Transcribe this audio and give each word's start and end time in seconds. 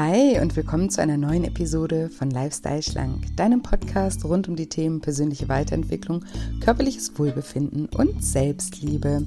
Hi 0.00 0.38
und 0.40 0.54
willkommen 0.54 0.90
zu 0.90 1.02
einer 1.02 1.16
neuen 1.16 1.42
Episode 1.42 2.08
von 2.08 2.30
Lifestyle 2.30 2.84
Schlank, 2.84 3.34
deinem 3.34 3.62
Podcast 3.62 4.24
rund 4.24 4.48
um 4.48 4.54
die 4.54 4.68
Themen 4.68 5.00
persönliche 5.00 5.48
Weiterentwicklung, 5.48 6.24
körperliches 6.60 7.18
Wohlbefinden 7.18 7.86
und 7.86 8.22
Selbstliebe. 8.22 9.26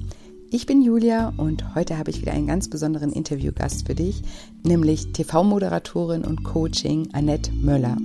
Ich 0.50 0.64
bin 0.64 0.80
Julia 0.80 1.34
und 1.36 1.74
heute 1.74 1.98
habe 1.98 2.08
ich 2.08 2.22
wieder 2.22 2.32
einen 2.32 2.46
ganz 2.46 2.70
besonderen 2.70 3.12
Interviewgast 3.12 3.86
für 3.86 3.94
dich, 3.94 4.22
nämlich 4.62 5.12
TV-Moderatorin 5.12 6.24
und 6.24 6.42
Coaching 6.42 7.10
Annette 7.12 7.52
Möller. 7.52 7.98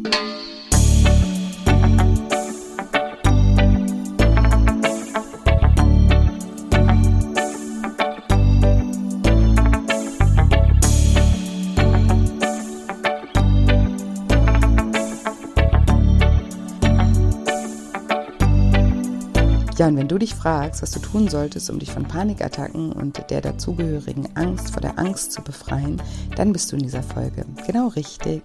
Und 19.88 19.96
wenn 19.96 20.10
du 20.10 20.18
dich 20.18 20.36
fragst, 20.36 20.82
was 20.82 20.92
du 20.92 21.00
tun 21.00 21.30
solltest, 21.30 21.70
um 21.70 21.80
dich 21.80 21.92
von 21.92 22.04
Panikattacken 22.04 22.92
und 22.92 23.24
der 23.30 23.40
dazugehörigen 23.40 24.28
Angst 24.36 24.72
vor 24.72 24.82
der 24.82 25.00
Angst 25.00 25.32
zu 25.32 25.42
befreien, 25.42 26.02
dann 26.36 26.52
bist 26.52 26.70
du 26.70 26.76
in 26.76 26.84
dieser 26.84 27.02
Folge 27.02 27.46
genau 27.66 27.88
richtig. 27.88 28.42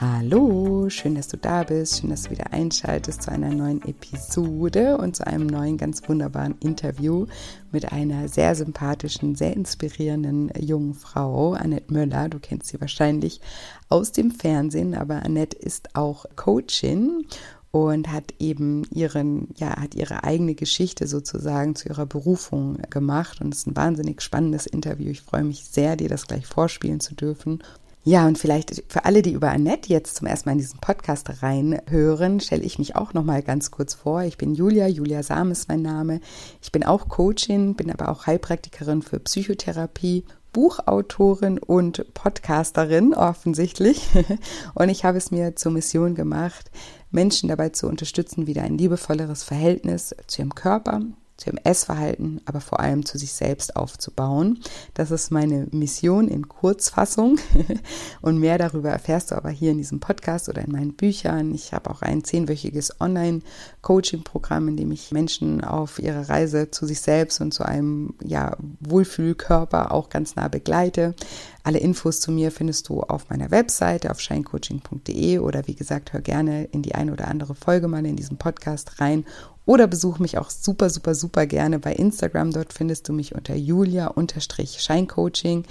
Hallo, 0.00 0.88
schön, 0.88 1.16
dass 1.16 1.26
du 1.26 1.36
da 1.36 1.64
bist, 1.64 2.00
schön, 2.00 2.10
dass 2.10 2.22
du 2.22 2.30
wieder 2.30 2.52
einschaltest 2.52 3.22
zu 3.22 3.32
einer 3.32 3.52
neuen 3.52 3.82
Episode 3.82 4.98
und 4.98 5.16
zu 5.16 5.26
einem 5.26 5.48
neuen, 5.48 5.76
ganz 5.76 6.08
wunderbaren 6.08 6.54
Interview 6.60 7.26
mit 7.72 7.90
einer 7.90 8.28
sehr 8.28 8.54
sympathischen, 8.54 9.34
sehr 9.34 9.56
inspirierenden 9.56 10.52
jungen 10.60 10.94
Frau, 10.94 11.54
Annette 11.54 11.92
Möller. 11.92 12.28
Du 12.28 12.38
kennst 12.38 12.68
sie 12.68 12.80
wahrscheinlich 12.80 13.40
aus 13.88 14.12
dem 14.12 14.30
Fernsehen, 14.30 14.94
aber 14.94 15.24
Annette 15.24 15.56
ist 15.56 15.96
auch 15.96 16.24
Coachin 16.36 17.26
und 17.72 18.12
hat 18.12 18.34
eben 18.38 18.84
ihren, 18.92 19.48
ja, 19.56 19.80
hat 19.80 19.94
ihre 19.94 20.24
eigene 20.24 20.54
Geschichte 20.54 21.06
sozusagen 21.06 21.74
zu 21.74 21.88
ihrer 21.88 22.06
Berufung 22.06 22.78
gemacht. 22.90 23.40
Und 23.40 23.52
es 23.52 23.60
ist 23.60 23.66
ein 23.66 23.76
wahnsinnig 23.76 24.20
spannendes 24.20 24.66
Interview. 24.66 25.10
Ich 25.10 25.22
freue 25.22 25.42
mich 25.42 25.64
sehr, 25.64 25.96
dir 25.96 26.10
das 26.10 26.26
gleich 26.26 26.46
vorspielen 26.46 27.00
zu 27.00 27.14
dürfen. 27.14 27.62
Ja, 28.04 28.26
und 28.26 28.36
vielleicht 28.36 28.82
für 28.88 29.06
alle, 29.06 29.22
die 29.22 29.32
über 29.32 29.50
Annette 29.50 29.88
jetzt 29.88 30.16
zum 30.16 30.26
ersten 30.26 30.48
Mal 30.48 30.52
in 30.52 30.58
diesen 30.58 30.80
Podcast 30.80 31.42
reinhören, 31.42 32.40
stelle 32.40 32.62
ich 32.62 32.78
mich 32.78 32.94
auch 32.94 33.14
noch 33.14 33.24
mal 33.24 33.42
ganz 33.42 33.70
kurz 33.70 33.94
vor. 33.94 34.22
Ich 34.22 34.36
bin 34.36 34.54
Julia, 34.54 34.86
Julia 34.86 35.22
Sam 35.22 35.50
ist 35.50 35.68
mein 35.68 35.82
Name. 35.82 36.20
Ich 36.60 36.72
bin 36.72 36.84
auch 36.84 37.08
Coachin, 37.08 37.74
bin 37.74 37.90
aber 37.90 38.10
auch 38.10 38.26
Heilpraktikerin 38.26 39.02
für 39.02 39.18
Psychotherapie 39.20 40.24
Buchautorin 40.52 41.58
und 41.58 42.12
Podcasterin 42.14 43.14
offensichtlich. 43.14 44.08
Und 44.74 44.90
ich 44.90 45.04
habe 45.04 45.18
es 45.18 45.30
mir 45.30 45.56
zur 45.56 45.72
Mission 45.72 46.14
gemacht, 46.14 46.70
Menschen 47.12 47.48
dabei 47.48 47.68
zu 47.68 47.86
unterstützen, 47.86 48.46
wieder 48.46 48.62
ein 48.62 48.78
liebevolleres 48.78 49.44
Verhältnis 49.44 50.14
zu 50.26 50.42
ihrem 50.42 50.54
Körper, 50.54 51.02
zu 51.36 51.50
ihrem 51.50 51.58
Essverhalten, 51.64 52.40
aber 52.44 52.60
vor 52.60 52.80
allem 52.80 53.04
zu 53.04 53.18
sich 53.18 53.32
selbst 53.32 53.76
aufzubauen. 53.76 54.60
Das 54.94 55.10
ist 55.10 55.30
meine 55.30 55.66
Mission 55.72 56.28
in 56.28 56.48
Kurzfassung. 56.48 57.38
Und 58.20 58.38
mehr 58.38 58.58
darüber 58.58 58.90
erfährst 58.90 59.30
du 59.30 59.36
aber 59.36 59.50
hier 59.50 59.72
in 59.72 59.78
diesem 59.78 60.00
Podcast 60.00 60.48
oder 60.48 60.62
in 60.62 60.72
meinen 60.72 60.94
Büchern. 60.94 61.54
Ich 61.54 61.72
habe 61.72 61.90
auch 61.90 62.02
ein 62.02 62.22
zehnwöchiges 62.22 63.00
Online-Coaching-Programm, 63.00 64.68
in 64.68 64.76
dem 64.76 64.92
ich 64.92 65.10
Menschen 65.10 65.64
auf 65.64 65.98
ihrer 65.98 66.28
Reise 66.28 66.70
zu 66.70 66.86
sich 66.86 67.00
selbst 67.00 67.40
und 67.40 67.52
zu 67.52 67.64
einem 67.64 68.14
ja, 68.22 68.56
Wohlfühlkörper 68.80 69.92
auch 69.92 70.10
ganz 70.10 70.36
nah 70.36 70.48
begleite. 70.48 71.14
Alle 71.64 71.78
Infos 71.78 72.20
zu 72.20 72.32
mir 72.32 72.50
findest 72.50 72.88
du 72.88 73.02
auf 73.02 73.30
meiner 73.30 73.52
Webseite 73.52 74.10
auf 74.10 74.20
shinecoaching.de 74.20 75.38
oder 75.38 75.66
wie 75.68 75.76
gesagt, 75.76 76.12
hör 76.12 76.20
gerne 76.20 76.64
in 76.64 76.82
die 76.82 76.94
eine 76.94 77.12
oder 77.12 77.28
andere 77.28 77.54
Folge 77.54 77.86
mal 77.86 78.04
in 78.04 78.16
diesem 78.16 78.36
Podcast 78.36 79.00
rein 79.00 79.24
oder 79.64 79.86
besuch 79.86 80.18
mich 80.18 80.38
auch 80.38 80.50
super, 80.50 80.90
super, 80.90 81.14
super 81.14 81.46
gerne 81.46 81.78
bei 81.78 81.92
Instagram. 81.92 82.50
Dort 82.50 82.72
findest 82.72 83.08
du 83.08 83.12
mich 83.12 83.34
unter 83.34 83.54
julia-scheincoaching. 83.54 85.64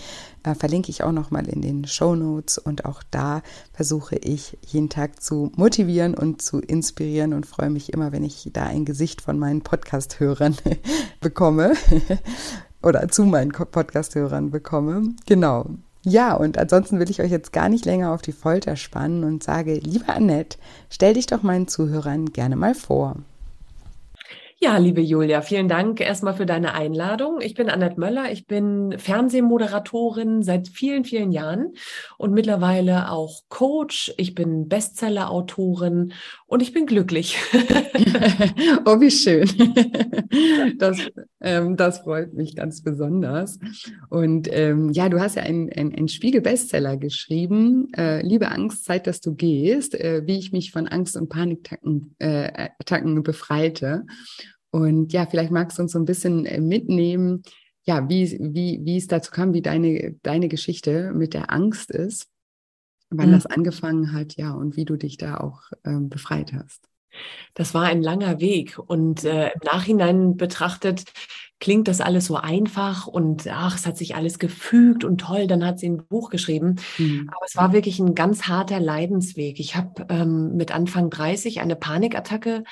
Äh, 0.43 0.55
verlinke 0.55 0.89
ich 0.89 1.03
auch 1.03 1.11
nochmal 1.11 1.47
in 1.47 1.61
den 1.61 1.85
Show 1.85 2.15
Notes 2.15 2.57
und 2.57 2.85
auch 2.85 3.03
da 3.11 3.41
versuche 3.73 4.15
ich 4.15 4.57
jeden 4.65 4.89
Tag 4.89 5.21
zu 5.21 5.51
motivieren 5.55 6.15
und 6.15 6.41
zu 6.41 6.59
inspirieren 6.59 7.33
und 7.33 7.45
freue 7.45 7.69
mich 7.69 7.93
immer, 7.93 8.11
wenn 8.11 8.23
ich 8.23 8.49
da 8.53 8.63
ein 8.63 8.85
Gesicht 8.85 9.21
von 9.21 9.37
meinen 9.37 9.61
Podcast-Hörern 9.61 10.55
bekomme 11.19 11.73
oder 12.81 13.07
zu 13.09 13.25
meinen 13.25 13.51
Podcast-Hörern 13.51 14.51
bekomme. 14.51 15.13
Genau. 15.25 15.65
Ja, 16.03 16.33
und 16.33 16.57
ansonsten 16.57 16.99
will 16.99 17.11
ich 17.11 17.21
euch 17.21 17.29
jetzt 17.29 17.53
gar 17.53 17.69
nicht 17.69 17.85
länger 17.85 18.11
auf 18.11 18.23
die 18.23 18.31
Folter 18.31 18.75
spannen 18.75 19.23
und 19.23 19.43
sage, 19.43 19.75
liebe 19.75 20.09
Annette, 20.09 20.57
stell 20.89 21.13
dich 21.13 21.27
doch 21.27 21.43
meinen 21.43 21.67
Zuhörern 21.67 22.33
gerne 22.33 22.55
mal 22.55 22.73
vor. 22.73 23.17
Ja, 24.63 24.77
liebe 24.77 25.01
Julia, 25.01 25.41
vielen 25.41 25.67
Dank 25.67 25.99
erstmal 26.01 26.35
für 26.35 26.45
deine 26.45 26.75
Einladung. 26.75 27.41
Ich 27.41 27.55
bin 27.55 27.67
Annette 27.67 27.99
Möller, 27.99 28.31
ich 28.31 28.45
bin 28.45 28.93
Fernsehmoderatorin 28.99 30.43
seit 30.43 30.67
vielen, 30.67 31.03
vielen 31.03 31.31
Jahren 31.31 31.73
und 32.19 32.31
mittlerweile 32.31 33.09
auch 33.09 33.41
Coach. 33.49 34.13
Ich 34.17 34.35
bin 34.35 34.67
Bestseller-Autorin 34.69 36.13
und 36.51 36.61
ich 36.61 36.73
bin 36.73 36.85
glücklich. 36.85 37.37
oh, 38.85 38.99
wie 38.99 39.11
schön. 39.11 39.49
Das, 40.77 40.97
ähm, 41.41 41.75
das 41.75 41.99
freut 41.99 42.33
mich 42.33 42.55
ganz 42.55 42.81
besonders. 42.81 43.59
Und 44.09 44.47
ähm, 44.51 44.89
ja, 44.91 45.09
du 45.09 45.19
hast 45.19 45.35
ja 45.35 45.43
einen 45.43 45.69
ein 45.71 46.07
Spiegel-Bestseller 46.07 46.97
geschrieben, 46.97 47.91
äh, 47.95 48.25
Liebe 48.25 48.49
Angst, 48.49 48.85
Zeit, 48.85 49.07
dass 49.07 49.19
du 49.19 49.35
gehst, 49.35 49.93
äh, 49.93 50.23
wie 50.25 50.37
ich 50.37 50.51
mich 50.51 50.71
von 50.71 50.87
Angst 50.87 51.17
und 51.17 51.29
Panikattacken 51.29 52.15
äh, 52.19 52.69
Attacken 52.79 53.23
befreite. 53.23 54.05
Und 54.71 55.11
ja, 55.11 55.25
vielleicht 55.25 55.51
magst 55.51 55.77
du 55.77 55.83
uns 55.83 55.91
so 55.91 55.99
ein 55.99 56.05
bisschen 56.05 56.45
äh, 56.45 56.61
mitnehmen, 56.61 57.43
ja, 57.83 58.07
wie, 58.07 58.37
wie, 58.39 58.79
wie 58.83 58.97
es 58.97 59.07
dazu 59.07 59.31
kam, 59.31 59.53
wie 59.53 59.61
deine, 59.61 60.15
deine 60.23 60.47
Geschichte 60.47 61.11
mit 61.13 61.33
der 61.33 61.51
Angst 61.51 61.91
ist, 61.91 62.30
wann 63.11 63.29
mhm. 63.29 63.33
das 63.33 63.45
angefangen 63.45 64.13
hat, 64.13 64.35
ja, 64.35 64.51
und 64.51 64.75
wie 64.75 64.85
du 64.85 64.95
dich 64.95 65.17
da 65.17 65.37
auch 65.37 65.61
ähm, 65.85 66.09
befreit 66.09 66.53
hast. 66.53 66.87
Das 67.53 67.73
war 67.73 67.83
ein 67.83 68.01
langer 68.01 68.39
Weg 68.39 68.79
und 68.79 69.25
äh, 69.25 69.47
im 69.47 69.59
Nachhinein 69.65 70.37
betrachtet 70.37 71.03
klingt 71.61 71.87
das 71.87 72.01
alles 72.01 72.25
so 72.25 72.35
einfach 72.35 73.07
und 73.07 73.47
ach, 73.47 73.75
es 73.75 73.85
hat 73.85 73.95
sich 73.95 74.15
alles 74.15 74.39
gefügt 74.39 75.05
und 75.05 75.19
toll, 75.21 75.45
dann 75.45 75.63
hat 75.63 75.79
sie 75.79 75.87
ein 75.87 76.05
Buch 76.07 76.29
geschrieben. 76.29 76.77
Mhm. 76.97 77.29
Aber 77.29 77.45
es 77.47 77.55
war 77.55 77.71
wirklich 77.71 77.99
ein 77.99 78.15
ganz 78.15 78.47
harter 78.47 78.79
Leidensweg. 78.79 79.59
Ich 79.59 79.75
habe 79.75 80.07
ähm, 80.09 80.55
mit 80.57 80.73
Anfang 80.73 81.11
30 81.11 81.61
eine 81.61 81.75
Panikattacke 81.75 82.63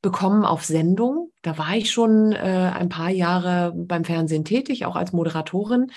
bekommen 0.00 0.44
auf 0.44 0.64
Sendung. 0.64 1.32
Da 1.42 1.58
war 1.58 1.74
ich 1.74 1.90
schon 1.90 2.32
äh, 2.32 2.70
ein 2.72 2.88
paar 2.88 3.10
Jahre 3.10 3.72
beim 3.76 4.04
Fernsehen 4.04 4.44
tätig, 4.44 4.86
auch 4.86 4.94
als 4.96 5.12
Moderatorin 5.12 5.88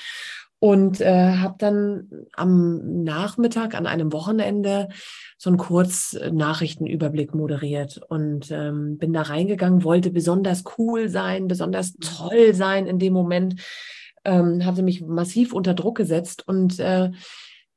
und 0.59 1.00
äh, 1.00 1.38
habe 1.38 1.56
dann 1.58 2.09
am 2.34 3.03
Nachmittag 3.03 3.75
an 3.75 3.88
einem 3.88 4.12
Wochenende 4.12 4.90
so 5.38 5.50
einen 5.50 5.58
Kurznachrichtenüberblick 5.58 7.34
moderiert 7.34 8.02
und 8.09 8.52
ähm, 8.52 8.97
bin 8.97 9.14
da 9.14 9.22
reingegangen, 9.22 9.86
wollte 9.86 10.12
besonders 10.12 10.64
cool 10.78 11.08
sein, 11.08 11.47
besonders 11.47 11.94
mhm. 11.94 12.02
toll 12.02 12.53
sein 12.53 12.88
in 12.88 13.00
dem 13.00 13.14
Moment, 13.14 13.56
ähm, 14.25 14.66
hatte 14.66 14.84
mich 14.84 15.02
massiv 15.02 15.53
unter 15.53 15.74
Druck 15.74 15.96
gesetzt 15.96 16.46
und 16.46 16.78
äh, 16.80 17.12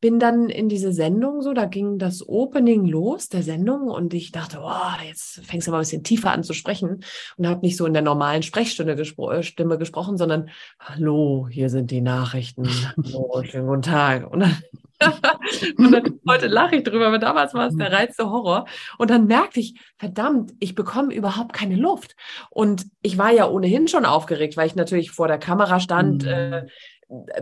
bin 0.02 0.18
dann 0.18 0.50
in 0.50 0.68
diese 0.68 0.92
Sendung 0.92 1.42
so, 1.42 1.54
da 1.54 1.64
ging 1.64 1.96
das 1.96 2.28
Opening 2.28 2.84
los 2.86 3.28
der 3.28 3.44
Sendung 3.44 3.82
und 3.82 4.12
ich 4.14 4.32
dachte, 4.32 4.58
oh, 4.60 5.06
jetzt 5.06 5.46
fängst 5.46 5.68
du 5.68 5.70
mal 5.70 5.78
ein 5.78 5.82
bisschen 5.82 6.02
tiefer 6.02 6.32
an 6.32 6.42
zu 6.42 6.54
sprechen 6.54 7.04
und 7.36 7.46
habe 7.46 7.60
nicht 7.60 7.76
so 7.76 7.86
in 7.86 7.92
der 7.92 8.02
normalen 8.02 8.42
Sprechstimme 8.42 8.96
gespro 8.96 9.30
äh, 9.30 9.44
Stimme 9.44 9.78
gesprochen, 9.78 10.18
sondern 10.18 10.50
hallo, 10.80 11.46
hier 11.48 11.70
sind 11.70 11.92
die 11.92 12.00
Nachrichten. 12.00 12.68
Hallo, 12.96 13.44
schönen 13.44 13.68
guten 13.68 13.82
Tag. 13.82 14.28
Und 14.28 14.40
dann, 14.40 14.56
und 15.78 15.92
dann 15.92 16.20
heute 16.28 16.48
lache 16.48 16.76
ich 16.76 16.82
drüber, 16.82 17.06
aber 17.06 17.20
damals 17.20 17.54
war 17.54 17.68
es 17.68 17.76
der 17.76 17.92
reinste 17.92 18.28
Horror. 18.28 18.66
Und 18.98 19.08
dann 19.08 19.26
merkte 19.26 19.60
ich, 19.60 19.78
verdammt, 19.98 20.52
ich 20.58 20.74
bekomme 20.74 21.14
überhaupt 21.14 21.52
keine 21.52 21.76
Luft. 21.76 22.16
Und 22.50 22.86
ich 23.02 23.18
war 23.18 23.30
ja 23.30 23.48
ohnehin 23.48 23.86
schon 23.86 24.04
aufgeregt, 24.04 24.56
weil 24.56 24.66
ich 24.66 24.74
natürlich 24.74 25.12
vor 25.12 25.28
der 25.28 25.38
Kamera 25.38 25.78
stand. 25.78 26.24
Mhm. 26.24 26.28
Äh, 26.28 26.66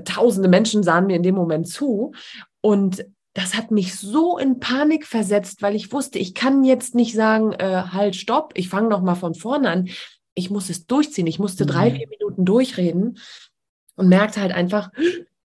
tausende 0.05 0.49
Menschen 0.49 0.83
sahen 0.83 1.07
mir 1.07 1.17
in 1.17 1.23
dem 1.23 1.35
Moment 1.35 1.69
zu. 1.69 2.13
Und 2.61 3.05
das 3.35 3.55
hat 3.55 3.71
mich 3.71 3.95
so 3.95 4.39
in 4.39 4.59
Panik 4.59 5.07
versetzt, 5.07 5.63
weil 5.63 5.77
ich 5.77 5.93
wusste, 5.93 6.19
ich 6.19 6.35
kann 6.35 6.65
jetzt 6.65 6.95
nicht 6.95 7.15
sagen, 7.15 7.53
äh, 7.53 7.85
halt, 7.93 8.17
stopp, 8.17 8.53
ich 8.57 8.69
fange 8.69 8.89
noch 8.89 9.03
mal 9.03 9.15
von 9.15 9.35
vorne 9.35 9.71
an. 9.71 9.89
Ich 10.35 10.51
muss 10.51 10.69
es 10.69 10.87
durchziehen. 10.87 11.27
Ich 11.27 11.39
musste 11.39 11.65
mhm. 11.65 11.69
drei, 11.69 11.91
vier 11.93 12.09
Minuten 12.09 12.45
durchreden 12.45 13.19
und 13.95 14.09
merkte 14.09 14.41
halt 14.41 14.53
einfach, 14.53 14.91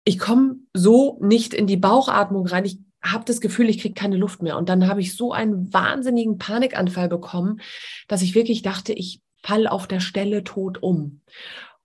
ich 0.05 0.19
komme 0.19 0.57
so 0.75 1.19
nicht 1.21 1.55
in 1.55 1.67
die 1.67 1.77
Bauchatmung 1.77 2.47
rein. 2.47 2.65
Ich 2.65 2.79
habe 3.03 3.25
das 3.25 3.41
Gefühl, 3.41 3.69
ich 3.69 3.79
kriege 3.79 3.95
keine 3.95 4.17
Luft 4.17 4.43
mehr. 4.43 4.57
Und 4.57 4.69
dann 4.69 4.87
habe 4.87 5.01
ich 5.01 5.17
so 5.17 5.33
einen 5.33 5.73
wahnsinnigen 5.73 6.39
Panikanfall 6.39 7.09
bekommen, 7.09 7.61
dass 8.07 8.23
ich 8.23 8.35
wirklich 8.35 8.63
dachte, 8.63 8.93
ich 8.93 9.21
fall 9.43 9.67
auf 9.67 9.89
der 9.89 10.01
Stelle 10.01 10.45
tot 10.45 10.83
um. 10.83 11.21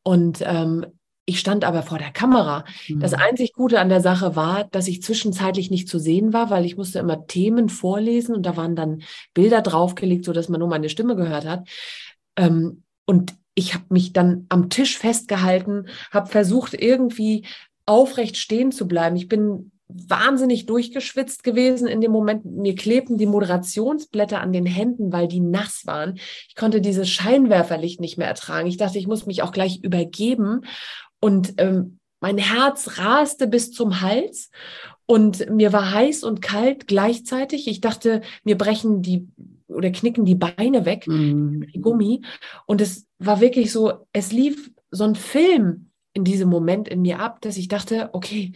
Und 0.03 0.39
ähm, 0.41 0.85
ich 1.29 1.41
stand 1.41 1.65
aber 1.65 1.83
vor 1.83 1.97
der 1.97 2.11
Kamera. 2.11 2.63
Mhm. 2.87 3.01
Das 3.01 3.13
einzig 3.13 3.51
Gute 3.51 3.81
an 3.81 3.89
der 3.89 3.99
Sache 3.99 4.37
war, 4.37 4.63
dass 4.63 4.87
ich 4.87 5.03
zwischenzeitlich 5.03 5.69
nicht 5.69 5.89
zu 5.89 5.99
sehen 5.99 6.31
war, 6.31 6.49
weil 6.49 6.65
ich 6.65 6.77
musste 6.77 6.99
immer 6.99 7.27
Themen 7.27 7.67
vorlesen 7.67 8.33
und 8.33 8.45
da 8.45 8.55
waren 8.55 8.77
dann 8.77 9.01
Bilder 9.33 9.61
draufgelegt, 9.61 10.23
so 10.23 10.31
dass 10.31 10.47
man 10.47 10.59
nur 10.59 10.69
meine 10.69 10.87
Stimme 10.87 11.17
gehört 11.17 11.45
hat. 11.45 11.67
Ähm, 12.37 12.83
und 13.05 13.33
ich 13.55 13.73
habe 13.73 13.83
mich 13.89 14.13
dann 14.13 14.45
am 14.47 14.69
Tisch 14.69 14.97
festgehalten, 14.97 15.87
habe 16.11 16.29
versucht 16.29 16.73
irgendwie 16.73 17.45
aufrecht 17.85 18.37
stehen 18.37 18.71
zu 18.71 18.87
bleiben. 18.87 19.17
Ich 19.17 19.27
bin 19.27 19.71
wahnsinnig 19.89 20.65
durchgeschwitzt 20.65 21.43
gewesen 21.43 21.87
in 21.87 22.01
dem 22.01 22.11
Moment. 22.11 22.45
Mir 22.45 22.75
klebten 22.75 23.17
die 23.17 23.25
Moderationsblätter 23.25 24.39
an 24.41 24.51
den 24.51 24.65
Händen, 24.65 25.11
weil 25.11 25.27
die 25.27 25.39
nass 25.39 25.83
waren. 25.85 26.15
Ich 26.47 26.55
konnte 26.55 26.81
dieses 26.81 27.09
Scheinwerferlicht 27.09 27.99
nicht 27.99 28.17
mehr 28.17 28.27
ertragen. 28.27 28.67
Ich 28.67 28.77
dachte, 28.77 28.97
ich 28.97 29.07
muss 29.07 29.25
mich 29.25 29.43
auch 29.43 29.51
gleich 29.51 29.83
übergeben. 29.83 30.61
Und 31.19 31.55
ähm, 31.57 31.99
mein 32.19 32.37
Herz 32.37 32.97
raste 32.97 33.47
bis 33.47 33.71
zum 33.71 34.01
Hals 34.01 34.49
und 35.05 35.49
mir 35.49 35.71
war 35.71 35.91
heiß 35.93 36.23
und 36.23 36.41
kalt 36.41 36.87
gleichzeitig. 36.87 37.67
Ich 37.67 37.81
dachte, 37.81 38.21
mir 38.43 38.57
brechen 38.57 39.01
die 39.01 39.27
oder 39.67 39.91
knicken 39.91 40.25
die 40.25 40.35
Beine 40.35 40.85
weg, 40.85 41.07
mhm. 41.07 41.67
die 41.73 41.81
Gummi. 41.81 42.21
Und 42.65 42.81
es 42.81 43.07
war 43.19 43.41
wirklich 43.41 43.71
so, 43.71 44.05
es 44.13 44.31
lief 44.31 44.71
so 44.91 45.03
ein 45.03 45.15
Film 45.15 45.91
in 46.13 46.23
diesem 46.23 46.49
Moment 46.49 46.87
in 46.87 47.01
mir 47.01 47.19
ab, 47.19 47.41
dass 47.41 47.57
ich 47.57 47.67
dachte, 47.67 48.09
okay, 48.13 48.53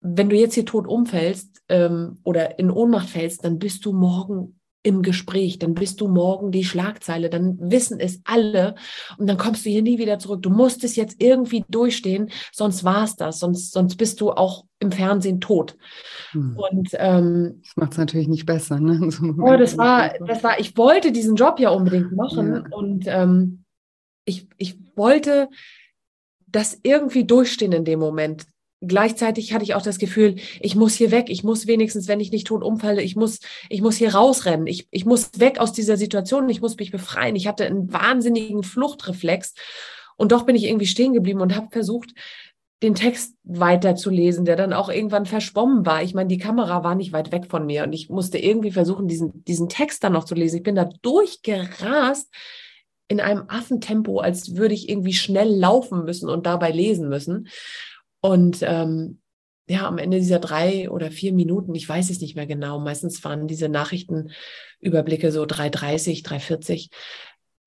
wenn 0.00 0.30
du 0.30 0.36
jetzt 0.36 0.54
hier 0.54 0.64
tot 0.64 0.86
umfällst 0.86 1.62
ähm, 1.68 2.18
oder 2.24 2.58
in 2.58 2.70
Ohnmacht 2.70 3.10
fällst, 3.10 3.44
dann 3.44 3.58
bist 3.58 3.84
du 3.84 3.92
morgen 3.92 4.59
im 4.82 5.02
Gespräch, 5.02 5.58
dann 5.58 5.74
bist 5.74 6.00
du 6.00 6.08
morgen 6.08 6.52
die 6.52 6.64
Schlagzeile, 6.64 7.28
dann 7.28 7.58
wissen 7.60 8.00
es 8.00 8.20
alle 8.24 8.74
und 9.18 9.26
dann 9.26 9.36
kommst 9.36 9.66
du 9.66 9.70
hier 9.70 9.82
nie 9.82 9.98
wieder 9.98 10.18
zurück. 10.18 10.42
Du 10.42 10.50
musst 10.50 10.84
es 10.84 10.96
jetzt 10.96 11.16
irgendwie 11.22 11.64
durchstehen, 11.68 12.30
sonst 12.50 12.82
war 12.82 13.04
es 13.04 13.16
das, 13.16 13.40
sonst, 13.40 13.72
sonst 13.72 13.96
bist 13.96 14.20
du 14.20 14.30
auch 14.30 14.64
im 14.78 14.90
Fernsehen 14.90 15.40
tot. 15.40 15.76
Hm. 16.30 16.56
Und 16.56 16.88
ähm, 16.94 17.60
das 17.62 17.76
macht 17.76 17.92
es 17.92 17.98
natürlich 17.98 18.28
nicht 18.28 18.46
besser, 18.46 18.80
ne? 18.80 18.98
So 19.10 19.24
oh, 19.26 19.56
das 19.56 19.76
war, 19.76 20.14
das 20.26 20.42
war, 20.42 20.58
ich 20.58 20.76
wollte 20.76 21.12
diesen 21.12 21.36
Job 21.36 21.60
ja 21.60 21.70
unbedingt 21.70 22.12
machen 22.12 22.54
ja. 22.54 22.76
und 22.76 23.04
ähm, 23.06 23.64
ich, 24.24 24.48
ich 24.56 24.78
wollte 24.96 25.48
das 26.46 26.78
irgendwie 26.82 27.24
durchstehen 27.24 27.72
in 27.72 27.84
dem 27.84 27.98
Moment 27.98 28.46
gleichzeitig 28.80 29.52
hatte 29.52 29.64
ich 29.64 29.74
auch 29.74 29.82
das 29.82 29.98
Gefühl, 29.98 30.36
ich 30.60 30.74
muss 30.74 30.94
hier 30.94 31.10
weg, 31.10 31.26
ich 31.28 31.44
muss 31.44 31.66
wenigstens, 31.66 32.08
wenn 32.08 32.20
ich 32.20 32.32
nicht 32.32 32.46
tot 32.46 32.62
umfalle, 32.62 33.02
ich 33.02 33.16
muss, 33.16 33.40
ich 33.68 33.82
muss 33.82 33.96
hier 33.96 34.14
rausrennen, 34.14 34.66
ich, 34.66 34.88
ich 34.90 35.04
muss 35.04 35.30
weg 35.38 35.58
aus 35.58 35.72
dieser 35.72 35.96
Situation, 35.96 36.48
ich 36.48 36.60
muss 36.60 36.76
mich 36.76 36.90
befreien. 36.90 37.36
Ich 37.36 37.46
hatte 37.46 37.66
einen 37.66 37.92
wahnsinnigen 37.92 38.62
Fluchtreflex 38.62 39.54
und 40.16 40.32
doch 40.32 40.44
bin 40.44 40.56
ich 40.56 40.64
irgendwie 40.64 40.86
stehen 40.86 41.12
geblieben 41.12 41.40
und 41.40 41.54
habe 41.54 41.68
versucht, 41.70 42.14
den 42.82 42.94
Text 42.94 43.36
weiterzulesen, 43.44 44.46
der 44.46 44.56
dann 44.56 44.72
auch 44.72 44.88
irgendwann 44.88 45.26
verschwommen 45.26 45.84
war. 45.84 46.02
Ich 46.02 46.14
meine, 46.14 46.28
die 46.28 46.38
Kamera 46.38 46.82
war 46.82 46.94
nicht 46.94 47.12
weit 47.12 47.30
weg 47.30 47.46
von 47.46 47.66
mir 47.66 47.84
und 47.84 47.92
ich 47.92 48.08
musste 48.08 48.38
irgendwie 48.38 48.70
versuchen, 48.70 49.06
diesen, 49.06 49.44
diesen 49.44 49.68
Text 49.68 50.02
dann 50.02 50.14
noch 50.14 50.24
zu 50.24 50.34
lesen. 50.34 50.56
Ich 50.56 50.62
bin 50.62 50.76
da 50.76 50.88
durchgerast 51.02 52.32
in 53.08 53.20
einem 53.20 53.44
Affentempo, 53.48 54.20
als 54.20 54.56
würde 54.56 54.72
ich 54.72 54.88
irgendwie 54.88 55.12
schnell 55.12 55.54
laufen 55.54 56.04
müssen 56.04 56.30
und 56.30 56.46
dabei 56.46 56.70
lesen 56.70 57.08
müssen. 57.08 57.48
Und 58.20 58.58
ähm, 58.62 59.20
ja, 59.68 59.86
am 59.86 59.98
Ende 59.98 60.18
dieser 60.18 60.40
drei 60.40 60.90
oder 60.90 61.10
vier 61.10 61.32
Minuten, 61.32 61.74
ich 61.74 61.88
weiß 61.88 62.10
es 62.10 62.20
nicht 62.20 62.34
mehr 62.34 62.46
genau, 62.46 62.80
meistens 62.80 63.22
waren 63.24 63.46
diese 63.46 63.68
Nachrichtenüberblicke 63.68 65.30
so 65.30 65.44
3,30, 65.44 66.24
3,40, 66.24 66.90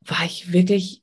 war 0.01 0.25
ich 0.25 0.51
wirklich 0.51 1.01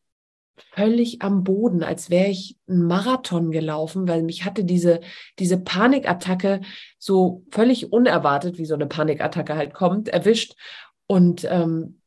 völlig 0.74 1.22
am 1.22 1.42
Boden, 1.42 1.82
als 1.82 2.10
wäre 2.10 2.28
ich 2.28 2.58
einen 2.68 2.86
Marathon 2.86 3.50
gelaufen, 3.50 4.06
weil 4.08 4.22
mich 4.22 4.44
hatte 4.44 4.64
diese, 4.64 5.00
diese 5.38 5.58
Panikattacke 5.58 6.60
so 6.98 7.44
völlig 7.50 7.92
unerwartet, 7.92 8.58
wie 8.58 8.66
so 8.66 8.74
eine 8.74 8.86
Panikattacke 8.86 9.56
halt 9.56 9.72
kommt, 9.72 10.08
erwischt. 10.08 10.54
Und 11.06 11.46
ähm, 11.50 12.00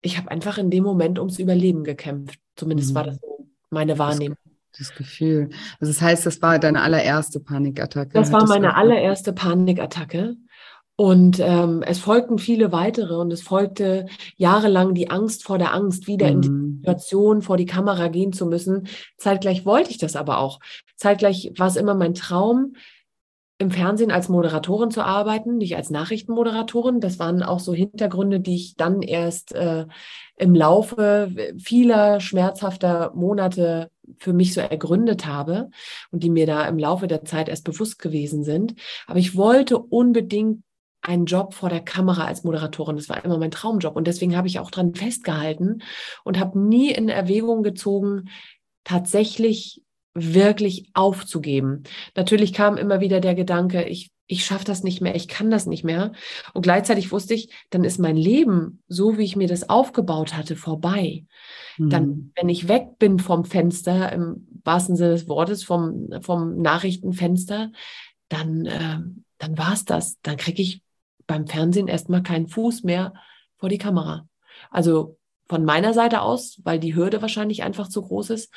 ich 0.00 0.16
habe 0.16 0.30
einfach 0.30 0.56
in 0.56 0.70
dem 0.70 0.84
Moment 0.84 1.18
ums 1.18 1.38
Überleben 1.38 1.84
gekämpft. 1.84 2.40
Zumindest 2.56 2.90
mhm. 2.90 2.94
war 2.94 3.04
das 3.04 3.18
so 3.20 3.46
meine 3.70 3.98
Wahrnehmung 3.98 4.38
das 4.76 4.94
Gefühl. 4.94 5.50
Also 5.80 5.92
das 5.92 6.00
heißt, 6.00 6.26
das 6.26 6.42
war 6.42 6.58
deine 6.58 6.82
allererste 6.82 7.40
Panikattacke. 7.40 8.12
Das 8.12 8.32
war 8.32 8.46
meine 8.46 8.76
allererste 8.76 9.32
Panikattacke. 9.32 10.36
Und 11.00 11.38
ähm, 11.38 11.84
es 11.86 12.00
folgten 12.00 12.38
viele 12.38 12.72
weitere 12.72 13.14
und 13.14 13.32
es 13.32 13.40
folgte 13.40 14.06
jahrelang 14.36 14.94
die 14.94 15.10
Angst 15.10 15.44
vor 15.44 15.56
der 15.56 15.72
Angst, 15.72 16.08
wieder 16.08 16.26
mhm. 16.26 16.32
in 16.32 16.42
die 16.42 16.48
mhm. 16.48 16.76
Situation 16.78 17.42
vor 17.42 17.56
die 17.56 17.66
Kamera 17.66 18.08
gehen 18.08 18.32
zu 18.32 18.46
müssen. 18.46 18.88
Zeitgleich 19.16 19.64
wollte 19.64 19.90
ich 19.90 19.98
das 19.98 20.16
aber 20.16 20.38
auch. 20.38 20.58
Zeitgleich 20.96 21.52
war 21.56 21.68
es 21.68 21.76
immer 21.76 21.94
mein 21.94 22.14
Traum, 22.14 22.74
im 23.58 23.70
Fernsehen 23.70 24.10
als 24.10 24.28
Moderatorin 24.28 24.90
zu 24.90 25.04
arbeiten, 25.04 25.58
nicht 25.58 25.76
als 25.76 25.90
Nachrichtenmoderatorin. 25.90 27.00
Das 27.00 27.20
waren 27.20 27.44
auch 27.44 27.60
so 27.60 27.74
Hintergründe, 27.74 28.40
die 28.40 28.56
ich 28.56 28.74
dann 28.74 29.02
erst 29.02 29.54
äh, 29.54 29.86
im 30.36 30.54
Laufe 30.54 31.30
vieler 31.58 32.18
schmerzhafter 32.20 33.12
Monate 33.14 33.90
für 34.18 34.32
mich 34.32 34.54
so 34.54 34.60
ergründet 34.60 35.26
habe 35.26 35.70
und 36.10 36.22
die 36.22 36.30
mir 36.30 36.46
da 36.46 36.66
im 36.66 36.78
Laufe 36.78 37.06
der 37.06 37.24
Zeit 37.24 37.48
erst 37.48 37.64
bewusst 37.64 37.98
gewesen 37.98 38.44
sind. 38.44 38.74
Aber 39.06 39.18
ich 39.18 39.36
wollte 39.36 39.78
unbedingt 39.78 40.62
einen 41.00 41.26
Job 41.26 41.54
vor 41.54 41.68
der 41.68 41.80
Kamera 41.80 42.24
als 42.24 42.44
Moderatorin. 42.44 42.96
Das 42.96 43.08
war 43.08 43.24
immer 43.24 43.38
mein 43.38 43.50
Traumjob. 43.50 43.96
Und 43.96 44.06
deswegen 44.06 44.36
habe 44.36 44.48
ich 44.48 44.58
auch 44.58 44.70
dran 44.70 44.94
festgehalten 44.94 45.82
und 46.24 46.38
habe 46.38 46.58
nie 46.58 46.90
in 46.90 47.08
Erwägung 47.08 47.62
gezogen, 47.62 48.28
tatsächlich 48.84 49.82
wirklich 50.14 50.90
aufzugeben. 50.94 51.84
Natürlich 52.16 52.52
kam 52.52 52.76
immer 52.76 53.00
wieder 53.00 53.20
der 53.20 53.34
Gedanke, 53.34 53.84
ich, 53.84 54.10
ich 54.26 54.44
schaffe 54.44 54.64
das 54.64 54.82
nicht 54.82 55.00
mehr, 55.00 55.14
ich 55.14 55.28
kann 55.28 55.50
das 55.50 55.66
nicht 55.66 55.84
mehr. 55.84 56.12
Und 56.54 56.62
gleichzeitig 56.62 57.12
wusste 57.12 57.34
ich, 57.34 57.52
dann 57.70 57.84
ist 57.84 57.98
mein 57.98 58.16
Leben, 58.16 58.82
so 58.88 59.16
wie 59.16 59.24
ich 59.24 59.36
mir 59.36 59.48
das 59.48 59.68
aufgebaut 59.68 60.36
hatte, 60.36 60.56
vorbei. 60.56 61.24
Mhm. 61.78 61.90
Dann, 61.90 62.32
wenn 62.36 62.48
ich 62.48 62.68
weg 62.68 62.98
bin 62.98 63.18
vom 63.18 63.44
Fenster, 63.44 64.12
im 64.12 64.46
wahrsten 64.64 64.96
Sinne 64.96 65.10
des 65.10 65.28
Wortes, 65.28 65.64
vom, 65.64 66.08
vom 66.20 66.60
Nachrichtenfenster, 66.60 67.72
dann, 68.28 68.66
äh, 68.66 68.98
dann 69.38 69.58
war 69.58 69.72
es 69.72 69.84
das. 69.84 70.20
Dann 70.20 70.36
kriege 70.36 70.62
ich 70.62 70.82
beim 71.26 71.46
Fernsehen 71.46 71.88
erstmal 71.88 72.22
keinen 72.22 72.48
Fuß 72.48 72.82
mehr 72.82 73.14
vor 73.56 73.68
die 73.68 73.78
Kamera. 73.78 74.28
Also 74.70 75.18
von 75.48 75.64
meiner 75.64 75.94
Seite 75.94 76.20
aus, 76.20 76.60
weil 76.64 76.78
die 76.78 76.94
Hürde 76.94 77.22
wahrscheinlich 77.22 77.62
einfach 77.62 77.88
zu 77.88 78.02
groß 78.02 78.30
ist 78.30 78.52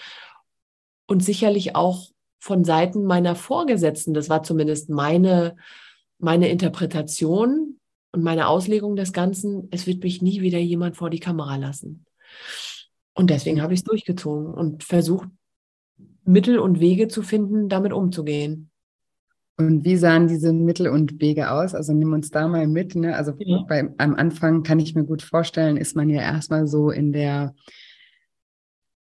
und 1.08 1.24
sicherlich 1.24 1.76
auch 1.76 2.10
von 2.40 2.64
Seiten 2.64 3.06
meiner 3.06 3.36
Vorgesetzten. 3.36 4.14
Das 4.14 4.30
war 4.30 4.44
zumindest 4.44 4.90
meine, 4.90 5.56
meine 6.18 6.50
Interpretation 6.50 7.80
und 8.12 8.24
meine 8.24 8.48
Auslegung 8.48 8.96
des 8.96 9.14
Ganzen. 9.14 9.68
Es 9.72 9.88
wird 9.88 10.04
mich 10.04 10.22
nie 10.22 10.42
wieder 10.42 10.60
jemand 10.60 10.98
vor 10.98 11.10
die 11.10 11.20
Kamera 11.20 11.56
lassen. 11.58 12.06
Und 13.14 13.30
deswegen 13.30 13.62
habe 13.62 13.74
ich 13.74 13.82
es 13.82 13.84
durchgezogen 13.84 14.54
und 14.54 14.84
versucht, 14.84 15.28
Mittel 16.24 16.60
und 16.60 16.80
Wege 16.80 17.08
zu 17.08 17.24
finden, 17.24 17.70
damit 17.70 17.94
umzugehen. 17.94 18.72
Und 19.58 19.86
wie 19.86 19.98
sahen 19.98 20.28
diese 20.28 20.54
Mittel 20.54 20.88
und 20.88 21.22
Wege 21.22 21.52
aus? 21.52 21.76
Also 21.76 21.94
nimm 21.94 22.14
uns 22.14 22.32
da 22.32 22.48
mal 22.48 22.68
mit. 22.68 22.96
Ne? 22.96 23.16
Also 23.16 23.34
ja. 23.38 23.64
bei, 23.68 23.94
am 23.98 24.16
Anfang 24.16 24.64
kann 24.64 24.80
ich 24.80 24.96
mir 24.96 25.04
gut 25.04 25.22
vorstellen, 25.22 25.78
ist 25.78 25.96
man 25.96 26.10
ja 26.10 26.22
erstmal 26.22 26.68
so 26.68 26.90
in 26.90 27.12
der 27.12 27.54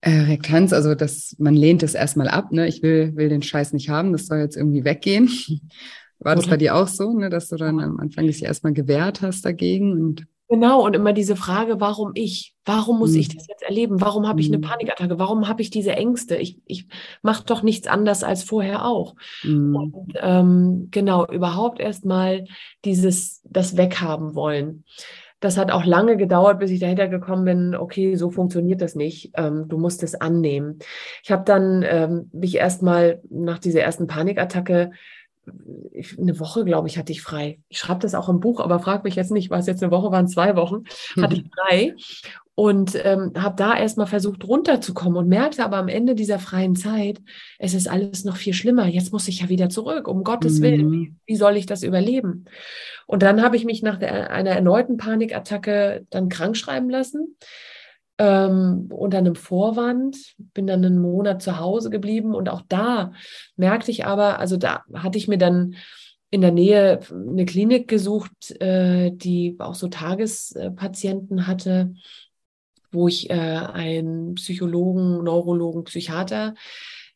äh, 0.03 0.19
Rektanz, 0.21 0.73
also 0.73 0.95
dass 0.95 1.35
man 1.39 1.55
lehnt 1.55 1.81
es 1.81 1.95
erstmal 1.95 2.27
ab, 2.27 2.51
ne? 2.51 2.67
Ich 2.67 2.83
will, 2.83 3.15
will 3.15 3.29
den 3.29 3.41
Scheiß 3.41 3.71
nicht 3.71 3.89
haben, 3.89 4.11
das 4.11 4.27
soll 4.27 4.39
jetzt 4.39 4.57
irgendwie 4.57 4.83
weggehen. 4.83 5.29
War 6.19 6.35
das 6.35 6.47
bei 6.47 6.57
dir 6.57 6.75
auch 6.75 6.87
so, 6.87 7.13
ne, 7.13 7.29
dass 7.29 7.49
du 7.49 7.57
dann 7.57 7.81
am 7.81 7.99
Anfang 7.99 8.27
dich 8.27 8.43
erstmal 8.43 8.71
gewehrt 8.71 9.21
hast 9.21 9.43
dagegen 9.45 9.91
und 9.91 10.25
Genau, 10.49 10.85
und 10.85 10.95
immer 10.95 11.13
diese 11.13 11.35
Frage, 11.35 11.79
warum 11.79 12.11
ich? 12.13 12.53
Warum 12.65 12.99
muss 12.99 13.13
mhm. 13.13 13.19
ich 13.21 13.35
das 13.35 13.47
jetzt 13.47 13.63
erleben? 13.63 14.01
Warum 14.01 14.27
habe 14.27 14.39
ich 14.39 14.47
eine 14.47 14.57
mhm. 14.57 14.61
Panikattacke? 14.61 15.17
Warum 15.17 15.47
habe 15.47 15.61
ich 15.61 15.69
diese 15.69 15.93
Ängste? 15.93 16.35
Ich, 16.35 16.59
ich 16.65 16.85
mache 17.23 17.45
doch 17.45 17.63
nichts 17.63 17.87
anders 17.87 18.23
als 18.23 18.43
vorher 18.43 18.85
auch. 18.85 19.15
Mhm. 19.43 19.75
Und 19.75 20.13
ähm, 20.21 20.89
genau, 20.91 21.25
überhaupt 21.25 21.79
erstmal 21.79 22.45
dieses, 22.85 23.41
das 23.49 23.77
Weghaben 23.77 24.35
wollen 24.35 24.83
das 25.43 25.57
hat 25.57 25.71
auch 25.71 25.85
lange 25.85 26.15
gedauert, 26.15 26.59
bis 26.59 26.71
ich 26.71 26.79
dahinter 26.79 27.07
gekommen 27.07 27.43
bin, 27.43 27.75
okay, 27.75 28.15
so 28.15 28.31
funktioniert 28.31 28.81
das 28.81 28.95
nicht. 28.95 29.31
Ähm, 29.35 29.67
du 29.67 29.77
musst 29.77 30.01
es 30.03 30.15
annehmen. 30.15 30.79
Ich 31.21 31.31
habe 31.31 31.43
dann 31.43 31.83
ähm, 31.85 32.29
mich 32.31 32.55
erstmal 32.55 33.21
nach 33.29 33.59
dieser 33.59 33.81
ersten 33.81 34.07
Panikattacke, 34.07 34.91
ich, 35.91 36.17
eine 36.17 36.39
Woche, 36.39 36.63
glaube 36.65 36.87
ich, 36.87 36.97
hatte 36.97 37.11
ich 37.11 37.21
frei. 37.21 37.59
Ich 37.69 37.79
schreibe 37.79 37.99
das 37.99 38.15
auch 38.15 38.29
im 38.29 38.39
Buch, 38.39 38.59
aber 38.59 38.79
frag 38.79 39.03
mich 39.03 39.15
jetzt 39.15 39.31
nicht, 39.31 39.49
war 39.49 39.59
es 39.59 39.67
jetzt 39.67 39.83
eine 39.83 39.91
Woche, 39.91 40.11
waren 40.11 40.27
zwei 40.27 40.55
Wochen, 40.55 40.83
hatte 41.21 41.35
ich 41.35 41.45
frei 41.53 41.95
und 42.55 42.95
ähm, 43.03 43.31
habe 43.35 43.55
da 43.57 43.75
erstmal 43.75 44.07
versucht 44.07 44.47
runterzukommen 44.47 45.17
und 45.17 45.27
merkte 45.27 45.63
aber 45.63 45.77
am 45.77 45.87
Ende 45.87 46.13
dieser 46.13 46.39
freien 46.39 46.75
Zeit, 46.75 47.19
es 47.57 47.73
ist 47.73 47.89
alles 47.89 48.25
noch 48.25 48.37
viel 48.37 48.53
schlimmer. 48.53 48.87
Jetzt 48.87 49.11
muss 49.11 49.27
ich 49.27 49.41
ja 49.41 49.49
wieder 49.49 49.69
zurück, 49.69 50.07
um 50.07 50.23
Gottes 50.23 50.59
mhm. 50.59 50.63
Willen. 50.63 51.19
Wie, 51.25 51.35
soll 51.35 51.57
ich 51.57 51.65
das 51.65 51.83
überleben? 51.83 52.45
Und 53.07 53.23
dann 53.23 53.41
habe 53.41 53.55
ich 53.55 53.65
mich 53.65 53.81
nach 53.81 53.97
der, 53.97 54.31
einer 54.31 54.51
erneuten 54.51 54.97
Panikattacke 54.97 56.05
dann 56.09 56.29
krank 56.29 56.55
schreiben 56.55 56.89
lassen. 56.89 57.35
Ähm, 58.23 58.87
unter 58.89 59.17
einem 59.17 59.35
Vorwand, 59.35 60.15
bin 60.53 60.65
dann 60.65 60.85
einen 60.85 61.01
Monat 61.01 61.41
zu 61.41 61.59
Hause 61.59 61.89
geblieben 61.89 62.33
und 62.33 62.47
auch 62.47 62.61
da 62.69 63.11
merkte 63.57 63.91
ich 63.91 64.05
aber, 64.05 64.39
also 64.39 64.55
da 64.55 64.83
hatte 64.93 65.17
ich 65.17 65.27
mir 65.27 65.37
dann 65.37 65.75
in 66.29 66.39
der 66.39 66.53
Nähe 66.53 67.01
eine 67.11 67.43
Klinik 67.43 67.89
gesucht, 67.89 68.51
äh, 68.61 69.11
die 69.11 69.57
auch 69.59 69.75
so 69.75 69.89
Tagespatienten 69.89 71.47
hatte, 71.47 71.95
wo 72.93 73.09
ich 73.09 73.29
äh, 73.29 73.33
einen 73.33 74.35
Psychologen, 74.35 75.21
Neurologen, 75.25 75.83
Psychiater 75.83 76.55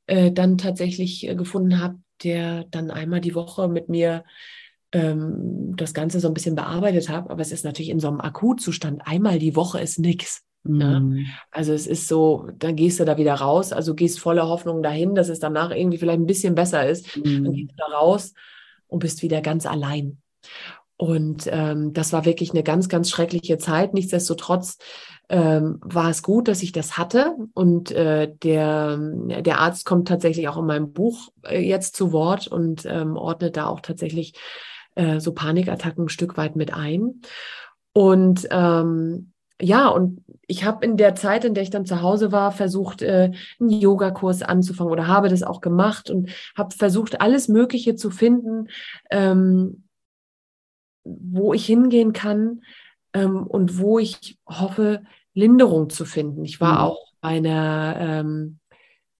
äh, 0.07 0.33
dann 0.33 0.57
tatsächlich 0.57 1.25
äh, 1.25 1.35
gefunden 1.35 1.79
habe, 1.79 1.99
der 2.21 2.65
dann 2.65 2.91
einmal 2.91 3.21
die 3.21 3.33
Woche 3.33 3.69
mit 3.69 3.87
mir 3.87 4.25
ähm, 4.91 5.73
das 5.77 5.93
Ganze 5.93 6.19
so 6.19 6.27
ein 6.27 6.33
bisschen 6.33 6.55
bearbeitet 6.55 7.07
hat. 7.07 7.29
Aber 7.29 7.41
es 7.41 7.53
ist 7.53 7.63
natürlich 7.63 7.91
in 7.91 8.01
so 8.01 8.09
einem 8.09 8.19
Akutzustand. 8.19 9.03
Einmal 9.05 9.39
die 9.39 9.55
Woche 9.55 9.79
ist 9.79 9.99
nichts. 9.99 10.46
Ja? 10.67 10.99
Mhm. 10.99 11.25
Also 11.51 11.73
es 11.73 11.87
ist 11.87 12.07
so, 12.07 12.49
dann 12.57 12.75
gehst 12.75 12.99
du 12.99 13.05
da 13.05 13.17
wieder 13.17 13.35
raus, 13.35 13.73
also 13.73 13.95
gehst 13.95 14.19
voller 14.19 14.47
Hoffnung 14.47 14.83
dahin, 14.83 15.15
dass 15.15 15.29
es 15.29 15.39
danach 15.39 15.71
irgendwie 15.71 15.97
vielleicht 15.97 16.19
ein 16.19 16.25
bisschen 16.25 16.55
besser 16.55 16.87
ist. 16.87 17.17
Mhm. 17.17 17.43
Dann 17.43 17.53
gehst 17.53 17.71
du 17.71 17.75
da 17.77 17.97
raus 17.97 18.33
und 18.87 18.99
bist 18.99 19.21
wieder 19.21 19.41
ganz 19.41 19.65
allein. 19.65 20.21
Und 20.97 21.47
ähm, 21.51 21.93
das 21.93 22.11
war 22.11 22.25
wirklich 22.25 22.51
eine 22.51 22.63
ganz, 22.63 22.89
ganz 22.89 23.11
schreckliche 23.11 23.59
Zeit. 23.59 23.93
Nichtsdestotrotz 23.93 24.79
ähm, 25.29 25.79
war 25.81 26.09
es 26.09 26.23
gut, 26.23 26.47
dass 26.47 26.63
ich 26.63 26.71
das 26.71 26.97
hatte. 26.97 27.35
Und 27.53 27.91
äh, 27.91 28.33
der, 28.41 28.97
der 28.97 29.59
Arzt 29.59 29.85
kommt 29.85 30.07
tatsächlich 30.07 30.47
auch 30.47 30.57
in 30.57 30.65
meinem 30.65 30.93
Buch 30.93 31.29
äh, 31.43 31.59
jetzt 31.59 31.95
zu 31.95 32.11
Wort 32.11 32.47
und 32.47 32.85
ähm, 32.85 33.15
ordnet 33.15 33.57
da 33.57 33.67
auch 33.67 33.81
tatsächlich 33.81 34.33
äh, 34.95 35.19
so 35.19 35.33
Panikattacken 35.33 36.05
ein 36.05 36.09
Stück 36.09 36.35
weit 36.35 36.55
mit 36.55 36.73
ein. 36.73 37.21
Und 37.93 38.47
ähm, 38.49 39.33
ja, 39.61 39.87
und 39.87 40.23
ich 40.47 40.63
habe 40.63 40.85
in 40.85 40.97
der 40.97 41.15
Zeit, 41.15 41.43
in 41.43 41.53
der 41.53 41.63
ich 41.63 41.69
dann 41.69 41.85
zu 41.85 42.01
Hause 42.01 42.31
war, 42.31 42.51
versucht, 42.51 43.01
äh, 43.01 43.31
einen 43.59 43.69
Yogakurs 43.69 44.41
anzufangen 44.41 44.91
oder 44.91 45.07
habe 45.07 45.29
das 45.29 45.43
auch 45.43 45.61
gemacht 45.61 46.09
und 46.09 46.29
habe 46.55 46.75
versucht, 46.75 47.21
alles 47.21 47.47
Mögliche 47.47 47.95
zu 47.95 48.09
finden, 48.09 48.69
ähm, 49.09 49.83
wo 51.03 51.53
ich 51.53 51.65
hingehen 51.65 52.13
kann 52.13 52.61
ähm, 53.13 53.45
und 53.45 53.79
wo 53.79 53.99
ich 53.99 54.37
hoffe, 54.47 55.03
Linderung 55.33 55.89
zu 55.89 56.05
finden. 56.05 56.45
Ich 56.45 56.61
war 56.61 56.73
mhm. 56.73 56.79
auch 56.79 57.07
bei 57.19 57.29
einer 57.29 57.95
ähm, 57.99 58.59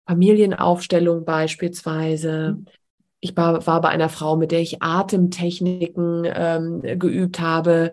Familienaufstellung 0.08 1.26
beispielsweise. 1.26 2.58
Mhm. 2.58 2.66
Ich 3.20 3.36
war, 3.36 3.66
war 3.66 3.82
bei 3.82 3.90
einer 3.90 4.10
Frau, 4.10 4.38
mit 4.38 4.52
der 4.52 4.62
ich 4.62 4.82
Atemtechniken 4.82 6.24
ähm, 6.26 6.82
geübt 7.00 7.40
habe 7.40 7.92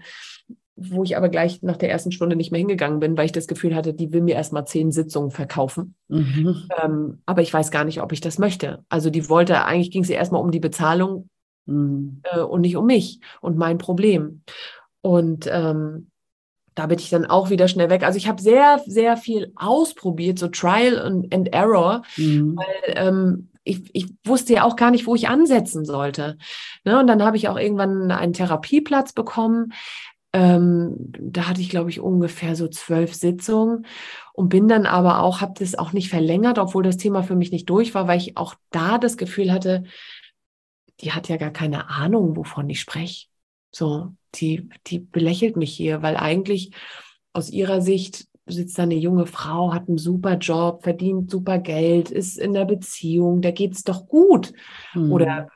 wo 0.76 1.04
ich 1.04 1.16
aber 1.16 1.28
gleich 1.28 1.62
nach 1.62 1.76
der 1.76 1.90
ersten 1.90 2.10
Stunde 2.10 2.34
nicht 2.34 2.50
mehr 2.50 2.58
hingegangen 2.58 2.98
bin, 2.98 3.16
weil 3.16 3.26
ich 3.26 3.32
das 3.32 3.46
Gefühl 3.46 3.74
hatte, 3.74 3.94
die 3.94 4.12
will 4.12 4.22
mir 4.22 4.34
erstmal 4.34 4.66
zehn 4.66 4.90
Sitzungen 4.90 5.30
verkaufen. 5.30 5.94
Mhm. 6.08 6.68
Ähm, 6.82 7.22
aber 7.26 7.42
ich 7.42 7.52
weiß 7.54 7.70
gar 7.70 7.84
nicht, 7.84 8.02
ob 8.02 8.12
ich 8.12 8.20
das 8.20 8.38
möchte. 8.38 8.84
Also 8.88 9.10
die 9.10 9.28
wollte, 9.28 9.64
eigentlich 9.64 9.92
ging 9.92 10.04
sie 10.04 10.14
erstmal 10.14 10.42
um 10.42 10.50
die 10.50 10.60
Bezahlung 10.60 11.28
mhm. 11.66 12.22
äh, 12.24 12.40
und 12.40 12.62
nicht 12.62 12.76
um 12.76 12.86
mich 12.86 13.20
und 13.40 13.56
mein 13.56 13.78
Problem. 13.78 14.42
Und 15.00 15.48
ähm, 15.50 16.10
da 16.74 16.86
bin 16.86 16.98
ich 16.98 17.10
dann 17.10 17.26
auch 17.26 17.50
wieder 17.50 17.68
schnell 17.68 17.88
weg. 17.88 18.02
Also 18.02 18.16
ich 18.16 18.28
habe 18.28 18.42
sehr, 18.42 18.80
sehr 18.86 19.16
viel 19.16 19.52
ausprobiert, 19.54 20.40
so 20.40 20.48
Trial 20.48 20.98
and, 20.98 21.32
and 21.32 21.54
Error, 21.54 22.02
mhm. 22.16 22.56
weil 22.56 22.94
ähm, 22.96 23.48
ich, 23.62 23.90
ich 23.94 24.08
wusste 24.24 24.54
ja 24.54 24.64
auch 24.64 24.76
gar 24.76 24.90
nicht, 24.90 25.06
wo 25.06 25.14
ich 25.14 25.28
ansetzen 25.28 25.84
sollte. 25.84 26.36
Ne? 26.84 26.98
Und 26.98 27.06
dann 27.06 27.22
habe 27.22 27.36
ich 27.36 27.48
auch 27.48 27.56
irgendwann 27.56 28.10
einen 28.10 28.32
Therapieplatz 28.32 29.12
bekommen, 29.12 29.72
ähm, 30.34 30.96
da 30.98 31.48
hatte 31.48 31.60
ich, 31.60 31.68
glaube 31.68 31.90
ich, 31.90 32.00
ungefähr 32.00 32.56
so 32.56 32.66
zwölf 32.66 33.14
Sitzungen 33.14 33.86
und 34.32 34.48
bin 34.48 34.66
dann 34.66 34.84
aber 34.84 35.22
auch, 35.22 35.40
habe 35.40 35.54
das 35.56 35.76
auch 35.76 35.92
nicht 35.92 36.08
verlängert, 36.08 36.58
obwohl 36.58 36.82
das 36.82 36.96
Thema 36.96 37.22
für 37.22 37.36
mich 37.36 37.52
nicht 37.52 37.70
durch 37.70 37.94
war, 37.94 38.08
weil 38.08 38.18
ich 38.18 38.36
auch 38.36 38.56
da 38.72 38.98
das 38.98 39.16
Gefühl 39.16 39.52
hatte, 39.52 39.84
die 41.00 41.12
hat 41.12 41.28
ja 41.28 41.36
gar 41.36 41.52
keine 41.52 41.88
Ahnung, 41.88 42.36
wovon 42.36 42.68
ich 42.68 42.80
spreche. 42.80 43.28
So, 43.70 44.12
die, 44.34 44.68
die 44.88 44.98
belächelt 44.98 45.56
mich 45.56 45.72
hier, 45.72 46.02
weil 46.02 46.16
eigentlich 46.16 46.72
aus 47.32 47.48
ihrer 47.48 47.80
Sicht 47.80 48.26
sitzt 48.46 48.76
da 48.76 48.82
eine 48.82 48.96
junge 48.96 49.26
Frau, 49.26 49.72
hat 49.72 49.88
einen 49.88 49.98
super 49.98 50.36
Job, 50.36 50.82
verdient 50.82 51.30
super 51.30 51.58
Geld, 51.58 52.10
ist 52.10 52.38
in 52.38 52.54
der 52.54 52.64
Beziehung, 52.64 53.40
da 53.40 53.52
geht's 53.52 53.84
doch 53.84 54.08
gut. 54.08 54.52
Hm. 54.92 55.12
Oder 55.12 55.48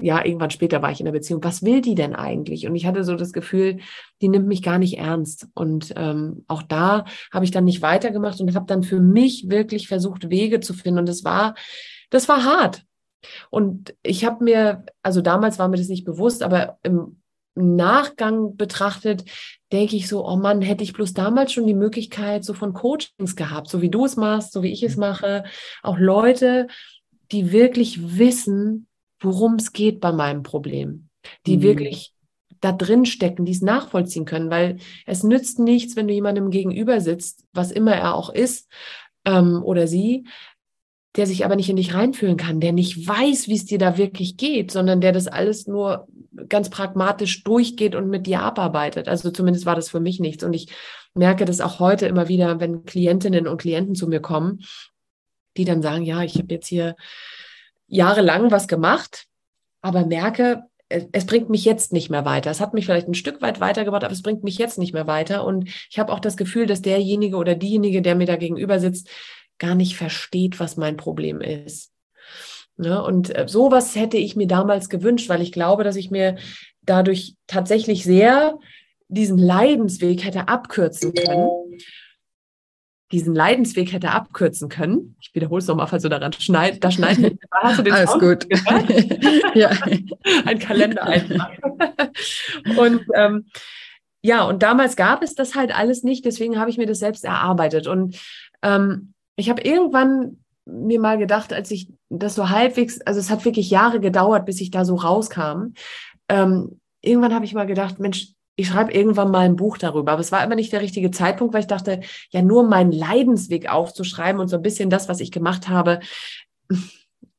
ja, 0.00 0.24
irgendwann 0.24 0.50
später 0.50 0.82
war 0.82 0.90
ich 0.90 1.00
in 1.00 1.06
der 1.06 1.12
Beziehung. 1.12 1.42
Was 1.44 1.62
will 1.62 1.80
die 1.80 1.94
denn 1.94 2.14
eigentlich? 2.14 2.66
Und 2.66 2.74
ich 2.74 2.86
hatte 2.86 3.04
so 3.04 3.14
das 3.16 3.32
Gefühl, 3.32 3.78
die 4.22 4.28
nimmt 4.28 4.46
mich 4.46 4.62
gar 4.62 4.78
nicht 4.78 4.98
ernst. 4.98 5.48
Und 5.54 5.92
ähm, 5.96 6.44
auch 6.48 6.62
da 6.62 7.04
habe 7.32 7.44
ich 7.44 7.50
dann 7.50 7.64
nicht 7.64 7.82
weitergemacht 7.82 8.40
und 8.40 8.54
habe 8.54 8.66
dann 8.66 8.82
für 8.82 9.00
mich 9.00 9.48
wirklich 9.48 9.88
versucht, 9.88 10.30
Wege 10.30 10.60
zu 10.60 10.74
finden. 10.74 11.00
Und 11.00 11.08
das 11.08 11.24
war, 11.24 11.54
das 12.10 12.28
war 12.28 12.44
hart. 12.44 12.84
Und 13.50 13.94
ich 14.02 14.24
habe 14.24 14.44
mir, 14.44 14.84
also 15.02 15.20
damals 15.20 15.58
war 15.58 15.68
mir 15.68 15.76
das 15.76 15.88
nicht 15.88 16.04
bewusst, 16.04 16.42
aber 16.42 16.78
im 16.82 17.20
Nachgang 17.58 18.56
betrachtet, 18.56 19.24
denke 19.72 19.96
ich 19.96 20.08
so, 20.08 20.26
oh 20.26 20.36
Mann, 20.36 20.62
hätte 20.62 20.84
ich 20.84 20.92
bloß 20.92 21.12
damals 21.12 21.52
schon 21.52 21.66
die 21.66 21.74
Möglichkeit 21.74 22.44
so 22.44 22.54
von 22.54 22.72
Coachings 22.72 23.36
gehabt, 23.36 23.68
so 23.68 23.82
wie 23.82 23.90
du 23.90 24.04
es 24.04 24.16
machst, 24.16 24.52
so 24.52 24.62
wie 24.62 24.72
ich 24.72 24.82
es 24.82 24.96
mhm. 24.96 25.00
mache, 25.00 25.44
auch 25.82 25.98
Leute, 25.98 26.68
die 27.32 27.52
wirklich 27.52 28.18
wissen, 28.18 28.87
worum 29.20 29.54
es 29.54 29.72
geht 29.72 30.00
bei 30.00 30.12
meinem 30.12 30.42
Problem, 30.42 31.08
die 31.46 31.58
mhm. 31.58 31.62
wirklich 31.62 32.12
da 32.60 32.72
drin 32.72 33.06
stecken, 33.06 33.44
die 33.44 33.52
es 33.52 33.62
nachvollziehen 33.62 34.24
können, 34.24 34.50
weil 34.50 34.78
es 35.06 35.22
nützt 35.22 35.58
nichts, 35.58 35.96
wenn 35.96 36.08
du 36.08 36.14
jemandem 36.14 36.50
gegenüber 36.50 37.00
sitzt, 37.00 37.44
was 37.52 37.70
immer 37.70 37.94
er 37.94 38.14
auch 38.14 38.30
ist 38.30 38.68
ähm, 39.24 39.62
oder 39.62 39.86
sie, 39.86 40.24
der 41.16 41.26
sich 41.26 41.44
aber 41.44 41.56
nicht 41.56 41.68
in 41.68 41.76
dich 41.76 41.94
reinfühlen 41.94 42.36
kann, 42.36 42.60
der 42.60 42.72
nicht 42.72 43.06
weiß, 43.06 43.48
wie 43.48 43.54
es 43.54 43.64
dir 43.64 43.78
da 43.78 43.96
wirklich 43.96 44.36
geht, 44.36 44.70
sondern 44.70 45.00
der 45.00 45.12
das 45.12 45.26
alles 45.26 45.66
nur 45.66 46.06
ganz 46.48 46.70
pragmatisch 46.70 47.42
durchgeht 47.44 47.94
und 47.94 48.08
mit 48.08 48.26
dir 48.26 48.42
abarbeitet. 48.42 49.08
Also 49.08 49.30
zumindest 49.30 49.66
war 49.66 49.74
das 49.74 49.88
für 49.88 50.00
mich 50.00 50.20
nichts. 50.20 50.44
Und 50.44 50.52
ich 50.52 50.68
merke 51.14 51.44
das 51.44 51.60
auch 51.60 51.80
heute 51.80 52.06
immer 52.06 52.28
wieder, 52.28 52.60
wenn 52.60 52.84
Klientinnen 52.84 53.48
und 53.48 53.60
Klienten 53.60 53.94
zu 53.94 54.06
mir 54.06 54.20
kommen, 54.20 54.60
die 55.56 55.64
dann 55.64 55.82
sagen, 55.82 56.04
ja, 56.04 56.22
ich 56.22 56.36
habe 56.36 56.54
jetzt 56.54 56.68
hier 56.68 56.94
jahrelang 57.88 58.50
was 58.50 58.68
gemacht, 58.68 59.26
aber 59.80 60.06
merke, 60.06 60.64
es 60.88 61.26
bringt 61.26 61.50
mich 61.50 61.64
jetzt 61.64 61.92
nicht 61.92 62.08
mehr 62.08 62.24
weiter. 62.24 62.50
Es 62.50 62.60
hat 62.60 62.72
mich 62.72 62.86
vielleicht 62.86 63.08
ein 63.08 63.14
Stück 63.14 63.42
weit 63.42 63.60
weitergebracht, 63.60 64.04
aber 64.04 64.12
es 64.12 64.22
bringt 64.22 64.42
mich 64.42 64.56
jetzt 64.56 64.78
nicht 64.78 64.94
mehr 64.94 65.06
weiter. 65.06 65.44
Und 65.44 65.68
ich 65.90 65.98
habe 65.98 66.12
auch 66.12 66.20
das 66.20 66.36
Gefühl, 66.36 66.66
dass 66.66 66.80
derjenige 66.80 67.36
oder 67.36 67.54
diejenige, 67.54 68.00
der 68.00 68.14
mir 68.14 68.26
da 68.26 68.36
gegenüber 68.36 68.80
sitzt, 68.80 69.10
gar 69.58 69.74
nicht 69.74 69.96
versteht, 69.96 70.60
was 70.60 70.76
mein 70.76 70.96
Problem 70.96 71.40
ist. 71.40 71.92
Ne? 72.76 73.02
Und 73.02 73.36
äh, 73.36 73.46
sowas 73.48 73.96
hätte 73.96 74.16
ich 74.16 74.34
mir 74.34 74.46
damals 74.46 74.88
gewünscht, 74.88 75.28
weil 75.28 75.42
ich 75.42 75.52
glaube, 75.52 75.84
dass 75.84 75.96
ich 75.96 76.10
mir 76.10 76.36
dadurch 76.82 77.34
tatsächlich 77.46 78.04
sehr 78.04 78.58
diesen 79.08 79.36
Leidensweg 79.36 80.24
hätte 80.24 80.48
abkürzen 80.48 81.12
können 81.12 81.67
diesen 83.10 83.34
Leidensweg 83.34 83.92
hätte 83.92 84.10
abkürzen 84.10 84.68
können. 84.68 85.16
Ich 85.20 85.34
wiederhole 85.34 85.60
es 85.60 85.66
nochmal, 85.66 85.86
falls 85.86 86.02
du 86.02 86.08
daran 86.08 86.32
schneid, 86.32 86.84
da 86.84 86.90
schneiden. 86.90 87.38
Hast 87.50 87.78
du 87.78 87.82
den 87.82 87.94
Alles 87.94 88.10
Sound 88.10 88.22
gut. 88.22 88.46
ja. 89.54 89.70
Ein 90.44 90.58
Kalender 90.58 91.04
einfach. 91.04 91.50
und 92.76 93.00
ähm, 93.14 93.46
ja, 94.22 94.44
und 94.44 94.62
damals 94.62 94.96
gab 94.96 95.22
es 95.22 95.34
das 95.34 95.54
halt 95.54 95.74
alles 95.74 96.02
nicht, 96.02 96.24
deswegen 96.24 96.58
habe 96.58 96.70
ich 96.70 96.76
mir 96.76 96.86
das 96.86 96.98
selbst 96.98 97.24
erarbeitet. 97.24 97.86
Und 97.86 98.20
ähm, 98.62 99.14
ich 99.36 99.48
habe 99.48 99.62
irgendwann 99.62 100.38
mir 100.66 101.00
mal 101.00 101.16
gedacht, 101.16 101.52
als 101.52 101.70
ich 101.70 101.88
das 102.10 102.34
so 102.34 102.50
halbwegs, 102.50 103.00
also 103.02 103.20
es 103.20 103.30
hat 103.30 103.44
wirklich 103.44 103.70
Jahre 103.70 104.00
gedauert, 104.00 104.44
bis 104.44 104.60
ich 104.60 104.70
da 104.70 104.84
so 104.84 104.96
rauskam. 104.96 105.72
Ähm, 106.28 106.80
irgendwann 107.00 107.34
habe 107.34 107.44
ich 107.44 107.54
mal 107.54 107.66
gedacht, 107.66 108.00
Mensch, 108.00 108.34
ich 108.58 108.66
schreibe 108.66 108.92
irgendwann 108.92 109.30
mal 109.30 109.46
ein 109.46 109.54
Buch 109.54 109.78
darüber. 109.78 110.10
Aber 110.10 110.20
es 110.20 110.32
war 110.32 110.42
immer 110.44 110.56
nicht 110.56 110.72
der 110.72 110.80
richtige 110.80 111.12
Zeitpunkt, 111.12 111.54
weil 111.54 111.60
ich 111.60 111.68
dachte, 111.68 112.00
ja, 112.30 112.42
nur 112.42 112.68
meinen 112.68 112.90
Leidensweg 112.90 113.70
aufzuschreiben 113.70 114.40
und 114.40 114.48
so 114.48 114.56
ein 114.56 114.62
bisschen 114.62 114.90
das, 114.90 115.08
was 115.08 115.20
ich 115.20 115.30
gemacht 115.30 115.68
habe, 115.68 116.00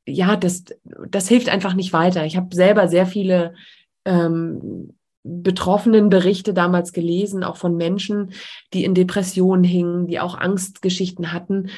ja, 0.06 0.36
das, 0.36 0.64
das 1.08 1.28
hilft 1.28 1.50
einfach 1.50 1.74
nicht 1.74 1.92
weiter. 1.92 2.24
Ich 2.24 2.38
habe 2.38 2.54
selber 2.54 2.88
sehr 2.88 3.04
viele 3.04 3.54
ähm, 4.06 4.94
betroffenen 5.22 6.08
Berichte 6.08 6.54
damals 6.54 6.94
gelesen, 6.94 7.44
auch 7.44 7.58
von 7.58 7.76
Menschen, 7.76 8.32
die 8.72 8.84
in 8.84 8.94
Depressionen 8.94 9.62
hingen, 9.62 10.06
die 10.06 10.20
auch 10.20 10.38
Angstgeschichten 10.38 11.34
hatten, 11.34 11.68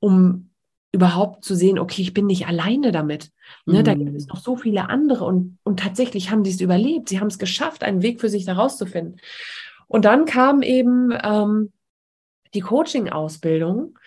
um 0.00 0.47
überhaupt 0.92 1.44
zu 1.44 1.54
sehen, 1.54 1.78
okay, 1.78 2.02
ich 2.02 2.14
bin 2.14 2.26
nicht 2.26 2.46
alleine 2.46 2.92
damit. 2.92 3.30
Ne, 3.66 3.80
mhm. 3.80 3.84
Da 3.84 3.94
gibt 3.94 4.16
es 4.16 4.26
mhm. 4.26 4.30
noch 4.30 4.40
so 4.40 4.56
viele 4.56 4.88
andere 4.88 5.24
und, 5.24 5.58
und 5.62 5.80
tatsächlich 5.80 6.30
haben 6.30 6.44
sie 6.44 6.50
es 6.50 6.60
überlebt. 6.60 7.08
Sie 7.08 7.20
haben 7.20 7.28
es 7.28 7.38
geschafft, 7.38 7.82
einen 7.82 8.02
Weg 8.02 8.20
für 8.20 8.28
sich 8.28 8.44
da 8.44 8.54
rauszufinden. 8.54 9.20
Und 9.86 10.04
dann 10.04 10.24
kam 10.24 10.62
eben 10.62 11.12
ähm, 11.22 11.72
die 12.54 12.60
Coaching-Ausbildung. 12.60 13.98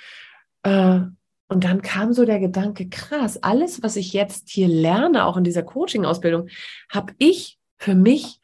Äh, 0.64 1.02
und 1.48 1.64
dann 1.66 1.82
kam 1.82 2.14
so 2.14 2.26
der 2.26 2.40
Gedanke, 2.40 2.88
krass, 2.88 3.44
alles, 3.44 3.84
was 3.84 3.98
ich 3.98 4.14
jetzt 4.14 4.50
hier 4.50 4.68
lerne, 4.68 5.26
auch 5.26 5.38
in 5.38 5.44
dieser 5.44 5.64
Coaching-Ausbildung, 5.64 6.48
habe 6.90 7.14
ich 7.18 7.60
für 7.78 7.94
mich 7.94 8.40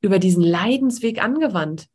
über 0.00 0.18
diesen 0.18 0.42
Leidensweg 0.42 1.22
angewandt. 1.22 1.86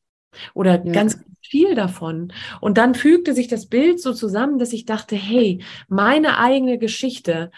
Oder 0.54 0.84
ja. 0.84 0.92
ganz 0.92 1.20
viel 1.46 1.76
davon. 1.76 2.34
Und 2.62 2.78
dann 2.78 2.96
fügte 2.96 3.34
sich 3.34 3.48
das 3.48 3.68
Bild 3.68 4.02
so 4.02 4.14
zusammen, 4.14 4.60
dass 4.60 4.74
ich 4.74 4.86
dachte, 4.86 5.16
hey, 5.16 5.64
meine 5.88 6.40
eigene 6.40 6.78
Geschichte, 6.78 7.52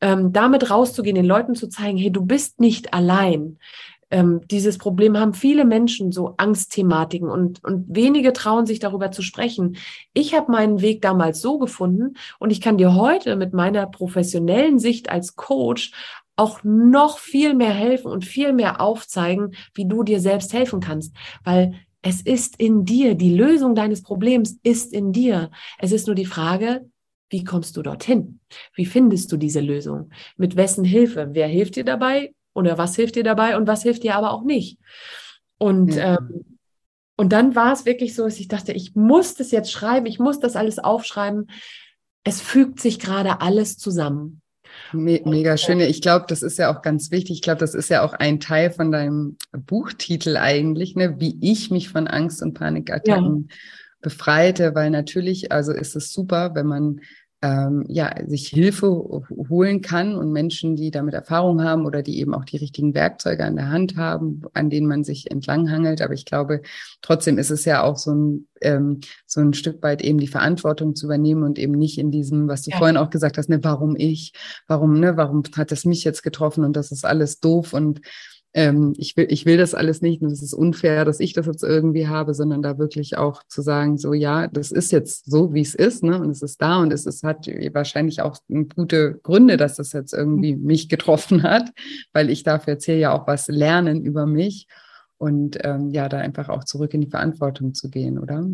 ähm, 0.00 0.32
damit 0.32 0.70
rauszugehen, 0.70 1.16
den 1.16 1.24
Leuten 1.24 1.54
zu 1.54 1.68
zeigen, 1.68 1.98
hey, 1.98 2.10
du 2.10 2.24
bist 2.24 2.60
nicht 2.60 2.92
allein. 2.92 3.58
Ähm, 4.10 4.42
dieses 4.50 4.78
Problem 4.78 5.18
haben 5.18 5.34
viele 5.34 5.64
Menschen, 5.64 6.12
so 6.12 6.34
Angstthematiken 6.36 7.28
und, 7.28 7.64
und 7.64 7.86
wenige 7.88 8.32
trauen 8.32 8.64
sich 8.66 8.78
darüber 8.78 9.10
zu 9.10 9.22
sprechen. 9.22 9.78
Ich 10.12 10.34
habe 10.34 10.52
meinen 10.52 10.80
Weg 10.80 11.02
damals 11.02 11.40
so 11.40 11.58
gefunden 11.58 12.16
und 12.38 12.50
ich 12.50 12.60
kann 12.60 12.78
dir 12.78 12.94
heute 12.94 13.34
mit 13.34 13.52
meiner 13.52 13.86
professionellen 13.86 14.78
Sicht 14.78 15.10
als 15.10 15.34
Coach 15.34 15.90
auch 16.36 16.60
noch 16.62 17.18
viel 17.18 17.54
mehr 17.54 17.72
helfen 17.72 18.10
und 18.12 18.24
viel 18.24 18.52
mehr 18.52 18.80
aufzeigen, 18.80 19.56
wie 19.74 19.88
du 19.88 20.02
dir 20.02 20.20
selbst 20.20 20.52
helfen 20.52 20.80
kannst, 20.80 21.16
weil 21.42 21.74
es 22.08 22.22
ist 22.22 22.60
in 22.60 22.84
dir, 22.84 23.16
die 23.16 23.34
Lösung 23.34 23.74
deines 23.74 24.00
Problems 24.00 24.60
ist 24.62 24.92
in 24.92 25.10
dir. 25.10 25.50
Es 25.76 25.90
ist 25.90 26.06
nur 26.06 26.14
die 26.14 26.24
Frage, 26.24 26.88
wie 27.30 27.42
kommst 27.42 27.76
du 27.76 27.82
dorthin? 27.82 28.38
Wie 28.76 28.86
findest 28.86 29.32
du 29.32 29.36
diese 29.36 29.58
Lösung? 29.58 30.10
Mit 30.36 30.54
wessen 30.54 30.84
Hilfe? 30.84 31.30
Wer 31.32 31.48
hilft 31.48 31.74
dir 31.74 31.82
dabei? 31.82 32.32
Oder 32.54 32.78
was 32.78 32.94
hilft 32.94 33.16
dir 33.16 33.24
dabei? 33.24 33.56
Und 33.56 33.66
was 33.66 33.82
hilft 33.82 34.04
dir 34.04 34.14
aber 34.14 34.30
auch 34.30 34.44
nicht? 34.44 34.78
Und, 35.58 35.96
ja. 35.96 36.16
ähm, 36.16 36.44
und 37.16 37.32
dann 37.32 37.56
war 37.56 37.72
es 37.72 37.86
wirklich 37.86 38.14
so, 38.14 38.22
dass 38.22 38.38
ich 38.38 38.46
dachte, 38.46 38.72
ich 38.72 38.94
muss 38.94 39.34
das 39.34 39.50
jetzt 39.50 39.72
schreiben, 39.72 40.06
ich 40.06 40.20
muss 40.20 40.38
das 40.38 40.54
alles 40.54 40.78
aufschreiben. 40.78 41.50
Es 42.22 42.40
fügt 42.40 42.78
sich 42.78 43.00
gerade 43.00 43.40
alles 43.40 43.78
zusammen. 43.78 44.42
Me 44.92 45.20
mega 45.24 45.56
schön. 45.56 45.80
Ich 45.80 46.00
glaube, 46.00 46.26
das 46.28 46.42
ist 46.42 46.58
ja 46.58 46.74
auch 46.74 46.82
ganz 46.82 47.10
wichtig. 47.10 47.36
Ich 47.36 47.42
glaube, 47.42 47.60
das 47.60 47.74
ist 47.74 47.90
ja 47.90 48.02
auch 48.02 48.12
ein 48.12 48.40
Teil 48.40 48.70
von 48.70 48.92
deinem 48.92 49.36
Buchtitel 49.52 50.36
eigentlich, 50.36 50.94
ne? 50.96 51.16
wie 51.18 51.38
ich 51.40 51.70
mich 51.70 51.88
von 51.88 52.06
Angst 52.06 52.42
und 52.42 52.54
Panikattacken 52.54 53.48
ja. 53.48 53.56
befreite, 54.00 54.74
weil 54.74 54.90
natürlich, 54.90 55.52
also 55.52 55.72
ist 55.72 55.96
es 55.96 56.12
super, 56.12 56.54
wenn 56.54 56.66
man 56.66 57.00
ähm, 57.42 57.84
ja, 57.88 58.14
sich 58.26 58.48
Hilfe 58.48 58.88
holen 58.88 59.82
kann 59.82 60.16
und 60.16 60.32
Menschen, 60.32 60.74
die 60.74 60.90
damit 60.90 61.14
Erfahrung 61.14 61.62
haben 61.62 61.84
oder 61.84 62.02
die 62.02 62.18
eben 62.18 62.34
auch 62.34 62.44
die 62.44 62.56
richtigen 62.56 62.94
Werkzeuge 62.94 63.44
an 63.44 63.56
der 63.56 63.68
Hand 63.68 63.96
haben, 63.96 64.42
an 64.54 64.70
denen 64.70 64.86
man 64.86 65.04
sich 65.04 65.30
entlanghangelt. 65.30 66.00
Aber 66.00 66.14
ich 66.14 66.24
glaube, 66.24 66.62
trotzdem 67.02 67.36
ist 67.36 67.50
es 67.50 67.66
ja 67.66 67.82
auch 67.82 67.96
so 67.96 68.14
ein, 68.14 68.48
ähm, 68.62 69.00
so 69.26 69.40
ein 69.40 69.52
Stück 69.52 69.82
weit 69.82 70.02
eben 70.02 70.18
die 70.18 70.28
Verantwortung 70.28 70.94
zu 70.94 71.06
übernehmen 71.06 71.42
und 71.42 71.58
eben 71.58 71.74
nicht 71.74 71.98
in 71.98 72.10
diesem, 72.10 72.48
was 72.48 72.62
du 72.62 72.70
ja. 72.70 72.78
vorhin 72.78 72.96
auch 72.96 73.10
gesagt 73.10 73.36
hast, 73.36 73.50
ne, 73.50 73.62
warum 73.62 73.96
ich, 73.96 74.32
warum, 74.66 74.98
ne, 74.98 75.16
warum 75.18 75.42
hat 75.56 75.72
es 75.72 75.84
mich 75.84 76.04
jetzt 76.04 76.22
getroffen 76.22 76.64
und 76.64 76.74
das 76.74 76.90
ist 76.90 77.04
alles 77.04 77.40
doof 77.40 77.74
und 77.74 78.00
ähm, 78.56 78.94
ich, 78.96 79.18
will, 79.18 79.26
ich 79.28 79.44
will 79.44 79.58
das 79.58 79.74
alles 79.74 80.00
nicht 80.00 80.22
und 80.22 80.32
es 80.32 80.42
ist 80.42 80.54
unfair, 80.54 81.04
dass 81.04 81.20
ich 81.20 81.34
das 81.34 81.44
jetzt 81.44 81.62
irgendwie 81.62 82.08
habe, 82.08 82.32
sondern 82.32 82.62
da 82.62 82.78
wirklich 82.78 83.18
auch 83.18 83.42
zu 83.48 83.60
sagen, 83.60 83.98
so 83.98 84.14
ja, 84.14 84.48
das 84.48 84.72
ist 84.72 84.92
jetzt 84.92 85.30
so, 85.30 85.52
wie 85.52 85.60
es 85.60 85.74
ist, 85.74 86.02
ne? 86.02 86.18
Und 86.18 86.30
es 86.30 86.40
ist 86.40 86.62
da 86.62 86.78
und 86.78 86.90
es 86.90 87.04
ist, 87.04 87.22
hat 87.22 87.46
wahrscheinlich 87.74 88.22
auch 88.22 88.38
gute 88.74 89.20
Gründe, 89.22 89.58
dass 89.58 89.76
das 89.76 89.92
jetzt 89.92 90.14
irgendwie 90.14 90.56
mhm. 90.56 90.64
mich 90.64 90.88
getroffen 90.88 91.42
hat, 91.42 91.70
weil 92.14 92.30
ich 92.30 92.44
dafür 92.44 92.74
jetzt 92.74 92.86
hier 92.86 92.96
ja 92.96 93.12
auch 93.12 93.26
was 93.26 93.48
lernen 93.48 94.02
über 94.02 94.24
mich 94.24 94.68
und 95.18 95.58
ähm, 95.62 95.90
ja, 95.90 96.08
da 96.08 96.16
einfach 96.16 96.48
auch 96.48 96.64
zurück 96.64 96.94
in 96.94 97.02
die 97.02 97.10
Verantwortung 97.10 97.74
zu 97.74 97.90
gehen, 97.90 98.18
oder? 98.18 98.46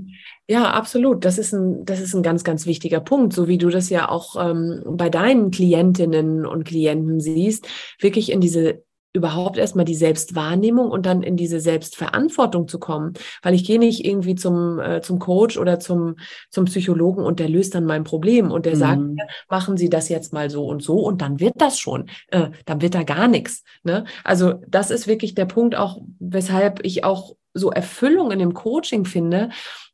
Ja, 0.49 0.73
absolut. 0.73 1.25
Das 1.25 1.39
ist 1.39 1.53
ein, 1.53 1.85
das 1.85 2.01
ist 2.01 2.13
ein 2.13 2.25
ganz, 2.25 2.43
ganz 2.43 2.67
wichtiger 2.67 3.01
Punkt, 3.01 3.35
so 3.35 3.47
wie 3.47 3.59
du 3.59 3.69
das 3.69 3.89
ja 3.89 4.09
auch 4.09 4.35
ähm, 4.51 4.83
bei 4.85 5.11
deinen 5.11 5.53
Klientinnen 5.53 6.45
und 6.45 6.65
Klienten 6.65 7.21
siehst, 7.21 7.69
wirklich 8.01 8.33
in 8.33 8.41
diese 8.41 8.83
überhaupt 9.13 9.59
erstmal 9.59 9.85
die 9.85 9.95
Selbstwahrnehmung 9.95 10.91
und 10.91 11.05
dann 11.05 11.23
in 11.23 11.37
diese 11.37 11.61
Selbstverantwortung 11.61 12.67
zu 12.67 12.79
kommen, 12.79 13.13
weil 13.43 13.55
ich 13.55 13.65
gehe 13.65 13.79
nicht 13.79 14.05
irgendwie 14.05 14.35
zum 14.35 14.79
äh, 14.79 15.03
zum 15.03 15.19
Coach 15.19 15.59
oder 15.59 15.79
zum 15.79 16.17
zum 16.51 16.65
Psychologen 16.65 17.23
und 17.25 17.39
der 17.39 17.49
löst 17.49 17.75
dann 17.75 17.85
mein 17.85 18.05
Problem 18.05 18.51
und 18.51 18.65
der 18.65 18.75
mhm. 18.75 18.79
sagt 18.79 19.01
mir, 19.01 19.27
machen 19.51 19.77
Sie 19.77 19.91
das 19.91 20.09
jetzt 20.09 20.33
mal 20.33 20.51
so 20.51 20.65
und 20.65 20.83
so 20.83 20.95
und 20.95 21.21
dann 21.21 21.41
wird 21.41 21.55
das 21.59 21.79
schon, 21.79 22.09
äh, 22.29 22.51
dann 22.65 22.81
wird 22.81 22.95
da 22.95 23.03
gar 23.03 23.29
nichts. 23.29 23.65
Ne? 23.83 24.05
Also 24.25 24.55
das 24.67 24.91
ist 24.91 25.07
wirklich 25.07 25.35
der 25.35 25.47
Punkt 25.47 25.77
auch, 25.77 25.99
weshalb 26.19 26.85
ich 26.85 27.05
auch 27.05 27.37
so 27.55 27.71
Erfüllung 27.71 28.31
in 28.31 28.39
dem 28.39 28.55
Coaching 28.55 29.05
finde, 29.05 29.51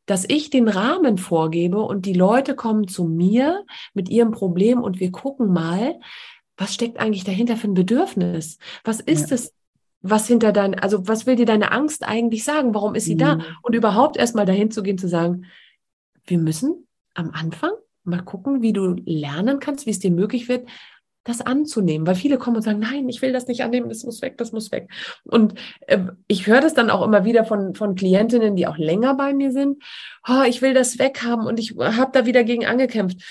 dass 0.07 0.25
ich 0.27 0.49
den 0.49 0.69
Rahmen 0.69 1.19
vorgebe 1.19 1.81
und 1.81 2.07
die 2.07 2.15
Leute 2.15 2.55
kommen 2.55 2.89
zu 2.89 3.05
mir 3.05 3.65
mit 3.93 4.09
ihrem 4.09 4.31
Problem 4.31 4.81
und 4.83 5.01
wir 5.01 5.13
gucken 5.13 5.53
mal, 5.53 5.97
was 6.59 6.75
steckt 6.75 6.99
eigentlich 6.99 7.25
dahinter 7.25 7.57
für 7.57 7.69
ein 7.69 7.75
Bedürfnis? 7.75 8.59
Was 8.85 9.01
ist 9.01 9.31
ja. 9.31 9.37
es, 9.37 9.55
was 10.03 10.27
hinter 10.27 10.53
dein, 10.53 10.79
also 10.79 11.09
was 11.09 11.25
will 11.25 11.37
dir 11.37 11.47
deine 11.47 11.73
Angst 11.73 12.07
eigentlich 12.07 12.45
sagen? 12.45 12.75
Warum 12.75 12.95
ist 12.95 13.07
sie 13.07 13.15
mhm. 13.15 13.19
da? 13.19 13.39
Und 13.63 13.75
überhaupt 13.75 14.17
erstmal 14.17 14.45
dahin 14.45 14.71
zu 14.71 14.83
gehen, 14.83 14.99
zu 14.99 15.09
sagen, 15.09 15.47
wir 16.27 16.39
müssen 16.39 16.87
am 17.15 17.31
Anfang 17.31 17.71
mal 18.05 18.23
gucken, 18.23 18.61
wie 18.63 18.73
du 18.73 18.97
lernen 19.07 19.61
kannst, 19.61 19.87
wie 19.87 19.91
es 19.91 19.99
dir 19.99 20.11
möglich 20.11 20.49
wird, 20.49 20.69
das 21.25 21.43
anzunehmen, 21.43 22.07
weil 22.07 22.15
viele 22.15 22.39
kommen 22.39 22.57
und 22.57 22.63
sagen, 22.63 22.79
nein, 22.79 23.09
ich 23.09 23.21
will 23.21 23.33
das 23.33 23.47
nicht 23.47 23.63
annehmen, 23.63 23.91
das 23.91 24.03
muss 24.05 24.23
weg, 24.23 24.39
das 24.39 24.53
muss 24.53 24.73
weg. 24.73 24.89
Und 25.25 25.55
äh, 25.87 25.99
ich 26.27 26.47
höre 26.47 26.61
das 26.61 26.73
dann 26.73 26.91
auch 26.91 27.05
immer 27.05 27.25
wieder 27.25 27.45
von, 27.45 27.75
von 27.75 27.95
Klientinnen, 27.95 28.57
die 28.57 28.67
auch 28.67 28.79
länger 28.79 29.15
bei 29.15 29.35
mir 29.35 29.53
sind, 29.53 29.83
oh, 30.27 30.43
ich 30.49 30.63
will 30.63 30.73
das 30.73 30.99
weghaben 30.99 31.47
und 31.47 31.61
ich 31.61 31.77
habe 31.77 32.13
da 32.13 32.25
wieder 32.25 32.45
gegen 32.45 32.65
angekämpft. 32.65 33.23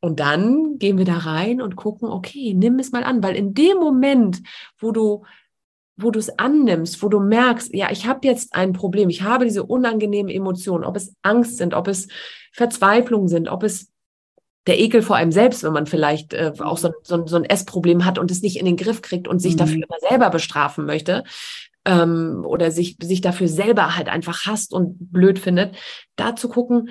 Und 0.00 0.18
dann 0.18 0.78
gehen 0.78 0.96
wir 0.96 1.04
da 1.04 1.18
rein 1.18 1.60
und 1.60 1.76
gucken, 1.76 2.08
okay, 2.08 2.54
nimm 2.54 2.78
es 2.78 2.90
mal 2.90 3.04
an, 3.04 3.22
weil 3.22 3.36
in 3.36 3.52
dem 3.54 3.76
Moment, 3.76 4.42
wo 4.78 4.92
du 4.92 5.24
wo 6.02 6.10
du 6.10 6.18
es 6.18 6.38
annimmst, 6.38 7.02
wo 7.02 7.08
du 7.08 7.20
merkst, 7.20 7.74
ja, 7.74 7.90
ich 7.90 8.06
habe 8.06 8.26
jetzt 8.26 8.54
ein 8.54 8.72
Problem, 8.72 9.10
ich 9.10 9.22
habe 9.22 9.44
diese 9.44 9.64
unangenehmen 9.64 10.30
Emotionen, 10.30 10.84
ob 10.84 10.96
es 10.96 11.14
Angst 11.22 11.58
sind, 11.58 11.74
ob 11.74 11.88
es 11.88 12.08
Verzweiflung 12.52 13.28
sind, 13.28 13.48
ob 13.48 13.62
es 13.62 13.90
der 14.66 14.78
Ekel 14.78 15.02
vor 15.02 15.16
einem 15.16 15.32
selbst, 15.32 15.62
wenn 15.62 15.72
man 15.72 15.86
vielleicht 15.86 16.32
äh, 16.32 16.52
auch 16.58 16.78
so, 16.78 16.92
so, 17.02 17.26
so 17.26 17.36
ein 17.36 17.44
Essproblem 17.44 18.04
hat 18.04 18.18
und 18.18 18.30
es 18.30 18.42
nicht 18.42 18.58
in 18.58 18.66
den 18.66 18.76
Griff 18.76 19.02
kriegt 19.02 19.26
und 19.26 19.40
sich 19.40 19.54
mhm. 19.54 19.58
dafür 19.58 19.76
immer 19.76 20.08
selber 20.08 20.30
bestrafen 20.30 20.84
möchte 20.84 21.24
ähm, 21.84 22.44
oder 22.46 22.70
sich, 22.70 22.96
sich 23.02 23.20
dafür 23.20 23.48
selber 23.48 23.96
halt 23.96 24.08
einfach 24.08 24.46
hasst 24.46 24.72
und 24.72 25.12
blöd 25.12 25.38
findet, 25.38 25.76
da 26.16 26.36
zu 26.36 26.48
gucken, 26.48 26.90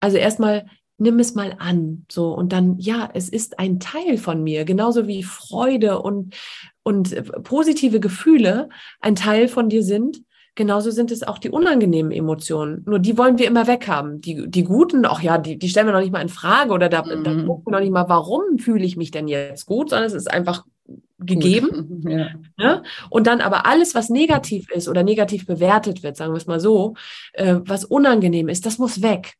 also 0.00 0.16
erstmal, 0.16 0.66
nimm 0.98 1.18
es 1.18 1.34
mal 1.34 1.54
an, 1.58 2.04
so 2.10 2.32
und 2.34 2.52
dann 2.52 2.78
ja, 2.78 3.08
es 3.14 3.28
ist 3.28 3.58
ein 3.58 3.80
Teil 3.80 4.18
von 4.18 4.42
mir, 4.42 4.64
genauso 4.64 5.06
wie 5.06 5.22
Freude 5.22 6.00
und 6.00 6.34
und 6.82 7.12
äh, 7.12 7.22
positive 7.22 8.00
Gefühle 8.00 8.68
ein 9.00 9.14
Teil 9.14 9.48
von 9.48 9.68
dir 9.68 9.82
sind. 9.82 10.22
Genauso 10.54 10.90
sind 10.90 11.12
es 11.12 11.22
auch 11.22 11.38
die 11.38 11.50
unangenehmen 11.50 12.10
Emotionen. 12.10 12.82
Nur 12.84 12.98
die 12.98 13.16
wollen 13.16 13.38
wir 13.38 13.46
immer 13.46 13.68
weghaben. 13.68 14.20
Die, 14.20 14.50
die 14.50 14.64
guten, 14.64 15.06
auch 15.06 15.20
ja, 15.20 15.38
die, 15.38 15.56
die 15.56 15.68
stellen 15.68 15.86
wir 15.86 15.92
noch 15.92 16.00
nicht 16.00 16.12
mal 16.12 16.20
in 16.20 16.28
Frage 16.28 16.72
oder 16.72 16.88
da, 16.88 17.04
mhm. 17.04 17.22
da 17.22 17.30
gucken 17.30 17.66
wir 17.66 17.72
noch 17.72 17.80
nicht 17.80 17.92
mal, 17.92 18.08
warum 18.08 18.58
fühle 18.58 18.84
ich 18.84 18.96
mich 18.96 19.12
denn 19.12 19.28
jetzt 19.28 19.66
gut, 19.66 19.90
sondern 19.90 20.08
es 20.08 20.14
ist 20.14 20.28
einfach 20.28 20.64
gegeben. 21.18 22.02
Ja. 22.08 22.18
ja. 22.58 22.74
Ne? 22.74 22.82
Und 23.10 23.26
dann 23.26 23.40
aber 23.40 23.66
alles, 23.66 23.94
was 23.94 24.08
negativ 24.08 24.70
ist 24.70 24.88
oder 24.88 25.04
negativ 25.04 25.46
bewertet 25.46 26.02
wird, 26.02 26.16
sagen 26.16 26.32
wir 26.32 26.38
es 26.38 26.46
mal 26.46 26.60
so, 26.60 26.94
äh, 27.34 27.56
was 27.60 27.84
unangenehm 27.84 28.48
ist, 28.48 28.66
das 28.66 28.78
muss 28.78 29.02
weg. 29.02 29.34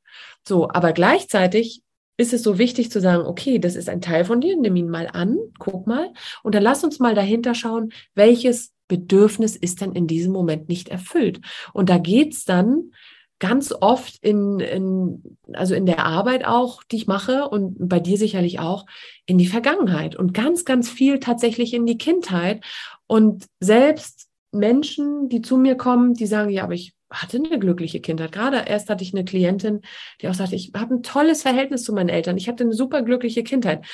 So, 0.48 0.68
aber 0.70 0.92
gleichzeitig 0.92 1.82
ist 2.16 2.32
es 2.32 2.42
so 2.42 2.58
wichtig 2.58 2.90
zu 2.90 3.00
sagen, 3.00 3.26
okay, 3.26 3.58
das 3.58 3.76
ist 3.76 3.88
ein 3.88 4.00
Teil 4.00 4.24
von 4.24 4.40
dir, 4.40 4.56
nimm 4.56 4.74
ihn 4.76 4.88
mal 4.88 5.08
an, 5.12 5.38
guck 5.58 5.86
mal 5.86 6.10
und 6.42 6.54
dann 6.54 6.62
lass 6.62 6.82
uns 6.82 6.98
mal 6.98 7.14
dahinter 7.14 7.54
schauen, 7.54 7.92
welches 8.14 8.72
Bedürfnis 8.88 9.54
ist 9.54 9.82
denn 9.82 9.92
in 9.92 10.06
diesem 10.06 10.32
Moment 10.32 10.68
nicht 10.68 10.88
erfüllt. 10.88 11.40
Und 11.74 11.90
da 11.90 11.98
geht's 11.98 12.46
dann 12.46 12.92
ganz 13.38 13.72
oft 13.78 14.16
in, 14.22 14.58
in, 14.58 15.36
also 15.52 15.74
in 15.74 15.84
der 15.84 16.04
Arbeit 16.04 16.46
auch, 16.46 16.82
die 16.82 16.96
ich 16.96 17.06
mache 17.06 17.48
und 17.48 17.76
bei 17.78 18.00
dir 18.00 18.16
sicherlich 18.16 18.58
auch, 18.58 18.86
in 19.26 19.36
die 19.36 19.46
Vergangenheit 19.46 20.16
und 20.16 20.32
ganz, 20.32 20.64
ganz 20.64 20.88
viel 20.88 21.20
tatsächlich 21.20 21.74
in 21.74 21.84
die 21.84 21.98
Kindheit. 21.98 22.64
Und 23.06 23.44
selbst 23.60 24.28
Menschen, 24.50 25.28
die 25.28 25.42
zu 25.42 25.58
mir 25.58 25.76
kommen, 25.76 26.14
die 26.14 26.26
sagen, 26.26 26.50
ja, 26.50 26.64
aber 26.64 26.74
ich 26.74 26.94
hatte 27.10 27.38
eine 27.38 27.58
glückliche 27.58 28.00
Kindheit. 28.00 28.32
Gerade 28.32 28.64
erst 28.66 28.90
hatte 28.90 29.02
ich 29.02 29.14
eine 29.14 29.24
Klientin, 29.24 29.80
die 30.20 30.28
auch 30.28 30.34
sagte, 30.34 30.56
ich 30.56 30.72
habe 30.76 30.94
ein 30.94 31.02
tolles 31.02 31.42
Verhältnis 31.42 31.84
zu 31.84 31.92
meinen 31.92 32.08
Eltern. 32.08 32.36
Ich 32.36 32.48
hatte 32.48 32.64
eine 32.64 32.74
super 32.74 33.02
glückliche 33.02 33.42
Kindheit. 33.42 33.86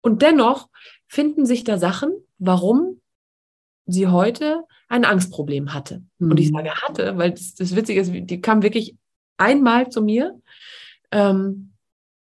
Und 0.00 0.22
dennoch 0.22 0.68
finden 1.06 1.46
sich 1.46 1.64
da 1.64 1.78
Sachen, 1.78 2.12
warum 2.38 3.00
sie 3.86 4.06
heute 4.06 4.64
ein 4.88 5.04
Angstproblem 5.04 5.74
hatte. 5.74 6.02
Mhm. 6.18 6.30
Und 6.30 6.40
ich 6.40 6.50
sage 6.50 6.70
hatte, 6.74 7.16
weil 7.16 7.32
das, 7.32 7.54
das 7.54 7.74
Witzige 7.74 8.00
ist, 8.00 8.12
die 8.12 8.40
kam 8.40 8.62
wirklich 8.62 8.96
einmal 9.36 9.88
zu 9.90 10.02
mir 10.02 10.40
ähm, 11.10 11.72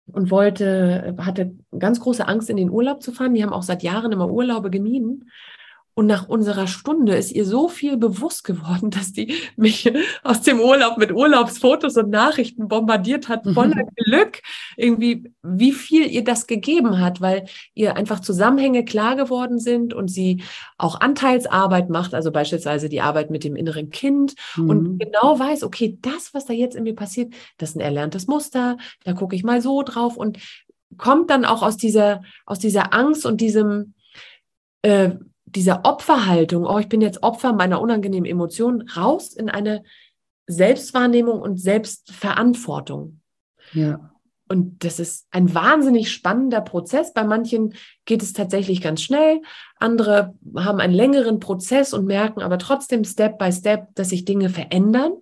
und 0.06 0.30
wollte, 0.30 1.16
hatte 1.18 1.56
ganz 1.76 2.00
große 2.00 2.26
Angst, 2.26 2.48
in 2.48 2.56
den 2.56 2.70
Urlaub 2.70 3.02
zu 3.02 3.12
fahren. 3.12 3.34
Die 3.34 3.42
haben 3.42 3.52
auch 3.52 3.62
seit 3.62 3.82
Jahren 3.82 4.12
immer 4.12 4.30
Urlaube 4.30 4.70
gemieden. 4.70 5.30
Und 5.98 6.06
nach 6.06 6.28
unserer 6.28 6.66
Stunde 6.66 7.16
ist 7.16 7.32
ihr 7.32 7.46
so 7.46 7.68
viel 7.68 7.96
bewusst 7.96 8.44
geworden, 8.44 8.90
dass 8.90 9.12
die 9.12 9.34
mich 9.56 9.90
aus 10.22 10.42
dem 10.42 10.60
Urlaub 10.60 10.98
mit 10.98 11.10
Urlaubsfotos 11.10 11.96
und 11.96 12.10
Nachrichten 12.10 12.68
bombardiert 12.68 13.28
hat, 13.28 13.44
voller 13.54 13.82
Glück, 13.96 14.42
irgendwie, 14.76 15.32
wie 15.42 15.72
viel 15.72 16.06
ihr 16.06 16.22
das 16.22 16.46
gegeben 16.46 17.00
hat, 17.00 17.22
weil 17.22 17.46
ihr 17.72 17.96
einfach 17.96 18.20
Zusammenhänge 18.20 18.84
klar 18.84 19.16
geworden 19.16 19.58
sind 19.58 19.94
und 19.94 20.08
sie 20.08 20.42
auch 20.76 21.00
Anteilsarbeit 21.00 21.88
macht, 21.88 22.14
also 22.14 22.30
beispielsweise 22.30 22.90
die 22.90 23.00
Arbeit 23.00 23.30
mit 23.30 23.42
dem 23.42 23.56
inneren 23.56 23.88
Kind 23.88 24.34
mhm. 24.56 24.68
und 24.68 24.98
genau 24.98 25.38
weiß, 25.38 25.62
okay, 25.64 25.98
das, 26.02 26.34
was 26.34 26.44
da 26.44 26.52
jetzt 26.52 26.76
in 26.76 26.82
mir 26.82 26.94
passiert, 26.94 27.32
das 27.56 27.70
ist 27.70 27.76
ein 27.76 27.80
erlerntes 27.80 28.26
Muster, 28.26 28.76
da 29.04 29.14
gucke 29.14 29.34
ich 29.34 29.44
mal 29.44 29.62
so 29.62 29.82
drauf. 29.82 30.18
Und 30.18 30.38
kommt 30.98 31.30
dann 31.30 31.44
auch 31.44 31.62
aus 31.62 31.76
dieser, 31.76 32.22
aus 32.44 32.58
dieser 32.58 32.92
Angst 32.92 33.26
und 33.26 33.40
diesem, 33.40 33.94
äh, 34.82 35.12
dieser 35.56 35.84
Opferhaltung, 35.84 36.64
oh, 36.64 36.78
ich 36.78 36.88
bin 36.88 37.00
jetzt 37.00 37.22
Opfer 37.22 37.52
meiner 37.52 37.80
unangenehmen 37.80 38.30
Emotionen, 38.30 38.88
raus 38.90 39.32
in 39.32 39.48
eine 39.48 39.82
Selbstwahrnehmung 40.46 41.40
und 41.40 41.60
Selbstverantwortung. 41.60 43.20
Ja. 43.72 44.12
Und 44.48 44.84
das 44.84 45.00
ist 45.00 45.26
ein 45.32 45.54
wahnsinnig 45.54 46.12
spannender 46.12 46.60
Prozess. 46.60 47.12
Bei 47.12 47.24
manchen 47.24 47.74
geht 48.04 48.22
es 48.22 48.32
tatsächlich 48.32 48.80
ganz 48.80 49.02
schnell. 49.02 49.40
Andere 49.80 50.34
haben 50.56 50.78
einen 50.78 50.94
längeren 50.94 51.40
Prozess 51.40 51.92
und 51.92 52.06
merken 52.06 52.42
aber 52.42 52.58
trotzdem 52.58 53.02
Step 53.02 53.38
by 53.38 53.50
Step, 53.50 53.88
dass 53.96 54.10
sich 54.10 54.24
Dinge 54.24 54.48
verändern. 54.48 55.14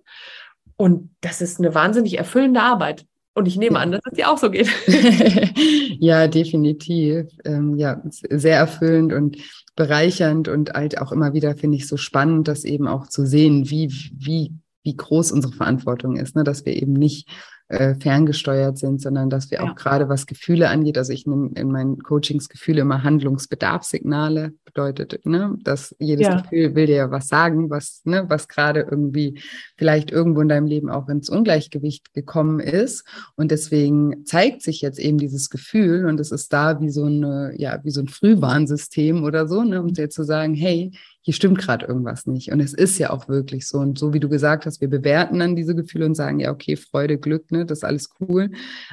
Und 0.77 1.15
das 1.21 1.41
ist 1.41 1.59
eine 1.59 1.73
wahnsinnig 1.73 2.19
erfüllende 2.19 2.61
Arbeit. 2.61 3.07
Und 3.35 3.49
ich 3.49 3.57
nehme 3.57 3.79
an, 3.79 3.91
dass 3.91 4.01
es 4.09 4.15
dir 4.15 4.31
auch 4.31 4.37
so 4.37 4.49
geht. 4.49 4.69
ja, 5.99 6.27
definitiv. 6.27 7.27
Ähm, 7.43 7.77
ja, 7.77 8.01
sehr 8.09 8.57
erfüllend 8.57 9.11
und 9.11 9.37
bereichernd 9.75 10.47
und 10.47 10.71
halt 10.71 11.01
auch 11.01 11.11
immer 11.11 11.33
wieder 11.33 11.55
finde 11.55 11.75
ich 11.75 11.85
so 11.85 11.97
spannend, 11.97 12.47
das 12.47 12.63
eben 12.63 12.87
auch 12.87 13.07
zu 13.07 13.25
sehen, 13.25 13.69
wie, 13.69 13.91
wie, 14.13 14.53
wie 14.83 14.95
groß 14.95 15.33
unsere 15.33 15.51
Verantwortung 15.51 16.15
ist, 16.15 16.37
ne? 16.37 16.45
dass 16.45 16.65
wir 16.65 16.73
eben 16.73 16.93
nicht 16.93 17.27
äh, 17.67 17.95
ferngesteuert 17.95 18.77
sind, 18.77 19.01
sondern 19.01 19.29
dass 19.29 19.49
wir 19.49 19.59
ja. 19.59 19.63
auch 19.63 19.75
gerade 19.75 20.07
was 20.07 20.27
Gefühle 20.27 20.69
angeht, 20.69 20.97
also 20.97 21.11
ich 21.11 21.25
nehme 21.25 21.49
in 21.55 21.71
meinen 21.71 22.01
Coachings 22.03 22.47
Gefühle 22.49 22.81
immer 22.81 23.03
Handlungsbedarfssignale, 23.03 24.53
bedeutet, 24.65 25.25
ne, 25.25 25.57
dass 25.63 25.95
jedes 25.99 26.27
ja. 26.27 26.41
Gefühl 26.41 26.75
will 26.75 26.85
dir 26.85 26.95
ja 26.95 27.11
was 27.11 27.27
sagen, 27.27 27.69
was, 27.69 28.01
ne, 28.03 28.25
was 28.27 28.47
gerade 28.47 28.81
irgendwie 28.81 29.39
vielleicht 29.77 30.11
irgendwo 30.11 30.41
in 30.41 30.49
deinem 30.49 30.67
Leben 30.67 30.89
auch 30.89 31.07
ins 31.07 31.29
Ungleichgewicht 31.29 32.13
gekommen 32.13 32.59
ist. 32.59 33.05
Und 33.35 33.51
deswegen 33.51 34.25
zeigt 34.25 34.61
sich 34.61 34.81
jetzt 34.81 34.99
eben 34.99 35.17
dieses 35.17 35.49
Gefühl 35.49 36.05
und 36.05 36.19
es 36.19 36.31
ist 36.31 36.51
da 36.53 36.81
wie 36.81 36.89
so 36.89 37.05
eine, 37.05 37.53
ja, 37.57 37.79
wie 37.83 37.91
so 37.91 38.01
ein 38.01 38.09
Frühwarnsystem 38.09 39.23
oder 39.23 39.47
so, 39.47 39.63
ne, 39.63 39.81
um 39.81 39.93
dir 39.93 40.09
zu 40.09 40.23
sagen, 40.23 40.53
hey, 40.53 40.91
hier 41.25 41.33
stimmt 41.33 41.57
gerade 41.57 41.87
irgendwas 41.87 42.27
nicht. 42.27 42.51
Und 42.51 42.59
es 42.59 42.75
ist 42.75 42.99
ja 42.99 43.09
auch 43.09 43.27
wirklich 43.27 43.67
so. 43.67 43.79
Und 43.79 43.97
so 43.97 44.13
wie 44.13 44.19
du 44.19 44.29
gesagt 44.29 44.67
hast, 44.67 44.79
wir 44.79 44.91
bewerten 44.91 45.39
dann 45.39 45.55
diese 45.55 45.73
Gefühle 45.73 46.05
und 46.05 46.13
sagen, 46.13 46.39
ja, 46.39 46.51
okay, 46.51 46.75
Freude, 46.75 47.17
Glück, 47.17 47.51
ne, 47.51 47.65
das 47.65 47.79
ist 47.79 47.83
alles 47.83 48.11
cool. 48.19 48.51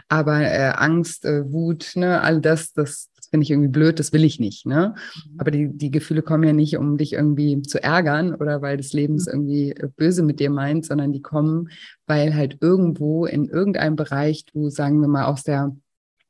Aber 0.09 0.41
äh, 0.41 0.73
Angst, 0.75 1.27
äh, 1.27 1.53
Wut, 1.53 1.93
ne, 1.95 2.23
all 2.23 2.41
das, 2.41 2.73
das, 2.73 3.11
das 3.15 3.27
finde 3.27 3.45
ich 3.45 3.51
irgendwie 3.51 3.69
blöd, 3.69 3.99
das 3.99 4.15
will 4.15 4.25
ich 4.25 4.41
nicht. 4.41 4.65
Ne? 4.65 4.95
Mhm. 4.97 5.41
Aber 5.41 5.51
die, 5.51 5.77
die 5.77 5.91
Gefühle 5.91 6.23
kommen 6.23 6.45
ja 6.45 6.55
nicht, 6.55 6.79
um 6.79 6.97
dich 6.97 7.13
irgendwie 7.13 7.61
zu 7.61 7.83
ärgern 7.83 8.35
oder 8.35 8.63
weil 8.63 8.79
das 8.79 8.95
Leben 8.95 9.17
es 9.17 9.27
mhm. 9.27 9.33
irgendwie 9.33 9.73
äh, 9.73 9.91
böse 9.95 10.23
mit 10.23 10.41
dir 10.41 10.49
meint, 10.49 10.87
sondern 10.87 11.13
die 11.13 11.21
kommen, 11.21 11.69
weil 12.07 12.35
halt 12.35 12.57
irgendwo 12.63 13.27
in 13.27 13.45
irgendeinem 13.45 13.97
Bereich 13.97 14.47
du, 14.47 14.71
sagen 14.71 15.03
wir 15.03 15.09
mal, 15.09 15.27
aus 15.27 15.43
der 15.43 15.77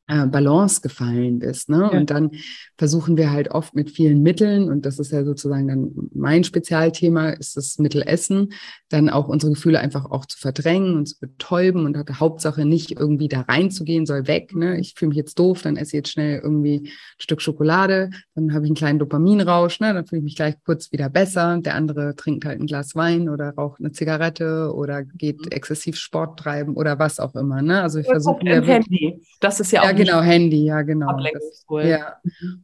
Balance 0.09 0.81
gefallen 0.81 1.39
bist. 1.39 1.69
Ne? 1.69 1.89
Ja. 1.93 1.99
Und 1.99 2.11
dann 2.11 2.31
versuchen 2.77 3.17
wir 3.17 3.31
halt 3.31 3.51
oft 3.51 3.75
mit 3.75 3.91
vielen 3.91 4.23
Mitteln, 4.23 4.69
und 4.69 4.85
das 4.85 4.99
ist 4.99 5.13
ja 5.13 5.25
sozusagen 5.25 5.69
dann 5.69 5.91
mein 6.13 6.45
Spezialthema, 6.45 7.31
ist 7.31 7.57
das 7.57 7.79
Mittel 7.79 8.03
Essen, 8.03 8.53
dann 8.89 9.09
auch 9.09 9.29
unsere 9.29 9.53
Gefühle 9.53 9.79
einfach 9.79 10.11
auch 10.11 10.27
zu 10.27 10.39
verdrängen 10.39 10.97
und 10.97 11.07
zu 11.07 11.21
betäuben 11.21 11.87
und 11.87 11.97
Hauptsache 12.19 12.65
nicht 12.65 12.91
irgendwie 12.93 13.29
da 13.29 13.43
reinzugehen, 13.43 14.05
soll 14.05 14.27
weg. 14.27 14.55
Ne? 14.55 14.79
Ich 14.81 14.95
fühle 14.97 15.11
mich 15.11 15.17
jetzt 15.17 15.39
doof, 15.39 15.63
dann 15.63 15.77
esse 15.77 15.91
ich 15.91 16.01
jetzt 16.01 16.11
schnell 16.11 16.41
irgendwie 16.41 16.81
ein 16.85 16.89
Stück 17.19 17.41
Schokolade, 17.41 18.11
dann 18.35 18.53
habe 18.53 18.65
ich 18.65 18.71
einen 18.71 18.77
kleinen 18.77 18.99
Dopaminrausch, 18.99 19.81
ne? 19.81 19.95
dann 19.95 20.07
fühle 20.07 20.19
ich 20.19 20.25
mich 20.25 20.37
gleich 20.37 20.57
kurz 20.65 20.93
wieder 20.93 21.09
besser. 21.09 21.59
Der 21.61 21.75
andere 21.75 22.17
trinkt 22.17 22.45
halt 22.45 22.61
ein 22.61 22.67
Glas 22.67 22.95
Wein 22.95 23.29
oder 23.29 23.51
raucht 23.51 23.81
eine 23.81 23.93
Zigarette 23.93 24.73
oder 24.75 25.05
geht 25.05 25.41
mhm. 25.41 25.53
exzessiv 25.53 25.97
Sport 25.97 26.41
treiben 26.41 26.75
oder 26.75 26.99
was 26.99 27.21
auch 27.21 27.35
immer. 27.35 27.63
Ne? 27.63 27.83
Also 27.83 28.01
ich 28.01 28.07
versuche 28.07 28.45
ja 28.45 28.61
Handy. 28.61 29.23
Das 29.41 29.61
ist 29.61 29.71
ja 29.71 29.83
auch 29.83 29.92
genau, 29.93 30.21
Handy, 30.21 30.65
ja, 30.65 30.83
genau. 30.83 31.19
Das, 31.33 31.65
ja. 31.85 32.17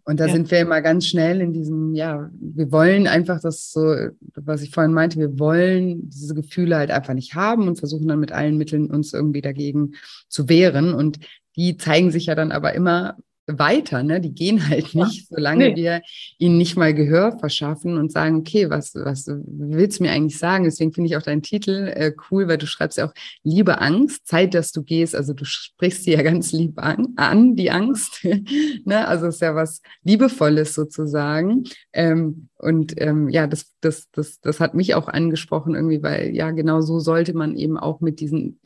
Und 0.04 0.20
da 0.20 0.26
ja. 0.26 0.32
sind 0.32 0.50
wir 0.50 0.60
immer 0.60 0.80
ganz 0.80 1.06
schnell 1.06 1.40
in 1.40 1.52
diesem, 1.52 1.94
ja, 1.94 2.30
wir 2.32 2.70
wollen 2.72 3.06
einfach 3.06 3.40
das 3.40 3.70
so, 3.70 3.94
was 4.34 4.62
ich 4.62 4.70
vorhin 4.70 4.92
meinte, 4.92 5.18
wir 5.18 5.38
wollen 5.38 6.08
diese 6.10 6.34
Gefühle 6.34 6.76
halt 6.76 6.90
einfach 6.90 7.14
nicht 7.14 7.34
haben 7.34 7.68
und 7.68 7.78
versuchen 7.78 8.08
dann 8.08 8.20
mit 8.20 8.32
allen 8.32 8.56
Mitteln 8.56 8.90
uns 8.90 9.12
irgendwie 9.12 9.42
dagegen 9.42 9.94
zu 10.28 10.48
wehren. 10.48 10.92
Und 10.94 11.18
die 11.56 11.76
zeigen 11.76 12.10
sich 12.10 12.26
ja 12.26 12.34
dann 12.34 12.52
aber 12.52 12.74
immer 12.74 13.16
weiter, 13.48 14.02
ne? 14.02 14.20
Die 14.20 14.34
gehen 14.34 14.68
halt 14.68 14.94
nicht, 14.94 15.28
solange 15.28 15.70
nee. 15.70 15.76
wir 15.76 16.02
ihnen 16.38 16.58
nicht 16.58 16.76
mal 16.76 16.92
Gehör 16.92 17.38
verschaffen 17.38 17.96
und 17.96 18.12
sagen, 18.12 18.36
okay, 18.36 18.68
was, 18.68 18.94
was 18.94 19.26
willst 19.26 19.98
du 19.98 20.04
mir 20.04 20.12
eigentlich 20.12 20.38
sagen? 20.38 20.64
Deswegen 20.64 20.92
finde 20.92 21.08
ich 21.08 21.16
auch 21.16 21.22
deinen 21.22 21.42
Titel 21.42 21.90
äh, 21.94 22.12
cool, 22.30 22.46
weil 22.48 22.58
du 22.58 22.66
schreibst 22.66 22.98
ja 22.98 23.06
auch 23.06 23.14
Liebe 23.42 23.80
Angst, 23.80 24.26
Zeit, 24.26 24.54
dass 24.54 24.72
du 24.72 24.82
gehst. 24.82 25.16
Also 25.16 25.32
du 25.32 25.44
sprichst 25.44 26.04
sie 26.04 26.12
ja 26.12 26.22
ganz 26.28 26.52
lieb 26.52 26.78
an, 26.78 27.14
an 27.16 27.56
die 27.56 27.70
Angst. 27.70 28.24
ne? 28.84 29.08
Also 29.08 29.26
es 29.26 29.36
ist 29.36 29.40
ja 29.40 29.54
was 29.54 29.80
Liebevolles 30.04 30.74
sozusagen. 30.74 31.64
Ähm, 31.92 32.48
und 32.58 33.00
ähm, 33.00 33.28
ja, 33.28 33.46
das, 33.46 33.72
das, 33.80 34.10
das, 34.12 34.40
das 34.40 34.60
hat 34.60 34.74
mich 34.74 34.94
auch 34.94 35.08
angesprochen 35.08 35.74
irgendwie, 35.74 36.02
weil 36.02 36.34
ja, 36.34 36.50
genau 36.50 36.80
so 36.80 36.98
sollte 36.98 37.34
man 37.34 37.56
eben 37.56 37.78
auch 37.78 38.00
mit 38.00 38.20
diesen 38.20 38.60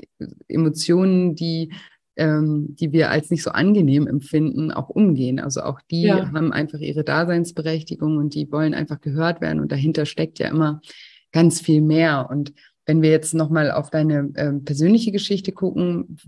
Emotionen, 0.49 1.35
die 1.35 1.73
ähm, 2.17 2.77
die 2.79 2.93
wir 2.93 3.11
als 3.11 3.31
nicht 3.31 3.43
so 3.43 3.51
angenehm 3.51 4.07
empfinden, 4.07 4.71
auch 4.71 4.89
umgehen. 4.89 5.41
Also 5.41 5.63
auch 5.63 5.81
die 5.91 6.03
ja. 6.03 6.31
haben 6.33 6.53
einfach 6.53 6.79
ihre 6.79 7.05
Daseinsberechtigung 7.05 8.19
und 8.19 8.35
die 8.35 8.51
wollen 8.53 8.75
einfach 8.75 9.01
gehört 9.01 9.41
werden. 9.41 9.61
Und 9.61 9.73
dahinter 9.73 10.07
steckt 10.07 10.39
ja 10.39 10.49
immer 10.49 10.81
ganz 11.33 11.61
viel 11.61 11.81
mehr. 11.81 12.29
Und 12.31 12.53
wenn 12.87 13.03
wir 13.03 13.11
jetzt 13.11 13.35
nochmal 13.35 13.71
auf 13.71 13.91
deine 13.91 14.31
äh, 14.35 14.53
persönliche 14.53 15.13
Geschichte 15.13 15.53
gucken, 15.53 16.19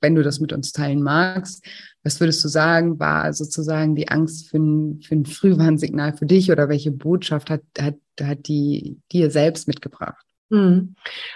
wenn 0.00 0.14
du 0.14 0.22
das 0.22 0.40
mit 0.40 0.52
uns 0.52 0.72
teilen 0.72 1.02
magst, 1.02 1.64
was 2.02 2.20
würdest 2.20 2.44
du 2.44 2.48
sagen, 2.48 2.98
war 2.98 3.32
sozusagen 3.32 3.94
die 3.94 4.08
Angst 4.08 4.48
für 4.48 4.58
ein, 4.58 5.00
für 5.00 5.14
ein 5.14 5.26
Frühwarnsignal 5.26 6.16
für 6.16 6.26
dich 6.26 6.50
oder 6.50 6.68
welche 6.68 6.90
Botschaft 6.90 7.50
hat, 7.50 7.62
hat, 7.78 7.96
hat 8.20 8.48
die 8.48 8.98
dir 9.12 9.30
selbst 9.30 9.68
mitgebracht? 9.68 10.26
Hm. 10.50 10.94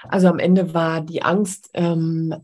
Also 0.09 0.29
am 0.29 0.38
Ende 0.38 0.75
war 0.75 1.01
die 1.03 1.22
Angst, 1.22 1.70
ähm, 1.75 2.35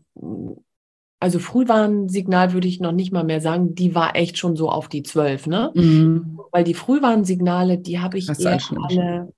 also 1.19 1.39
Frühwarnsignal 1.39 2.53
würde 2.53 2.67
ich 2.67 2.79
noch 2.79 2.93
nicht 2.93 3.11
mal 3.11 3.23
mehr 3.23 3.41
sagen, 3.41 3.75
die 3.75 3.93
war 3.93 4.15
echt 4.15 4.37
schon 4.37 4.55
so 4.55 4.69
auf 4.69 4.87
die 4.87 5.03
zwölf, 5.03 5.47
ne? 5.47 5.71
Mhm. 5.75 6.39
Weil 6.51 6.63
die 6.63 6.73
Frühwarnsignale, 6.73 7.77
die 7.77 7.99
habe 7.99 8.17
ich 8.17 8.29
eher 8.29 8.59
alle, 8.87 9.33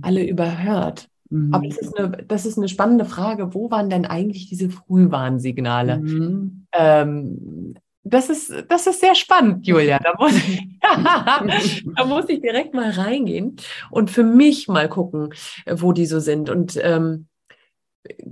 alle 0.00 0.26
überhört. 0.26 1.08
Mhm. 1.30 1.54
Aber 1.54 1.66
das 1.66 1.78
ist, 1.78 1.96
eine, 1.96 2.10
das 2.26 2.46
ist 2.46 2.58
eine 2.58 2.68
spannende 2.68 3.04
Frage. 3.04 3.54
Wo 3.54 3.70
waren 3.70 3.88
denn 3.88 4.04
eigentlich 4.04 4.48
diese 4.48 4.68
Frühwarnsignale? 4.68 5.98
Mhm. 5.98 6.66
Ähm, 6.72 7.74
das 8.04 8.28
ist, 8.28 8.52
das 8.68 8.88
ist 8.88 9.00
sehr 9.00 9.14
spannend, 9.14 9.64
Julia. 9.64 10.00
Da 10.00 10.14
muss, 10.18 10.34
ich, 10.34 10.68
da 11.96 12.04
muss 12.04 12.28
ich 12.28 12.40
direkt 12.40 12.74
mal 12.74 12.90
reingehen 12.90 13.56
und 13.90 14.10
für 14.10 14.24
mich 14.24 14.66
mal 14.66 14.88
gucken, 14.88 15.32
wo 15.70 15.92
die 15.92 16.06
so 16.06 16.18
sind. 16.18 16.50
Und 16.50 16.78
ähm, 16.82 17.28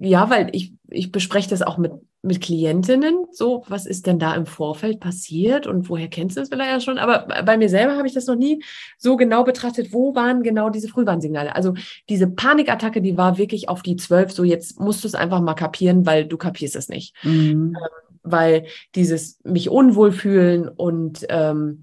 ja, 0.00 0.30
weil 0.30 0.48
ich, 0.52 0.74
ich 0.88 1.12
bespreche 1.12 1.48
das 1.48 1.62
auch 1.62 1.78
mit, 1.78 1.92
mit 2.22 2.40
Klientinnen. 2.40 3.26
So, 3.30 3.64
was 3.68 3.86
ist 3.86 4.06
denn 4.06 4.18
da 4.18 4.34
im 4.34 4.46
Vorfeld 4.46 5.00
passiert 5.00 5.66
und 5.66 5.88
woher 5.88 6.08
kennst 6.08 6.36
du 6.36 6.40
es 6.40 6.48
vielleicht 6.48 6.70
ja 6.70 6.80
schon? 6.80 6.98
Aber 6.98 7.42
bei 7.44 7.56
mir 7.56 7.68
selber 7.68 7.96
habe 7.96 8.08
ich 8.08 8.14
das 8.14 8.26
noch 8.26 8.36
nie 8.36 8.62
so 8.98 9.16
genau 9.16 9.44
betrachtet. 9.44 9.92
Wo 9.92 10.14
waren 10.14 10.42
genau 10.42 10.70
diese 10.70 10.88
Frühwarnsignale? 10.88 11.54
Also 11.54 11.74
diese 12.08 12.28
Panikattacke, 12.28 13.00
die 13.00 13.16
war 13.16 13.38
wirklich 13.38 13.68
auf 13.68 13.82
die 13.82 13.96
zwölf. 13.96 14.32
So, 14.32 14.42
jetzt 14.44 14.80
musst 14.80 15.04
du 15.04 15.08
es 15.08 15.14
einfach 15.14 15.40
mal 15.40 15.54
kapieren, 15.54 16.04
weil 16.04 16.26
du 16.26 16.36
kapierst 16.36 16.76
es 16.76 16.88
nicht. 16.88 17.14
Mhm. 17.22 17.76
Ähm, 17.76 17.76
weil 18.22 18.66
dieses 18.94 19.40
mich 19.44 19.70
unwohl 19.70 20.12
fühlen 20.12 20.68
und 20.68 21.26
ähm, 21.30 21.82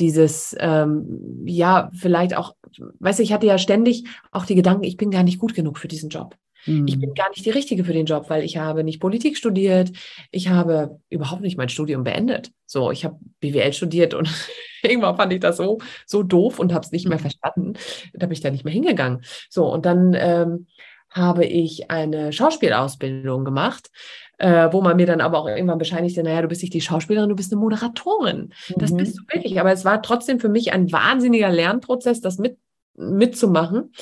dieses, 0.00 0.56
ähm, 0.58 1.44
ja, 1.44 1.90
vielleicht 1.94 2.36
auch, 2.36 2.54
weißt 3.00 3.18
du, 3.18 3.22
ich 3.22 3.32
hatte 3.32 3.46
ja 3.46 3.58
ständig 3.58 4.04
auch 4.30 4.46
die 4.46 4.54
Gedanken, 4.54 4.84
ich 4.84 4.96
bin 4.96 5.10
gar 5.10 5.22
nicht 5.22 5.38
gut 5.38 5.54
genug 5.54 5.78
für 5.78 5.88
diesen 5.88 6.10
Job. 6.10 6.36
Ich 6.68 6.98
bin 6.98 7.10
mhm. 7.10 7.14
gar 7.14 7.30
nicht 7.30 7.46
die 7.46 7.50
Richtige 7.50 7.84
für 7.84 7.92
den 7.92 8.04
Job, 8.04 8.28
weil 8.28 8.44
ich 8.44 8.58
habe 8.58 8.84
nicht 8.84 9.00
Politik 9.00 9.36
studiert. 9.38 9.90
Ich 10.30 10.48
habe 10.48 11.00
überhaupt 11.08 11.40
nicht 11.40 11.56
mein 11.56 11.70
Studium 11.70 12.04
beendet. 12.04 12.50
So, 12.66 12.90
ich 12.90 13.04
habe 13.04 13.18
BWL 13.40 13.72
studiert 13.72 14.12
und 14.12 14.28
irgendwann 14.82 15.16
fand 15.16 15.32
ich 15.32 15.40
das 15.40 15.56
so, 15.56 15.78
so 16.04 16.22
doof 16.22 16.58
und 16.58 16.74
habe 16.74 16.84
es 16.84 16.92
nicht 16.92 17.08
mehr 17.08 17.18
mhm. 17.18 17.22
verstanden. 17.22 17.72
Da 18.12 18.26
bin 18.26 18.32
ich 18.32 18.40
da 18.40 18.50
nicht 18.50 18.64
mehr 18.64 18.74
hingegangen. 18.74 19.22
So, 19.48 19.66
und 19.72 19.86
dann 19.86 20.14
ähm, 20.14 20.66
habe 21.10 21.46
ich 21.46 21.90
eine 21.90 22.32
Schauspielausbildung 22.32 23.44
gemacht, 23.44 23.90
äh, 24.38 24.72
wo 24.72 24.80
man 24.80 24.96
mir 24.96 25.06
dann 25.06 25.20
aber 25.20 25.38
auch 25.38 25.48
irgendwann 25.48 25.78
bescheinigte, 25.78 26.22
naja, 26.22 26.42
du 26.42 26.48
bist 26.48 26.62
nicht 26.62 26.74
die 26.74 26.80
Schauspielerin, 26.80 27.28
du 27.28 27.36
bist 27.36 27.52
eine 27.52 27.60
Moderatorin. 27.60 28.52
Mhm. 28.68 28.74
Das 28.78 28.96
bist 28.96 29.18
du 29.18 29.22
wirklich. 29.32 29.60
Aber 29.60 29.72
es 29.72 29.84
war 29.84 30.00
trotzdem 30.00 30.40
für 30.40 30.48
mich 30.48 30.72
ein 30.72 30.90
wahnsinniger 30.92 31.50
Lernprozess, 31.50 32.20
das 32.20 32.38
mit, 32.38 32.58
mitzumachen. 32.94 33.92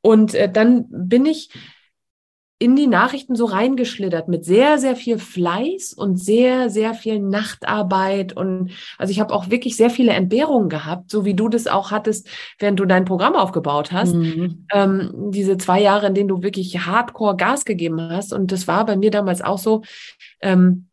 Und 0.00 0.34
äh, 0.34 0.50
dann 0.50 0.86
bin 0.90 1.26
ich 1.26 1.50
in 2.64 2.76
die 2.76 2.86
Nachrichten 2.86 3.36
so 3.36 3.44
reingeschlittert 3.44 4.26
mit 4.26 4.46
sehr, 4.46 4.78
sehr 4.78 4.96
viel 4.96 5.18
Fleiß 5.18 5.92
und 5.92 6.16
sehr, 6.16 6.70
sehr 6.70 6.94
viel 6.94 7.20
Nachtarbeit. 7.20 8.34
Und 8.34 8.70
also 8.96 9.10
ich 9.10 9.20
habe 9.20 9.34
auch 9.34 9.50
wirklich 9.50 9.76
sehr 9.76 9.90
viele 9.90 10.12
Entbehrungen 10.12 10.70
gehabt, 10.70 11.10
so 11.10 11.26
wie 11.26 11.34
du 11.34 11.50
das 11.50 11.66
auch 11.66 11.90
hattest, 11.90 12.26
während 12.58 12.80
du 12.80 12.86
dein 12.86 13.04
Programm 13.04 13.34
aufgebaut 13.34 13.92
hast. 13.92 14.14
Mhm. 14.14 14.66
Ähm, 14.72 15.12
diese 15.28 15.58
zwei 15.58 15.82
Jahre, 15.82 16.06
in 16.06 16.14
denen 16.14 16.28
du 16.28 16.42
wirklich 16.42 16.86
hardcore 16.86 17.36
Gas 17.36 17.66
gegeben 17.66 18.00
hast. 18.00 18.32
Und 18.32 18.50
das 18.50 18.66
war 18.66 18.86
bei 18.86 18.96
mir 18.96 19.10
damals 19.10 19.42
auch 19.42 19.58
so. 19.58 19.82
Ähm, 20.40 20.88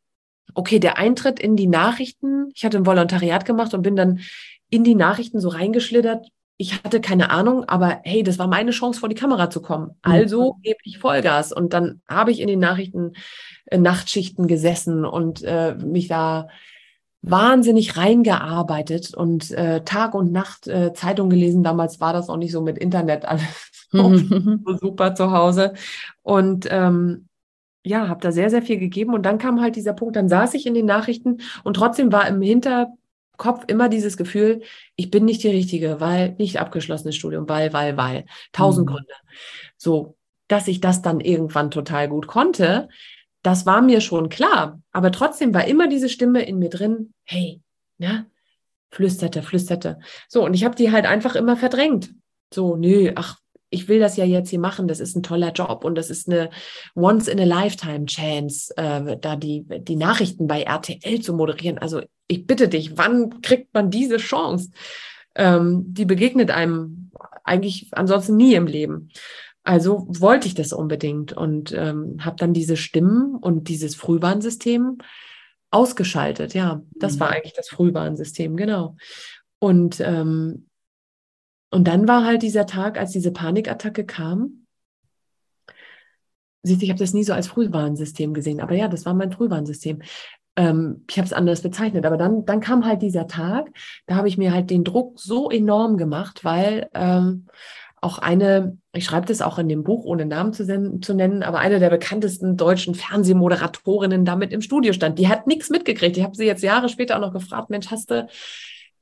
okay, 0.53 0.79
der 0.79 0.97
Eintritt 0.97 1.39
in 1.39 1.55
die 1.55 1.67
Nachrichten, 1.67 2.49
ich 2.53 2.65
hatte 2.65 2.79
ein 2.79 2.85
Volontariat 2.85 3.45
gemacht 3.45 3.73
und 3.73 3.81
bin 3.81 3.95
dann 3.95 4.19
in 4.69 4.83
die 4.83 4.95
Nachrichten 4.95 5.39
so 5.39 5.47
reingeschlittert 5.47 6.27
ich 6.61 6.83
hatte 6.83 7.01
keine 7.01 7.31
Ahnung, 7.31 7.65
aber 7.67 8.01
hey, 8.03 8.21
das 8.21 8.37
war 8.37 8.45
meine 8.45 8.69
Chance, 8.69 8.99
vor 8.99 9.09
die 9.09 9.15
Kamera 9.15 9.49
zu 9.49 9.63
kommen. 9.63 9.87
Mhm. 9.87 10.11
Also 10.11 10.57
gebe 10.61 10.77
ich 10.83 10.99
Vollgas. 10.99 11.51
Und 11.51 11.73
dann 11.73 12.01
habe 12.07 12.29
ich 12.31 12.39
in 12.39 12.47
den 12.47 12.59
Nachrichten 12.59 13.13
äh, 13.65 13.79
Nachtschichten 13.79 14.45
gesessen 14.45 15.03
und 15.03 15.41
äh, 15.41 15.73
mich 15.73 16.07
da 16.07 16.49
wahnsinnig 17.23 17.97
reingearbeitet 17.97 19.15
und 19.15 19.49
äh, 19.51 19.83
Tag 19.83 20.13
und 20.13 20.31
Nacht 20.31 20.67
äh, 20.67 20.93
Zeitung 20.93 21.31
gelesen. 21.31 21.63
Damals 21.63 21.99
war 21.99 22.13
das 22.13 22.29
auch 22.29 22.37
nicht 22.37 22.51
so 22.51 22.61
mit 22.61 22.77
Internet 22.77 23.25
alles 23.25 23.41
mhm. 23.91 24.61
so 24.65 24.77
super 24.77 25.15
zu 25.15 25.31
Hause. 25.31 25.73
Und 26.21 26.67
ähm, 26.69 27.27
ja, 27.83 28.07
habe 28.07 28.21
da 28.21 28.31
sehr, 28.31 28.51
sehr 28.51 28.61
viel 28.61 28.77
gegeben. 28.77 29.15
Und 29.15 29.23
dann 29.23 29.39
kam 29.39 29.61
halt 29.61 29.75
dieser 29.75 29.93
Punkt, 29.93 30.15
dann 30.15 30.29
saß 30.29 30.53
ich 30.53 30.67
in 30.67 30.75
den 30.75 30.85
Nachrichten 30.85 31.39
und 31.63 31.73
trotzdem 31.73 32.11
war 32.11 32.27
im 32.27 32.39
Hinter 32.39 32.93
Kopf 33.41 33.63
immer 33.65 33.89
dieses 33.89 34.17
Gefühl, 34.17 34.61
ich 34.95 35.09
bin 35.09 35.25
nicht 35.25 35.41
die 35.41 35.49
Richtige, 35.49 35.99
weil 35.99 36.35
nicht 36.37 36.59
abgeschlossenes 36.59 37.15
Studium, 37.15 37.49
weil, 37.49 37.73
weil, 37.73 37.97
weil. 37.97 38.25
Tausend 38.51 38.87
mhm. 38.87 38.93
Gründe. 38.93 39.13
So, 39.77 40.15
dass 40.47 40.67
ich 40.67 40.79
das 40.79 41.01
dann 41.01 41.19
irgendwann 41.19 41.71
total 41.71 42.07
gut 42.07 42.27
konnte, 42.27 42.87
das 43.41 43.65
war 43.65 43.81
mir 43.81 43.99
schon 43.99 44.29
klar. 44.29 44.79
Aber 44.91 45.11
trotzdem 45.11 45.55
war 45.55 45.65
immer 45.65 45.87
diese 45.87 46.07
Stimme 46.07 46.43
in 46.43 46.59
mir 46.59 46.69
drin, 46.69 47.13
hey, 47.23 47.61
ja, 47.97 48.27
flüsterte, 48.91 49.41
flüsterte. 49.41 49.97
So, 50.27 50.45
und 50.45 50.53
ich 50.53 50.63
habe 50.63 50.75
die 50.75 50.91
halt 50.91 51.07
einfach 51.07 51.33
immer 51.35 51.57
verdrängt. 51.57 52.13
So, 52.53 52.75
nö, 52.75 53.11
ach, 53.15 53.39
ich 53.71 53.87
will 53.87 53.99
das 53.99 54.17
ja 54.17 54.25
jetzt 54.25 54.49
hier 54.49 54.59
machen, 54.59 54.87
das 54.87 54.99
ist 54.99 55.15
ein 55.15 55.23
toller 55.23 55.51
Job 55.53 55.83
und 55.85 55.95
das 55.95 56.09
ist 56.09 56.29
eine 56.29 56.51
once 56.93 57.27
in 57.27 57.39
a 57.39 57.45
lifetime 57.45 58.05
Chance, 58.05 58.73
äh, 58.77 59.17
da 59.17 59.35
die, 59.35 59.65
die 59.65 59.95
Nachrichten 59.95 60.45
bei 60.45 60.61
RTL 60.63 61.21
zu 61.21 61.33
moderieren. 61.33 61.77
Also 61.77 62.01
ich 62.27 62.45
bitte 62.45 62.67
dich, 62.67 62.97
wann 62.97 63.41
kriegt 63.41 63.73
man 63.73 63.89
diese 63.89 64.17
Chance? 64.17 64.71
Ähm, 65.35 65.85
die 65.87 66.05
begegnet 66.05 66.51
einem 66.51 67.11
eigentlich 67.45 67.87
ansonsten 67.91 68.35
nie 68.35 68.55
im 68.55 68.67
Leben. 68.67 69.09
Also 69.63 70.05
wollte 70.09 70.47
ich 70.47 70.53
das 70.53 70.73
unbedingt 70.73 71.33
und 71.33 71.71
ähm, 71.71 72.17
habe 72.19 72.35
dann 72.37 72.53
diese 72.53 72.75
Stimmen 72.75 73.35
und 73.35 73.69
dieses 73.69 73.95
Frühwarnsystem 73.95 74.97
ausgeschaltet. 75.69 76.53
Ja, 76.53 76.81
das 76.95 77.15
mhm. 77.15 77.19
war 77.21 77.29
eigentlich 77.29 77.53
das 77.53 77.69
Frühwarnsystem, 77.69 78.57
genau. 78.57 78.97
Und 79.59 80.01
ähm, 80.01 80.67
und 81.71 81.87
dann 81.87 82.07
war 82.07 82.25
halt 82.25 82.43
dieser 82.43 82.65
Tag, 82.65 82.99
als 82.99 83.11
diese 83.11 83.31
Panikattacke 83.31 84.05
kam. 84.05 84.67
Siehst 86.63 86.81
du, 86.81 86.85
ich 86.85 86.91
habe 86.91 86.99
das 86.99 87.13
nie 87.13 87.23
so 87.23 87.33
als 87.33 87.47
Frühwarnsystem 87.47 88.33
gesehen, 88.33 88.59
aber 88.59 88.75
ja, 88.75 88.87
das 88.87 89.05
war 89.05 89.13
mein 89.13 89.31
Frühwarnsystem. 89.31 90.01
Ähm, 90.57 91.05
ich 91.09 91.17
habe 91.17 91.25
es 91.25 91.33
anders 91.33 91.61
bezeichnet, 91.61 92.05
aber 92.05 92.17
dann, 92.17 92.45
dann 92.45 92.59
kam 92.59 92.85
halt 92.85 93.01
dieser 93.01 93.25
Tag, 93.25 93.71
da 94.05 94.15
habe 94.15 94.27
ich 94.27 94.37
mir 94.37 94.53
halt 94.53 94.69
den 94.69 94.83
Druck 94.83 95.19
so 95.19 95.49
enorm 95.49 95.97
gemacht, 95.97 96.43
weil 96.43 96.89
ähm, 96.93 97.47
auch 98.01 98.17
eine, 98.17 98.77
ich 98.93 99.05
schreibe 99.05 99.27
das 99.27 99.41
auch 99.41 99.57
in 99.57 99.69
dem 99.69 99.83
Buch, 99.83 100.03
ohne 100.03 100.25
Namen 100.25 100.53
zu, 100.53 100.65
zu, 100.99 101.13
nennen, 101.13 101.41
aber 101.41 101.59
eine 101.59 101.79
der 101.79 101.89
bekanntesten 101.89 102.57
deutschen 102.57 102.95
Fernsehmoderatorinnen 102.95 104.25
damit 104.25 104.51
im 104.51 104.61
Studio 104.61 104.91
stand. 104.91 105.19
Die 105.19 105.29
hat 105.29 105.47
nichts 105.47 105.69
mitgekriegt. 105.69 106.17
Ich 106.17 106.23
habe 106.23 106.35
sie 106.35 106.45
jetzt 106.45 106.63
Jahre 106.63 106.89
später 106.89 107.15
auch 107.15 107.21
noch 107.21 107.33
gefragt, 107.33 107.69
Mensch, 107.69 107.89
hast 107.91 108.11
du 108.11 108.27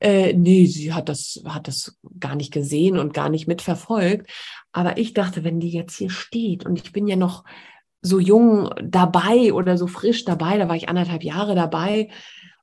äh, 0.00 0.32
nee, 0.32 0.66
sie 0.66 0.92
hat 0.92 1.08
das, 1.08 1.42
hat 1.44 1.68
das 1.68 1.98
gar 2.18 2.34
nicht 2.34 2.52
gesehen 2.52 2.98
und 2.98 3.14
gar 3.14 3.28
nicht 3.28 3.46
mitverfolgt. 3.46 4.30
Aber 4.72 4.98
ich 4.98 5.14
dachte, 5.14 5.44
wenn 5.44 5.60
die 5.60 5.70
jetzt 5.70 5.96
hier 5.96 6.10
steht 6.10 6.64
und 6.64 6.78
ich 6.82 6.92
bin 6.92 7.06
ja 7.06 7.16
noch 7.16 7.44
so 8.02 8.18
jung 8.18 8.70
dabei 8.82 9.52
oder 9.52 9.76
so 9.76 9.86
frisch 9.86 10.24
dabei, 10.24 10.56
da 10.56 10.68
war 10.68 10.76
ich 10.76 10.88
anderthalb 10.88 11.22
Jahre 11.22 11.54
dabei, 11.54 12.08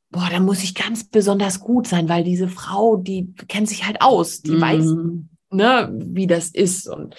boah, 0.09 0.27
da 0.31 0.39
muss 0.39 0.63
ich 0.63 0.73
ganz 0.73 1.07
besonders 1.09 1.59
gut 1.59 1.87
sein, 1.87 2.09
weil 2.09 2.23
diese 2.23 2.47
Frau, 2.47 2.97
die 2.97 3.33
kennt 3.47 3.69
sich 3.69 3.85
halt 3.85 4.01
aus, 4.01 4.41
die 4.41 4.51
mhm. 4.51 4.61
weiß, 4.61 4.95
ne, 5.51 5.91
wie 5.93 6.27
das 6.27 6.49
ist. 6.49 6.87
Und 6.87 7.15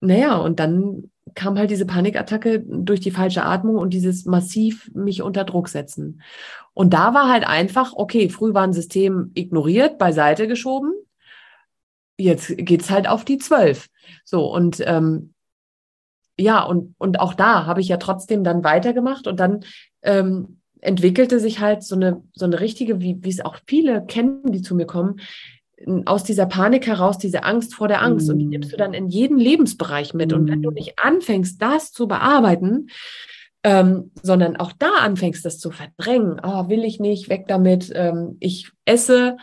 naja, 0.00 0.36
und 0.36 0.60
dann 0.60 1.10
kam 1.34 1.58
halt 1.58 1.70
diese 1.70 1.86
Panikattacke 1.86 2.64
durch 2.66 3.00
die 3.00 3.10
falsche 3.10 3.44
Atmung 3.44 3.76
und 3.76 3.94
dieses 3.94 4.24
massiv 4.24 4.90
mich 4.94 5.22
unter 5.22 5.44
Druck 5.44 5.68
setzen. 5.68 6.20
Und 6.78 6.94
da 6.94 7.12
war 7.12 7.28
halt 7.28 7.44
einfach, 7.44 7.92
okay, 7.94 8.28
Frühwarnsystem 8.28 9.32
ignoriert, 9.34 9.98
beiseite 9.98 10.46
geschoben. 10.46 10.92
Jetzt 12.16 12.56
geht's 12.56 12.88
halt 12.88 13.08
auf 13.08 13.24
die 13.24 13.38
zwölf. 13.38 13.88
So, 14.24 14.46
und 14.46 14.80
ähm, 14.86 15.34
ja, 16.38 16.62
und, 16.62 16.94
und 16.98 17.18
auch 17.18 17.34
da 17.34 17.66
habe 17.66 17.80
ich 17.80 17.88
ja 17.88 17.96
trotzdem 17.96 18.44
dann 18.44 18.62
weitergemacht 18.62 19.26
und 19.26 19.40
dann 19.40 19.64
ähm, 20.02 20.60
entwickelte 20.80 21.40
sich 21.40 21.58
halt 21.58 21.82
so 21.82 21.96
eine, 21.96 22.22
so 22.32 22.44
eine 22.44 22.60
richtige, 22.60 23.00
wie, 23.00 23.24
wie 23.24 23.30
es 23.30 23.44
auch 23.44 23.56
viele 23.66 24.06
kennen, 24.06 24.44
die 24.52 24.62
zu 24.62 24.76
mir 24.76 24.86
kommen, 24.86 25.20
aus 26.04 26.22
dieser 26.22 26.46
Panik 26.46 26.86
heraus, 26.86 27.18
diese 27.18 27.42
Angst 27.42 27.74
vor 27.74 27.88
der 27.88 28.02
Angst. 28.02 28.28
Mm. 28.28 28.30
Und 28.30 28.38
die 28.38 28.46
nimmst 28.46 28.72
du 28.72 28.76
dann 28.76 28.94
in 28.94 29.08
jeden 29.08 29.38
Lebensbereich 29.38 30.14
mit. 30.14 30.30
Mm. 30.30 30.34
Und 30.36 30.48
wenn 30.48 30.62
du 30.62 30.70
mm. 30.70 30.74
nicht 30.74 31.00
anfängst, 31.00 31.60
das 31.60 31.90
zu 31.90 32.06
bearbeiten, 32.06 32.86
ähm, 33.64 34.12
sondern 34.22 34.56
auch 34.56 34.72
da 34.72 34.90
anfängst, 35.00 35.44
das 35.44 35.58
zu 35.58 35.70
verdrängen, 35.70 36.40
oh, 36.42 36.68
will 36.68 36.84
ich 36.84 37.00
nicht, 37.00 37.28
weg 37.28 37.46
damit, 37.48 37.90
ähm, 37.94 38.36
ich 38.38 38.70
esse 38.84 39.36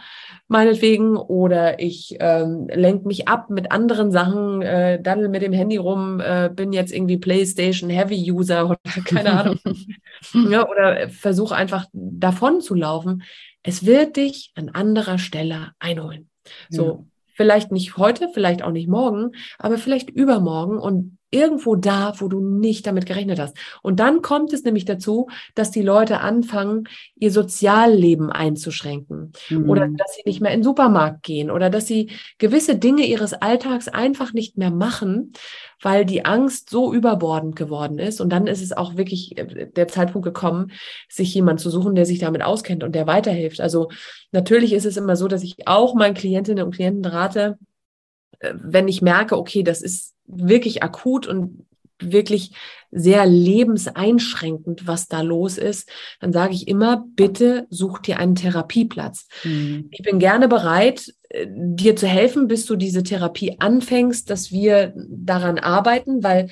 meinetwegen 0.48 1.18
oder 1.18 1.80
ich 1.80 2.16
ähm, 2.20 2.68
lenke 2.74 3.08
mich 3.08 3.28
ab 3.28 3.50
mit 3.50 3.72
anderen 3.72 4.12
Sachen, 4.12 4.62
äh, 4.62 5.02
daddel 5.02 5.28
mit 5.28 5.42
dem 5.42 5.54
Handy 5.54 5.78
rum, 5.78 6.22
äh, 6.22 6.50
bin 6.54 6.72
jetzt 6.72 6.94
irgendwie 6.94 7.18
PlayStation 7.18 7.90
Heavy 7.90 8.32
User 8.32 8.66
oder 8.70 8.80
keine 9.04 9.32
Ahnung, 9.34 9.60
ja, 10.50 10.68
oder 10.68 11.10
versuche 11.10 11.56
einfach 11.56 11.86
davon 11.92 12.62
zu 12.62 12.74
laufen. 12.74 13.24
Es 13.64 13.86
wird 13.86 14.16
dich 14.16 14.52
an 14.56 14.70
anderer 14.70 15.18
Stelle 15.18 15.72
einholen. 15.80 16.30
So, 16.70 16.86
ja. 16.86 17.06
vielleicht 17.34 17.72
nicht 17.72 17.98
heute, 17.98 18.30
vielleicht 18.34 18.62
auch 18.62 18.72
nicht 18.72 18.88
morgen, 18.88 19.32
aber 19.58 19.78
vielleicht 19.78 20.10
übermorgen 20.12 20.78
und 20.78 21.18
irgendwo 21.36 21.76
da, 21.76 22.14
wo 22.20 22.28
du 22.30 22.40
nicht 22.40 22.88
damit 22.88 23.06
gerechnet 23.06 23.40
hast. 23.40 23.58
Und 23.82 24.00
dann 24.00 24.22
kommt 24.22 24.54
es 24.54 24.64
nämlich 24.64 24.86
dazu, 24.86 25.28
dass 25.54 25.70
die 25.70 25.82
Leute 25.82 26.22
anfangen, 26.22 26.88
ihr 27.16 27.32
Sozialleben 27.32 28.32
einzuschränken 28.32 29.34
mhm. 29.50 29.70
oder 29.70 29.88
dass 29.88 30.16
sie 30.16 30.24
nicht 30.26 30.40
mehr 30.40 30.52
in 30.52 30.62
den 30.62 30.64
Supermarkt 30.64 31.24
gehen 31.24 31.52
oder 31.52 31.70
dass 31.70 31.88
sie 31.88 32.12
gewisse 32.38 32.78
Dinge 32.78 33.06
ihres 33.06 33.34
Alltags 33.34 33.90
einfach 33.90 34.32
nicht 34.34 34.58
mehr 34.58 34.72
machen, 34.72 35.34
weil 35.82 36.06
die 36.06 36.26
Angst 36.26 36.70
so 36.70 36.94
überbordend 36.94 37.56
geworden 37.56 38.00
ist. 38.00 38.22
Und 38.22 38.30
dann 38.30 38.48
ist 38.48 38.62
es 38.62 38.72
auch 38.72 38.96
wirklich 38.96 39.38
äh, 39.38 39.68
der 39.68 39.88
Zeitpunkt 39.88 40.26
gekommen, 40.26 40.72
sich 41.10 41.34
jemand 41.34 41.60
zu 41.60 41.70
suchen, 41.70 41.96
der 41.96 42.06
sich 42.06 42.20
damit 42.20 42.44
auskennt 42.44 42.84
und 42.84 42.96
der 42.96 43.08
weiterhilft. 43.08 43.60
Also 43.60 43.90
natürlich 44.32 44.74
ist 44.74 44.86
es 44.86 44.98
immer 44.98 45.16
so, 45.16 45.28
dass 45.28 45.44
ich 45.44 45.68
auch 45.68 45.96
meinen 45.96 46.14
Klientinnen 46.14 46.64
und 46.64 46.74
Klienten 46.74 47.06
rate, 47.06 47.60
äh, 48.40 48.54
wenn 48.56 48.88
ich 48.88 49.02
merke, 49.02 49.38
okay, 49.38 49.64
das 49.64 49.82
ist 49.82 50.15
wirklich 50.28 50.84
akut 50.84 51.28
und 51.28 51.66
wirklich 52.00 52.52
sehr 52.92 53.26
lebenseinschränkend, 53.26 54.88
was 54.88 55.08
da 55.08 55.22
los 55.22 55.58
ist, 55.58 55.90
dann 56.20 56.34
sage 56.34 56.54
ich 56.54 56.68
immer, 56.68 57.06
bitte 57.16 57.68
such 57.70 58.00
dir 58.00 58.20
einen 58.20 58.36
Therapieplatz. 58.36 59.28
Mhm. 59.44 59.90
Ich 59.92 60.02
bin 60.02 60.20
gerne 60.20 60.48
bereit, 60.48 61.14
äh, 61.30 61.48
dir 61.50 61.96
zu 61.96 62.08
helfen, 62.08 62.48
bis 62.48 62.66
du 62.66 62.76
diese 62.76 63.04
Therapie 63.04 63.58
anfängst, 63.60 64.30
dass 64.30 64.52
wir 64.52 64.94
daran 64.96 65.60
arbeiten, 65.60 66.24
weil 66.24 66.50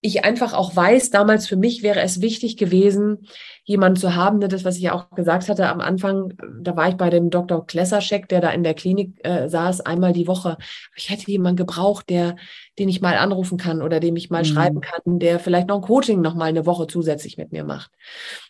ich 0.00 0.24
einfach 0.24 0.54
auch 0.54 0.74
weiß, 0.74 1.10
damals 1.10 1.46
für 1.46 1.56
mich 1.56 1.82
wäre 1.82 2.00
es 2.00 2.20
wichtig 2.20 2.56
gewesen, 2.56 3.26
jemanden 3.70 4.00
zu 4.00 4.16
haben, 4.16 4.38
ne, 4.38 4.48
das, 4.48 4.64
was 4.64 4.74
ich 4.74 4.82
ja 4.82 4.94
auch 4.94 5.10
gesagt 5.10 5.48
hatte 5.48 5.68
am 5.68 5.80
Anfang, 5.80 6.34
da 6.60 6.74
war 6.74 6.88
ich 6.88 6.96
bei 6.96 7.08
dem 7.08 7.30
Dr. 7.30 7.64
Klesserschek, 7.64 8.28
der 8.28 8.40
da 8.40 8.50
in 8.50 8.64
der 8.64 8.74
Klinik 8.74 9.24
äh, 9.24 9.48
saß, 9.48 9.82
einmal 9.82 10.12
die 10.12 10.26
Woche. 10.26 10.56
Ich 10.96 11.08
hätte 11.08 11.30
jemanden 11.30 11.58
gebraucht, 11.58 12.10
der, 12.10 12.34
den 12.80 12.88
ich 12.88 13.00
mal 13.00 13.16
anrufen 13.16 13.58
kann 13.58 13.80
oder 13.80 14.00
dem 14.00 14.16
ich 14.16 14.28
mal 14.28 14.42
mhm. 14.42 14.46
schreiben 14.46 14.80
kann, 14.80 15.20
der 15.20 15.38
vielleicht 15.38 15.68
noch 15.68 15.76
ein 15.76 15.82
Coaching 15.82 16.20
noch 16.20 16.34
mal 16.34 16.46
eine 16.46 16.66
Woche 16.66 16.88
zusätzlich 16.88 17.38
mit 17.38 17.52
mir 17.52 17.62
macht. 17.62 17.92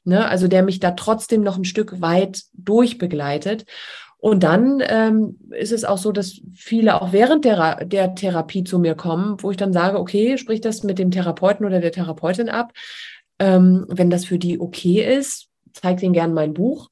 Ne? 0.05 0.27
Also 0.27 0.49
der 0.49 0.63
mich 0.63 0.81
da 0.81 0.93
trotzdem 0.93 1.43
noch 1.43 1.59
ein 1.59 1.67
Stück 1.67 2.01
weit 2.01 2.41
durchbegleitet. 2.55 3.67
Und 4.17 4.43
dann 4.43 4.83
ähm, 4.87 5.39
ist 5.51 5.73
es 5.73 5.85
auch 5.85 5.99
so, 5.99 6.13
dass 6.13 6.41
viele 6.55 7.01
auch 7.01 7.13
während 7.13 7.45
der, 7.45 7.85
der 7.85 8.15
Therapie 8.15 8.65
zu 8.65 8.79
mir 8.79 8.95
kommen, 8.95 9.37
wo 9.43 9.51
ich 9.51 9.59
dann 9.59 9.75
sage, 9.75 9.99
okay, 9.99 10.39
sprich 10.39 10.63
das 10.63 10.83
mit 10.83 10.99
dem 10.99 11.11
Therapeuten 11.11 11.67
oder 11.67 11.81
der 11.81 11.93
Therapeutin 11.93 12.49
ab. 12.49 12.73
Ähm, 13.41 13.87
wenn 13.89 14.11
das 14.11 14.27
für 14.27 14.39
die 14.39 14.61
okay 14.61 15.03
ist, 15.19 15.49
zeig 15.73 15.99
denen 15.99 16.13
gern 16.13 16.33
mein 16.33 16.55
Buch. 16.55 16.91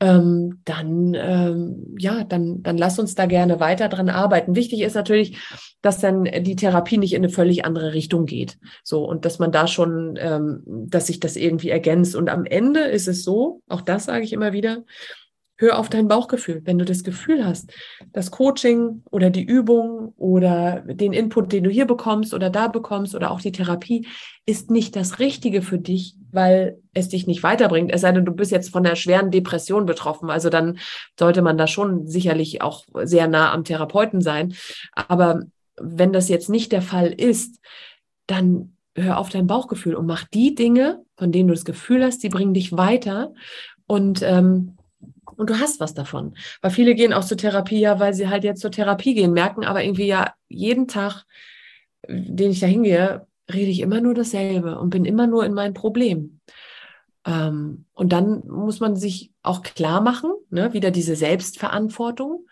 Ähm, 0.00 0.60
dann, 0.64 1.14
ähm, 1.14 1.96
ja, 1.98 2.22
dann, 2.22 2.62
dann 2.62 2.78
lass 2.78 3.00
uns 3.00 3.16
da 3.16 3.26
gerne 3.26 3.58
weiter 3.58 3.88
dran 3.88 4.08
arbeiten. 4.08 4.54
Wichtig 4.54 4.82
ist 4.82 4.94
natürlich, 4.94 5.38
dass 5.82 5.98
dann 5.98 6.24
die 6.24 6.54
Therapie 6.54 6.98
nicht 6.98 7.14
in 7.14 7.24
eine 7.24 7.32
völlig 7.32 7.64
andere 7.64 7.94
Richtung 7.94 8.24
geht. 8.24 8.58
So, 8.84 9.04
und 9.04 9.24
dass 9.24 9.40
man 9.40 9.50
da 9.50 9.66
schon, 9.66 10.16
ähm, 10.20 10.62
dass 10.66 11.08
sich 11.08 11.18
das 11.18 11.34
irgendwie 11.34 11.70
ergänzt. 11.70 12.14
Und 12.14 12.28
am 12.28 12.44
Ende 12.44 12.80
ist 12.80 13.08
es 13.08 13.24
so, 13.24 13.62
auch 13.68 13.80
das 13.80 14.04
sage 14.04 14.22
ich 14.22 14.32
immer 14.32 14.52
wieder, 14.52 14.84
Hör 15.60 15.76
auf 15.80 15.88
dein 15.88 16.06
Bauchgefühl. 16.06 16.62
Wenn 16.64 16.78
du 16.78 16.84
das 16.84 17.02
Gefühl 17.02 17.44
hast, 17.44 17.72
das 18.12 18.30
Coaching 18.30 19.02
oder 19.10 19.28
die 19.28 19.42
Übung 19.42 20.14
oder 20.16 20.82
den 20.86 21.12
Input, 21.12 21.52
den 21.52 21.64
du 21.64 21.70
hier 21.70 21.84
bekommst 21.84 22.32
oder 22.32 22.48
da 22.48 22.68
bekommst 22.68 23.16
oder 23.16 23.32
auch 23.32 23.40
die 23.40 23.50
Therapie 23.50 24.06
ist 24.46 24.70
nicht 24.70 24.94
das 24.94 25.18
Richtige 25.18 25.60
für 25.60 25.78
dich, 25.78 26.14
weil 26.30 26.78
es 26.94 27.08
dich 27.08 27.26
nicht 27.26 27.42
weiterbringt. 27.42 27.90
Es 27.92 28.02
sei 28.02 28.12
denn, 28.12 28.24
du 28.24 28.30
bist 28.30 28.52
jetzt 28.52 28.70
von 28.70 28.86
einer 28.86 28.94
schweren 28.94 29.32
Depression 29.32 29.84
betroffen. 29.84 30.30
Also 30.30 30.48
dann 30.48 30.78
sollte 31.18 31.42
man 31.42 31.58
da 31.58 31.66
schon 31.66 32.06
sicherlich 32.06 32.62
auch 32.62 32.84
sehr 33.02 33.26
nah 33.26 33.52
am 33.52 33.64
Therapeuten 33.64 34.20
sein. 34.20 34.54
Aber 34.94 35.42
wenn 35.76 36.12
das 36.12 36.28
jetzt 36.28 36.48
nicht 36.48 36.70
der 36.70 36.82
Fall 36.82 37.08
ist, 37.08 37.58
dann 38.28 38.76
hör 38.94 39.18
auf 39.18 39.28
dein 39.28 39.48
Bauchgefühl 39.48 39.96
und 39.96 40.06
mach 40.06 40.22
die 40.22 40.54
Dinge, 40.54 41.02
von 41.16 41.32
denen 41.32 41.48
du 41.48 41.54
das 41.54 41.64
Gefühl 41.64 42.04
hast, 42.04 42.22
die 42.22 42.28
bringen 42.28 42.54
dich 42.54 42.76
weiter. 42.76 43.32
Und 43.88 44.22
ähm, 44.22 44.77
und 45.38 45.50
du 45.50 45.58
hast 45.58 45.80
was 45.80 45.94
davon. 45.94 46.36
Weil 46.60 46.70
viele 46.72 46.94
gehen 46.94 47.12
auch 47.12 47.24
zur 47.24 47.36
Therapie, 47.36 47.80
ja, 47.80 48.00
weil 48.00 48.12
sie 48.12 48.28
halt 48.28 48.44
jetzt 48.44 48.60
zur 48.60 48.72
Therapie 48.72 49.14
gehen, 49.14 49.32
merken 49.32 49.64
aber 49.64 49.82
irgendwie 49.84 50.06
ja 50.06 50.34
jeden 50.48 50.88
Tag, 50.88 51.24
den 52.08 52.50
ich 52.50 52.60
da 52.60 52.66
hingehe, 52.66 53.26
rede 53.50 53.70
ich 53.70 53.80
immer 53.80 54.00
nur 54.00 54.14
dasselbe 54.14 54.78
und 54.78 54.90
bin 54.90 55.04
immer 55.04 55.26
nur 55.26 55.46
in 55.46 55.54
meinem 55.54 55.74
Problem. 55.74 56.40
Ähm, 57.24 57.86
und 57.94 58.12
dann 58.12 58.46
muss 58.46 58.80
man 58.80 58.96
sich 58.96 59.32
auch 59.42 59.62
klar 59.62 60.00
machen, 60.00 60.32
ne, 60.50 60.72
wieder 60.72 60.90
diese 60.90 61.16
Selbstverantwortung. 61.16 62.46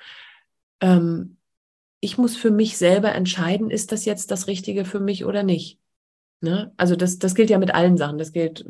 Ähm, 0.81 1.37
ich 2.01 2.19
muss 2.19 2.37
für 2.37 2.51
mich 2.51 2.77
selber 2.77 3.15
entscheiden, 3.15 3.71
ist 3.71 3.91
das 3.91 4.05
jetzt 4.05 4.31
das 4.31 4.47
Richtige 4.47 4.85
für 4.85 5.01
mich 5.01 5.25
oder 5.25 5.43
nicht. 5.43 5.81
Ne? 6.41 6.73
Also 6.77 6.97
das, 6.97 7.19
das 7.19 7.35
gilt 7.35 7.51
ja 7.51 7.59
mit 7.59 7.75
allen 7.75 7.97
Sachen. 7.97 8.19
Das 8.19 8.33
gilt, 8.33 8.65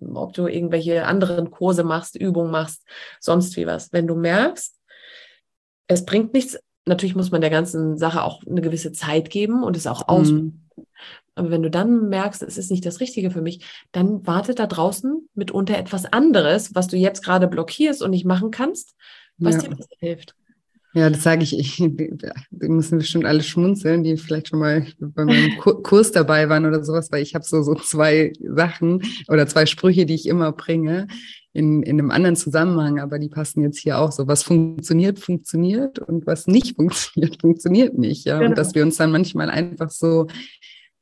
ob 0.00 0.32
du 0.32 0.46
irgendwelche 0.46 1.06
anderen 1.06 1.50
Kurse 1.50 1.84
machst, 1.84 2.16
Übungen 2.16 2.50
machst, 2.50 2.84
sonst 3.20 3.56
wie 3.56 3.66
was. 3.66 3.92
Wenn 3.92 4.06
du 4.06 4.14
merkst, 4.14 4.76
es 5.86 6.04
bringt 6.04 6.32
nichts, 6.32 6.58
natürlich 6.86 7.16
muss 7.16 7.30
man 7.30 7.40
der 7.40 7.50
ganzen 7.50 7.98
Sache 7.98 8.22
auch 8.22 8.42
eine 8.46 8.60
gewisse 8.60 8.92
Zeit 8.92 9.30
geben 9.30 9.62
und 9.62 9.76
es 9.76 9.86
auch 9.86 10.08
ausprobieren. 10.08 10.68
Mhm. 10.76 10.86
Aber 11.34 11.50
wenn 11.50 11.62
du 11.62 11.70
dann 11.70 12.08
merkst, 12.08 12.42
es 12.42 12.58
ist 12.58 12.70
nicht 12.70 12.84
das 12.84 13.00
Richtige 13.00 13.30
für 13.30 13.40
mich, 13.40 13.64
dann 13.92 14.26
wartet 14.26 14.58
da 14.58 14.66
draußen 14.66 15.28
mitunter 15.34 15.78
etwas 15.78 16.04
anderes, 16.04 16.74
was 16.74 16.86
du 16.86 16.96
jetzt 16.96 17.24
gerade 17.24 17.48
blockierst 17.48 18.02
und 18.02 18.10
nicht 18.10 18.26
machen 18.26 18.50
kannst, 18.50 18.94
was 19.38 19.62
ja. 19.62 19.68
dir 19.68 19.76
hilft. 20.00 20.34
Ja, 20.92 21.08
das 21.08 21.22
sage 21.22 21.44
ich, 21.44 21.56
ich, 21.56 21.76
die 21.76 22.68
müssen 22.68 22.98
bestimmt 22.98 23.24
alle 23.24 23.44
schmunzeln, 23.44 24.02
die 24.02 24.16
vielleicht 24.16 24.48
schon 24.48 24.58
mal 24.58 24.86
bei 24.98 25.24
meinem 25.24 25.56
Kurs 25.82 26.10
dabei 26.10 26.48
waren 26.48 26.66
oder 26.66 26.82
sowas, 26.82 27.12
weil 27.12 27.22
ich 27.22 27.34
habe 27.34 27.44
so, 27.44 27.62
so 27.62 27.76
zwei 27.76 28.32
Sachen 28.42 29.02
oder 29.28 29.46
zwei 29.46 29.66
Sprüche, 29.66 30.04
die 30.04 30.14
ich 30.14 30.26
immer 30.26 30.50
bringe 30.50 31.06
in, 31.52 31.82
in 31.82 31.98
einem 31.98 32.10
anderen 32.10 32.36
Zusammenhang, 32.36 32.98
aber 32.98 33.18
die 33.18 33.28
passen 33.28 33.62
jetzt 33.62 33.78
hier 33.78 33.98
auch 33.98 34.12
so. 34.12 34.26
Was 34.26 34.42
funktioniert, 34.42 35.18
funktioniert 35.18 35.98
und 35.98 36.26
was 36.26 36.46
nicht 36.46 36.76
funktioniert, 36.76 37.36
funktioniert 37.40 37.98
nicht. 37.98 38.24
Ja, 38.24 38.38
genau. 38.38 38.50
und 38.50 38.58
dass 38.58 38.74
wir 38.74 38.82
uns 38.82 38.96
dann 38.96 39.12
manchmal 39.12 39.50
einfach 39.50 39.90
so 39.90 40.26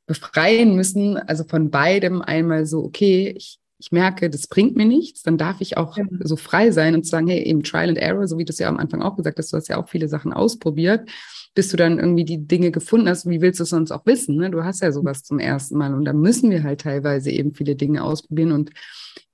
befreien 0.05 0.75
müssen, 0.75 1.17
also 1.17 1.43
von 1.43 1.69
beidem 1.69 2.21
einmal 2.21 2.65
so, 2.65 2.83
okay, 2.83 3.33
ich 3.37 3.59
ich 3.79 3.93
merke, 3.93 4.29
das 4.29 4.47
bringt 4.47 4.75
mir 4.75 4.85
nichts, 4.85 5.23
dann 5.23 5.37
darf 5.37 5.61
ich 5.61 5.77
auch 5.77 5.97
ja. 5.97 6.03
so 6.19 6.35
frei 6.35 6.71
sein 6.71 6.95
und 6.95 7.07
sagen, 7.07 7.27
hey, 7.27 7.41
eben 7.43 7.63
Trial 7.63 7.87
and 7.87 7.97
Error, 7.97 8.27
so 8.27 8.37
wie 8.37 8.43
du 8.43 8.51
es 8.51 8.59
ja 8.59 8.67
am 8.67 8.77
Anfang 8.77 9.01
auch 9.01 9.15
gesagt 9.15 9.39
hast, 9.39 9.53
du 9.53 9.57
hast 9.57 9.69
ja 9.69 9.77
auch 9.77 9.87
viele 9.87 10.09
Sachen 10.09 10.33
ausprobiert, 10.33 11.09
bis 11.55 11.69
du 11.69 11.77
dann 11.77 11.97
irgendwie 11.97 12.25
die 12.25 12.45
Dinge 12.45 12.71
gefunden 12.71 13.07
hast. 13.07 13.27
Wie 13.29 13.39
willst 13.39 13.59
du 13.59 13.63
es 13.63 13.69
sonst 13.69 13.91
auch 13.91 14.05
wissen? 14.05 14.35
Ne? 14.35 14.51
Du 14.51 14.65
hast 14.65 14.81
ja 14.81 14.91
sowas 14.91 15.23
zum 15.23 15.39
ersten 15.39 15.77
Mal 15.77 15.93
und 15.93 16.03
da 16.03 16.11
müssen 16.11 16.51
wir 16.51 16.63
halt 16.63 16.81
teilweise 16.81 17.31
eben 17.31 17.53
viele 17.53 17.75
Dinge 17.75 18.03
ausprobieren 18.03 18.51
und 18.51 18.71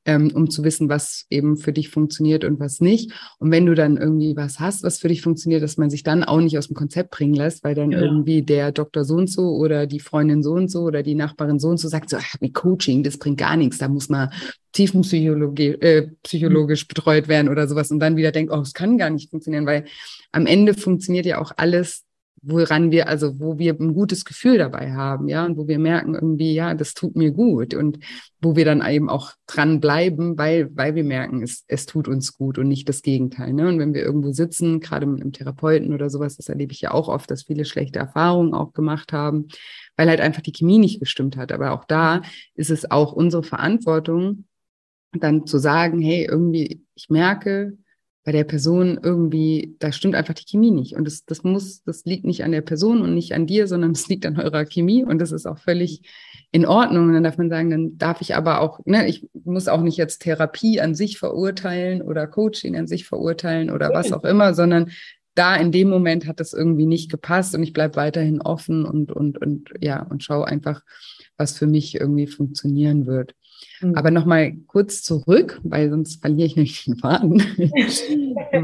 ähm, 0.06 0.32
um 0.34 0.50
zu 0.50 0.63
wissen, 0.63 0.88
was 0.88 1.26
eben 1.30 1.58
für 1.58 1.74
dich 1.74 1.89
funktioniert 1.89 2.43
und 2.43 2.60
was 2.60 2.80
nicht. 2.80 3.12
Und 3.39 3.52
wenn 3.52 3.65
du 3.65 3.74
dann 3.74 3.98
irgendwie 3.98 4.36
was 4.36 4.60
hast, 4.60 4.84
was 4.84 5.00
für 5.00 5.08
dich 5.08 5.21
funktioniert, 5.21 5.63
dass 5.63 5.78
man 5.78 5.89
sich 5.89 6.04
dann 6.04 6.24
auch 6.24 6.39
nicht 6.39 6.58
aus 6.58 6.67
dem 6.67 6.76
Konzept 6.76 7.12
bringen 7.12 7.34
lässt, 7.34 7.63
weil 7.63 7.74
dann 7.74 7.91
ja. 7.91 8.00
irgendwie 8.00 8.43
der 8.43 8.71
Doktor 8.71 9.04
so 9.04 9.15
und 9.15 9.30
so 9.30 9.56
oder 9.56 9.88
die 9.88 10.00
Freundin 10.00 10.43
so 10.43 10.54
und 10.54 10.69
so 10.69 10.82
oder 10.82 11.02
die 11.02 11.15
Nachbarin 11.15 11.60
so 11.60 11.69
und 11.69 11.80
so 11.80 11.88
sagt, 11.88 12.10
so, 12.10 12.17
ach, 12.17 12.36
mit 12.39 12.54
Coaching, 12.54 13.04
das 13.04 13.17
bringt 13.17 13.39
gar 13.39 13.58
nichts, 13.58 13.80
da 13.80 13.88
muss 13.88 14.10
man 14.10 14.30
tiefenpsychologisch 14.74 15.78
äh, 15.82 16.10
psychologisch 16.21 16.88
betreut 16.88 17.28
werden 17.28 17.50
oder 17.50 17.67
sowas 17.67 17.91
und 17.91 18.00
dann 18.00 18.17
wieder 18.17 18.32
denkt, 18.32 18.52
oh, 18.54 18.60
es 18.60 18.74
kann 18.74 18.98
gar 18.98 19.10
nicht 19.10 19.32
funktionieren, 19.32 19.65
weil 19.65 19.86
am 20.32 20.45
Ende 20.45 20.74
funktioniert 20.74 21.26
ja 21.26 21.41
auch 21.41 21.52
alles 21.58 22.04
woran 22.47 22.91
wir, 22.91 23.08
also 23.08 23.39
wo 23.39 23.58
wir 23.58 23.73
ein 23.79 23.93
gutes 23.93 24.23
Gefühl 24.23 24.58
dabei 24.60 24.93
haben, 24.93 25.27
ja, 25.27 25.45
und 25.45 25.58
wo 25.58 25.67
wir 25.67 25.79
merken 25.79 26.13
irgendwie, 26.13 26.53
ja, 26.53 26.75
das 26.75 26.93
tut 26.93 27.15
mir 27.15 27.31
gut 27.31 27.73
und 27.73 27.99
wo 28.39 28.55
wir 28.55 28.65
dann 28.65 28.86
eben 28.88 29.10
auch 29.10 29.31
dran 29.47 29.79
bleiben, 29.79 30.38
weil, 30.38 30.69
weil 30.75 30.93
wir 30.93 31.03
merken, 31.03 31.41
es, 31.41 31.63
es 31.67 31.88
tut 31.88 32.08
uns 32.08 32.34
gut 32.34 32.60
und 32.60 32.67
nicht 32.67 32.88
das 32.88 33.01
Gegenteil. 33.01 33.53
Ne? 33.53 33.67
Und 33.67 33.79
wenn 33.79 33.95
wir 33.95 34.03
irgendwo 34.03 34.31
sitzen, 34.31 34.79
gerade 34.79 35.08
mit 35.08 35.21
einem 35.21 35.31
Therapeuten 35.31 35.93
oder 35.93 36.10
sowas, 36.10 36.38
das 36.38 36.49
erlebe 36.49 36.71
ich 36.71 36.81
ja 36.81 36.91
auch 36.91 37.08
oft, 37.08 37.31
dass 37.31 37.43
viele 37.43 37.65
schlechte 37.65 37.97
Erfahrungen 37.97 38.53
auch 38.53 38.73
gemacht 38.73 39.12
haben, 39.12 39.47
weil 39.97 40.10
halt 40.10 40.21
einfach 40.21 40.41
die 40.41 40.51
Chemie 40.51 40.77
nicht 40.77 40.99
gestimmt 40.99 41.38
hat. 41.38 41.51
Aber 41.51 41.71
auch 41.71 41.86
da 41.86 42.21
ist 42.53 42.69
es 42.69 42.89
auch 42.91 43.13
unsere 43.13 43.43
Verantwortung, 43.43 44.45
dann 45.12 45.47
zu 45.47 45.58
sagen, 45.58 45.99
hey, 46.01 46.27
irgendwie, 46.29 46.84
ich 46.93 47.10
merke, 47.10 47.77
bei 48.26 48.32
der 48.32 48.44
Person 48.44 49.00
irgendwie, 49.02 49.76
da 49.78 49.92
stimmt 49.92 50.16
einfach 50.16 50.34
die 50.34 50.46
Chemie 50.46 50.72
nicht. 50.72 50.96
Und 50.96 51.06
das, 51.06 51.26
das 51.26 51.44
muss, 51.44 51.84
das 51.84 52.06
liegt 52.06 52.26
nicht 52.26 52.44
an 52.44 52.52
der 52.52 52.62
Person 52.62 53.04
und 53.04 53.14
nicht 53.14 53.34
an 53.34 53.46
dir, 53.46 53.68
sondern 53.68 53.92
es 53.92 54.08
liegt 54.08 54.26
an 54.26 54.40
eurer 54.40 54.66
Chemie 54.66 55.04
und 55.04 55.20
das 55.20 55.32
ist 55.32 55.46
auch 55.46 55.60
völlig 55.60 56.02
in 56.52 56.66
Ordnung. 56.66 57.08
Und 57.08 57.14
dann 57.14 57.24
darf 57.24 57.38
man 57.38 57.52
sagen, 57.52 57.70
dann 57.70 57.98
darf 58.00 58.22
ich 58.22 58.36
aber 58.36 58.62
auch, 58.62 58.80
ne, 58.86 59.08
ich 59.08 59.30
muss 59.44 59.68
auch 59.68 59.82
nicht 59.82 59.98
jetzt 59.98 60.24
Therapie 60.24 60.82
an 60.82 60.96
sich 60.96 61.20
verurteilen 61.20 62.02
oder 62.02 62.26
Coaching 62.26 62.76
an 62.76 62.88
sich 62.88 63.06
verurteilen 63.06 63.70
oder 63.70 63.92
was 63.94 64.12
auch 64.12 64.24
immer, 64.24 64.56
sondern 64.56 64.90
da 65.36 65.56
in 65.56 65.72
dem 65.72 65.90
Moment 65.90 66.26
hat 66.26 66.40
das 66.40 66.54
irgendwie 66.54 66.88
nicht 66.88 67.12
gepasst 67.12 67.54
und 67.54 67.62
ich 67.62 67.74
bleibe 67.74 67.98
weiterhin 67.98 68.42
offen 68.42 68.86
und, 68.86 69.12
und, 69.12 69.38
und 69.40 69.70
ja, 69.82 70.02
und 70.02 70.24
schaue 70.24 70.48
einfach, 70.48 70.82
was 71.38 71.56
für 71.56 71.68
mich 71.68 71.94
irgendwie 72.00 72.26
funktionieren 72.26 73.06
wird. 73.06 73.36
Mhm. 73.82 73.96
Aber 73.96 74.12
nochmal 74.12 74.54
kurz 74.68 75.04
zurück, 75.04 75.60
weil 75.63 75.89
sonst 75.89 76.22
verliere 76.22 76.48
ich 76.48 76.56
nämlich 76.56 76.86
den 76.86 76.98
Faden. 76.98 77.39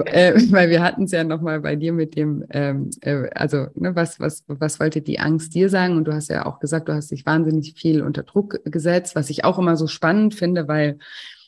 äh, 0.05 0.33
weil 0.51 0.69
wir 0.69 0.81
hatten 0.81 1.03
es 1.03 1.11
ja 1.11 1.23
nochmal 1.23 1.61
bei 1.61 1.75
dir 1.75 1.93
mit 1.93 2.15
dem, 2.15 2.45
ähm, 2.49 2.89
äh, 3.01 3.29
also 3.35 3.67
ne, 3.75 3.95
was, 3.95 4.19
was, 4.19 4.43
was 4.47 4.79
wollte 4.79 5.01
die 5.01 5.19
Angst 5.19 5.53
dir 5.53 5.69
sagen? 5.69 5.97
Und 5.97 6.05
du 6.05 6.13
hast 6.13 6.29
ja 6.29 6.45
auch 6.45 6.59
gesagt, 6.59 6.89
du 6.89 6.93
hast 6.93 7.11
dich 7.11 7.25
wahnsinnig 7.25 7.73
viel 7.77 8.01
unter 8.01 8.23
Druck 8.23 8.59
gesetzt, 8.65 9.15
was 9.15 9.29
ich 9.29 9.43
auch 9.43 9.59
immer 9.59 9.77
so 9.77 9.87
spannend 9.87 10.35
finde, 10.35 10.67
weil 10.67 10.97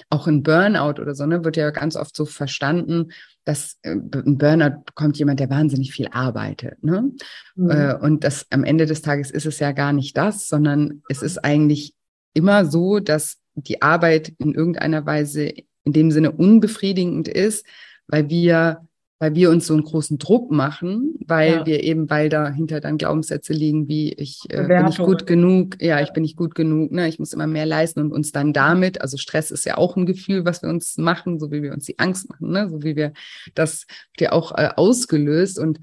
auch 0.10 0.27
ein 0.27 0.43
Burnout 0.43 1.01
oder 1.01 1.15
so, 1.15 1.25
ne, 1.25 1.43
wird 1.43 1.58
ja 1.58 1.71
ganz 1.71 1.95
oft 1.95 2.15
so 2.15 2.25
verstanden, 2.25 3.12
dass 3.45 3.77
äh, 3.82 3.91
ein 3.91 4.38
Burnout 4.38 4.84
bekommt 4.86 5.17
jemand, 5.17 5.39
der 5.39 5.49
wahnsinnig 5.49 5.91
viel 5.91 6.08
arbeitet. 6.12 6.84
Ne? 6.84 7.12
Mhm. 7.56 7.69
Äh, 7.69 7.95
und 7.95 8.23
das 8.23 8.45
am 8.51 8.63
Ende 8.63 8.86
des 8.86 9.01
Tages 9.01 9.32
ist 9.32 9.45
es 9.45 9.60
ja 9.60 9.71
gar 9.71 9.91
nicht 9.91 10.15
das, 10.15 10.47
sondern 10.47 11.01
es 11.10 11.23
ist 11.23 11.43
eigentlich 11.43 11.95
immer 12.33 12.65
so, 12.65 12.99
dass 12.99 13.37
die 13.55 13.81
Arbeit 13.81 14.33
in 14.39 14.53
irgendeiner 14.53 15.05
Weise 15.05 15.53
in 15.83 15.93
dem 15.93 16.11
Sinne 16.11 16.31
unbefriedigend 16.31 17.27
ist, 17.27 17.65
weil 18.07 18.29
wir, 18.29 18.87
weil 19.19 19.35
wir 19.35 19.49
uns 19.51 19.67
so 19.67 19.73
einen 19.73 19.83
großen 19.83 20.17
Druck 20.17 20.51
machen, 20.51 21.15
weil 21.25 21.51
ja. 21.51 21.65
wir 21.65 21.83
eben, 21.83 22.09
weil 22.09 22.29
dahinter 22.29 22.79
dann 22.79 22.97
Glaubenssätze 22.97 23.53
liegen, 23.53 23.87
wie 23.87 24.13
ich 24.13 24.41
äh, 24.49 24.65
bin 24.67 24.85
nicht 24.85 24.97
gut 24.97 25.27
genug, 25.27 25.81
ja, 25.81 26.01
ich 26.01 26.11
bin 26.11 26.23
nicht 26.23 26.35
gut 26.35 26.55
genug, 26.55 26.91
ne, 26.91 27.07
ich 27.07 27.19
muss 27.19 27.33
immer 27.33 27.47
mehr 27.47 27.65
leisten 27.65 27.99
und 27.99 28.11
uns 28.11 28.31
dann 28.31 28.53
damit, 28.53 29.01
also 29.01 29.17
Stress 29.17 29.51
ist 29.51 29.65
ja 29.65 29.77
auch 29.77 29.95
ein 29.95 30.05
Gefühl, 30.05 30.45
was 30.45 30.61
wir 30.61 30.69
uns 30.69 30.97
machen, 30.97 31.39
so 31.39 31.51
wie 31.51 31.61
wir 31.61 31.73
uns 31.73 31.85
die 31.85 31.99
Angst 31.99 32.29
machen, 32.29 32.51
ne, 32.51 32.69
so 32.69 32.83
wie 32.83 32.95
wir 32.95 33.13
das 33.55 33.85
ja 34.19 34.31
auch 34.31 34.51
äh, 34.57 34.69
ausgelöst 34.75 35.59
und 35.59 35.79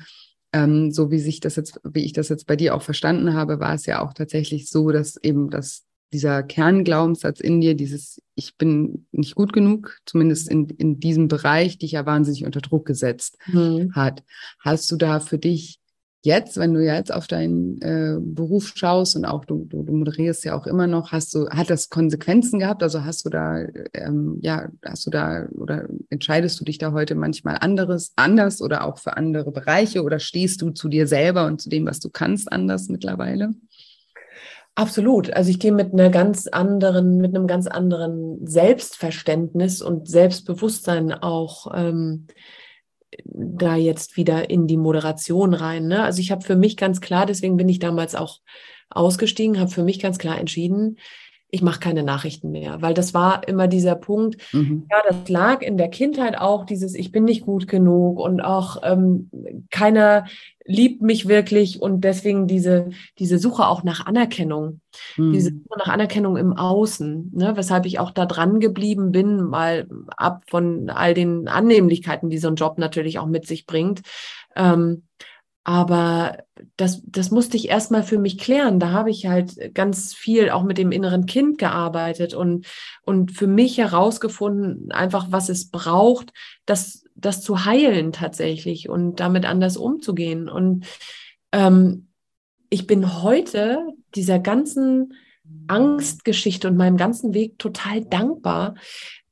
ähm, 0.53 0.91
so 0.91 1.11
wie 1.11 1.21
sich 1.21 1.41
das 1.41 1.57
jetzt, 1.57 1.81
wie 1.85 2.05
ich 2.05 2.13
das 2.13 2.29
jetzt 2.29 2.47
bei 2.47 2.57
dir 2.57 2.75
auch 2.75 2.83
verstanden 2.83 3.35
habe, 3.35 3.61
war 3.61 3.75
es 3.75 3.87
ja 3.87 4.03
auch 4.03 4.13
tatsächlich 4.13 4.69
so, 4.69 4.91
dass 4.91 5.17
eben 5.17 5.49
das 5.49 5.85
dieser 6.13 6.43
Kernglaubenssatz 6.43 7.41
in 7.41 7.61
dir, 7.61 7.75
dieses 7.75 8.21
Ich 8.35 8.57
bin 8.57 9.07
nicht 9.13 9.35
gut 9.35 9.53
genug, 9.53 9.99
zumindest 10.07 10.49
in, 10.49 10.69
in 10.69 11.01
diesem 11.01 11.29
Bereich, 11.29 11.79
dich 11.79 11.93
ja 11.93 12.07
wahnsinnig 12.07 12.45
unter 12.45 12.61
Druck 12.61 12.87
gesetzt 12.87 13.39
mhm. 13.47 13.95
hat. 13.95 14.23
Hast 14.59 14.91
du 14.91 14.97
da 14.97 15.21
für 15.21 15.39
dich 15.39 15.81
jetzt, 16.23 16.59
wenn 16.59 16.75
du 16.75 16.85
jetzt 16.85 17.13
auf 17.13 17.27
deinen 17.27 17.81
äh, 17.81 18.17
Beruf 18.21 18.73
schaust 18.75 19.17
und 19.17 19.25
auch 19.25 19.45
du, 19.45 19.65
du, 19.65 19.83
du, 19.83 19.93
moderierst 19.93 20.45
ja 20.45 20.55
auch 20.55 20.67
immer 20.67 20.87
noch, 20.87 21.13
hast 21.13 21.35
du, 21.35 21.49
hat 21.49 21.71
das 21.71 21.89
Konsequenzen 21.89 22.59
gehabt? 22.59 22.83
Also 22.83 23.05
hast 23.05 23.25
du 23.25 23.31
da, 23.31 23.65
ähm, 23.95 24.39
ja, 24.43 24.69
hast 24.85 25.07
du 25.07 25.11
da 25.11 25.49
oder 25.53 25.89
entscheidest 26.11 26.61
du 26.61 26.65
dich 26.65 26.79
da 26.79 26.93
heute 26.93 27.15
manchmal 27.15 27.57
anderes, 27.61 28.13
anders 28.17 28.61
oder 28.61 28.85
auch 28.85 28.99
für 28.99 29.17
andere 29.17 29.51
Bereiche 29.51 30.03
oder 30.03 30.19
stehst 30.19 30.61
du 30.61 30.71
zu 30.71 30.89
dir 30.89 31.07
selber 31.07 31.47
und 31.47 31.63
zu 31.63 31.71
dem, 31.71 31.87
was 31.87 32.01
du 32.01 32.11
kannst, 32.11 32.53
anders 32.53 32.89
mittlerweile? 32.89 33.55
Absolut. 34.75 35.33
Also 35.33 35.51
ich 35.51 35.59
gehe 35.59 35.73
mit 35.73 35.93
einer 35.93 36.11
ganz 36.11 36.47
anderen, 36.47 37.19
mit 37.19 37.35
einem 37.35 37.47
ganz 37.47 37.67
anderen 37.67 38.47
Selbstverständnis 38.47 39.83
und 39.83 40.09
Selbstbewusstsein 40.09 41.13
auch 41.13 41.71
ähm, 41.75 42.29
da 43.25 43.77
jetzt 43.77 44.17
wieder 44.17 44.49
in 44.49 44.67
die 44.67 44.77
Moderation 44.77 45.55
rein. 45.55 45.89
Ne? 45.89 46.03
Also 46.03 46.21
ich 46.21 46.31
habe 46.31 46.45
für 46.45 46.57
mich 46.57 46.77
ganz 46.77 47.01
klar, 47.01 47.27
deswegen 47.27 47.57
bin 47.57 47.69
ich 47.69 47.79
damals 47.79 48.15
auch 48.15 48.39
ausgestiegen, 48.89 49.59
habe 49.61 49.71
für 49.71 49.83
mich 49.83 50.01
ganz 50.01 50.19
klar 50.19 50.39
entschieden, 50.39 50.97
ich 51.51 51.63
mache 51.63 51.81
keine 51.81 52.03
Nachrichten 52.03 52.51
mehr, 52.51 52.81
weil 52.81 52.95
das 52.95 53.15
war 53.15 53.47
immer 53.49 53.67
dieser 53.67 53.95
Punkt. 53.95 54.37
Mhm. 54.53 54.87
Ja, 54.91 54.99
das 55.09 55.29
lag 55.29 55.63
in 55.63 55.77
der 55.77 55.89
Kindheit 55.89 56.39
auch 56.39 56.65
dieses, 56.65 56.95
ich 56.95 57.13
bin 57.13 57.25
nicht 57.25 57.43
gut 57.43 57.69
genug 57.69 58.19
und 58.19 58.41
auch 58.41 58.79
ähm, 58.83 59.31
keiner 59.71 60.27
liebt 60.65 61.03
mich 61.03 61.27
wirklich 61.27 61.83
und 61.83 62.03
deswegen 62.03 62.47
diese, 62.47 62.91
diese 63.19 63.39
Suche 63.39 63.67
auch 63.67 63.83
nach 63.83 64.07
Anerkennung, 64.07 64.81
mhm. 65.17 65.33
diese 65.33 65.51
Suche 65.51 65.79
nach 65.79 65.89
Anerkennung 65.89 66.37
im 66.37 66.53
Außen, 66.53 67.33
ne, 67.35 67.57
weshalb 67.57 67.87
ich 67.87 67.99
auch 67.99 68.13
da 68.13 68.27
dran 68.27 68.61
geblieben 68.61 69.11
bin, 69.11 69.43
mal 69.43 69.89
ab 70.17 70.45
von 70.47 70.91
all 70.91 71.15
den 71.15 71.49
Annehmlichkeiten, 71.49 72.31
die 72.31 72.39
so 72.39 72.49
ein 72.49 72.57
Job 72.57 72.79
natürlich 72.79 73.19
auch 73.19 73.27
mit 73.27 73.47
sich 73.47 73.67
bringt. 73.67 74.03
Ähm, 74.55 75.03
aber 75.65 76.39
das, 76.77 77.03
das 77.05 77.31
musste 77.31 77.57
ich 77.57 77.69
erstmal 77.69 78.03
für 78.03 78.19
mich 78.19 78.39
klären. 78.39 78.81
Da 78.81 78.91
habe 78.91 79.11
ich 79.11 79.27
halt 79.27 79.75
ganz 79.75 80.15
viel 80.15 80.51
auch 80.51 80.63
mit 80.63 80.79
dem 80.79 80.91
inneren 80.91 81.27
Kind 81.27 81.59
gearbeitet 81.59 82.35
und, 82.35 82.67
und 83.03 83.33
für 83.33 83.47
mich 83.47 83.79
herausgefunden, 83.79 84.91
einfach 84.91 85.27
was 85.31 85.49
es 85.49 85.71
braucht, 85.71 86.33
das, 86.65 87.05
das 87.15 87.43
zu 87.43 87.67
heilen 87.67 88.13
tatsächlich 88.13 88.89
und 88.89 89.21
damit 89.21 89.45
anders 89.45 89.77
umzugehen. 89.77 90.49
Und 90.49 90.87
ähm, 91.53 92.09
ich 92.71 92.87
bin 92.87 93.23
heute 93.23 93.81
dieser 94.15 94.39
ganzen 94.39 95.15
Angstgeschichte 95.67 96.69
und 96.69 96.77
meinem 96.77 96.97
ganzen 96.97 97.35
Weg 97.35 97.59
total 97.59 98.05
dankbar. 98.05 98.77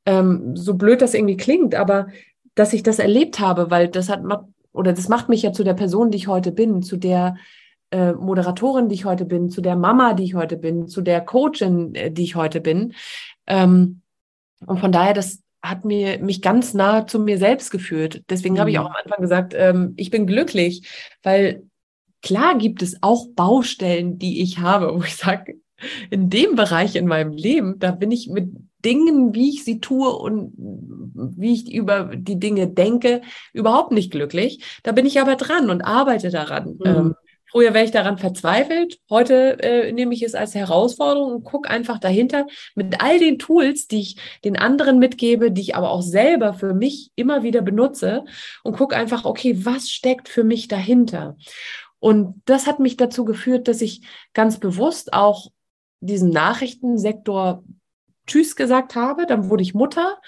Ähm, 0.05 0.57
so 0.57 0.75
blöd 0.75 1.01
das 1.01 1.15
irgendwie 1.15 1.37
klingt, 1.37 1.75
aber 1.75 2.09
dass 2.55 2.73
ich 2.73 2.83
das 2.83 2.99
erlebt 2.99 3.41
habe, 3.41 3.71
weil 3.71 3.89
das 3.89 4.09
hat 4.09 4.23
oder 4.79 4.93
das 4.93 5.09
macht 5.09 5.29
mich 5.29 5.43
ja 5.43 5.53
zu 5.53 5.65
der 5.65 5.75
Person, 5.75 6.11
die 6.11 6.19
ich 6.19 6.29
heute 6.29 6.53
bin, 6.53 6.83
zu 6.83 6.97
der 6.97 7.37
äh, 7.91 8.13
Moderatorin, 8.13 8.89
die 8.89 8.95
ich 8.95 9.05
heute 9.05 9.25
bin, 9.25 9.51
zu 9.51 9.61
der 9.61 9.77
Mama, 9.77 10.15
die 10.15 10.25
ich 10.25 10.35
heute 10.35 10.57
bin, 10.57 10.87
zu 10.89 11.01
der 11.01 11.21
Coachin, 11.21 11.95
äh, 11.95 12.11
die 12.11 12.23
ich 12.23 12.37
heute 12.37 12.61
bin. 12.61 12.95
Ähm, 13.47 14.03
und 14.65 14.79
von 14.79 14.93
daher, 14.93 15.15
das 15.15 15.43
hat 15.63 15.85
mir 15.85 16.19
mich 16.21 16.41
ganz 16.41 16.75
nah 16.75 17.07
zu 17.07 17.19
mir 17.19 17.39
selbst 17.39 17.71
geführt. 17.71 18.23
Deswegen 18.31 18.55
mhm. 18.55 18.61
habe 18.61 18.71
ich 18.71 18.79
auch 18.79 18.87
am 18.87 18.97
Anfang 19.03 19.21
gesagt, 19.21 19.55
ähm, 19.57 19.95
ich 19.97 20.11
bin 20.11 20.27
glücklich, 20.27 20.89
weil 21.23 21.65
klar 22.23 22.57
gibt 22.57 22.83
es 22.83 23.03
auch 23.03 23.27
Baustellen, 23.35 24.19
die 24.19 24.43
ich 24.43 24.59
habe, 24.59 24.95
wo 24.95 25.03
ich 25.03 25.17
sage, 25.17 25.57
in 26.11 26.31
dem 26.31 26.57
Bereich 26.57 26.97
in 26.97 27.07
meinem 27.07 27.33
Leben, 27.33 27.79
da 27.79 27.93
bin 27.93 28.11
ich 28.11 28.29
mit 28.29 28.51
Dingen, 28.85 29.35
wie 29.35 29.51
ich 29.51 29.65
sie 29.65 29.81
tue 29.81 30.11
und 30.11 30.53
wie 30.57 31.55
ich 31.55 31.73
über 31.73 32.13
die 32.15 32.39
Dinge 32.39 32.69
denke, 32.69 33.23
überhaupt 33.53 33.93
nicht 33.93 34.11
glücklich. 34.11 34.65
Da 34.83 34.93
bin 34.93 35.07
ich 35.07 35.21
aber 35.21 35.37
dran 35.37 35.71
und 35.71 35.83
arbeite 35.83 36.31
daran. 36.31 36.79
Mhm. 36.79 36.87
Ähm, 36.87 37.15
früher 37.51 37.75
wäre 37.75 37.85
ich 37.85 37.91
daran 37.91 38.19
verzweifelt. 38.19 38.99
Heute 39.11 39.59
äh, 39.63 39.93
nehme 39.93 40.15
ich 40.15 40.23
es 40.23 40.35
als 40.35 40.55
Herausforderung 40.55 41.33
und 41.33 41.45
gucke 41.45 41.69
einfach 41.69 41.99
dahinter 41.99 42.47
mit 42.77 43.03
all 43.03 43.19
den 43.19 43.39
Tools, 43.39 43.89
die 43.89 44.01
ich 44.01 44.17
den 44.45 44.57
anderen 44.57 44.99
mitgebe, 44.99 45.51
die 45.51 45.63
ich 45.63 45.75
aber 45.75 45.91
auch 45.91 46.03
selber 46.03 46.55
für 46.55 46.75
mich 46.75 47.11
immer 47.17 47.43
wieder 47.43 47.63
benutze 47.63 48.25
und 48.63 48.77
gucke 48.77 48.97
einfach, 48.97 49.25
okay, 49.25 49.65
was 49.65 49.91
steckt 49.91 50.29
für 50.29 50.45
mich 50.45 50.69
dahinter? 50.69 51.37
Und 52.01 52.43
das 52.45 52.69
hat 52.69 52.79
mich 52.79 52.97
dazu 52.97 53.25
geführt, 53.25 53.67
dass 53.67 53.81
ich 53.81 54.03
ganz 54.33 54.61
bewusst 54.61 55.13
auch 55.13 55.49
diesen 56.01 56.31
Nachrichtensektor 56.31 57.65
Tschüss 58.29 58.55
gesagt 58.55 58.95
habe. 58.95 59.27
Dann 59.27 59.51
wurde 59.51 59.65
ich 59.65 59.75
Mutter. 59.75 60.19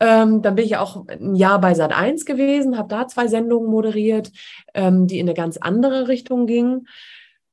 Ähm, 0.00 0.42
dann 0.42 0.56
bin 0.56 0.64
ich 0.64 0.76
auch 0.78 1.06
ein 1.06 1.36
Jahr 1.36 1.60
bei 1.60 1.74
Sat 1.74 1.92
1 1.92 2.24
gewesen, 2.24 2.76
habe 2.76 2.88
da 2.88 3.06
zwei 3.06 3.28
Sendungen 3.28 3.70
moderiert, 3.70 4.32
ähm, 4.74 5.06
die 5.06 5.20
in 5.20 5.28
eine 5.28 5.34
ganz 5.34 5.58
andere 5.58 6.08
Richtung 6.08 6.46
gingen. 6.46 6.88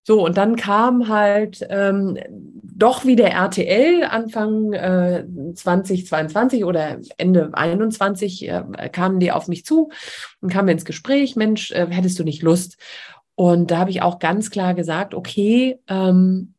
So, 0.03 0.25
und 0.25 0.37
dann 0.37 0.55
kam 0.55 1.09
halt 1.09 1.63
ähm, 1.69 2.17
doch 2.31 3.05
wieder 3.05 3.29
RTL 3.29 4.03
Anfang 4.03 4.73
äh, 4.73 5.23
2022 5.53 6.65
oder 6.65 6.97
Ende 7.17 7.51
21 7.53 8.49
äh, 8.49 8.89
kamen 8.91 9.19
die 9.19 9.31
auf 9.31 9.47
mich 9.47 9.65
zu 9.65 9.91
und 10.41 10.51
kamen 10.51 10.69
ins 10.69 10.85
Gespräch, 10.85 11.35
Mensch, 11.35 11.69
äh, 11.69 11.85
hättest 11.91 12.17
du 12.17 12.23
nicht 12.23 12.41
Lust? 12.41 12.77
Und 13.35 13.69
da 13.69 13.77
habe 13.77 13.91
ich 13.91 14.01
auch 14.01 14.17
ganz 14.17 14.49
klar 14.49 14.73
gesagt, 14.73 15.13
okay, 15.13 15.79
ähm, 15.87 16.55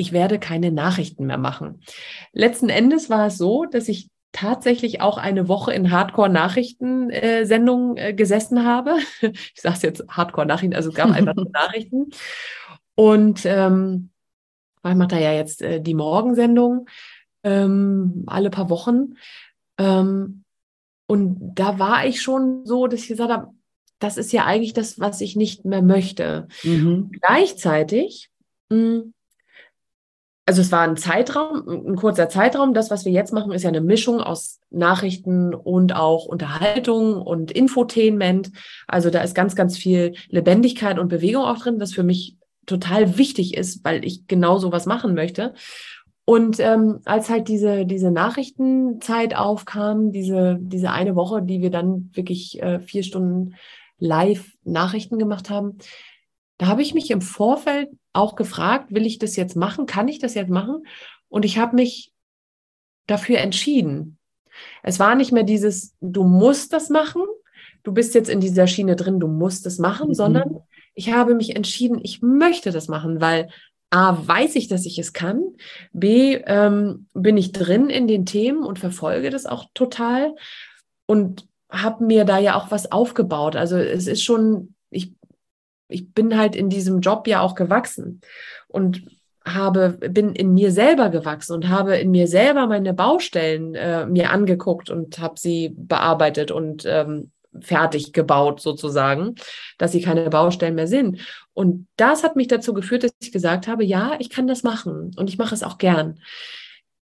ich 0.00 0.12
werde 0.12 0.38
keine 0.38 0.70
Nachrichten 0.72 1.26
mehr 1.26 1.36
machen. 1.36 1.82
Letzten 2.32 2.70
Endes 2.70 3.10
war 3.10 3.26
es 3.26 3.36
so, 3.36 3.66
dass 3.66 3.86
ich 3.88 4.08
tatsächlich 4.32 5.02
auch 5.02 5.18
eine 5.18 5.46
Woche 5.46 5.74
in 5.74 5.90
Hardcore-Nachrichtensendungen 5.90 7.98
äh, 7.98 8.14
gesessen 8.14 8.64
habe. 8.64 8.96
Ich 9.54 9.60
sage 9.60 9.76
es 9.76 9.82
jetzt 9.82 10.02
Hardcore-Nachrichten, 10.08 10.74
also 10.74 10.88
es 10.88 10.94
gab 10.94 11.10
einfach 11.10 11.34
Nachrichten. 11.52 12.12
Und 12.94 13.44
ähm, 13.44 14.08
ich 14.82 14.94
mache 14.94 15.08
da 15.08 15.18
ja 15.18 15.34
jetzt 15.34 15.60
äh, 15.60 15.82
die 15.82 15.92
Morgensendung 15.94 16.88
ähm, 17.44 18.24
alle 18.26 18.48
paar 18.48 18.70
Wochen. 18.70 19.16
Ähm, 19.76 20.44
und 21.06 21.52
da 21.56 21.78
war 21.78 22.06
ich 22.06 22.22
schon 22.22 22.64
so, 22.64 22.86
dass 22.86 23.02
ich 23.02 23.08
gesagt 23.08 23.32
habe, 23.32 23.48
das 23.98 24.16
ist 24.16 24.32
ja 24.32 24.46
eigentlich 24.46 24.72
das, 24.72 24.98
was 24.98 25.20
ich 25.20 25.36
nicht 25.36 25.66
mehr 25.66 25.82
möchte. 25.82 26.48
Mhm. 26.62 27.10
Gleichzeitig 27.20 28.30
mh, 28.70 28.78
hm, 28.78 29.12
also 30.50 30.62
es 30.62 30.72
war 30.72 30.80
ein 30.80 30.96
Zeitraum, 30.96 31.62
ein 31.68 31.94
kurzer 31.94 32.28
Zeitraum. 32.28 32.74
Das, 32.74 32.90
was 32.90 33.04
wir 33.04 33.12
jetzt 33.12 33.32
machen, 33.32 33.52
ist 33.52 33.62
ja 33.62 33.68
eine 33.68 33.80
Mischung 33.80 34.20
aus 34.20 34.58
Nachrichten 34.68 35.54
und 35.54 35.94
auch 35.94 36.26
Unterhaltung 36.26 37.22
und 37.22 37.52
Infotainment. 37.52 38.50
Also 38.88 39.10
da 39.10 39.20
ist 39.20 39.36
ganz, 39.36 39.54
ganz 39.54 39.78
viel 39.78 40.14
Lebendigkeit 40.28 40.98
und 40.98 41.06
Bewegung 41.06 41.44
auch 41.44 41.58
drin, 41.58 41.78
was 41.78 41.92
für 41.92 42.02
mich 42.02 42.36
total 42.66 43.16
wichtig 43.16 43.56
ist, 43.56 43.84
weil 43.84 44.04
ich 44.04 44.26
genau 44.26 44.58
sowas 44.58 44.86
machen 44.86 45.14
möchte. 45.14 45.54
Und 46.24 46.58
ähm, 46.58 46.98
als 47.04 47.30
halt 47.30 47.46
diese, 47.46 47.86
diese 47.86 48.10
Nachrichtenzeit 48.10 49.36
aufkam, 49.36 50.10
diese, 50.10 50.58
diese 50.60 50.90
eine 50.90 51.14
Woche, 51.14 51.42
die 51.42 51.62
wir 51.62 51.70
dann 51.70 52.10
wirklich 52.12 52.60
äh, 52.60 52.80
vier 52.80 53.04
Stunden 53.04 53.54
live 54.00 54.50
Nachrichten 54.64 55.16
gemacht 55.16 55.48
haben, 55.48 55.78
da 56.58 56.66
habe 56.66 56.82
ich 56.82 56.92
mich 56.92 57.12
im 57.12 57.20
Vorfeld 57.20 57.90
auch 58.12 58.36
gefragt, 58.36 58.92
will 58.92 59.06
ich 59.06 59.18
das 59.18 59.36
jetzt 59.36 59.56
machen? 59.56 59.86
Kann 59.86 60.08
ich 60.08 60.18
das 60.18 60.34
jetzt 60.34 60.50
machen? 60.50 60.86
Und 61.28 61.44
ich 61.44 61.58
habe 61.58 61.76
mich 61.76 62.12
dafür 63.06 63.38
entschieden. 63.38 64.18
Es 64.82 64.98
war 64.98 65.14
nicht 65.14 65.32
mehr 65.32 65.44
dieses, 65.44 65.94
du 66.00 66.24
musst 66.24 66.72
das 66.72 66.90
machen, 66.90 67.22
du 67.82 67.92
bist 67.92 68.14
jetzt 68.14 68.28
in 68.28 68.40
dieser 68.40 68.66
Schiene 68.66 68.96
drin, 68.96 69.20
du 69.20 69.28
musst 69.28 69.66
es 69.66 69.78
machen, 69.78 70.08
mhm. 70.08 70.14
sondern 70.14 70.60
ich 70.94 71.12
habe 71.12 71.34
mich 71.34 71.56
entschieden, 71.56 72.00
ich 72.02 72.20
möchte 72.20 72.72
das 72.72 72.88
machen, 72.88 73.20
weil 73.20 73.48
A, 73.90 74.16
weiß 74.24 74.54
ich, 74.56 74.68
dass 74.68 74.86
ich 74.86 74.98
es 74.98 75.12
kann, 75.12 75.42
B, 75.92 76.36
ähm, 76.46 77.06
bin 77.12 77.36
ich 77.36 77.52
drin 77.52 77.90
in 77.90 78.06
den 78.06 78.24
Themen 78.24 78.64
und 78.64 78.78
verfolge 78.78 79.30
das 79.30 79.46
auch 79.46 79.66
total 79.74 80.34
und 81.06 81.48
habe 81.70 82.04
mir 82.04 82.24
da 82.24 82.38
ja 82.38 82.56
auch 82.56 82.70
was 82.70 82.92
aufgebaut. 82.92 83.56
Also 83.56 83.76
es 83.76 84.06
ist 84.06 84.22
schon, 84.22 84.74
ich 85.90 86.12
bin 86.12 86.36
halt 86.36 86.56
in 86.56 86.68
diesem 86.68 87.00
Job 87.00 87.26
ja 87.26 87.40
auch 87.40 87.54
gewachsen 87.54 88.20
und 88.68 89.02
habe, 89.44 89.98
bin 90.10 90.34
in 90.34 90.54
mir 90.54 90.70
selber 90.70 91.08
gewachsen 91.08 91.54
und 91.54 91.68
habe 91.68 91.96
in 91.96 92.10
mir 92.10 92.26
selber 92.26 92.66
meine 92.66 92.94
Baustellen 92.94 93.74
äh, 93.74 94.06
mir 94.06 94.30
angeguckt 94.30 94.90
und 94.90 95.18
habe 95.18 95.38
sie 95.38 95.74
bearbeitet 95.76 96.50
und 96.50 96.84
ähm, 96.86 97.30
fertig 97.60 98.12
gebaut 98.12 98.60
sozusagen, 98.60 99.34
dass 99.78 99.92
sie 99.92 100.02
keine 100.02 100.30
Baustellen 100.30 100.74
mehr 100.74 100.86
sind. 100.86 101.20
Und 101.52 101.88
das 101.96 102.22
hat 102.22 102.36
mich 102.36 102.48
dazu 102.48 102.74
geführt, 102.74 103.02
dass 103.02 103.12
ich 103.20 103.32
gesagt 103.32 103.66
habe, 103.66 103.84
ja, 103.84 104.12
ich 104.18 104.30
kann 104.30 104.46
das 104.46 104.62
machen 104.62 105.12
und 105.16 105.28
ich 105.28 105.38
mache 105.38 105.54
es 105.54 105.62
auch 105.62 105.78
gern. 105.78 106.20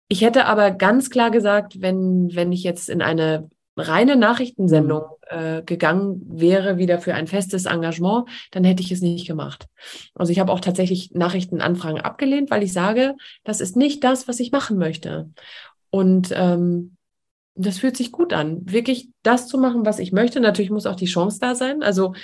Ich 0.08 0.22
hätte 0.22 0.46
aber 0.46 0.70
ganz 0.70 1.10
klar 1.10 1.30
gesagt, 1.30 1.82
wenn, 1.82 2.34
wenn 2.34 2.50
ich 2.50 2.62
jetzt 2.62 2.88
in 2.88 3.02
eine 3.02 3.50
reine 3.80 4.16
Nachrichtensendung 4.16 5.02
mhm. 5.30 5.38
äh, 5.38 5.62
gegangen 5.62 6.22
wäre, 6.28 6.78
wieder 6.78 6.98
für 6.98 7.14
ein 7.14 7.26
festes 7.26 7.66
Engagement, 7.66 8.28
dann 8.50 8.64
hätte 8.64 8.82
ich 8.82 8.92
es 8.92 9.00
nicht 9.00 9.26
gemacht. 9.26 9.66
Also 10.14 10.32
ich 10.32 10.38
habe 10.38 10.52
auch 10.52 10.60
tatsächlich 10.60 11.12
Nachrichtenanfragen 11.12 12.00
abgelehnt, 12.00 12.50
weil 12.50 12.62
ich 12.62 12.72
sage, 12.72 13.14
das 13.44 13.60
ist 13.60 13.76
nicht 13.76 14.04
das, 14.04 14.28
was 14.28 14.40
ich 14.40 14.52
machen 14.52 14.78
möchte. 14.78 15.30
Und 15.90 16.32
ähm, 16.34 16.96
das 17.54 17.78
fühlt 17.78 17.96
sich 17.96 18.12
gut 18.12 18.32
an, 18.32 18.60
wirklich 18.70 19.08
das 19.22 19.48
zu 19.48 19.58
machen, 19.58 19.84
was 19.84 19.98
ich 19.98 20.12
möchte. 20.12 20.40
Natürlich 20.40 20.70
muss 20.70 20.86
auch 20.86 20.96
die 20.96 21.06
Chance 21.06 21.38
da 21.40 21.54
sein. 21.54 21.82
Also 21.82 22.14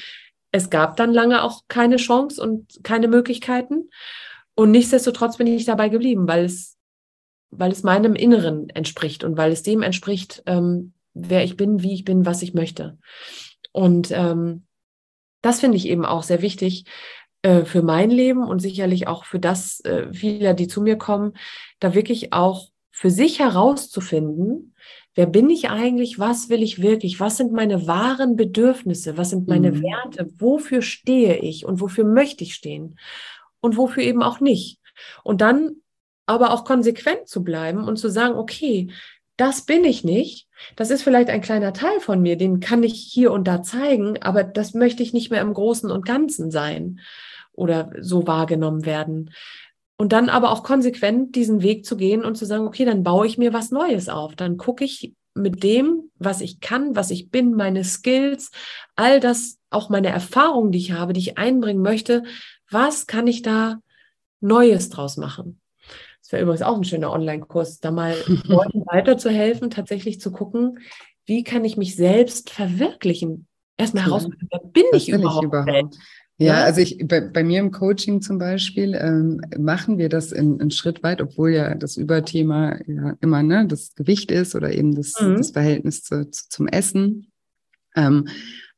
es 0.53 0.71
gab 0.71 0.97
dann 0.97 1.13
lange 1.13 1.43
auch 1.43 1.63
keine 1.67 1.97
Chance 1.97 2.41
und 2.41 2.85
keine 2.85 3.09
Möglichkeiten. 3.09 3.91
Und 4.55 4.71
nichtsdestotrotz 4.71 5.37
bin 5.37 5.49
ich 5.49 5.65
dabei 5.65 5.89
geblieben, 5.89 6.29
weil 6.29 6.45
es, 6.45 6.77
weil 7.51 7.73
es 7.73 7.83
meinem 7.83 8.15
Inneren 8.15 8.71
entspricht 8.71 9.25
und 9.25 9.37
weil 9.37 9.51
es 9.51 9.65
dem 9.65 9.83
entspricht, 9.83 10.45
ähm, 10.47 10.94
wer 11.15 11.45
ich 11.45 11.57
bin, 11.57 11.83
wie 11.83 11.95
ich 11.95 12.05
bin, 12.05 12.27
was 12.27 12.43
ich 12.43 12.55
möchte. 12.55 12.99
Und 13.73 14.11
ähm, 14.11 14.67
das 15.43 15.61
finde 15.61 15.77
ich 15.77 15.89
eben 15.89 16.05
auch 16.05 16.23
sehr 16.23 16.43
wichtig 16.43 16.85
äh, 17.43 17.65
für 17.65 17.83
mein 17.83 18.11
Leben 18.11 18.45
und 18.45 18.61
sicherlich 18.61 19.07
auch 19.09 19.25
für 19.25 19.39
das 19.39 19.81
äh, 19.81 20.13
vieler, 20.13 20.55
die 20.55 20.69
zu 20.69 20.83
mir 20.83 20.97
kommen, 20.97 21.35
da 21.81 21.95
wirklich 21.95 22.33
auch 22.33 22.69
für 22.91 23.11
sich 23.11 23.41
herauszufinden, 23.41 24.75
wer 25.15 25.27
bin 25.27 25.51
ich 25.51 25.69
eigentlich, 25.69 26.19
was 26.19 26.49
will 26.49 26.63
ich 26.63 26.81
wirklich, 26.81 27.21
was 27.21 27.37
sind 27.37 27.53
meine 27.53 27.87
wahren 27.87 28.37
Bedürfnisse, 28.37 29.17
was 29.17 29.31
sind 29.31 29.49
meine 29.49 29.73
mhm. 29.73 29.83
Werte, 29.83 30.31
wofür 30.39 30.81
stehe 30.81 31.39
ich 31.39 31.67
und 31.67 31.81
wofür 31.81 32.05
möchte 32.05 32.45
ich 32.45 32.55
stehen 32.55 32.99
und 33.61 33.77
wofür 33.77 34.03
eben 34.03 34.23
auch 34.23 34.41
nicht. 34.41 34.81
Und 35.23 35.41
dann 35.41 35.77
aber 36.27 36.53
auch 36.53 36.65
konsequent 36.65 37.29
zu 37.29 37.45
bleiben 37.45 37.85
und 37.85 37.97
zu 37.97 38.09
sagen, 38.09 38.37
okay, 38.37 38.89
das 39.37 39.63
bin 39.63 39.85
ich 39.85 40.05
nicht. 40.05 40.49
Das 40.77 40.91
ist 40.91 41.03
vielleicht 41.03 41.29
ein 41.29 41.41
kleiner 41.41 41.73
Teil 41.73 42.01
von 42.01 42.23
mir, 42.23 42.37
den 42.37 42.61
kann 42.61 42.83
ich 42.83 42.95
hier 42.95 43.33
und 43.33 43.47
da 43.49 43.63
zeigen, 43.63 44.23
aber 44.23 44.45
das 44.45 44.75
möchte 44.75 45.03
ich 45.03 45.13
nicht 45.13 45.31
mehr 45.31 45.41
im 45.41 45.53
Großen 45.53 45.91
und 45.91 46.07
Ganzen 46.07 46.51
sein 46.51 47.01
oder 47.53 47.91
so 48.01 48.27
wahrgenommen 48.27 48.87
werden. 48.87 49.31
Und 49.97 50.13
dann 50.13 50.29
aber 50.29 50.51
auch 50.51 50.63
konsequent 50.63 51.37
diesen 51.37 51.63
Weg 51.63 51.85
zu 51.85 51.97
gehen 51.97 52.25
und 52.25 52.37
zu 52.37 52.47
sagen, 52.47 52.67
okay, 52.67 52.85
dann 52.85 53.05
baue 53.05 53.27
ich 53.27 53.39
mir 53.39 53.53
was 53.53 53.71
Neues 53.71 54.09
auf. 54.09 54.35
Dann 54.35 54.57
gucke 54.57 54.85
ich 54.85 55.15
mit 55.35 55.63
dem, 55.63 56.11
was 56.19 56.41
ich 56.41 56.61
kann, 56.61 56.97
was 56.97 57.11
ich 57.11 57.31
bin, 57.31 57.55
meine 57.55 57.85
Skills, 57.85 58.51
all 58.97 59.21
das, 59.21 59.59
auch 59.71 59.89
meine 59.89 60.09
Erfahrungen, 60.09 60.73
die 60.73 60.79
ich 60.79 60.93
habe, 60.93 61.13
die 61.13 61.21
ich 61.21 61.39
einbringen 61.39 61.83
möchte, 61.83 62.25
was 62.71 63.07
kann 63.07 63.27
ich 63.27 63.43
da 63.43 63.81
Neues 64.41 64.89
draus 64.91 65.17
machen? 65.17 65.61
Das 66.25 66.33
wäre 66.33 66.43
übrigens 66.43 66.63
auch 66.63 66.77
ein 66.77 66.85
schöner 66.85 67.13
Online-Kurs, 67.13 67.81
da 67.81 67.91
mal 67.91 68.17
Leuten 68.45 68.83
weiterzuhelfen, 68.87 69.69
tatsächlich 69.69 70.21
zu 70.21 70.33
gucken, 70.33 70.79
wie 71.27 71.45
kann 71.45 71.67
ich 71.67 71.77
mich 71.77 71.97
selbst 71.97 72.49
verwirklichen? 72.49 73.47
Erstmal 73.77 74.07
herausfinden, 74.07 74.49
wer 74.51 74.61
bin 74.61 74.85
ich 74.95 75.11
überhaupt? 75.11 75.45
Ich 75.45 75.49
überhaupt? 75.49 75.97
Ja, 76.39 76.47
ja, 76.47 76.65
also 76.65 76.81
ich 76.81 76.99
bei, 77.07 77.21
bei 77.21 77.45
mir 77.45 77.61
im 77.61 77.71
Coaching 77.71 78.23
zum 78.23 78.39
Beispiel 78.39 78.95
ähm, 78.95 79.43
machen 79.59 79.99
wir 79.99 80.09
das 80.09 80.33
in, 80.33 80.59
in 80.61 80.71
Schritt 80.71 81.03
weit, 81.03 81.21
obwohl 81.21 81.51
ja 81.51 81.75
das 81.75 81.99
Überthema 81.99 82.79
ja 82.87 83.17
immer 83.21 83.43
ne, 83.43 83.67
das 83.67 83.95
Gewicht 83.95 84.31
ist 84.31 84.55
oder 84.55 84.73
eben 84.73 84.95
das, 84.95 85.13
mhm. 85.21 85.37
das 85.37 85.51
Verhältnis 85.51 86.03
zu, 86.03 86.29
zu, 86.31 86.49
zum 86.49 86.69
Essen. 86.69 87.31
Ähm, 87.95 88.29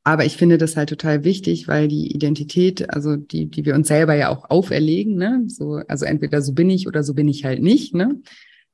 aber 0.07 0.24
ich 0.24 0.36
finde 0.36 0.57
das 0.57 0.76
halt 0.76 0.88
total 0.88 1.24
wichtig, 1.24 1.66
weil 1.66 1.88
die 1.88 2.12
Identität, 2.12 2.94
also 2.94 3.16
die, 3.16 3.46
die 3.46 3.64
wir 3.64 3.74
uns 3.74 3.88
selber 3.88 4.14
ja 4.14 4.28
auch 4.28 4.48
auferlegen, 4.50 5.16
ne, 5.16 5.42
so, 5.48 5.80
also 5.88 6.04
entweder 6.04 6.42
so 6.42 6.52
bin 6.52 6.70
ich 6.70 6.86
oder 6.86 7.02
so 7.02 7.12
bin 7.12 7.26
ich 7.26 7.44
halt 7.44 7.61
nicht, 7.61 7.92
ne, 7.92 8.20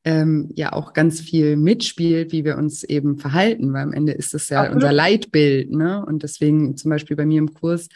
ähm, 0.04 0.50
ja 0.54 0.74
auch 0.74 0.92
ganz 0.92 1.22
viel 1.22 1.56
mitspielt, 1.56 2.32
wie 2.32 2.44
wir 2.44 2.58
uns 2.58 2.84
eben 2.84 3.16
verhalten, 3.16 3.72
weil 3.72 3.82
am 3.82 3.94
Ende 3.94 4.12
ist 4.12 4.34
das 4.34 4.50
ja 4.50 4.58
Absolut. 4.58 4.82
unser 4.82 4.92
Leitbild, 4.92 5.70
ne, 5.70 6.04
und 6.04 6.22
deswegen 6.22 6.76
zum 6.76 6.90
Beispiel 6.90 7.16
bei 7.16 7.24
mir 7.24 7.38
im 7.38 7.54
Kurs 7.54 7.88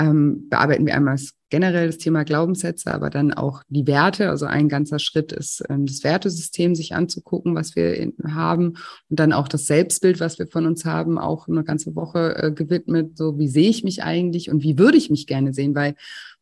ähm, 0.00 0.48
bearbeiten 0.48 0.86
wir 0.86 0.94
einmal 0.94 1.18
generell 1.50 1.88
das 1.88 1.98
Thema 1.98 2.24
Glaubenssätze, 2.24 2.94
aber 2.94 3.10
dann 3.10 3.34
auch 3.34 3.62
die 3.68 3.86
Werte. 3.86 4.30
Also 4.30 4.46
ein 4.46 4.68
ganzer 4.68 4.98
Schritt 4.98 5.32
ist 5.32 5.62
ähm, 5.68 5.84
das 5.84 6.02
Wertesystem 6.04 6.74
sich 6.74 6.94
anzugucken, 6.94 7.54
was 7.54 7.76
wir 7.76 7.94
in, 7.96 8.14
haben 8.34 8.76
und 9.10 9.20
dann 9.20 9.32
auch 9.32 9.48
das 9.48 9.66
Selbstbild, 9.66 10.20
was 10.20 10.38
wir 10.38 10.46
von 10.46 10.66
uns 10.66 10.84
haben, 10.84 11.18
auch 11.18 11.48
eine 11.48 11.64
ganze 11.64 11.94
Woche 11.96 12.36
äh, 12.36 12.52
gewidmet. 12.52 13.18
So 13.18 13.38
wie 13.38 13.48
sehe 13.48 13.68
ich 13.68 13.84
mich 13.84 14.02
eigentlich 14.02 14.50
und 14.50 14.62
wie 14.62 14.78
würde 14.78 14.96
ich 14.96 15.10
mich 15.10 15.26
gerne 15.26 15.52
sehen, 15.52 15.74
weil 15.74 15.96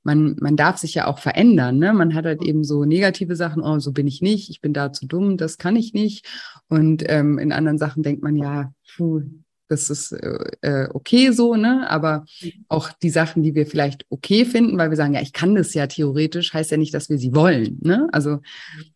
man, 0.05 0.37
man 0.41 0.57
darf 0.57 0.79
sich 0.79 0.95
ja 0.95 1.07
auch 1.07 1.19
verändern. 1.19 1.79
Ne? 1.79 1.93
Man 1.93 2.15
hat 2.15 2.25
halt 2.25 2.43
eben 2.43 2.63
so 2.63 2.85
negative 2.85 3.35
Sachen, 3.35 3.63
oh, 3.63 3.81
so 3.81 3.93
bin 3.93 4.07
ich 4.07 4.23
nicht, 4.23 4.51
ich 4.51 4.61
bin 4.61 4.73
da 4.73 4.93
zu 4.93 5.07
dumm, 5.07 5.37
das 5.37 5.59
kann 5.59 5.75
ich 5.75 5.95
nicht. 5.95 6.27
Und 6.69 7.03
ähm, 7.09 7.39
in 7.39 7.53
anderen 7.53 7.79
Sachen 7.79 8.03
denkt 8.03 8.23
man, 8.23 8.37
ja, 8.37 8.73
puh, 8.97 9.23
das 9.69 9.91
ist 9.91 10.12
äh, 10.12 10.39
äh, 10.62 10.89
okay 10.93 11.31
so, 11.31 11.55
ne? 11.55 11.89
Aber 11.91 12.25
mhm. 12.41 12.64
auch 12.69 12.91
die 12.91 13.11
Sachen, 13.11 13.43
die 13.43 13.55
wir 13.55 13.66
vielleicht 13.66 14.07
okay 14.09 14.45
finden, 14.45 14.79
weil 14.79 14.91
wir 14.91 14.97
sagen, 14.97 15.14
ja, 15.14 15.21
ich 15.21 15.33
kann 15.33 15.55
das 15.55 15.75
ja 15.75 15.87
theoretisch, 15.87 16.55
heißt 16.55 16.71
ja 16.71 16.77
nicht, 16.77 16.95
dass 16.95 17.09
wir 17.11 17.19
sie 17.19 17.35
wollen, 17.35 17.79
ne? 17.83 18.09
Also 18.12 18.31
mhm. 18.31 18.41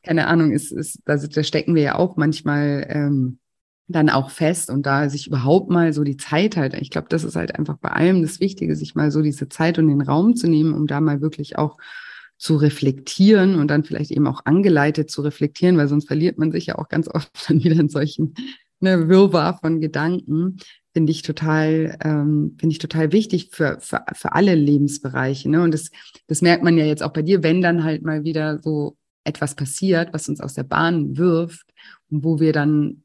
keine 0.03 0.27
Ahnung, 0.27 0.53
ist, 0.53 0.73
ist, 0.73 1.01
da, 1.05 1.17
da 1.17 1.43
stecken 1.43 1.75
wir 1.75 1.83
ja 1.83 1.95
auch 1.97 2.17
manchmal 2.17 2.87
ähm, 2.89 3.39
dann 3.89 4.09
auch 4.09 4.31
fest 4.31 4.71
und 4.71 4.87
da 4.87 5.09
sich 5.09 5.27
überhaupt 5.27 5.71
mal 5.71 5.93
so 5.93 6.05
die 6.05 6.17
Zeit 6.17 6.57
halt, 6.57 6.75
ich 6.75 6.91
glaube, 6.91 7.09
das 7.11 7.25
ist 7.25 7.37
halt 7.37 7.55
einfach 7.57 7.77
bei 7.77 7.91
allem 7.91 8.23
das 8.23 8.41
Wichtige, 8.41 8.75
sich 8.77 8.95
mal 8.95 9.11
so 9.11 9.23
diese 9.23 9.49
Zeit 9.49 9.79
und 9.79 9.89
den 9.89 10.01
Raum 10.01 10.35
zu 10.35 10.49
nehmen, 10.49 10.73
um 10.73 10.87
da 10.87 11.01
mal 11.01 11.21
wirklich 11.21 11.59
auch 11.59 11.79
zu 12.39 12.57
reflektieren 12.57 13.55
und 13.57 13.69
dann 13.69 13.85
vielleicht 13.85 14.11
eben 14.11 14.27
auch 14.27 14.45
angeleitet 14.47 15.11
zu 15.11 15.23
reflektieren, 15.23 15.77
weil 15.77 15.89
sonst 15.89 16.09
verliert 16.09 16.39
man 16.39 16.51
sich 16.51 16.67
ja 16.67 16.79
auch 16.79 16.89
ganz 16.89 17.09
oft 17.09 17.31
dann 17.49 17.63
wieder 17.63 17.79
in 17.79 17.89
solchen 17.89 18.35
ne, 18.83 19.09
Wirrwarr 19.09 19.59
von 19.59 19.81
Gedanken, 19.81 20.59
finde 20.93 21.13
ich 21.13 21.23
total, 21.23 21.97
ähm, 22.05 22.57
finde 22.59 22.73
ich 22.73 22.79
total 22.79 23.13
wichtig 23.13 23.51
für, 23.51 23.79
für, 23.81 24.05
für 24.13 24.33
alle 24.33 24.55
Lebensbereiche. 24.55 25.49
Ne? 25.49 25.63
Und 25.63 25.73
das, 25.73 25.91
das 26.27 26.43
merkt 26.43 26.63
man 26.63 26.77
ja 26.77 26.85
jetzt 26.85 27.03
auch 27.03 27.13
bei 27.13 27.23
dir, 27.23 27.43
wenn 27.43 27.63
dann 27.63 27.85
halt 27.85 28.03
mal 28.03 28.25
wieder 28.25 28.59
so 28.59 28.97
etwas 29.25 29.55
passiert, 29.55 30.13
was 30.13 30.29
uns 30.29 30.41
aus 30.41 30.55
der 30.55 30.65
Bahn 30.65 31.17
wirft 31.17 31.67
und 32.11 32.25
wo 32.25 32.41
wir 32.41 32.53
dann 32.53 33.05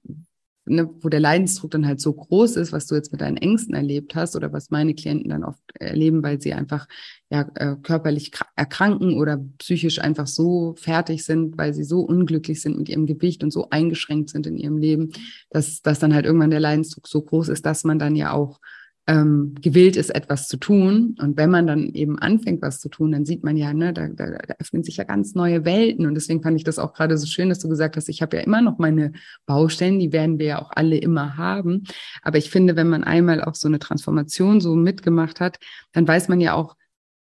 ne, 0.68 0.90
wo 1.02 1.10
der 1.10 1.20
Leidensdruck 1.20 1.72
dann 1.72 1.88
halt 1.88 2.02
so 2.02 2.14
groß 2.14 2.58
ist, 2.58 2.72
was 2.72 2.88
du 2.88 2.96
jetzt 2.96 3.12
mit 3.12 3.22
deinen 3.22 3.38
Ängsten 3.38 3.74
erlebt 3.74 4.16
hast 4.16 4.36
oder 4.36 4.54
was 4.54 4.70
meine 4.70 4.94
Klienten 4.94 5.30
dann 5.30 5.44
oft 5.44 5.62
erleben, 5.76 6.24
weil 6.24 6.42
sie 6.42 6.54
einfach 6.54 6.88
ja 7.30 7.50
äh, 7.56 7.76
körperlich 7.82 8.32
erkranken 8.56 9.14
oder 9.14 9.44
psychisch 9.58 10.00
einfach 10.00 10.28
so 10.28 10.76
fertig 10.78 11.26
sind, 11.26 11.58
weil 11.58 11.74
sie 11.74 11.84
so 11.84 12.02
unglücklich 12.02 12.62
sind 12.62 12.78
mit 12.78 12.90
ihrem 12.90 13.06
Gewicht 13.06 13.44
und 13.44 13.52
so 13.52 13.70
eingeschränkt 13.70 14.30
sind 14.30 14.48
in 14.48 14.58
ihrem 14.58 14.78
Leben, 14.78 15.12
dass, 15.50 15.82
dass 15.82 16.00
dann 16.00 16.14
halt 16.14 16.26
irgendwann 16.26 16.52
der 16.52 16.60
Leidensdruck 16.60 17.08
so 17.08 17.22
groß 17.22 17.50
ist, 17.50 17.66
dass 17.66 17.84
man 17.84 18.00
dann 18.00 18.16
ja 18.16 18.32
auch 18.32 18.60
ähm, 19.08 19.56
gewillt 19.62 19.96
ist, 19.96 20.10
etwas 20.10 20.48
zu 20.50 20.58
tun. 20.58 21.16
Und 21.20 21.38
wenn 21.38 21.50
man 21.50 21.66
dann 21.66 21.88
eben 21.94 22.20
anfängt, 22.20 22.62
was 22.62 22.82
zu 22.82 22.90
tun, 22.90 23.14
dann 23.14 23.26
sieht 23.26 23.44
man 23.44 23.56
ja, 23.56 23.74
ne, 23.74 23.94
da, 23.94 24.10
da, 24.10 24.32
da 24.32 24.56
öffnen 24.60 24.84
sich 24.84 24.98
ja 24.98 25.06
ganz 25.06 25.34
neue 25.34 25.64
Welten. 25.64 26.06
Und 26.06 26.16
deswegen 26.16 26.44
fand 26.44 26.58
ich 26.58 26.66
das 26.66 26.78
auch 26.78 26.94
gerade 26.94 27.18
so 27.18 27.26
schön, 27.26 27.48
dass 27.48 27.60
du 27.60 27.70
gesagt 27.70 27.96
hast, 27.96 28.10
ich 28.10 28.22
habe 28.22 28.36
ja 28.36 28.44
immer 28.44 28.62
noch 28.62 28.80
meine 28.80 29.14
Baustellen, 29.46 30.00
die 30.00 30.12
werden 30.12 30.40
wir 30.40 30.46
ja 30.46 30.62
auch 30.62 30.72
alle 30.72 30.98
immer 30.98 31.38
haben. 31.38 31.84
Aber 32.22 32.38
ich 32.38 32.50
finde, 32.50 32.76
wenn 32.76 32.90
man 32.90 33.06
einmal 33.06 33.42
auch 33.42 33.56
so 33.56 33.70
eine 33.70 33.80
Transformation 33.80 34.60
so 34.60 34.76
mitgemacht 34.76 35.40
hat, 35.40 35.58
dann 35.94 36.06
weiß 36.06 36.28
man 36.28 36.42
ja 36.42 36.54
auch, 36.54 36.76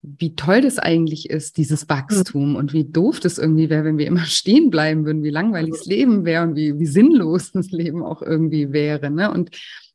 wie 0.04 0.36
toll 0.36 0.62
das 0.62 0.80
eigentlich 0.80 1.30
ist, 1.30 1.58
dieses 1.58 1.88
Wachstum 1.88 2.58
und 2.58 2.74
wie 2.74 2.84
doof 2.84 3.22
das 3.22 3.38
irgendwie 3.38 3.70
wäre, 3.70 3.86
wenn 3.86 3.98
wir 3.98 4.06
immer 4.06 4.26
stehen 4.26 4.70
bleiben 4.70 5.06
würden, 5.06 5.24
wie 5.24 5.30
langweilig 5.30 5.72
das 5.72 5.86
Leben 5.86 6.26
wäre 6.26 6.44
und 6.44 6.56
wie, 6.56 6.78
wie 6.78 6.86
sinnlos 6.86 7.54
das 7.54 7.72
Leben 7.72 8.04
auch 8.04 8.22
irgendwie 8.22 8.74
wäre. 8.74 9.10
Ne? 9.10 9.32
Und 9.32 9.52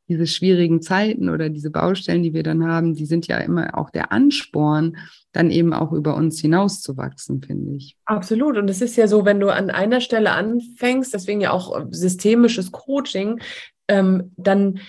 diese 0.09 0.27
schwierigen 0.27 0.81
Zeiten 0.81 1.29
oder 1.29 1.49
diese 1.49 1.69
Baustellen, 1.69 2.23
die 2.23 2.33
wir 2.33 2.43
dann 2.43 2.65
haben, 2.65 2.95
die 2.95 3.05
sind 3.05 3.27
ja 3.27 3.37
immer 3.37 3.77
auch 3.77 3.91
der 3.91 4.11
Ansporn, 4.11 4.97
dann 5.31 5.51
eben 5.51 5.73
auch 5.73 5.91
über 5.91 6.15
uns 6.15 6.41
hinauszuwachsen, 6.41 7.43
finde 7.43 7.75
ich. 7.75 7.95
Absolut. 8.05 8.57
Und 8.57 8.69
es 8.69 8.81
ist 8.81 8.97
ja 8.97 9.07
so, 9.07 9.23
wenn 9.23 9.39
du 9.39 9.53
an 9.53 9.69
einer 9.69 10.01
Stelle 10.01 10.31
anfängst, 10.31 11.13
deswegen 11.13 11.41
ja 11.41 11.51
auch 11.51 11.85
systemisches 11.91 12.71
Coaching, 12.71 13.39
ähm, 13.87 14.33
dann 14.35 14.79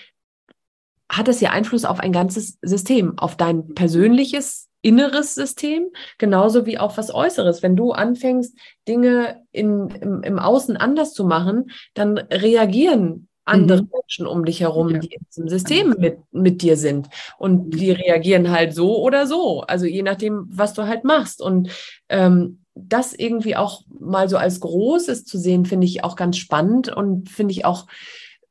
hat 1.11 1.29
es 1.29 1.41
ja 1.41 1.51
Einfluss 1.51 1.85
auf 1.85 2.01
ein 2.01 2.13
ganzes 2.13 2.59
System, 2.63 3.19
auf 3.19 3.37
dein 3.37 3.75
persönliches 3.75 4.69
inneres 4.83 5.35
System, 5.35 5.89
genauso 6.17 6.65
wie 6.65 6.79
auch 6.79 6.97
was 6.97 7.13
Äußeres. 7.13 7.63
Wenn 7.63 7.77
du 7.77 7.93
anfängst, 7.93 8.57
Dinge 8.89 9.43
in, 9.53 9.89
im, 9.91 10.23
im 10.23 10.39
Außen 10.39 10.79
anders 10.79 11.13
zu 11.13 11.25
machen, 11.25 11.71
dann 11.93 12.17
reagieren 12.17 13.29
andere 13.51 13.83
mhm. 13.83 13.89
Menschen 13.93 14.27
um 14.27 14.45
dich 14.45 14.61
herum, 14.61 14.91
ja. 14.91 14.99
die 14.99 15.15
in 15.15 15.23
diesem 15.29 15.49
System 15.49 15.95
mit, 15.99 16.19
mit 16.33 16.63
dir 16.63 16.77
sind. 16.77 17.09
Und 17.39 17.67
mhm. 17.67 17.71
die 17.71 17.91
reagieren 17.91 18.51
halt 18.51 18.75
so 18.75 19.03
oder 19.03 19.27
so. 19.27 19.63
Also 19.63 19.87
je 19.87 20.03
nachdem, 20.03 20.47
was 20.49 20.75
du 20.75 20.87
halt 20.87 21.05
machst. 21.05 21.43
Und 21.43 21.71
ähm, 22.09 22.61
das 22.75 23.13
irgendwie 23.13 23.57
auch 23.57 23.83
mal 23.99 24.29
so 24.29 24.37
als 24.37 24.61
Großes 24.61 25.25
zu 25.25 25.39
sehen, 25.39 25.67
finde 25.67 25.87
ich 25.87 26.05
auch 26.05 26.17
ganz 26.17 26.37
spannend 26.37 26.89
und 26.89 27.29
finde 27.29 27.53
ich 27.53 27.65
auch 27.65 27.87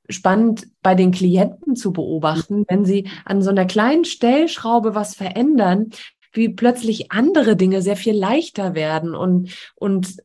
spannend 0.10 0.68
bei 0.82 0.96
den 0.96 1.12
Klienten 1.12 1.76
zu 1.76 1.94
beobachten, 1.94 2.66
wenn 2.68 2.86
sie 2.86 3.08
an 3.26 3.42
so 3.42 3.50
einer 3.50 3.66
kleinen 3.66 4.06
Stellschraube 4.06 4.96
was 4.96 5.16
verändern, 5.16 5.92
wie 6.34 6.50
plötzlich 6.50 7.12
andere 7.12 7.56
Dinge 7.56 7.82
sehr 7.82 7.96
viel 7.96 8.16
leichter 8.16 8.76
werden 8.76 9.16
und, 9.16 9.56
und 9.76 10.18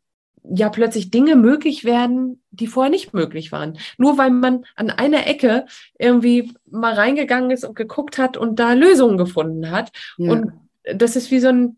ja 0.45 0.68
plötzlich 0.68 1.11
Dinge 1.11 1.36
möglich 1.36 1.84
werden, 1.84 2.42
die 2.51 2.66
vorher 2.66 2.90
nicht 2.90 3.14
möglich 3.14 3.51
waren. 3.51 3.78
Nur 3.97 4.18
weil 4.18 4.30
man 4.30 4.64
an 4.76 4.90
einer 4.90 5.26
Ecke 5.26 5.66
irgendwie 5.99 6.53
mal 6.70 6.95
reingegangen 6.95 7.51
ist 7.51 7.64
und 7.64 7.74
geguckt 7.74 8.18
hat 8.18 8.36
und 8.36 8.59
da 8.59 8.74
Lösungen 8.74 9.16
gefunden 9.16 9.70
hat. 9.70 9.90
Ja. 10.18 10.32
Und 10.32 10.53
das 10.95 11.16
ist 11.16 11.30
wie 11.30 11.40
so 11.40 11.49
ein, 11.49 11.76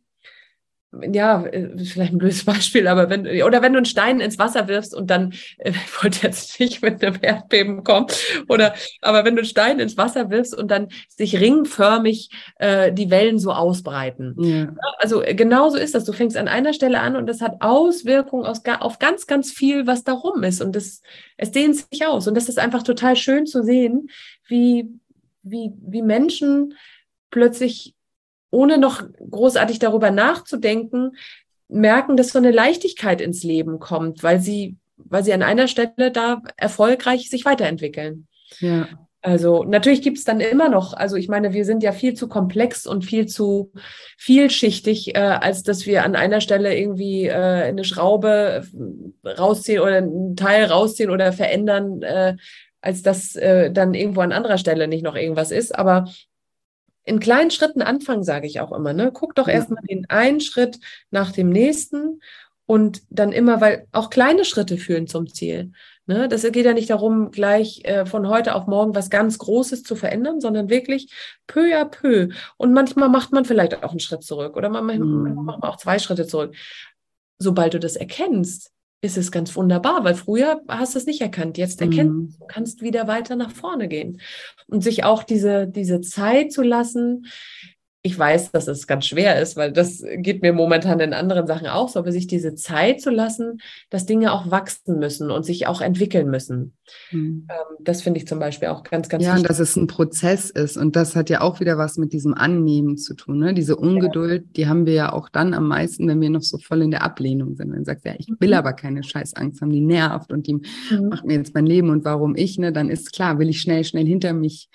ja, 1.13 1.45
äh, 1.45 1.77
vielleicht 1.85 2.13
ein 2.13 2.19
blödes 2.19 2.45
Beispiel, 2.45 2.89
aber 2.89 3.11
wenn, 3.11 3.27
oder 3.43 3.63
wenn 3.63 3.73
du 3.73 3.79
einen 3.79 3.87
Stein 3.87 4.21
ins 4.21 4.39
Wasser 4.39 4.69
wirfst 4.69 4.95
und 4.95 5.11
dann, 5.11 5.33
äh, 5.59 5.71
ich 5.87 6.03
wollte 6.03 6.27
jetzt 6.27 6.59
nicht 6.61 6.83
mit 6.83 7.05
einem 7.05 7.19
Erdbeben 7.21 7.85
kommen, 7.85 8.07
oder, 8.49 8.75
aber 9.03 9.25
wenn 9.25 9.37
du 9.37 9.41
einen 9.41 9.49
Stein 9.49 9.79
ins 9.79 9.97
Wasser 9.97 10.31
wirfst 10.31 10.57
und 10.57 10.71
dann 10.71 10.89
sich 11.09 11.39
ringförmig 11.41 12.31
äh, 12.57 12.93
die 12.93 13.11
Wellen 13.11 13.39
so 13.39 13.53
ausbreiten. 13.53 14.35
Ja. 14.39 14.75
Also 14.99 15.23
äh, 15.23 15.35
genauso 15.35 15.77
ist 15.77 15.95
das. 15.95 16.05
Du 16.05 16.13
fängst 16.13 16.37
an 16.37 16.49
einer 16.49 16.73
Stelle 16.73 17.01
an 17.01 17.17
und 17.17 17.27
das 17.27 17.41
hat 17.41 17.57
Auswirkungen 17.61 18.47
aus, 18.47 18.63
auf 18.81 18.99
ganz, 18.99 19.27
ganz 19.27 19.53
viel, 19.53 19.87
was 19.87 20.05
darum 20.05 20.43
ist. 20.43 20.63
Und 20.63 20.77
das, 20.77 21.03
es 21.37 21.51
dehnt 21.51 21.77
sich 21.77 22.07
aus. 22.07 22.27
Und 22.29 22.37
das 22.37 22.49
ist 22.49 22.59
einfach 22.59 22.83
total 22.83 23.17
schön 23.17 23.47
zu 23.47 23.63
sehen, 23.63 24.09
wie, 24.47 24.89
wie, 25.43 25.73
wie 25.81 26.03
Menschen 26.03 26.75
plötzlich 27.31 27.96
ohne 28.57 28.79
noch 28.79 29.03
großartig 29.31 29.79
darüber 29.79 30.11
nachzudenken, 30.11 31.17
merken, 31.69 32.17
dass 32.17 32.31
so 32.31 32.39
eine 32.39 32.51
Leichtigkeit 32.51 33.21
ins 33.21 33.43
Leben 33.43 33.79
kommt, 33.79 34.23
weil 34.23 34.41
sie, 34.41 34.77
weil 34.97 35.23
sie 35.23 35.35
an 35.35 35.43
einer 35.43 35.69
Stelle 35.69 36.11
da 36.11 36.41
erfolgreich 36.57 37.29
sich 37.29 37.45
weiterentwickeln. 37.45 38.29
Ja. 38.61 38.89
Also 39.21 39.65
natürlich 39.65 40.03
gibt 40.03 40.19
es 40.19 40.25
dann 40.25 40.41
immer 40.41 40.69
noch, 40.69 40.95
also 40.95 41.17
ich 41.17 41.29
meine, 41.29 41.53
wir 41.53 41.65
sind 41.65 41.83
ja 41.83 41.93
viel 41.93 42.15
zu 42.15 42.29
komplex 42.29 42.87
und 42.87 43.05
viel 43.05 43.27
zu 43.27 43.73
vielschichtig, 44.17 45.17
äh, 45.17 45.19
als 45.19 45.65
dass 45.65 45.85
wir 45.85 46.05
an 46.05 46.15
einer 46.15 46.41
Stelle 46.41 46.79
irgendwie 46.79 47.27
äh, 47.27 47.33
eine 47.35 47.85
Schraube 47.85 48.65
rausziehen 49.27 49.81
oder 49.81 49.97
ein 49.97 50.37
Teil 50.37 50.65
rausziehen 50.67 51.11
oder 51.11 51.33
verändern, 51.33 52.03
äh, 52.03 52.37
als 52.81 53.03
dass 53.03 53.35
äh, 53.35 53.73
dann 53.73 53.95
irgendwo 53.95 54.21
an 54.21 54.33
anderer 54.33 54.59
Stelle 54.59 54.87
nicht 54.87 55.03
noch 55.03 55.17
irgendwas 55.17 55.51
ist. 55.51 55.77
Aber 55.77 56.07
in 57.07 57.21
kleinen 57.21 57.51
Schritten 57.51 57.83
anfangen, 57.83 58.25
sage 58.25 58.47
ich 58.47 58.61
auch 58.61 58.73
immer. 58.73 58.93
Ne? 58.93 59.11
Guck 59.13 59.35
doch 59.35 59.47
ja. 59.49 59.55
erstmal 59.55 59.83
den 59.89 60.11
einen 60.11 60.41
Schritt 60.41 60.81
nach 61.11 61.33
dem 61.33 61.49
nächsten 61.49 62.21
und 62.67 63.03
dann 63.11 63.33
immer, 63.33 63.61
weil 63.61 63.87
auch 63.93 64.11
kleine 64.11 64.45
Schritte 64.45 64.77
führen 64.77 65.07
zum 65.07 65.33
Ziel. 65.33 65.73
Ne? 66.07 66.29
Das 66.29 66.43
geht 66.43 66.67
ja 66.67 66.75
nicht 66.75 66.91
darum, 66.91 67.31
gleich 67.31 67.85
äh, 67.85 68.07
von 68.07 68.29
heute 68.29 68.57
auf 68.57 68.67
morgen 68.67 68.95
was 68.95 69.09
ganz 69.09 69.39
Großes 69.39 69.85
zu 69.85 69.95
verändern, 69.95 70.41
sondern 70.41 70.69
wirklich 70.69 71.13
peu 71.47 71.81
à 71.81 71.85
peu. 71.85 72.29
Und 72.57 72.73
manchmal 72.73 73.09
macht 73.09 73.33
man 73.33 73.45
vielleicht 73.45 73.83
auch 73.85 73.93
einen 73.93 74.01
Schritt 74.01 74.25
zurück 74.25 74.57
oder 74.57 74.69
man, 74.69 74.85
mhm. 74.99 75.45
macht 75.45 75.63
auch 75.63 75.77
zwei 75.77 76.01
Schritte 76.01 76.27
zurück. 76.27 76.57
Sobald 77.39 77.75
du 77.75 77.79
das 77.79 77.95
erkennst, 77.95 78.73
ist 79.01 79.17
es 79.17 79.31
ganz 79.31 79.55
wunderbar, 79.55 80.05
weil 80.05 80.15
früher 80.15 80.61
hast 80.69 80.95
du 80.95 80.99
es 80.99 81.07
nicht 81.07 81.21
erkannt. 81.21 81.59
Jetzt 81.59 81.81
erkennst 81.81 82.39
mhm. 82.39 82.41
du, 82.41 82.47
kannst 82.47 82.83
wieder 82.83 83.07
weiter 83.07 83.37
nach 83.37 83.51
vorne 83.51 83.89
gehen 83.89 84.21
und 84.69 84.83
sich 84.83 85.05
auch 85.05 85.23
diese, 85.23 85.67
diese 85.69 86.01
Zeit 86.01 86.53
zu 86.53 86.63
lassen, 86.63 87.27
ich 88.07 88.17
weiß, 88.17 88.53
dass 88.53 88.69
es 88.69 88.87
ganz 88.87 89.07
schwer 89.07 89.41
ist, 89.41 89.57
weil 89.57 89.73
das 89.73 90.05
geht 90.19 90.41
mir 90.41 90.53
momentan 90.53 91.01
in 91.01 91.13
anderen 91.13 91.49
Sachen 91.49 91.67
auch 91.67 91.89
so, 91.89 91.99
aber 91.99 92.13
sich 92.13 92.29
diese 92.29 92.55
Zeit 92.55 93.01
zu 93.01 93.11
lassen, 93.11 93.59
dass 93.91 94.07
Dinge 94.07 94.33
auch 94.33 94.51
wachsen 94.51 95.01
müssen 95.01 95.33
und 95.33 95.45
sich 95.45 95.67
auch 95.67 95.81
entwickeln 95.81 96.31
müssen. 96.31 96.75
Mhm. 97.11 97.49
Das 97.81 98.03
finde 98.03 98.21
ich 98.21 98.29
zum 98.29 98.39
Beispiel 98.39 98.69
auch 98.69 98.85
ganz, 98.85 99.09
ganz 99.09 99.25
ja, 99.25 99.31
wichtig. 99.31 99.43
Ja, 99.43 99.49
dass 99.49 99.59
es 99.59 99.75
ein 99.75 99.89
Prozess 99.89 100.51
ist 100.51 100.77
und 100.77 100.95
das 100.95 101.17
hat 101.17 101.31
ja 101.31 101.41
auch 101.41 101.59
wieder 101.59 101.79
was 101.79 101.99
mit 101.99 102.13
diesem 102.13 102.33
Annehmen 102.33 102.97
zu 102.97 103.15
tun. 103.15 103.39
Ne? 103.39 103.55
Diese 103.55 103.75
Ungeduld, 103.75 104.43
ja. 104.43 104.49
die 104.57 104.69
haben 104.69 104.87
wir 104.87 104.95
ja 104.95 105.13
auch 105.13 105.29
dann 105.29 105.53
am 105.53 105.67
meisten, 105.67 106.07
wenn 106.07 106.21
wir 106.21 106.31
noch 106.31 106.43
so 106.43 106.59
voll 106.59 106.83
in 106.83 106.93
der 106.93 107.03
Ablehnung 107.03 107.57
sind. 107.57 107.71
Wenn 107.71 107.79
man 107.79 107.85
sagt, 107.85 108.05
ja, 108.05 108.15
ich 108.17 108.29
will 108.39 108.51
mhm. 108.51 108.55
aber 108.55 108.73
keine 108.73 109.03
Scheißangst 109.03 109.61
haben, 109.61 109.71
die 109.71 109.81
nervt 109.81 110.33
und 110.33 110.47
die 110.47 110.55
mhm. 110.55 111.09
macht 111.09 111.25
mir 111.25 111.35
jetzt 111.35 111.55
mein 111.55 111.67
Leben 111.67 111.91
und 111.91 112.05
warum 112.05 112.37
ich, 112.37 112.57
ne, 112.57 112.73
dann 112.73 112.89
ist 112.89 113.13
klar, 113.13 113.41
will 113.41 113.49
ich 113.49 113.61
schnell, 113.61 113.83
schnell 113.83 114.07
hinter 114.07 114.33
mich 114.33 114.69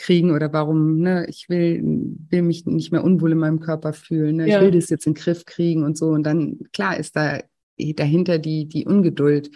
kriegen 0.00 0.30
oder 0.32 0.52
warum, 0.52 0.98
ne, 0.98 1.26
ich 1.28 1.48
will, 1.48 1.82
will 2.30 2.42
mich 2.42 2.64
nicht 2.64 2.90
mehr 2.90 3.04
unwohl 3.04 3.32
in 3.32 3.38
meinem 3.38 3.60
Körper 3.60 3.92
fühlen, 3.92 4.36
ne? 4.36 4.48
Ja. 4.48 4.56
ich 4.56 4.64
will 4.64 4.70
das 4.72 4.88
jetzt 4.88 5.06
in 5.06 5.12
den 5.12 5.22
Griff 5.22 5.44
kriegen 5.44 5.84
und 5.84 5.98
so. 5.98 6.08
Und 6.08 6.24
dann, 6.24 6.58
klar, 6.72 6.96
ist 6.96 7.16
da 7.16 7.40
dahinter 7.78 8.38
die, 8.38 8.66
die 8.66 8.86
Ungeduld 8.86 9.50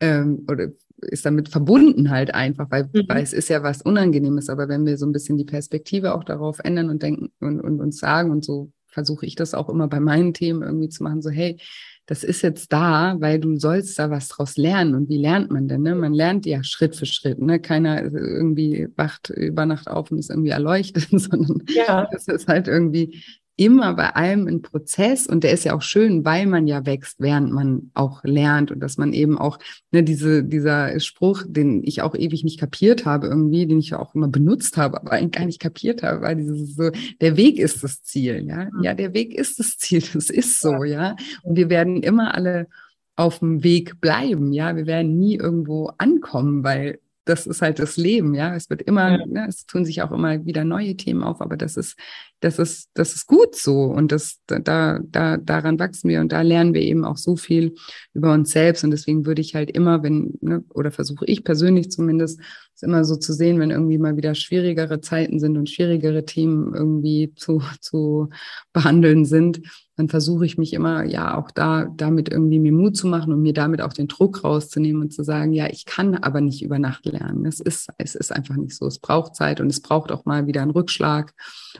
ähm, 0.00 0.46
oder 0.48 0.68
ist 1.02 1.26
damit 1.26 1.48
verbunden 1.48 2.10
halt 2.10 2.34
einfach, 2.34 2.70
weil, 2.70 2.84
mhm. 2.92 3.04
weil 3.08 3.22
es 3.22 3.32
ist 3.32 3.48
ja 3.48 3.62
was 3.62 3.82
Unangenehmes. 3.82 4.48
Aber 4.48 4.68
wenn 4.68 4.86
wir 4.86 4.96
so 4.96 5.06
ein 5.06 5.12
bisschen 5.12 5.36
die 5.36 5.44
Perspektive 5.44 6.14
auch 6.14 6.24
darauf 6.24 6.60
ändern 6.60 6.88
und 6.88 7.02
denken 7.02 7.32
und, 7.40 7.60
und 7.60 7.80
uns 7.80 7.98
sagen 7.98 8.30
und 8.30 8.44
so 8.44 8.70
versuche 8.86 9.26
ich 9.26 9.34
das 9.34 9.54
auch 9.54 9.68
immer 9.68 9.88
bei 9.88 10.00
meinen 10.00 10.34
Themen 10.34 10.62
irgendwie 10.62 10.88
zu 10.88 11.02
machen, 11.02 11.22
so 11.22 11.30
hey, 11.30 11.58
das 12.06 12.24
ist 12.24 12.42
jetzt 12.42 12.72
da, 12.72 13.16
weil 13.20 13.38
du 13.38 13.56
sollst 13.56 13.98
da 13.98 14.10
was 14.10 14.28
draus 14.28 14.56
lernen. 14.56 14.94
Und 14.94 15.08
wie 15.08 15.18
lernt 15.18 15.50
man 15.50 15.68
denn? 15.68 15.82
Ne? 15.82 15.94
Man 15.94 16.12
lernt 16.12 16.44
ja 16.44 16.62
Schritt 16.64 16.96
für 16.96 17.06
Schritt. 17.06 17.40
Ne? 17.40 17.60
Keiner 17.60 18.02
irgendwie 18.02 18.88
wacht 18.96 19.30
über 19.30 19.64
Nacht 19.64 19.88
auf 19.88 20.10
und 20.10 20.18
ist 20.18 20.30
irgendwie 20.30 20.50
erleuchtet, 20.50 21.08
sondern 21.12 21.62
ja. 21.68 22.08
das 22.10 22.26
ist 22.26 22.48
halt 22.48 22.66
irgendwie 22.66 23.22
immer 23.60 23.92
bei 23.92 24.14
allem 24.14 24.46
ein 24.46 24.62
Prozess 24.62 25.26
und 25.26 25.44
der 25.44 25.52
ist 25.52 25.64
ja 25.64 25.74
auch 25.74 25.82
schön, 25.82 26.24
weil 26.24 26.46
man 26.46 26.66
ja 26.66 26.86
wächst, 26.86 27.20
während 27.20 27.52
man 27.52 27.90
auch 27.92 28.24
lernt 28.24 28.70
und 28.70 28.80
dass 28.80 28.96
man 28.96 29.12
eben 29.12 29.36
auch, 29.36 29.58
ne, 29.90 30.02
diese, 30.02 30.42
dieser 30.42 30.98
Spruch, 30.98 31.42
den 31.46 31.84
ich 31.84 32.00
auch 32.00 32.14
ewig 32.14 32.42
nicht 32.42 32.58
kapiert 32.58 33.04
habe 33.04 33.26
irgendwie, 33.26 33.66
den 33.66 33.78
ich 33.78 33.92
auch 33.92 34.14
immer 34.14 34.28
benutzt 34.28 34.78
habe, 34.78 34.98
aber 34.98 35.12
eigentlich 35.12 35.32
gar 35.32 35.44
nicht 35.44 35.60
kapiert 35.60 36.02
habe, 36.02 36.22
weil 36.22 36.36
dieses 36.36 36.74
so, 36.74 36.90
der 37.20 37.36
Weg 37.36 37.58
ist 37.58 37.84
das 37.84 38.02
Ziel, 38.02 38.46
ja. 38.48 38.70
Mhm. 38.72 38.82
Ja, 38.82 38.94
der 38.94 39.12
Weg 39.12 39.34
ist 39.34 39.58
das 39.58 39.76
Ziel, 39.76 40.02
das 40.14 40.30
ist 40.30 40.60
so, 40.60 40.82
ja. 40.82 41.16
Und 41.42 41.56
wir 41.56 41.68
werden 41.68 42.02
immer 42.02 42.34
alle 42.34 42.66
auf 43.14 43.40
dem 43.40 43.62
Weg 43.62 44.00
bleiben, 44.00 44.52
ja. 44.52 44.74
Wir 44.74 44.86
werden 44.86 45.18
nie 45.18 45.36
irgendwo 45.36 45.90
ankommen, 45.98 46.64
weil 46.64 46.98
das 47.30 47.46
ist 47.46 47.62
halt 47.62 47.78
das 47.78 47.96
Leben, 47.96 48.34
ja. 48.34 48.54
Es 48.54 48.68
wird 48.68 48.82
immer, 48.82 49.20
ja. 49.20 49.26
ne, 49.26 49.46
es 49.48 49.64
tun 49.64 49.84
sich 49.84 50.02
auch 50.02 50.10
immer 50.10 50.44
wieder 50.44 50.64
neue 50.64 50.96
Themen 50.96 51.22
auf, 51.22 51.40
aber 51.40 51.56
das 51.56 51.76
ist, 51.76 51.96
das 52.40 52.58
ist, 52.58 52.90
das 52.94 53.14
ist 53.14 53.26
gut 53.26 53.54
so 53.54 53.84
und 53.84 54.12
das, 54.12 54.40
da, 54.46 54.98
da, 55.02 55.36
daran 55.36 55.78
wachsen 55.78 56.10
wir 56.10 56.20
und 56.20 56.32
da 56.32 56.42
lernen 56.42 56.74
wir 56.74 56.82
eben 56.82 57.04
auch 57.04 57.16
so 57.16 57.36
viel 57.36 57.74
über 58.14 58.32
uns 58.32 58.50
selbst 58.50 58.82
und 58.82 58.90
deswegen 58.90 59.26
würde 59.26 59.40
ich 59.40 59.54
halt 59.54 59.70
immer, 59.70 60.02
wenn, 60.02 60.34
ne, 60.40 60.64
oder 60.74 60.90
versuche 60.90 61.24
ich 61.26 61.44
persönlich 61.44 61.90
zumindest, 61.90 62.40
es 62.74 62.82
immer 62.82 63.04
so 63.04 63.16
zu 63.16 63.32
sehen, 63.32 63.60
wenn 63.60 63.70
irgendwie 63.70 63.98
mal 63.98 64.16
wieder 64.16 64.34
schwierigere 64.34 65.00
Zeiten 65.00 65.38
sind 65.38 65.56
und 65.56 65.70
schwierigere 65.70 66.24
Themen 66.24 66.74
irgendwie 66.74 67.32
zu, 67.36 67.62
zu 67.80 68.30
behandeln 68.72 69.24
sind, 69.24 69.60
dann 70.00 70.08
versuche 70.08 70.46
ich 70.46 70.56
mich 70.56 70.72
immer 70.72 71.04
ja 71.04 71.36
auch 71.36 71.50
da 71.50 71.84
damit 71.94 72.30
irgendwie 72.30 72.58
mir 72.58 72.72
Mut 72.72 72.96
zu 72.96 73.06
machen 73.06 73.34
und 73.34 73.42
mir 73.42 73.52
damit 73.52 73.82
auch 73.82 73.92
den 73.92 74.08
Druck 74.08 74.42
rauszunehmen 74.44 75.02
und 75.02 75.12
zu 75.12 75.22
sagen, 75.22 75.52
ja, 75.52 75.66
ich 75.66 75.84
kann 75.84 76.14
aber 76.14 76.40
nicht 76.40 76.62
über 76.62 76.78
Nacht 76.78 77.04
lernen. 77.04 77.44
Es 77.44 77.60
ist, 77.60 77.90
es 77.98 78.14
ist 78.14 78.32
einfach 78.32 78.56
nicht 78.56 78.74
so. 78.74 78.86
Es 78.86 78.98
braucht 78.98 79.36
Zeit 79.36 79.60
und 79.60 79.66
es 79.66 79.82
braucht 79.82 80.10
auch 80.10 80.24
mal 80.24 80.46
wieder 80.46 80.62
einen 80.62 80.70
Rückschlag, 80.70 81.34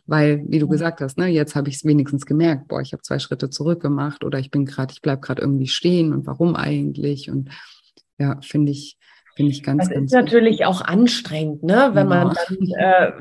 weil, 0.05 0.45
wie 0.47 0.59
du 0.59 0.69
gesagt 0.69 1.01
hast, 1.01 1.17
ne, 1.17 1.29
jetzt 1.29 1.57
habe 1.57 1.71
ich 1.71 1.77
es 1.77 1.85
wenigstens 1.87 2.27
gemerkt, 2.27 2.69
boah, 2.69 2.83
ich 2.83 2.93
habe 2.93 3.03
zwei 3.03 3.19
Schritte 3.19 3.49
zurück 3.49 3.81
gemacht 3.81 4.23
oder 4.23 4.39
ich 4.39 4.51
bin 4.51 4.67
gerade, 4.67 4.93
ich 4.93 5.01
bleibe 5.01 5.23
gerade 5.23 5.41
irgendwie 5.41 5.69
stehen 5.69 6.13
und 6.13 6.27
warum 6.27 6.57
eigentlich? 6.57 7.31
Und 7.31 7.49
ja, 8.19 8.39
finde 8.43 8.73
ich, 8.73 8.99
Finde 9.41 9.53
ich 9.53 9.63
ganz, 9.63 9.85
das 9.85 9.95
ganz 9.95 10.13
ist 10.13 10.15
natürlich 10.15 10.67
auch 10.67 10.83
anstrengend, 10.83 11.63
ne? 11.63 11.91
wenn 11.95 12.11
ja. 12.11 12.25
man 12.25 12.35
dann 12.35 12.69
äh, 12.79 13.13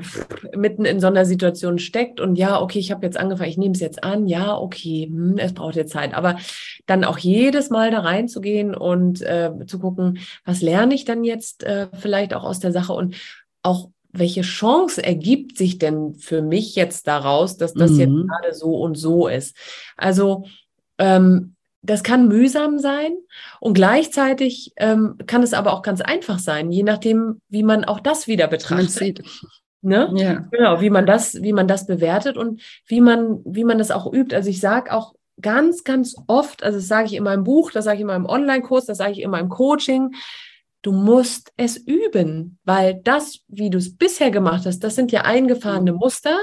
mitten 0.54 0.84
in 0.84 1.00
so 1.00 1.06
einer 1.06 1.24
Situation 1.24 1.78
steckt 1.78 2.20
und 2.20 2.36
ja, 2.36 2.60
okay, 2.60 2.78
ich 2.78 2.90
habe 2.90 3.06
jetzt 3.06 3.18
angefangen, 3.18 3.48
ich 3.48 3.56
nehme 3.56 3.72
es 3.72 3.80
jetzt 3.80 4.04
an, 4.04 4.26
ja, 4.26 4.54
okay, 4.54 5.06
hm, 5.10 5.38
es 5.38 5.54
braucht 5.54 5.76
jetzt 5.76 5.92
Zeit. 5.92 6.12
Aber 6.12 6.36
dann 6.84 7.04
auch 7.04 7.16
jedes 7.16 7.70
Mal 7.70 7.90
da 7.90 8.00
reinzugehen 8.00 8.74
und 8.74 9.22
äh, 9.22 9.50
zu 9.66 9.78
gucken, 9.78 10.18
was 10.44 10.60
lerne 10.60 10.94
ich 10.94 11.06
dann 11.06 11.24
jetzt 11.24 11.64
äh, 11.64 11.88
vielleicht 11.98 12.34
auch 12.34 12.44
aus 12.44 12.60
der 12.60 12.72
Sache 12.72 12.92
und 12.92 13.16
auch 13.62 13.88
welche 14.12 14.42
Chance 14.42 15.02
ergibt 15.02 15.56
sich 15.56 15.78
denn 15.78 16.16
für 16.16 16.42
mich 16.42 16.74
jetzt 16.74 17.06
daraus, 17.06 17.56
dass 17.56 17.72
das 17.72 17.92
mhm. 17.92 17.98
jetzt 17.98 18.10
gerade 18.10 18.54
so 18.54 18.76
und 18.76 18.96
so 18.96 19.26
ist? 19.26 19.56
Also 19.96 20.44
ähm, 20.98 21.54
das 21.82 22.02
kann 22.02 22.28
mühsam 22.28 22.78
sein 22.78 23.12
und 23.58 23.74
gleichzeitig 23.74 24.72
ähm, 24.76 25.16
kann 25.26 25.42
es 25.42 25.54
aber 25.54 25.72
auch 25.72 25.82
ganz 25.82 26.00
einfach 26.00 26.38
sein, 26.38 26.70
je 26.70 26.82
nachdem, 26.82 27.40
wie 27.48 27.62
man 27.62 27.84
auch 27.84 28.00
das 28.00 28.26
wieder 28.26 28.48
betrachtet. 28.48 29.22
Ne? 29.82 30.12
Ja. 30.16 30.46
Genau, 30.50 30.80
wie 30.82 30.90
man 30.90 31.06
das, 31.06 31.40
wie 31.42 31.54
man 31.54 31.66
das 31.66 31.86
bewertet 31.86 32.36
und 32.36 32.60
wie 32.86 33.00
man, 33.00 33.40
wie 33.46 33.64
man 33.64 33.78
das 33.78 33.90
auch 33.90 34.12
übt. 34.12 34.36
Also 34.36 34.50
ich 34.50 34.60
sage 34.60 34.92
auch 34.92 35.14
ganz, 35.40 35.84
ganz 35.84 36.16
oft, 36.26 36.62
also 36.62 36.78
das 36.78 36.86
sage 36.86 37.06
ich 37.06 37.14
in 37.14 37.24
meinem 37.24 37.44
Buch, 37.44 37.70
das 37.70 37.86
sage 37.86 37.96
ich 37.96 38.02
in 38.02 38.06
meinem 38.06 38.26
Online-Kurs, 38.26 38.84
das 38.84 38.98
sage 38.98 39.12
ich 39.12 39.22
in 39.22 39.30
meinem 39.30 39.48
Coaching, 39.48 40.10
Du 40.82 40.92
musst 40.92 41.52
es 41.56 41.76
üben, 41.76 42.58
weil 42.64 43.00
das, 43.04 43.40
wie 43.48 43.68
du 43.68 43.78
es 43.78 43.96
bisher 43.96 44.30
gemacht 44.30 44.64
hast, 44.64 44.80
das 44.80 44.94
sind 44.94 45.12
ja 45.12 45.22
eingefahrene 45.22 45.92
mhm. 45.92 45.98
Muster. 45.98 46.38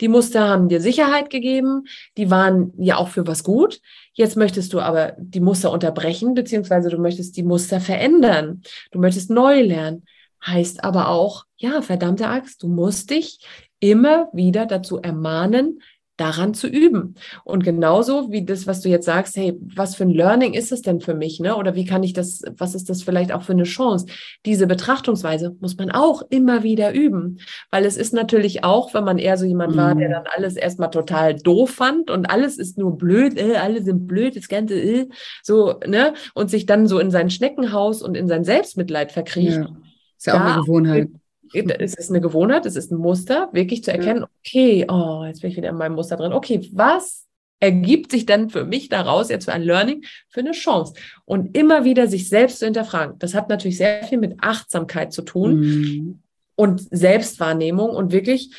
Die 0.00 0.08
Muster 0.08 0.48
haben 0.48 0.68
dir 0.68 0.80
Sicherheit 0.80 1.28
gegeben, 1.28 1.84
die 2.16 2.30
waren 2.30 2.72
ja 2.78 2.98
auch 2.98 3.08
für 3.08 3.26
was 3.26 3.42
gut. 3.42 3.80
Jetzt 4.12 4.36
möchtest 4.36 4.72
du 4.72 4.80
aber 4.80 5.14
die 5.18 5.40
Muster 5.40 5.72
unterbrechen, 5.72 6.34
beziehungsweise 6.34 6.88
du 6.88 6.98
möchtest 6.98 7.36
die 7.36 7.42
Muster 7.42 7.80
verändern. 7.80 8.62
Du 8.92 9.00
möchtest 9.00 9.30
neu 9.30 9.62
lernen. 9.62 10.04
Heißt 10.44 10.84
aber 10.84 11.08
auch, 11.08 11.44
ja, 11.56 11.82
verdammte 11.82 12.28
Axt, 12.28 12.62
du 12.62 12.68
musst 12.68 13.10
dich 13.10 13.40
immer 13.80 14.28
wieder 14.32 14.66
dazu 14.66 14.98
ermahnen, 14.98 15.80
daran 16.20 16.52
zu 16.52 16.68
üben. 16.68 17.14
Und 17.44 17.64
genauso 17.64 18.30
wie 18.30 18.44
das, 18.44 18.66
was 18.66 18.82
du 18.82 18.88
jetzt 18.88 19.06
sagst, 19.06 19.36
hey, 19.36 19.58
was 19.74 19.96
für 19.96 20.04
ein 20.04 20.10
Learning 20.10 20.52
ist 20.52 20.70
es 20.70 20.82
denn 20.82 21.00
für 21.00 21.14
mich, 21.14 21.40
ne? 21.40 21.56
Oder 21.56 21.74
wie 21.74 21.86
kann 21.86 22.02
ich 22.02 22.12
das, 22.12 22.42
was 22.58 22.74
ist 22.74 22.90
das 22.90 23.02
vielleicht 23.02 23.32
auch 23.32 23.42
für 23.42 23.52
eine 23.52 23.64
Chance? 23.64 24.06
Diese 24.44 24.66
Betrachtungsweise 24.66 25.56
muss 25.60 25.76
man 25.76 25.90
auch 25.90 26.22
immer 26.28 26.62
wieder 26.62 26.92
üben, 26.92 27.38
weil 27.70 27.86
es 27.86 27.96
ist 27.96 28.12
natürlich 28.12 28.64
auch, 28.64 28.92
wenn 28.92 29.04
man 29.04 29.18
eher 29.18 29.38
so 29.38 29.46
jemand 29.46 29.76
war, 29.76 29.94
der 29.94 30.08
mhm. 30.08 30.12
dann 30.12 30.24
alles 30.36 30.56
erstmal 30.56 30.90
total 30.90 31.34
doof 31.34 31.70
fand 31.70 32.10
und 32.10 32.26
alles 32.26 32.58
ist 32.58 32.76
nur 32.76 32.98
blöd, 32.98 33.38
äh, 33.38 33.56
alle 33.56 33.82
sind 33.82 34.06
blöd, 34.06 34.36
das 34.36 34.48
ganze 34.48 34.74
äh, 34.74 35.08
so, 35.42 35.80
ne? 35.86 36.12
Und 36.34 36.50
sich 36.50 36.66
dann 36.66 36.86
so 36.86 36.98
in 36.98 37.10
sein 37.10 37.30
Schneckenhaus 37.30 38.02
und 38.02 38.14
in 38.16 38.28
sein 38.28 38.44
Selbstmitleid 38.44 39.12
verkriecht. 39.12 39.58
Ja. 39.58 39.76
Ist 40.18 40.26
ja 40.26 40.34
auch 40.34 40.40
eine 40.40 40.60
Gewohnheit 40.60 41.08
es 41.52 41.94
ist 41.94 42.10
eine 42.10 42.20
Gewohnheit, 42.20 42.66
es 42.66 42.76
ist 42.76 42.90
ein 42.90 42.98
Muster, 42.98 43.48
wirklich 43.52 43.82
zu 43.84 43.92
erkennen, 43.92 44.24
okay, 44.40 44.86
oh, 44.88 45.24
jetzt 45.26 45.40
bin 45.40 45.50
ich 45.50 45.56
wieder 45.56 45.70
in 45.70 45.76
meinem 45.76 45.94
Muster 45.94 46.16
drin. 46.16 46.32
Okay, 46.32 46.68
was 46.72 47.26
ergibt 47.58 48.10
sich 48.10 48.24
dann 48.24 48.50
für 48.50 48.64
mich 48.64 48.88
daraus 48.88 49.28
jetzt 49.28 49.44
für 49.46 49.52
ein 49.52 49.62
Learning, 49.62 50.04
für 50.28 50.40
eine 50.40 50.52
Chance? 50.52 50.94
Und 51.24 51.56
immer 51.56 51.84
wieder 51.84 52.06
sich 52.06 52.28
selbst 52.28 52.58
zu 52.58 52.64
hinterfragen. 52.64 53.18
Das 53.18 53.34
hat 53.34 53.48
natürlich 53.48 53.76
sehr 53.76 54.04
viel 54.04 54.18
mit 54.18 54.36
Achtsamkeit 54.40 55.12
zu 55.12 55.22
tun 55.22 55.60
mhm. 55.60 56.22
und 56.56 56.86
Selbstwahrnehmung 56.90 57.90
und 57.90 58.12
wirklich 58.12 58.54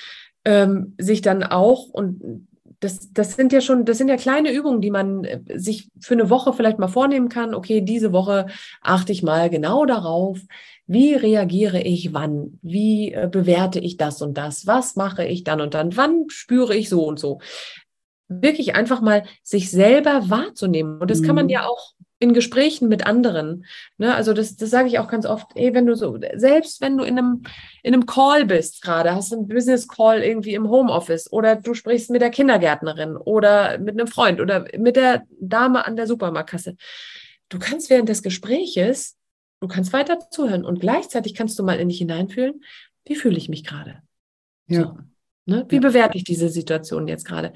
ähm, 0.45 0.95
sich 0.97 1.21
dann 1.21 1.43
auch 1.43 1.87
und 1.87 2.47
das, 2.81 3.13
das 3.13 3.35
sind 3.35 3.53
ja 3.53 3.61
schon, 3.61 3.85
das 3.85 3.99
sind 3.99 4.09
ja 4.09 4.17
kleine 4.17 4.51
Übungen, 4.51 4.81
die 4.81 4.89
man 4.89 5.23
äh, 5.23 5.39
sich 5.55 5.89
für 5.99 6.15
eine 6.15 6.29
Woche 6.29 6.51
vielleicht 6.51 6.79
mal 6.79 6.87
vornehmen 6.87 7.29
kann. 7.29 7.53
Okay, 7.53 7.81
diese 7.81 8.11
Woche 8.11 8.47
achte 8.81 9.11
ich 9.11 9.23
mal 9.23 9.49
genau 9.49 9.85
darauf, 9.85 10.39
wie 10.87 11.13
reagiere 11.13 11.79
ich 11.79 12.13
wann? 12.13 12.59
Wie 12.63 13.13
äh, 13.13 13.29
bewerte 13.31 13.79
ich 13.79 13.97
das 13.97 14.21
und 14.21 14.35
das? 14.35 14.65
Was 14.65 14.95
mache 14.95 15.23
ich 15.23 15.43
dann 15.43 15.61
und 15.61 15.75
dann? 15.75 15.95
Wann 15.95 16.25
spüre 16.27 16.75
ich 16.75 16.89
so 16.89 17.05
und 17.05 17.19
so? 17.19 17.39
Wirklich 18.27 18.75
einfach 18.75 18.99
mal 18.99 19.23
sich 19.43 19.69
selber 19.69 20.29
wahrzunehmen. 20.29 20.99
Und 20.99 21.11
das 21.11 21.21
kann 21.21 21.35
man 21.35 21.45
mhm. 21.45 21.51
ja 21.51 21.67
auch 21.67 21.93
in 22.21 22.33
Gesprächen 22.33 22.87
mit 22.87 23.05
anderen. 23.05 23.65
Ne? 23.97 24.15
Also 24.15 24.31
das, 24.31 24.55
das 24.55 24.69
sage 24.69 24.87
ich 24.87 24.99
auch 24.99 25.09
ganz 25.09 25.25
oft, 25.25 25.47
ey, 25.55 25.73
wenn 25.73 25.85
du 25.85 25.95
so, 25.95 26.17
selbst 26.35 26.79
wenn 26.79 26.97
du 26.97 27.03
in 27.03 27.17
einem, 27.17 27.43
in 27.83 27.93
einem 27.93 28.05
Call 28.05 28.45
bist 28.45 28.81
gerade, 28.81 29.13
hast 29.13 29.33
einen 29.33 29.49
Business 29.49 29.89
Call 29.89 30.23
irgendwie 30.23 30.53
im 30.53 30.69
Homeoffice 30.69 31.31
oder 31.33 31.57
du 31.57 31.73
sprichst 31.73 32.09
mit 32.11 32.21
der 32.21 32.29
Kindergärtnerin 32.29 33.17
oder 33.17 33.77
mit 33.79 33.99
einem 33.99 34.07
Freund 34.07 34.39
oder 34.39 34.65
mit 34.77 34.95
der 34.95 35.23
Dame 35.39 35.85
an 35.85 35.97
der 35.97 36.07
Supermarktkasse. 36.07 36.77
Du 37.49 37.59
kannst 37.59 37.89
während 37.89 38.07
des 38.07 38.23
Gespräches 38.23 39.17
Du 39.61 39.67
kannst 39.67 39.93
weiter 39.93 40.19
zuhören 40.31 40.65
und 40.65 40.79
gleichzeitig 40.79 41.35
kannst 41.35 41.57
du 41.59 41.63
mal 41.63 41.79
in 41.79 41.87
dich 41.87 41.99
hineinfühlen, 41.99 42.63
wie 43.05 43.15
fühle 43.15 43.37
ich 43.37 43.47
mich 43.47 43.63
gerade? 43.63 44.01
Ja. 44.67 44.81
So, 44.81 44.97
ne? 45.45 45.65
Wie 45.69 45.75
ja. 45.75 45.81
bewerte 45.81 46.17
ich 46.17 46.23
diese 46.23 46.49
Situation 46.49 47.07
jetzt 47.07 47.25
gerade? 47.25 47.53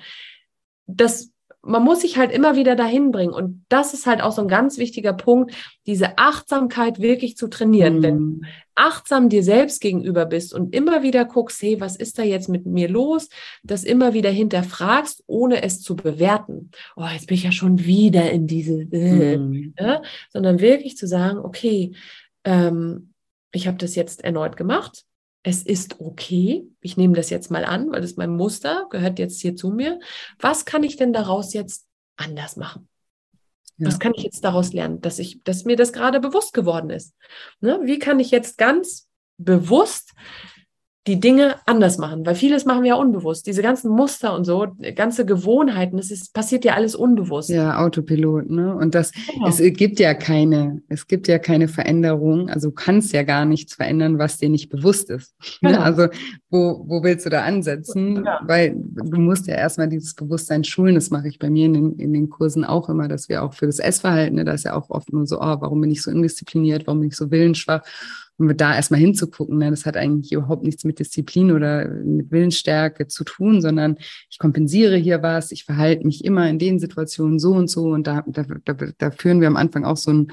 Das 0.85 1.31
man 1.65 1.83
muss 1.83 2.01
sich 2.01 2.17
halt 2.17 2.31
immer 2.31 2.55
wieder 2.55 2.75
dahin 2.75 3.11
bringen. 3.11 3.33
Und 3.33 3.65
das 3.69 3.93
ist 3.93 4.05
halt 4.05 4.21
auch 4.21 4.31
so 4.31 4.41
ein 4.41 4.47
ganz 4.47 4.77
wichtiger 4.77 5.13
Punkt, 5.13 5.53
diese 5.87 6.17
Achtsamkeit 6.17 6.99
wirklich 6.99 7.37
zu 7.37 7.47
trainieren. 7.47 7.97
Mhm. 7.97 8.03
Wenn 8.03 8.17
du 8.17 8.41
achtsam 8.75 9.29
dir 9.29 9.43
selbst 9.43 9.81
gegenüber 9.81 10.25
bist 10.25 10.53
und 10.53 10.75
immer 10.75 11.01
wieder 11.01 11.25
guckst, 11.25 11.61
hey, 11.61 11.79
was 11.79 11.95
ist 11.95 12.19
da 12.19 12.23
jetzt 12.23 12.49
mit 12.49 12.65
mir 12.65 12.87
los? 12.87 13.29
Das 13.63 13.83
immer 13.83 14.13
wieder 14.13 14.29
hinterfragst, 14.29 15.23
ohne 15.27 15.63
es 15.63 15.81
zu 15.81 15.95
bewerten. 15.95 16.71
Oh, 16.95 17.07
jetzt 17.11 17.27
bin 17.27 17.35
ich 17.35 17.43
ja 17.43 17.51
schon 17.51 17.85
wieder 17.85 18.29
in 18.31 18.47
diese, 18.47 18.81
äh, 18.91 19.37
mhm. 19.37 19.73
äh, 19.77 19.99
sondern 20.31 20.59
wirklich 20.59 20.97
zu 20.97 21.07
sagen, 21.07 21.39
okay, 21.39 21.93
ähm, 22.43 23.13
ich 23.51 23.67
habe 23.67 23.77
das 23.77 23.95
jetzt 23.95 24.23
erneut 24.23 24.57
gemacht 24.57 25.05
es 25.47 25.61
ist 25.61 25.99
okay, 25.99 26.67
ich 26.81 26.97
nehme 26.97 27.13
das 27.13 27.29
jetzt 27.29 27.51
mal 27.51 27.65
an, 27.65 27.91
weil 27.91 28.01
das 28.01 28.15
mein 28.15 28.35
Muster 28.35 28.87
gehört 28.89 29.19
jetzt 29.19 29.39
hier 29.39 29.55
zu 29.55 29.69
mir. 29.69 29.99
Was 30.39 30.65
kann 30.65 30.81
ich 30.81 30.97
denn 30.97 31.13
daraus 31.13 31.53
jetzt 31.53 31.85
anders 32.17 32.55
machen? 32.55 32.89
Ja. 33.77 33.87
Was 33.87 33.99
kann 33.99 34.13
ich 34.15 34.23
jetzt 34.23 34.43
daraus 34.43 34.73
lernen, 34.73 35.01
dass 35.01 35.19
ich, 35.19 35.43
dass 35.43 35.63
mir 35.63 35.75
das 35.75 35.93
gerade 35.93 36.19
bewusst 36.19 36.55
geworden 36.55 36.89
ist? 36.89 37.13
Ne? 37.59 37.79
Wie 37.83 37.99
kann 37.99 38.19
ich 38.19 38.31
jetzt 38.31 38.57
ganz 38.57 39.07
bewusst 39.37 40.13
die 41.07 41.19
Dinge 41.19 41.55
anders 41.67 41.99
machen, 41.99 42.25
weil 42.25 42.33
vieles 42.33 42.65
machen 42.65 42.81
wir 42.81 42.89
ja 42.89 42.95
unbewusst. 42.95 43.45
Diese 43.45 43.61
ganzen 43.61 43.91
Muster 43.91 44.35
und 44.35 44.43
so, 44.43 44.67
ganze 44.95 45.23
Gewohnheiten, 45.23 45.97
das 45.97 46.09
ist, 46.09 46.33
passiert 46.33 46.65
ja 46.65 46.73
alles 46.73 46.95
unbewusst. 46.95 47.49
Ja, 47.49 47.79
Autopilot, 47.79 48.49
ne? 48.49 48.75
Und 48.75 48.95
das, 48.95 49.11
genau. 49.11 49.47
es 49.47 49.61
gibt 49.77 49.99
ja 49.99 50.15
keine, 50.15 50.81
es 50.89 51.05
gibt 51.05 51.27
ja 51.27 51.37
keine 51.37 51.67
Veränderung. 51.67 52.49
Also 52.49 52.69
du 52.69 52.75
kannst 52.75 53.13
ja 53.13 53.21
gar 53.21 53.45
nichts 53.45 53.75
verändern, 53.75 54.17
was 54.17 54.37
dir 54.37 54.49
nicht 54.49 54.69
bewusst 54.69 55.09
ist. 55.09 55.35
Ne? 55.61 55.71
Genau. 55.71 55.83
Also 55.83 56.07
wo, 56.49 56.83
wo 56.85 57.01
willst 57.03 57.25
du 57.25 57.29
da 57.29 57.43
ansetzen? 57.43 58.23
Ja. 58.25 58.41
Weil 58.45 58.75
du 58.75 59.19
musst 59.19 59.47
ja 59.47 59.55
erstmal 59.55 59.87
dieses 59.87 60.13
Bewusstsein 60.13 60.63
schulen. 60.63 60.95
Das 60.95 61.09
mache 61.09 61.27
ich 61.27 61.39
bei 61.39 61.49
mir 61.49 61.65
in 61.65 61.73
den, 61.73 61.95
in 61.97 62.13
den 62.13 62.29
Kursen 62.29 62.65
auch 62.65 62.89
immer, 62.89 63.07
dass 63.07 63.29
wir 63.29 63.41
auch 63.41 63.53
für 63.53 63.65
das 63.65 63.79
Essverhalten, 63.79 64.35
ne, 64.35 64.45
da 64.45 64.53
ist 64.53 64.65
ja 64.65 64.75
auch 64.75 64.89
oft 64.89 65.13
nur 65.13 65.25
so, 65.25 65.37
oh, 65.37 65.57
warum 65.59 65.81
bin 65.81 65.91
ich 65.91 66.01
so 66.01 66.11
indiszipliniert, 66.11 66.87
warum 66.87 66.99
bin 66.99 67.09
ich 67.09 67.15
so 67.15 67.31
willensschwach? 67.31 67.81
Und 68.37 68.59
da 68.59 68.75
erstmal 68.75 68.99
hinzugucken, 68.99 69.57
ne, 69.57 69.69
das 69.69 69.85
hat 69.85 69.95
eigentlich 69.95 70.33
überhaupt 70.33 70.63
nichts 70.63 70.83
mit 70.83 70.99
Disziplin 70.99 71.51
oder 71.51 71.87
mit 71.87 72.31
Willensstärke 72.31 73.07
zu 73.07 73.23
tun, 73.23 73.61
sondern 73.61 73.97
ich 74.29 74.39
kompensiere 74.39 74.97
hier 74.97 75.21
was, 75.23 75.51
ich 75.51 75.63
verhalte 75.63 76.05
mich 76.05 76.25
immer 76.25 76.49
in 76.49 76.59
den 76.59 76.79
Situationen 76.79 77.39
so 77.39 77.53
und 77.53 77.69
so. 77.69 77.85
Und 77.85 78.07
da, 78.07 78.25
da, 78.27 78.43
da, 78.43 78.73
da 78.97 79.11
führen 79.11 79.39
wir 79.39 79.47
am 79.47 79.55
Anfang 79.55 79.85
auch 79.85 79.97
so 79.97 80.11
ein 80.11 80.27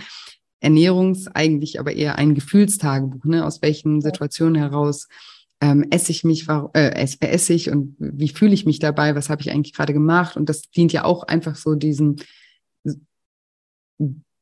Ernährungs-, 0.60 1.28
eigentlich 1.32 1.78
aber 1.78 1.92
eher 1.92 2.18
ein 2.18 2.34
Gefühlstagebuch, 2.34 3.24
ne, 3.24 3.46
aus 3.46 3.62
welchen 3.62 4.00
Situationen 4.00 4.56
heraus 4.56 5.08
ähm, 5.60 5.86
esse 5.90 6.10
ich 6.10 6.24
mich, 6.24 6.48
äh, 6.74 7.06
esse 7.20 7.52
ich 7.54 7.70
und 7.70 7.94
wie 7.98 8.28
fühle 8.28 8.52
ich 8.52 8.66
mich 8.66 8.80
dabei, 8.80 9.14
was 9.14 9.28
habe 9.28 9.42
ich 9.42 9.52
eigentlich 9.52 9.74
gerade 9.74 9.92
gemacht. 9.92 10.36
Und 10.36 10.48
das 10.48 10.62
dient 10.62 10.92
ja 10.92 11.04
auch 11.04 11.22
einfach 11.22 11.54
so 11.54 11.76
diesen 11.76 12.16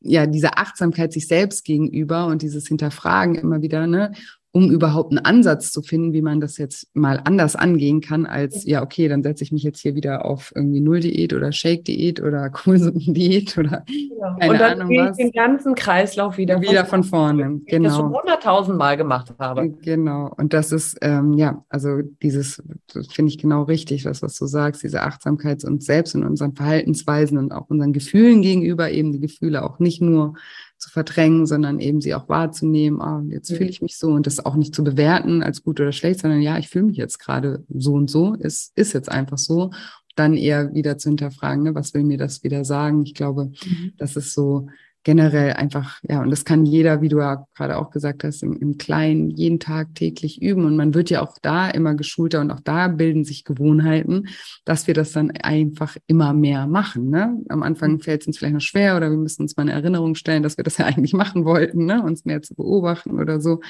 ja, 0.01 0.27
diese 0.27 0.57
Achtsamkeit 0.57 1.13
sich 1.13 1.27
selbst 1.27 1.65
gegenüber 1.65 2.27
und 2.27 2.43
dieses 2.43 2.67
Hinterfragen 2.69 3.35
immer 3.35 3.63
wieder, 3.63 3.87
ne, 3.87 4.13
um 4.53 4.71
überhaupt 4.71 5.13
einen 5.13 5.25
Ansatz 5.25 5.71
zu 5.71 5.81
finden, 5.83 6.13
wie 6.13 6.23
man 6.23 6.41
das 6.41 6.59
jetzt 6.59 6.89
mal 6.93 7.21
anders 7.25 7.55
angehen 7.55 8.01
kann, 8.01 8.27
als 8.27 8.65
ja, 8.65 8.83
okay, 8.83 9.07
dann 9.07 9.23
setze 9.23 9.45
ich 9.45 9.53
mich 9.53 9.63
jetzt 9.63 9.81
hier 9.81 9.95
wieder 9.95 10.25
auf 10.25 10.53
irgendwie 10.57 10.81
Null-Diät 10.81 11.33
oder 11.33 11.53
Shake-Diät 11.53 12.21
oder 12.21 12.51
Kohlsuppendiät 12.51 13.57
oder 13.57 13.85
ja. 13.87 14.37
keine 14.41 14.53
und 14.53 14.61
dann 14.61 14.81
Ahnung 14.81 14.97
was. 14.97 15.17
den 15.17 15.31
ganzen 15.31 15.75
Kreislauf 15.77 16.37
wieder, 16.37 16.61
wieder 16.61 16.85
von 16.85 17.05
vorne. 17.05 17.45
Von 17.45 17.51
vorne. 17.51 17.65
Genau. 17.67 17.89
Das 17.89 17.97
schon 17.97 18.13
hunderttausend 18.13 18.77
Mal 18.77 18.97
gemacht 18.97 19.33
habe. 19.39 19.71
Genau. 19.83 20.33
Und 20.37 20.53
das 20.53 20.73
ist, 20.73 20.99
ähm, 21.01 21.35
ja, 21.35 21.65
also 21.69 22.01
dieses, 22.23 22.63
finde 23.11 23.31
ich 23.31 23.39
genau 23.39 23.63
richtig, 23.63 24.03
das, 24.03 24.21
was 24.21 24.37
du 24.37 24.47
sagst, 24.47 24.83
diese 24.83 25.03
Achtsamkeit 25.03 25.63
uns 25.65 25.87
selbst 25.87 26.15
in 26.15 26.25
unseren 26.25 26.55
Verhaltensweisen 26.55 27.39
und 27.39 27.53
auch 27.53 27.69
unseren 27.69 27.93
Gefühlen 27.93 28.43
gegenüber, 28.43 28.91
eben 28.91 29.13
die 29.13 29.21
Gefühle 29.21 29.63
auch 29.63 29.79
nicht 29.79 30.01
nur 30.03 30.35
zu 30.81 30.91
verdrängen, 30.91 31.47
sondern 31.47 31.79
eben 31.79 32.01
sie 32.01 32.15
auch 32.15 32.29
wahrzunehmen, 32.29 33.01
ah, 33.01 33.23
jetzt 33.29 33.53
fühle 33.53 33.69
ich 33.69 33.83
mich 33.83 33.99
so 33.99 34.09
und 34.09 34.27
das 34.27 34.45
auch 34.45 34.57
nicht 34.57 34.75
zu 34.75 34.83
bewerten 34.83 35.43
als 35.43 35.63
gut 35.63 35.79
oder 35.79 35.93
schlecht, 35.93 36.21
sondern 36.21 36.41
ja, 36.41 36.59
ich 36.59 36.69
fühle 36.69 36.87
mich 36.87 36.97
jetzt 36.97 37.19
gerade 37.19 37.65
so 37.69 37.93
und 37.93 38.11
so, 38.11 38.35
ist, 38.35 38.73
ist 38.77 38.95
jetzt 38.95 39.11
einfach 39.11 39.39
so. 39.39 39.71
Dann 40.17 40.37
eher 40.37 40.75
wieder 40.75 40.99
zu 40.99 41.11
hinterfragen, 41.11 41.63
ne, 41.63 41.75
was 41.75 41.95
will 41.95 42.03
mir 42.03 42.19
das 42.19 42.43
wieder 42.43 42.65
sagen? 42.65 43.03
Ich 43.05 43.15
glaube, 43.15 43.53
mhm. 43.65 43.93
das 43.99 44.17
ist 44.17 44.33
so 44.33 44.69
generell 45.03 45.55
einfach, 45.55 45.99
ja, 46.03 46.21
und 46.21 46.31
das 46.31 46.45
kann 46.45 46.67
jeder, 46.67 47.01
wie 47.01 47.09
du 47.09 47.19
ja 47.19 47.47
gerade 47.57 47.79
auch 47.79 47.91
gesagt 47.91 48.23
hast, 48.23 48.43
im, 48.43 48.59
im 48.59 48.77
Kleinen 48.77 49.31
jeden 49.31 49.59
Tag 49.59 49.95
täglich 49.95 50.43
üben. 50.43 50.65
Und 50.67 50.77
man 50.77 50.93
wird 50.95 51.09
ja 51.09 51.23
auch 51.23 51.39
da 51.41 51.71
immer 51.71 51.95
geschulter 51.95 52.41
und 52.41 52.51
auch 52.51 52.61
da 52.61 52.89
bilden 52.89 53.25
sich 53.25 53.45
Gewohnheiten, 53.45 54.29
dass 54.65 54.87
wir 54.87 54.95
das 54.95 55.13
dann 55.13 55.31
einfach 55.31 55.97
immer 56.07 56.35
mehr 56.35 56.67
machen. 56.67 57.09
Ne? 57.09 57.41
Am 57.49 57.63
Anfang 57.63 57.93
mhm. 57.93 58.01
fällt 58.01 58.23
es 58.23 58.27
uns 58.27 58.39
vielleicht 58.39 58.55
noch 58.55 58.61
schwer 58.61 58.97
oder 58.97 59.11
wir 59.11 59.17
müssen 59.17 59.43
uns 59.43 59.57
mal 59.57 59.63
eine 59.63 59.73
Erinnerung 59.73 60.15
stellen, 60.15 60.43
dass 60.43 60.59
wir 60.59 60.65
das 60.65 60.77
ja 60.77 60.85
eigentlich 60.91 61.15
machen 61.15 61.45
wollten, 61.45 61.87
ne? 61.87 62.03
uns 62.03 62.27
mehr 62.27 62.43
zu 62.43 62.55
beobachten 62.55 63.19
oder 63.19 63.41
so. 63.41 63.61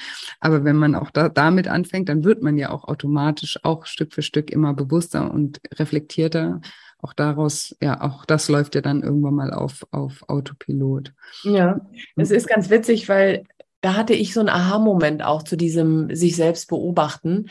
Aber 0.41 0.65
wenn 0.65 0.75
man 0.75 0.95
auch 0.95 1.11
da, 1.11 1.29
damit 1.29 1.69
anfängt, 1.69 2.09
dann 2.09 2.25
wird 2.25 2.41
man 2.41 2.57
ja 2.57 2.71
auch 2.71 2.83
automatisch 2.83 3.57
auch 3.63 3.85
Stück 3.85 4.13
für 4.13 4.21
Stück 4.21 4.51
immer 4.51 4.73
bewusster 4.73 5.31
und 5.31 5.61
reflektierter 5.75 6.59
auch 7.01 7.13
daraus, 7.13 7.75
ja, 7.81 8.01
auch 8.01 8.25
das 8.25 8.49
läuft 8.49 8.75
ja 8.75 8.81
dann 8.81 9.03
irgendwann 9.03 9.35
mal 9.35 9.53
auf, 9.53 9.85
auf 9.91 10.23
Autopilot. 10.27 11.13
Ja, 11.43 11.81
es 12.15 12.31
ist 12.31 12.47
ganz 12.47 12.69
witzig, 12.69 13.09
weil 13.09 13.43
da 13.81 13.95
hatte 13.95 14.13
ich 14.13 14.33
so 14.33 14.39
einen 14.39 14.49
Aha-Moment 14.49 15.23
auch 15.23 15.43
zu 15.43 15.57
diesem 15.57 16.15
sich 16.15 16.35
selbst 16.35 16.69
beobachten, 16.69 17.49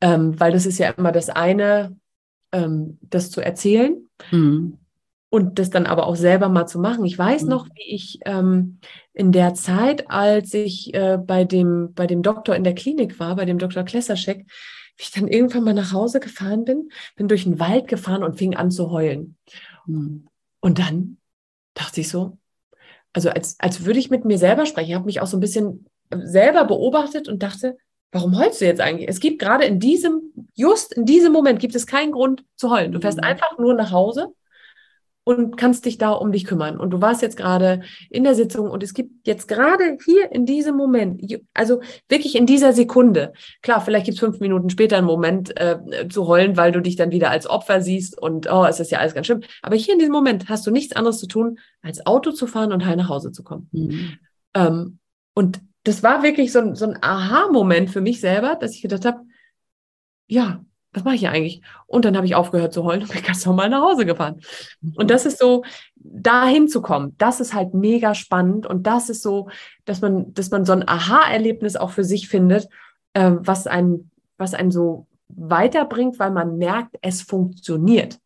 ähm, 0.00 0.38
weil 0.40 0.52
das 0.52 0.66
ist 0.66 0.78
ja 0.78 0.90
immer 0.90 1.12
das 1.12 1.28
eine, 1.28 1.96
ähm, 2.52 2.98
das 3.02 3.30
zu 3.30 3.40
erzählen 3.40 4.08
mhm. 4.30 4.78
und 5.28 5.58
das 5.58 5.70
dann 5.70 5.86
aber 5.86 6.06
auch 6.06 6.16
selber 6.16 6.48
mal 6.48 6.66
zu 6.66 6.78
machen. 6.78 7.04
Ich 7.04 7.18
weiß 7.18 7.42
mhm. 7.42 7.48
noch, 7.48 7.66
wie 7.74 7.94
ich 7.94 8.20
ähm, 8.24 8.78
in 9.12 9.32
der 9.32 9.54
Zeit, 9.54 10.10
als 10.10 10.54
ich 10.54 10.94
äh, 10.94 11.18
bei, 11.18 11.44
dem, 11.44 11.92
bei 11.94 12.06
dem 12.06 12.22
Doktor 12.22 12.56
in 12.56 12.64
der 12.64 12.74
Klinik 12.74 13.20
war, 13.20 13.36
bei 13.36 13.44
dem 13.44 13.58
Dr. 13.58 13.82
Klesserschek, 13.82 14.46
wie 14.96 15.02
ich 15.02 15.10
dann 15.10 15.28
irgendwann 15.28 15.64
mal 15.64 15.74
nach 15.74 15.92
Hause 15.92 16.20
gefahren 16.20 16.64
bin, 16.64 16.90
bin 17.16 17.28
durch 17.28 17.44
den 17.44 17.58
Wald 17.58 17.88
gefahren 17.88 18.22
und 18.22 18.38
fing 18.38 18.56
an 18.56 18.70
zu 18.70 18.90
heulen. 18.90 19.36
Mhm. 19.86 20.26
Und 20.60 20.78
dann 20.78 21.18
dachte 21.74 22.00
ich 22.00 22.08
so, 22.08 22.38
also 23.12 23.30
als, 23.30 23.56
als 23.58 23.84
würde 23.84 23.98
ich 23.98 24.10
mit 24.10 24.24
mir 24.24 24.38
selber 24.38 24.66
sprechen. 24.66 24.90
Ich 24.90 24.94
habe 24.94 25.06
mich 25.06 25.20
auch 25.20 25.26
so 25.26 25.36
ein 25.36 25.40
bisschen 25.40 25.86
selber 26.10 26.64
beobachtet 26.64 27.28
und 27.28 27.42
dachte, 27.42 27.76
warum 28.12 28.38
heulst 28.38 28.60
du 28.60 28.66
jetzt 28.66 28.80
eigentlich? 28.80 29.08
Es 29.08 29.20
gibt 29.20 29.38
gerade 29.38 29.64
in 29.64 29.80
diesem, 29.80 30.32
just 30.54 30.92
in 30.94 31.04
diesem 31.04 31.32
Moment 31.32 31.58
gibt 31.58 31.74
es 31.74 31.86
keinen 31.86 32.12
Grund 32.12 32.44
zu 32.56 32.70
heulen. 32.70 32.92
Du 32.92 33.00
fährst 33.00 33.18
mhm. 33.18 33.24
einfach 33.24 33.58
nur 33.58 33.74
nach 33.74 33.90
Hause 33.90 34.34
und 35.28 35.56
kannst 35.56 35.86
dich 35.86 35.98
da 35.98 36.12
um 36.12 36.30
dich 36.30 36.44
kümmern. 36.44 36.78
Und 36.78 36.90
du 36.90 37.00
warst 37.00 37.20
jetzt 37.20 37.36
gerade 37.36 37.82
in 38.10 38.22
der 38.22 38.36
Sitzung 38.36 38.70
und 38.70 38.84
es 38.84 38.94
gibt 38.94 39.26
jetzt 39.26 39.48
gerade 39.48 39.98
hier 40.04 40.30
in 40.30 40.46
diesem 40.46 40.76
Moment, 40.76 41.20
also 41.52 41.80
wirklich 42.08 42.36
in 42.36 42.46
dieser 42.46 42.72
Sekunde, 42.72 43.32
klar, 43.60 43.80
vielleicht 43.80 44.04
gibt 44.04 44.14
es 44.14 44.20
fünf 44.20 44.38
Minuten 44.38 44.70
später 44.70 44.96
einen 44.96 45.06
Moment 45.06 45.60
äh, 45.60 45.78
zu 46.08 46.28
heulen, 46.28 46.56
weil 46.56 46.70
du 46.70 46.80
dich 46.80 46.94
dann 46.94 47.10
wieder 47.10 47.32
als 47.32 47.50
Opfer 47.50 47.82
siehst 47.82 48.16
und 48.16 48.48
oh, 48.48 48.66
es 48.66 48.78
ist 48.78 48.92
ja 48.92 49.00
alles 49.00 49.14
ganz 49.14 49.26
schlimm. 49.26 49.42
Aber 49.62 49.74
hier 49.74 49.94
in 49.94 49.98
diesem 49.98 50.12
Moment 50.12 50.48
hast 50.48 50.64
du 50.64 50.70
nichts 50.70 50.94
anderes 50.94 51.18
zu 51.18 51.26
tun, 51.26 51.58
als 51.82 52.06
Auto 52.06 52.30
zu 52.30 52.46
fahren 52.46 52.72
und 52.72 52.86
heil 52.86 52.94
nach 52.94 53.08
Hause 53.08 53.32
zu 53.32 53.42
kommen. 53.42 53.68
Mhm. 53.72 54.18
Ähm, 54.54 54.98
und 55.34 55.60
das 55.82 56.04
war 56.04 56.22
wirklich 56.22 56.52
so 56.52 56.60
ein, 56.60 56.76
so 56.76 56.84
ein 56.84 57.02
Aha-Moment 57.02 57.90
für 57.90 58.00
mich 58.00 58.20
selber, 58.20 58.54
dass 58.54 58.76
ich 58.76 58.82
gedacht 58.82 59.04
habe, 59.04 59.22
ja, 60.28 60.64
was 60.96 61.04
mache 61.04 61.14
ich 61.14 61.20
hier 61.20 61.30
eigentlich? 61.30 61.60
Und 61.86 62.06
dann 62.06 62.16
habe 62.16 62.26
ich 62.26 62.34
aufgehört 62.34 62.72
zu 62.72 62.82
heulen 62.82 63.02
und 63.02 63.12
bin 63.12 63.22
ganz 63.22 63.44
normal 63.44 63.68
nach 63.68 63.82
Hause 63.82 64.06
gefahren. 64.06 64.40
Und 64.96 65.10
das 65.10 65.26
ist 65.26 65.38
so, 65.38 65.62
da 65.94 66.46
hinzukommen, 66.46 67.14
das 67.18 67.38
ist 67.38 67.52
halt 67.52 67.74
mega 67.74 68.14
spannend 68.14 68.66
und 68.66 68.86
das 68.86 69.10
ist 69.10 69.22
so, 69.22 69.50
dass 69.84 70.00
man, 70.00 70.32
dass 70.32 70.50
man 70.50 70.64
so 70.64 70.72
ein 70.72 70.88
Aha-Erlebnis 70.88 71.76
auch 71.76 71.90
für 71.90 72.04
sich 72.04 72.28
findet, 72.28 72.68
äh, 73.12 73.32
was 73.38 73.66
einen, 73.66 74.10
was 74.38 74.54
einen 74.54 74.70
so 74.70 75.06
weiterbringt, 75.28 76.18
weil 76.18 76.30
man 76.30 76.56
merkt, 76.56 76.96
es 77.02 77.20
funktioniert. 77.20 78.18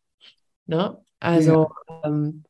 Ne? 0.65 0.97
Also 1.19 1.71
ja. 1.89 2.01
Ähm, 2.05 2.43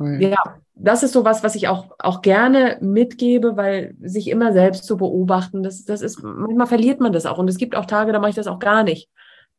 ja, 0.00 0.56
das 0.74 1.02
ist 1.02 1.12
so 1.12 1.24
was, 1.24 1.42
was 1.42 1.54
ich 1.54 1.68
auch, 1.68 1.90
auch 1.98 2.22
gerne 2.22 2.78
mitgebe, 2.80 3.56
weil 3.56 3.94
sich 4.00 4.28
immer 4.28 4.52
selbst 4.52 4.84
zu 4.84 4.96
beobachten, 4.96 5.62
das, 5.62 5.84
das 5.84 6.00
ist, 6.00 6.22
manchmal 6.22 6.66
verliert 6.66 7.00
man 7.00 7.12
das 7.12 7.26
auch. 7.26 7.38
Und 7.38 7.48
es 7.48 7.58
gibt 7.58 7.76
auch 7.76 7.86
Tage, 7.86 8.12
da 8.12 8.18
mache 8.18 8.30
ich 8.30 8.36
das 8.36 8.46
auch 8.46 8.58
gar 8.58 8.82
nicht. 8.82 9.08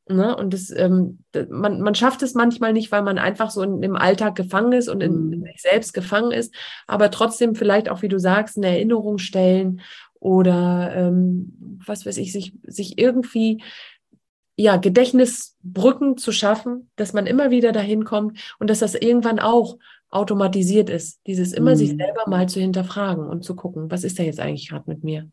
Ne? 0.08 0.36
Und 0.36 0.54
das, 0.54 0.72
ähm, 0.72 1.20
man, 1.50 1.82
man 1.82 1.96
schafft 1.96 2.24
es 2.24 2.34
manchmal 2.34 2.74
nicht, 2.74 2.92
weil 2.92 3.04
man 3.04 3.20
einfach 3.20 3.52
so 3.52 3.62
in, 3.62 3.84
im 3.84 3.96
Alltag 3.96 4.36
gefangen 4.36 4.74
ist 4.74 4.90
und 4.90 5.02
in, 5.02 5.32
in 5.32 5.40
mhm. 5.42 5.46
sich 5.46 5.62
selbst 5.62 5.94
gefangen 5.94 6.32
ist, 6.32 6.54
aber 6.88 7.12
trotzdem 7.12 7.56
vielleicht 7.56 7.90
auch, 7.90 8.02
wie 8.02 8.10
du 8.10 8.20
sagst, 8.20 8.58
eine 8.58 8.68
Erinnerung 8.68 9.20
stellen 9.20 9.82
oder 10.20 10.92
ähm, 10.96 11.80
was 11.86 12.06
weiß 12.06 12.18
ich, 12.18 12.32
sich, 12.32 12.54
sich 12.64 12.98
irgendwie 12.98 13.64
ja, 14.56 14.78
Gedächtnisbrücken 14.78 16.18
zu 16.18 16.32
schaffen, 16.32 16.90
dass 16.96 17.14
man 17.14 17.26
immer 17.26 17.52
wieder 17.52 17.72
dahin 17.72 18.04
kommt 18.04 18.40
und 18.60 18.70
dass 18.70 18.80
das 18.80 18.96
irgendwann 18.96 19.40
auch 19.40 19.78
automatisiert 20.12 20.90
ist. 20.90 21.22
Dieses 21.26 21.54
immer 21.54 21.72
mhm. 21.72 21.78
sich 21.78 21.90
selber 21.90 22.24
mal 22.28 22.48
zu 22.48 22.60
hinterfragen 22.60 23.26
und 23.26 23.44
zu 23.44 23.56
gucken, 23.56 23.90
was 23.90 24.04
ist 24.04 24.20
da 24.20 24.24
jetzt 24.24 24.40
eigentlich 24.40 24.70
gerade 24.70 24.84
mit 24.88 25.04
mir? 25.04 25.30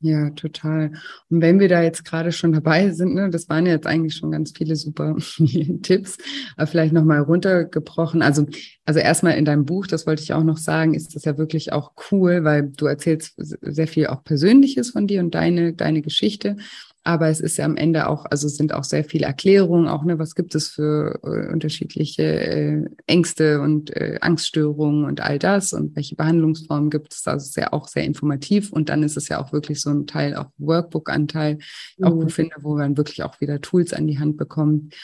Ja, 0.00 0.30
total. 0.30 0.92
Und 1.28 1.40
wenn 1.42 1.58
wir 1.58 1.68
da 1.68 1.82
jetzt 1.82 2.04
gerade 2.04 2.30
schon 2.30 2.52
dabei 2.52 2.90
sind, 2.90 3.14
ne, 3.14 3.30
das 3.30 3.48
waren 3.48 3.66
jetzt 3.66 3.86
eigentlich 3.86 4.14
schon 4.14 4.30
ganz 4.30 4.52
viele 4.56 4.76
super 4.76 5.16
Tipps, 5.82 6.18
aber 6.56 6.68
vielleicht 6.68 6.92
nochmal 6.92 7.20
runtergebrochen. 7.20 8.22
Also, 8.22 8.46
also 8.84 9.00
erstmal 9.00 9.36
in 9.36 9.44
deinem 9.44 9.64
Buch, 9.64 9.88
das 9.88 10.06
wollte 10.06 10.22
ich 10.22 10.32
auch 10.32 10.44
noch 10.44 10.56
sagen, 10.56 10.94
ist 10.94 11.16
das 11.16 11.24
ja 11.24 11.36
wirklich 11.36 11.72
auch 11.72 11.94
cool, 12.12 12.44
weil 12.44 12.68
du 12.68 12.86
erzählst 12.86 13.34
sehr 13.38 13.88
viel 13.88 14.06
auch 14.06 14.22
Persönliches 14.22 14.90
von 14.90 15.08
dir 15.08 15.18
und 15.18 15.34
deine, 15.34 15.72
deine 15.72 16.00
Geschichte. 16.00 16.58
Aber 17.04 17.28
es 17.28 17.40
ist 17.40 17.56
ja 17.56 17.64
am 17.64 17.76
Ende 17.76 18.08
auch, 18.08 18.26
also 18.26 18.48
sind 18.48 18.74
auch 18.74 18.84
sehr 18.84 19.04
viele 19.04 19.26
Erklärungen, 19.26 19.88
auch, 19.88 20.04
ne, 20.04 20.18
was 20.18 20.34
gibt 20.34 20.54
es 20.54 20.68
für 20.68 21.18
äh, 21.22 21.52
unterschiedliche 21.52 22.22
äh, 22.22 22.84
Ängste 23.06 23.60
und 23.60 23.96
äh, 23.96 24.18
Angststörungen 24.20 25.04
und 25.04 25.20
all 25.20 25.38
das 25.38 25.72
und 25.72 25.96
welche 25.96 26.16
Behandlungsformen 26.16 26.90
gibt 26.90 27.14
es. 27.14 27.26
Also 27.26 27.46
ist 27.46 27.56
ja 27.56 27.72
auch 27.72 27.88
sehr 27.88 28.04
informativ. 28.04 28.72
Und 28.72 28.88
dann 28.88 29.02
ist 29.02 29.16
es 29.16 29.28
ja 29.28 29.40
auch 29.40 29.52
wirklich 29.52 29.80
so 29.80 29.90
ein 29.90 30.06
Teil, 30.06 30.36
auch 30.36 30.50
Workbook-Anteil, 30.58 31.58
mhm. 31.96 32.04
auch 32.04 32.12
gut 32.12 32.32
finde, 32.32 32.56
wo 32.60 32.76
man 32.76 32.96
wirklich 32.96 33.22
auch 33.22 33.40
wieder 33.40 33.60
Tools 33.60 33.92
an 33.92 34.06
die 34.06 34.18
Hand 34.18 34.36
bekommt. 34.36 34.94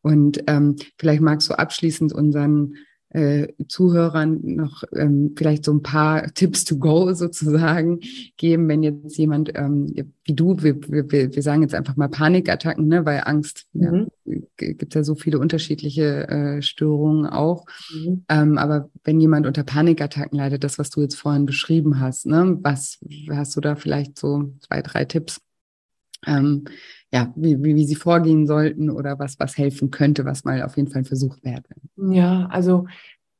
Und 0.00 0.42
ähm, 0.48 0.76
vielleicht 0.98 1.22
magst 1.22 1.48
du 1.48 1.54
abschließend 1.54 2.12
unseren 2.12 2.74
äh, 3.12 3.48
Zuhörern 3.68 4.40
noch 4.42 4.84
ähm, 4.94 5.34
vielleicht 5.36 5.64
so 5.64 5.72
ein 5.72 5.82
paar 5.82 6.32
Tipps 6.34 6.64
to 6.64 6.76
go 6.76 7.12
sozusagen 7.14 8.00
geben, 8.36 8.68
wenn 8.68 8.82
jetzt 8.82 9.16
jemand 9.16 9.52
ähm, 9.54 9.94
wie 10.24 10.34
du, 10.34 10.62
wir, 10.62 10.76
wir, 10.88 11.34
wir 11.34 11.42
sagen 11.42 11.62
jetzt 11.62 11.74
einfach 11.74 11.96
mal 11.96 12.08
Panikattacken, 12.08 12.86
ne, 12.86 13.04
weil 13.04 13.22
Angst, 13.24 13.66
mhm. 13.72 14.08
ja, 14.24 14.38
gibt 14.72 14.94
ja 14.94 15.02
so 15.02 15.14
viele 15.14 15.38
unterschiedliche 15.38 16.28
äh, 16.28 16.62
Störungen 16.62 17.26
auch. 17.26 17.66
Mhm. 17.92 18.24
Ähm, 18.28 18.58
aber 18.58 18.90
wenn 19.04 19.20
jemand 19.20 19.46
unter 19.46 19.64
Panikattacken 19.64 20.38
leidet, 20.38 20.62
das, 20.64 20.78
was 20.78 20.90
du 20.90 21.00
jetzt 21.00 21.16
vorhin 21.16 21.46
beschrieben 21.46 21.98
hast, 21.98 22.26
ne, 22.26 22.58
was 22.62 23.00
hast 23.30 23.56
du 23.56 23.60
da 23.60 23.74
vielleicht 23.74 24.18
so 24.18 24.52
zwei, 24.60 24.80
drei 24.82 25.04
Tipps? 25.04 25.40
Ähm, 26.26 26.64
ja, 27.12 27.32
wie, 27.36 27.62
wie, 27.62 27.74
wie 27.74 27.84
sie 27.84 27.94
vorgehen 27.94 28.46
sollten 28.46 28.90
oder 28.90 29.18
was, 29.18 29.38
was 29.38 29.58
helfen 29.58 29.90
könnte, 29.90 30.24
was 30.24 30.44
mal 30.44 30.62
auf 30.62 30.76
jeden 30.76 30.90
Fall 30.90 31.04
versucht 31.04 31.44
werden. 31.44 31.64
Ja, 31.96 32.46
also 32.46 32.86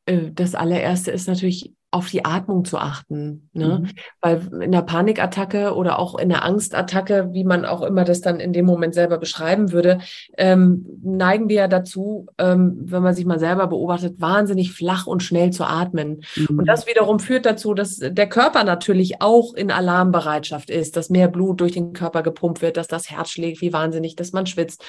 äh, 0.06 0.30
das 0.32 0.54
allererste 0.54 1.10
ist 1.10 1.28
natürlich 1.28 1.72
auf 1.92 2.08
die 2.08 2.24
Atmung 2.24 2.64
zu 2.64 2.78
achten. 2.78 3.50
Ne? 3.52 3.82
Mhm. 3.82 3.88
Weil 4.22 4.62
in 4.62 4.72
der 4.72 4.80
Panikattacke 4.80 5.74
oder 5.74 5.98
auch 5.98 6.18
in 6.18 6.30
der 6.30 6.42
Angstattacke, 6.42 7.28
wie 7.32 7.44
man 7.44 7.66
auch 7.66 7.82
immer 7.82 8.04
das 8.04 8.22
dann 8.22 8.40
in 8.40 8.54
dem 8.54 8.64
Moment 8.64 8.94
selber 8.94 9.18
beschreiben 9.18 9.72
würde, 9.72 10.00
ähm, 10.38 10.86
neigen 11.02 11.50
wir 11.50 11.56
ja 11.56 11.68
dazu, 11.68 12.26
ähm, 12.38 12.78
wenn 12.80 13.02
man 13.02 13.14
sich 13.14 13.26
mal 13.26 13.38
selber 13.38 13.66
beobachtet, 13.66 14.22
wahnsinnig 14.22 14.72
flach 14.72 15.06
und 15.06 15.22
schnell 15.22 15.50
zu 15.50 15.64
atmen. 15.64 16.22
Mhm. 16.34 16.60
Und 16.60 16.66
das 16.66 16.86
wiederum 16.86 17.20
führt 17.20 17.44
dazu, 17.44 17.74
dass 17.74 17.98
der 17.98 18.28
Körper 18.28 18.64
natürlich 18.64 19.20
auch 19.20 19.52
in 19.52 19.70
Alarmbereitschaft 19.70 20.70
ist, 20.70 20.96
dass 20.96 21.10
mehr 21.10 21.28
Blut 21.28 21.60
durch 21.60 21.72
den 21.72 21.92
Körper 21.92 22.22
gepumpt 22.22 22.62
wird, 22.62 22.78
dass 22.78 22.88
das 22.88 23.10
Herz 23.10 23.28
schlägt 23.28 23.60
wie 23.60 23.74
wahnsinnig, 23.74 24.16
dass 24.16 24.32
man 24.32 24.46
schwitzt 24.46 24.82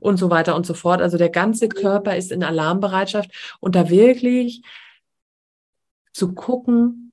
und 0.00 0.16
so 0.16 0.28
weiter 0.28 0.56
und 0.56 0.66
so 0.66 0.74
fort. 0.74 1.00
Also 1.02 1.18
der 1.18 1.30
ganze 1.30 1.68
Körper 1.68 2.16
ist 2.16 2.32
in 2.32 2.42
Alarmbereitschaft 2.42 3.30
und 3.60 3.76
da 3.76 3.88
wirklich 3.90 4.62
zu 6.18 6.34
gucken, 6.34 7.12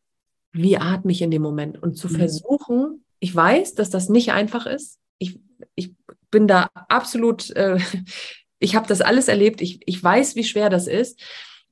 wie 0.51 0.77
atme 0.77 1.11
ich 1.11 1.21
in 1.21 1.31
dem 1.31 1.41
Moment 1.41 1.81
und 1.81 1.95
zu 1.95 2.07
mhm. 2.07 2.15
versuchen, 2.15 3.05
ich 3.19 3.33
weiß, 3.33 3.75
dass 3.75 3.89
das 3.89 4.09
nicht 4.09 4.31
einfach 4.31 4.65
ist. 4.65 4.99
Ich, 5.17 5.39
ich 5.75 5.93
bin 6.31 6.47
da 6.47 6.69
absolut, 6.73 7.51
äh, 7.51 7.77
ich 8.59 8.75
habe 8.75 8.87
das 8.87 9.01
alles 9.01 9.27
erlebt. 9.27 9.61
Ich, 9.61 9.79
ich 9.85 10.03
weiß, 10.03 10.35
wie 10.35 10.43
schwer 10.43 10.69
das 10.69 10.87
ist. 10.87 11.19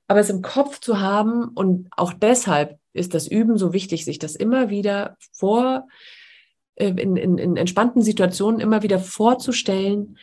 Aber 0.07 0.19
es 0.19 0.29
im 0.29 0.41
Kopf 0.41 0.79
zu 0.79 0.99
haben 0.99 1.47
und 1.49 1.89
auch 1.95 2.13
deshalb 2.13 2.77
ist 2.91 3.13
das 3.13 3.27
Üben 3.27 3.57
so 3.57 3.73
wichtig, 3.73 4.05
sich 4.05 4.19
das 4.19 4.35
immer 4.35 4.69
wieder 4.69 5.17
vor, 5.31 5.87
äh, 6.75 6.89
in, 6.89 7.15
in, 7.15 7.37
in 7.37 7.57
entspannten 7.57 8.01
Situationen 8.01 8.59
immer 8.59 8.83
wieder 8.83 8.99
vorzustellen, 8.99 10.17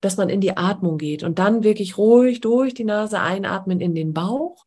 dass 0.00 0.16
man 0.16 0.28
in 0.28 0.40
die 0.40 0.56
Atmung 0.56 0.98
geht 0.98 1.22
und 1.22 1.38
dann 1.38 1.64
wirklich 1.64 1.98
ruhig 1.98 2.40
durch 2.40 2.74
die 2.74 2.84
Nase 2.84 3.20
einatmen 3.20 3.80
in 3.80 3.94
den 3.94 4.12
Bauch 4.12 4.65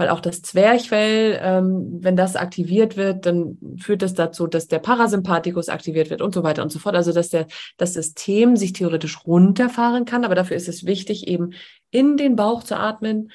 weil 0.00 0.08
auch 0.08 0.20
das 0.20 0.40
Zwerchfell, 0.40 1.38
ähm, 1.42 1.98
wenn 2.00 2.16
das 2.16 2.34
aktiviert 2.34 2.96
wird, 2.96 3.26
dann 3.26 3.58
führt 3.76 4.00
das 4.00 4.14
dazu, 4.14 4.46
dass 4.46 4.66
der 4.66 4.78
Parasympathikus 4.78 5.68
aktiviert 5.68 6.08
wird 6.08 6.22
und 6.22 6.32
so 6.32 6.42
weiter 6.42 6.62
und 6.62 6.72
so 6.72 6.78
fort. 6.78 6.94
Also 6.94 7.12
dass 7.12 7.28
der, 7.28 7.46
das 7.76 7.92
System 7.92 8.56
sich 8.56 8.72
theoretisch 8.72 9.26
runterfahren 9.26 10.06
kann, 10.06 10.24
aber 10.24 10.34
dafür 10.34 10.56
ist 10.56 10.70
es 10.70 10.86
wichtig, 10.86 11.28
eben 11.28 11.50
in 11.90 12.16
den 12.16 12.34
Bauch 12.34 12.62
zu 12.62 12.78
atmen 12.78 13.30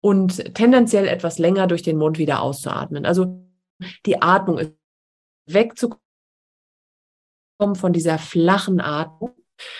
und 0.00 0.56
tendenziell 0.56 1.06
etwas 1.06 1.38
länger 1.38 1.68
durch 1.68 1.82
den 1.82 1.98
Mund 1.98 2.18
wieder 2.18 2.42
auszuatmen. 2.42 3.06
Also 3.06 3.46
die 4.06 4.20
Atmung 4.20 4.58
ist 4.58 4.72
wegzukommen 5.48 6.00
von 7.74 7.92
dieser 7.92 8.18
flachen 8.18 8.80
Atmung 8.80 9.36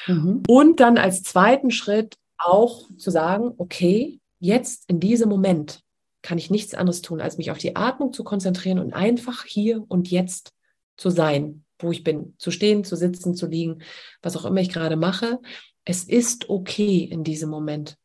mhm. 0.06 0.44
und 0.46 0.78
dann 0.78 0.98
als 0.98 1.24
zweiten 1.24 1.72
Schritt 1.72 2.16
auch 2.38 2.82
zu 2.96 3.10
sagen, 3.10 3.54
okay, 3.58 4.20
jetzt 4.38 4.88
in 4.88 5.00
diesem 5.00 5.28
Moment 5.28 5.82
kann 6.26 6.38
ich 6.38 6.50
nichts 6.50 6.74
anderes 6.74 7.02
tun, 7.02 7.20
als 7.20 7.38
mich 7.38 7.52
auf 7.52 7.58
die 7.58 7.76
Atmung 7.76 8.12
zu 8.12 8.24
konzentrieren 8.24 8.80
und 8.80 8.92
einfach 8.92 9.44
hier 9.44 9.84
und 9.86 10.10
jetzt 10.10 10.52
zu 10.96 11.08
sein, 11.08 11.64
wo 11.78 11.92
ich 11.92 12.02
bin, 12.02 12.34
zu 12.36 12.50
stehen, 12.50 12.82
zu 12.82 12.96
sitzen, 12.96 13.36
zu 13.36 13.46
liegen, 13.46 13.78
was 14.22 14.36
auch 14.36 14.44
immer 14.44 14.60
ich 14.60 14.72
gerade 14.72 14.96
mache. 14.96 15.38
Es 15.84 16.02
ist 16.02 16.50
okay 16.50 17.04
in 17.04 17.22
diesem 17.22 17.48
Moment. 17.48 17.96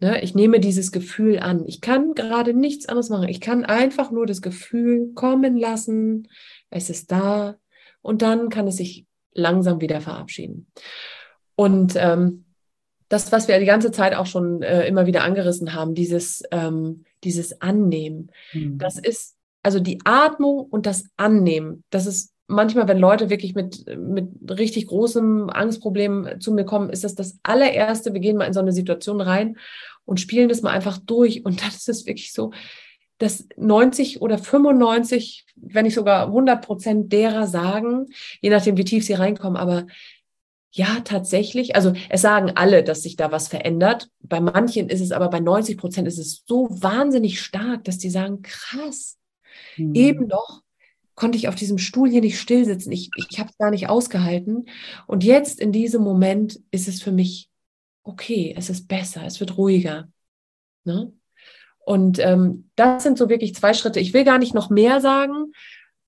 Ne, 0.00 0.22
ich 0.22 0.34
nehme 0.34 0.60
dieses 0.60 0.92
Gefühl 0.92 1.38
an. 1.38 1.66
Ich 1.66 1.82
kann 1.82 2.14
gerade 2.14 2.54
nichts 2.54 2.86
anderes 2.86 3.10
machen. 3.10 3.28
Ich 3.28 3.42
kann 3.42 3.66
einfach 3.66 4.10
nur 4.10 4.24
das 4.24 4.40
Gefühl 4.40 5.12
kommen 5.14 5.58
lassen. 5.58 6.28
Es 6.70 6.88
ist 6.88 7.12
da. 7.12 7.56
Und 8.00 8.22
dann 8.22 8.48
kann 8.48 8.66
es 8.66 8.76
sich 8.76 9.04
langsam 9.34 9.82
wieder 9.82 10.00
verabschieden. 10.00 10.68
Und 11.54 11.96
ähm, 11.96 12.45
das, 13.08 13.30
was 13.32 13.48
wir 13.48 13.58
die 13.58 13.66
ganze 13.66 13.92
Zeit 13.92 14.14
auch 14.14 14.26
schon 14.26 14.62
äh, 14.62 14.86
immer 14.86 15.06
wieder 15.06 15.22
angerissen 15.22 15.74
haben, 15.74 15.94
dieses, 15.94 16.42
ähm, 16.50 17.04
dieses 17.24 17.60
Annehmen, 17.60 18.30
mhm. 18.52 18.78
das 18.78 18.98
ist, 18.98 19.36
also 19.62 19.80
die 19.80 20.00
Atmung 20.04 20.60
und 20.60 20.86
das 20.86 21.04
Annehmen, 21.16 21.84
das 21.90 22.06
ist 22.06 22.32
manchmal, 22.48 22.88
wenn 22.88 22.98
Leute 22.98 23.30
wirklich 23.30 23.54
mit, 23.54 23.84
mit 23.96 24.28
richtig 24.48 24.86
großem 24.86 25.50
Angstproblem 25.50 26.40
zu 26.40 26.52
mir 26.52 26.64
kommen, 26.64 26.90
ist 26.90 27.04
das 27.04 27.14
das 27.14 27.38
allererste, 27.42 28.12
wir 28.12 28.20
gehen 28.20 28.36
mal 28.36 28.46
in 28.46 28.52
so 28.52 28.60
eine 28.60 28.72
Situation 28.72 29.20
rein 29.20 29.56
und 30.04 30.20
spielen 30.20 30.48
das 30.48 30.62
mal 30.62 30.70
einfach 30.70 30.98
durch 30.98 31.44
und 31.44 31.60
dann 31.62 31.70
ist 31.70 31.88
es 31.88 32.06
wirklich 32.06 32.32
so, 32.32 32.52
dass 33.18 33.48
90 33.56 34.20
oder 34.20 34.36
95, 34.36 35.46
wenn 35.56 35.84
nicht 35.84 35.94
sogar 35.94 36.26
100 36.26 36.64
Prozent 36.64 37.12
derer 37.12 37.46
sagen, 37.46 38.06
je 38.40 38.50
nachdem, 38.50 38.76
wie 38.76 38.84
tief 38.84 39.06
sie 39.06 39.14
reinkommen, 39.14 39.56
aber 39.56 39.86
ja, 40.76 41.00
tatsächlich. 41.04 41.74
Also 41.74 41.94
es 42.10 42.20
sagen 42.20 42.52
alle, 42.54 42.84
dass 42.84 43.02
sich 43.02 43.16
da 43.16 43.32
was 43.32 43.48
verändert. 43.48 44.10
Bei 44.20 44.40
manchen 44.40 44.90
ist 44.90 45.00
es 45.00 45.10
aber 45.10 45.30
bei 45.30 45.40
90 45.40 45.78
Prozent 45.78 46.06
ist 46.06 46.18
es 46.18 46.44
so 46.46 46.68
wahnsinnig 46.70 47.40
stark, 47.40 47.84
dass 47.84 47.96
die 47.96 48.10
sagen, 48.10 48.42
krass, 48.42 49.16
hm. 49.76 49.94
eben 49.94 50.26
noch 50.26 50.62
konnte 51.14 51.38
ich 51.38 51.48
auf 51.48 51.54
diesem 51.54 51.78
Stuhl 51.78 52.10
hier 52.10 52.20
nicht 52.20 52.38
still 52.38 52.66
sitzen. 52.66 52.92
Ich, 52.92 53.08
ich 53.16 53.38
habe 53.38 53.48
es 53.48 53.56
gar 53.56 53.70
nicht 53.70 53.88
ausgehalten. 53.88 54.66
Und 55.06 55.24
jetzt 55.24 55.60
in 55.60 55.72
diesem 55.72 56.02
Moment 56.02 56.60
ist 56.70 56.88
es 56.88 57.02
für 57.02 57.12
mich 57.12 57.48
okay, 58.02 58.54
es 58.56 58.68
ist 58.68 58.86
besser, 58.86 59.24
es 59.24 59.40
wird 59.40 59.56
ruhiger. 59.56 60.08
Ne? 60.84 61.10
Und 61.78 62.18
ähm, 62.18 62.68
das 62.76 63.02
sind 63.02 63.16
so 63.16 63.30
wirklich 63.30 63.54
zwei 63.54 63.72
Schritte. 63.72 63.98
Ich 63.98 64.12
will 64.12 64.24
gar 64.24 64.38
nicht 64.38 64.52
noch 64.52 64.68
mehr 64.68 65.00
sagen, 65.00 65.52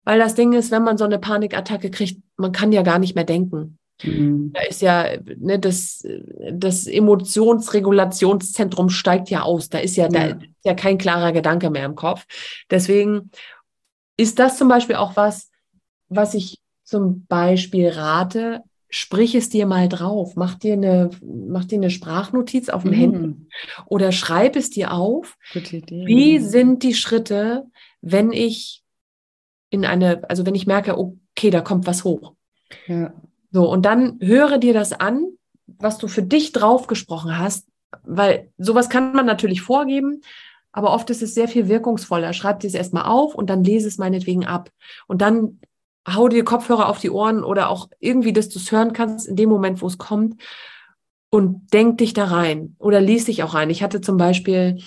weil 0.04 0.18
das 0.18 0.34
Ding 0.34 0.52
ist, 0.52 0.70
wenn 0.70 0.84
man 0.84 0.98
so 0.98 1.04
eine 1.04 1.18
Panikattacke 1.18 1.90
kriegt, 1.90 2.20
man 2.36 2.52
kann 2.52 2.70
ja 2.70 2.82
gar 2.82 2.98
nicht 2.98 3.14
mehr 3.14 3.24
denken. 3.24 3.78
Mhm. 4.03 4.53
Da 4.53 4.61
ist 4.62 4.82
ja, 4.82 5.16
ne, 5.38 5.59
das, 5.59 6.07
das 6.53 6.86
Emotionsregulationszentrum 6.86 8.90
steigt 8.90 9.30
ja 9.30 9.42
aus. 9.42 9.68
Da 9.68 9.78
ist 9.78 9.96
ja, 9.96 10.05
ja. 10.05 10.11
da 10.11 10.24
ist 10.26 10.64
ja 10.64 10.74
kein 10.74 10.99
klarer 10.99 11.32
Gedanke 11.32 11.70
mehr 11.70 11.84
im 11.84 11.94
Kopf. 11.94 12.26
Deswegen 12.70 13.30
ist 14.16 14.38
das 14.38 14.59
zum 14.59 14.68
Beispiel 14.68 14.96
auch 14.96 15.16
was, 15.16 15.51
was 16.09 16.34
ich 16.34 16.61
zum 16.84 17.26
Beispiel 17.26 17.88
rate, 17.88 18.62
sprich 18.90 19.34
es 19.34 19.51
dir 19.51 19.66
mal 19.66 19.88
drauf, 19.88 20.34
mach 20.36 20.55
dir 20.55 20.72
eine, 20.72 21.11
mach 21.22 21.64
dir 21.64 21.76
eine 21.76 21.90
Sprachnotiz 21.90 22.70
auf 22.70 22.82
dem 22.82 22.92
mhm. 22.92 22.96
Handy 22.96 23.34
oder 23.86 24.12
schreib 24.12 24.57
es 24.57 24.70
dir 24.70 24.92
auf. 24.92 25.36
Wie 25.53 26.38
sind 26.38 26.82
die 26.82 26.94
Schritte, 26.94 27.66
wenn 28.01 28.32
ich 28.32 28.82
in 29.70 29.84
eine, 29.84 30.28
also 30.30 30.46
wenn 30.46 30.55
ich 30.55 30.66
merke, 30.66 30.96
okay, 30.96 31.51
da 31.51 31.61
kommt 31.61 31.86
was 31.86 32.05
hoch. 32.05 32.32
Ja. 32.86 33.12
So, 33.51 33.70
und 33.70 33.82
dann 33.84 34.18
höre 34.20 34.59
dir 34.59 34.74
das 34.74 34.92
an, 34.92 35.24
was 35.66 35.99
du 35.99 36.09
für 36.09 36.22
dich 36.22 36.53
drauf 36.53 36.86
gesprochen 36.86 37.38
hast, 37.38 37.66
weil 38.03 38.51
sowas 38.59 38.88
kann 38.88 39.12
man 39.12 39.26
natürlich 39.26 39.62
vorgeben, 39.62 40.22
aber 40.72 40.92
oft 40.92 41.09
ist 41.11 41.22
es 41.22 41.34
sehr 41.34 41.49
viel 41.49 41.68
wirkungsvoller. 41.68 42.32
Schreib 42.32 42.61
dir 42.61 42.68
es 42.68 42.74
erstmal 42.74 43.05
auf 43.05 43.34
und 43.34 43.49
dann 43.51 43.64
lese 43.64 43.88
es 43.88 43.99
meinetwegen 43.99 44.46
ab. 44.46 44.70
Und 45.07 45.22
dann 45.22 45.61
hau 46.07 46.28
dir 46.28 46.44
Kopfhörer 46.44 46.88
auf 46.88 46.99
die 46.99 47.11
Ohren 47.11 47.42
oder 47.42 47.70
auch 47.70 47.88
irgendwie, 48.01 48.32
dass 48.32 48.49
du 48.49 48.59
es 48.59 48.70
hören 48.70 48.92
kannst 48.92 49.26
in 49.26 49.36
dem 49.36 49.49
Moment, 49.49 49.82
wo 49.82 49.86
es 49.86 49.99
kommt 49.99 50.40
und 51.30 51.72
denk 51.72 51.99
dich 51.99 52.12
da 52.12 52.24
rein 52.24 52.76
oder 52.78 53.01
lies 53.01 53.26
dich 53.26 53.42
auch 53.42 53.55
rein. 53.55 53.70
Ich 53.70 53.82
hatte 53.82 54.01
zum 54.01 54.16
Beispiel 54.16 54.82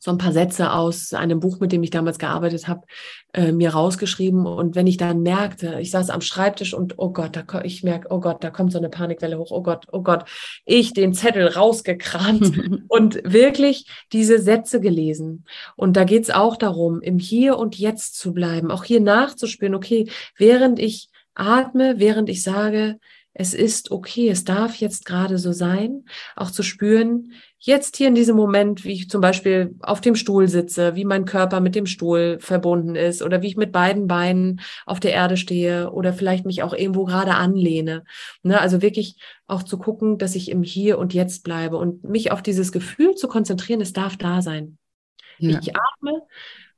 so 0.00 0.10
ein 0.10 0.18
paar 0.18 0.32
Sätze 0.32 0.72
aus 0.72 1.12
einem 1.12 1.40
Buch, 1.40 1.60
mit 1.60 1.72
dem 1.72 1.82
ich 1.82 1.90
damals 1.90 2.18
gearbeitet 2.18 2.66
habe, 2.66 2.86
äh, 3.34 3.52
mir 3.52 3.70
rausgeschrieben. 3.70 4.46
Und 4.46 4.74
wenn 4.74 4.86
ich 4.86 4.96
dann 4.96 5.22
merkte, 5.22 5.78
ich 5.78 5.90
saß 5.90 6.08
am 6.08 6.22
Schreibtisch 6.22 6.72
und 6.72 6.94
oh 6.96 7.10
Gott, 7.10 7.36
da, 7.36 7.60
ich 7.62 7.84
merke, 7.84 8.08
oh 8.10 8.18
Gott, 8.18 8.42
da 8.42 8.50
kommt 8.50 8.72
so 8.72 8.78
eine 8.78 8.88
Panikwelle 8.88 9.38
hoch, 9.38 9.50
oh 9.50 9.62
Gott, 9.62 9.86
oh 9.92 10.02
Gott, 10.02 10.24
ich 10.64 10.94
den 10.94 11.12
Zettel 11.12 11.46
rausgekramt 11.46 12.84
und 12.88 13.20
wirklich 13.24 13.86
diese 14.12 14.40
Sätze 14.40 14.80
gelesen. 14.80 15.44
Und 15.76 15.96
da 15.96 16.04
geht's 16.04 16.30
auch 16.30 16.56
darum, 16.56 17.02
im 17.02 17.18
Hier 17.18 17.58
und 17.58 17.78
Jetzt 17.78 18.18
zu 18.18 18.32
bleiben, 18.32 18.70
auch 18.70 18.84
hier 18.84 19.00
nachzuspüren, 19.00 19.74
okay, 19.74 20.10
während 20.36 20.78
ich 20.78 21.10
atme, 21.34 21.98
während 21.98 22.28
ich 22.30 22.42
sage, 22.42 22.98
es 23.32 23.54
ist 23.54 23.90
okay, 23.90 24.28
es 24.28 24.44
darf 24.44 24.76
jetzt 24.76 25.04
gerade 25.04 25.38
so 25.38 25.52
sein, 25.52 26.04
auch 26.34 26.50
zu 26.50 26.62
spüren, 26.62 27.32
jetzt 27.58 27.96
hier 27.96 28.08
in 28.08 28.14
diesem 28.14 28.36
Moment, 28.36 28.84
wie 28.84 28.92
ich 28.92 29.08
zum 29.08 29.20
Beispiel 29.20 29.76
auf 29.80 30.00
dem 30.00 30.16
Stuhl 30.16 30.48
sitze, 30.48 30.96
wie 30.96 31.04
mein 31.04 31.26
Körper 31.26 31.60
mit 31.60 31.74
dem 31.74 31.86
Stuhl 31.86 32.38
verbunden 32.40 32.96
ist 32.96 33.22
oder 33.22 33.40
wie 33.42 33.46
ich 33.46 33.56
mit 33.56 33.70
beiden 33.70 34.08
Beinen 34.08 34.60
auf 34.84 34.98
der 34.98 35.12
Erde 35.12 35.36
stehe 35.36 35.92
oder 35.92 36.12
vielleicht 36.12 36.44
mich 36.44 36.62
auch 36.62 36.74
irgendwo 36.74 37.04
gerade 37.04 37.34
anlehne. 37.34 38.04
Ne, 38.42 38.60
also 38.60 38.82
wirklich 38.82 39.16
auch 39.46 39.62
zu 39.62 39.78
gucken, 39.78 40.18
dass 40.18 40.34
ich 40.34 40.50
im 40.50 40.62
Hier 40.62 40.98
und 40.98 41.14
Jetzt 41.14 41.44
bleibe 41.44 41.76
und 41.76 42.02
mich 42.04 42.32
auf 42.32 42.42
dieses 42.42 42.72
Gefühl 42.72 43.14
zu 43.14 43.28
konzentrieren, 43.28 43.80
es 43.80 43.92
darf 43.92 44.16
da 44.16 44.42
sein. 44.42 44.78
Ja. 45.38 45.58
Ich 45.60 45.72
atme, 45.74 46.22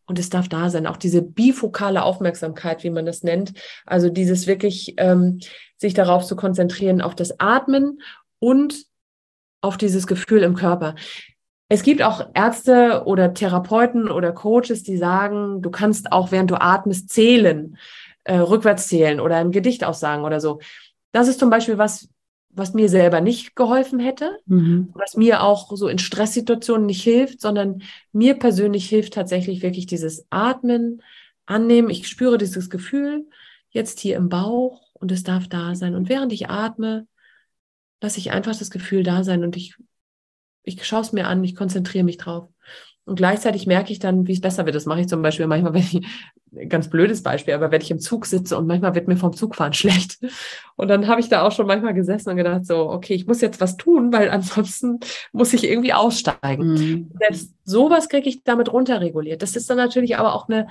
und 0.07 0.19
es 0.19 0.29
darf 0.29 0.49
da 0.49 0.69
sein. 0.69 0.87
Auch 0.87 0.97
diese 0.97 1.23
bifokale 1.23 2.03
Aufmerksamkeit, 2.03 2.85
wie 2.85 2.91
man 2.91 3.07
das 3.07 3.23
nennt. 3.23 3.53
Also 3.87 4.11
dieses 4.11 4.47
wirklich 4.47 4.95
ähm, 4.99 5.39
sich 5.83 5.93
darauf 5.93 6.25
zu 6.25 6.35
konzentrieren, 6.35 7.03
auf 7.03 7.15
das 7.15 7.39
Atmen 7.39 8.01
und 8.39 8.87
auf 9.61 9.77
dieses 9.77 10.07
Gefühl 10.07 10.43
im 10.43 10.55
Körper. 10.55 10.95
Es 11.69 11.83
gibt 11.83 12.03
auch 12.03 12.29
Ärzte 12.35 13.05
oder 13.07 13.33
Therapeuten 13.33 14.11
oder 14.11 14.33
Coaches, 14.33 14.83
die 14.83 14.97
sagen, 14.97 15.63
du 15.63 15.71
kannst 15.71 16.13
auch 16.13 16.33
während 16.33 16.51
du 16.51 16.61
atmest 16.61 17.11
zählen, 17.11 17.79
äh, 18.25 18.37
rückwärts 18.37 18.89
zählen 18.89 19.21
oder 19.21 19.37
ein 19.37 19.53
Gedicht 19.53 19.85
aussagen 19.85 20.25
oder 20.25 20.41
so. 20.41 20.61
Das 21.13 21.29
ist 21.29 21.41
zum 21.41 21.51
Beispiel 21.51 21.79
was, 21.79 22.09
was 22.51 22.75
mir 22.75 22.89
selber 22.89 23.21
nicht 23.21 23.57
geholfen 23.57 24.01
hätte, 24.01 24.39
mhm. 24.47 24.91
was 24.93 25.17
mir 25.17 25.43
auch 25.43 25.75
so 25.75 25.89
in 25.89 25.99
Stresssituationen 25.99 26.87
nicht 26.87 27.03
hilft, 27.03 27.41
sondern 27.41 27.83
mir 28.13 28.35
persönlich 28.39 28.89
hilft 28.89 29.15
tatsächlich 29.15 29.63
wirklich 29.63 29.87
dieses 29.87 30.27
Atmen, 30.29 31.03
annehmen. 31.47 31.91
Ich 31.91 32.09
spüre 32.09 32.39
dieses 32.39 32.69
Gefühl 32.69 33.27
jetzt 33.71 34.01
hier 34.01 34.17
im 34.17 34.29
Bauch 34.29 34.82
und 35.03 35.13
es 35.13 35.25
darf 35.25 35.49
da 35.49 35.75
sein. 35.75 35.95
Und 35.95 36.09
während 36.09 36.33
ich 36.33 36.49
atme, 36.49 37.07
lasse 38.01 38.19
ich 38.19 38.31
einfach 38.31 38.57
das 38.57 38.71
Gefühl 38.71 39.03
da 39.03 39.25
sein 39.25 39.45
und 39.45 39.57
ich, 39.57 39.77
ich 40.63 40.85
schaue 40.87 41.03
es 41.03 41.13
mir 41.13 41.27
an, 41.27 41.45
ich 41.45 41.57
konzentriere 41.57 42.05
mich 42.05 42.17
drauf. 42.17 42.49
Und 43.05 43.17
gleichzeitig 43.17 43.67
merke 43.67 43.93
ich 43.93 43.99
dann, 43.99 44.29
wie 44.29 44.33
es 44.33 44.41
besser 44.41 44.65
wird. 44.65 44.77
Das 44.77 44.87
mache 44.87 45.01
ich 45.01 45.09
zum 45.09 45.23
Beispiel 45.23 45.47
manchmal, 45.49 45.75
wenn 45.75 45.83
ich, 45.83 46.01
ganz 46.69 46.89
blödes 46.89 47.23
Beispiel, 47.23 47.55
aber 47.55 47.71
wenn 47.71 47.81
ich 47.81 47.91
im 47.91 47.99
Zug 47.99 48.27
sitze 48.27 48.59
und 48.59 48.67
manchmal 48.67 48.95
wird 48.95 49.09
mir 49.09 49.17
vom 49.17 49.33
Zugfahren 49.33 49.73
schlecht. 49.73 50.19
Und 50.77 50.89
dann 50.89 51.09
habe 51.09 51.21
ich 51.21 51.29
da 51.29 51.43
auch 51.43 51.53
schon 51.53 51.67
manchmal 51.67 51.95
gesessen 51.95 52.31
und 52.31 52.37
gedacht, 52.37 52.67
so, 52.67 52.91
okay, 52.91 53.15
ich 53.15 53.27
muss 53.27 53.41
jetzt 53.41 53.61
was 53.61 53.77
tun, 53.77 54.13
weil 54.13 54.31
ansonsten 54.31 55.01
muss 55.33 55.53
ich 55.53 55.65
irgendwie 55.65 55.95
aussteigen. 55.95 56.75
Mhm. 56.75 57.11
Selbst 57.19 57.55
sowas 57.65 58.09
kriege 58.09 58.29
ich 58.29 58.45
damit 58.45 58.73
runterreguliert. 58.73 59.43
Das 59.43 59.57
ist 59.57 59.69
dann 59.69 59.79
natürlich 59.79 60.17
aber 60.17 60.35
auch 60.35 60.49
eine, 60.49 60.69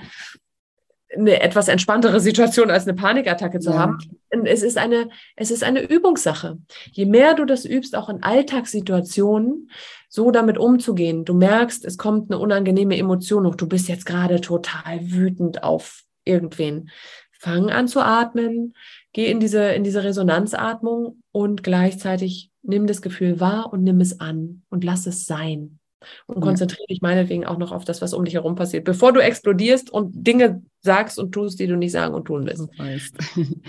eine 1.16 1.40
etwas 1.40 1.68
entspanntere 1.68 2.20
Situation 2.20 2.70
als 2.70 2.86
eine 2.86 2.94
Panikattacke 2.94 3.60
zu 3.60 3.70
ja. 3.70 3.78
haben. 3.78 3.98
Es 4.44 4.62
ist 4.62 4.78
eine, 4.78 5.10
es 5.36 5.50
ist 5.50 5.62
eine 5.62 5.82
Übungssache. 5.82 6.58
Je 6.90 7.06
mehr 7.06 7.34
du 7.34 7.44
das 7.44 7.64
übst, 7.64 7.96
auch 7.96 8.08
in 8.08 8.22
Alltagssituationen, 8.22 9.70
so 10.08 10.30
damit 10.30 10.58
umzugehen. 10.58 11.24
Du 11.24 11.34
merkst, 11.34 11.84
es 11.84 11.98
kommt 11.98 12.30
eine 12.30 12.38
unangenehme 12.38 12.96
Emotion 12.96 13.46
hoch. 13.46 13.54
Du 13.54 13.66
bist 13.66 13.88
jetzt 13.88 14.06
gerade 14.06 14.40
total 14.40 15.10
wütend 15.10 15.62
auf 15.62 16.02
irgendwen. 16.24 16.90
Fang 17.32 17.70
an 17.70 17.88
zu 17.88 18.00
atmen, 18.00 18.74
geh 19.12 19.30
in 19.30 19.40
diese, 19.40 19.72
in 19.72 19.84
diese 19.84 20.04
Resonanzatmung 20.04 21.22
und 21.32 21.62
gleichzeitig 21.62 22.50
nimm 22.62 22.86
das 22.86 23.02
Gefühl 23.02 23.40
wahr 23.40 23.72
und 23.72 23.82
nimm 23.82 24.00
es 24.00 24.20
an 24.20 24.62
und 24.70 24.84
lass 24.84 25.06
es 25.06 25.26
sein 25.26 25.80
und 26.26 26.40
konzentriere 26.40 26.86
dich 26.86 27.00
meinetwegen 27.00 27.44
auch 27.44 27.58
noch 27.58 27.72
auf 27.72 27.84
das, 27.84 28.02
was 28.02 28.14
um 28.14 28.24
dich 28.24 28.34
herum 28.34 28.54
passiert, 28.54 28.84
bevor 28.84 29.12
du 29.12 29.20
explodierst 29.20 29.90
und 29.90 30.26
Dinge 30.26 30.62
sagst 30.82 31.18
und 31.18 31.32
tust, 31.32 31.60
die 31.60 31.66
du 31.66 31.76
nicht 31.76 31.92
sagen 31.92 32.14
und 32.14 32.24
tun 32.24 32.46
willst. 32.46 32.68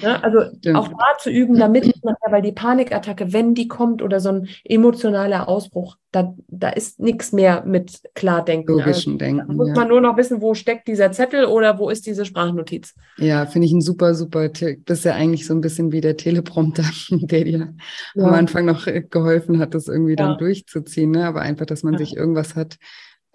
Ja, 0.01 0.20
also 0.22 0.39
Stimmt. 0.57 0.76
auch 0.76 0.88
da 0.88 1.18
zu 1.20 1.30
üben, 1.30 1.57
damit 1.57 1.86
man 2.03 2.16
ja, 2.26 2.32
weil 2.32 2.41
die 2.41 2.51
Panikattacke, 2.51 3.32
wenn 3.34 3.53
die 3.53 3.68
kommt 3.68 4.01
oder 4.01 4.20
so 4.20 4.30
ein 4.30 4.47
emotionaler 4.64 5.47
Ausbruch, 5.47 5.97
da, 6.11 6.36
da 6.47 6.70
ist 6.70 6.99
nichts 6.99 7.32
mehr 7.32 7.64
mit 7.66 8.01
Klardenken. 8.14 8.76
Logischen 8.76 9.14
also, 9.14 9.18
Denken. 9.18 9.47
Da 9.47 9.53
muss 9.53 9.70
ja. 9.70 9.76
man 9.76 9.88
nur 9.88 10.01
noch 10.01 10.18
wissen, 10.18 10.41
wo 10.41 10.53
steckt 10.53 10.88
dieser 10.88 11.11
Zettel 11.11 11.45
oder 11.45 11.80
wo 11.80 11.89
ist 11.89 12.05
diese 12.05 12.26
Sprachnotiz. 12.26 12.93
Ja, 13.18 13.45
finde 13.45 13.68
ich 13.68 13.74
ein 13.74 13.82
super, 13.82 14.16
super 14.16 14.51
Tipp. 14.51 14.86
Das 14.86 14.99
ist 14.99 15.05
ja 15.05 15.14
eigentlich 15.14 15.45
so 15.45 15.53
ein 15.53 15.61
bisschen 15.61 15.91
wie 15.91 16.01
der 16.01 16.18
Teleprompter, 16.18 16.84
der 17.09 17.43
dir 17.43 17.74
ja. 18.16 18.24
am 18.24 18.34
Anfang 18.34 18.66
noch 18.66 18.86
geholfen 19.09 19.59
hat, 19.59 19.74
das 19.74 19.88
irgendwie 19.88 20.16
dann 20.16 20.38
durchzuziehen. 20.38 21.11
Ne? 21.11 21.26
Aber 21.26 21.41
einfach, 21.41 21.66
dass 21.66 21.84
man 21.84 21.97
sich 21.97 22.16
irgendwas 22.16 22.55
hat, 22.55 22.78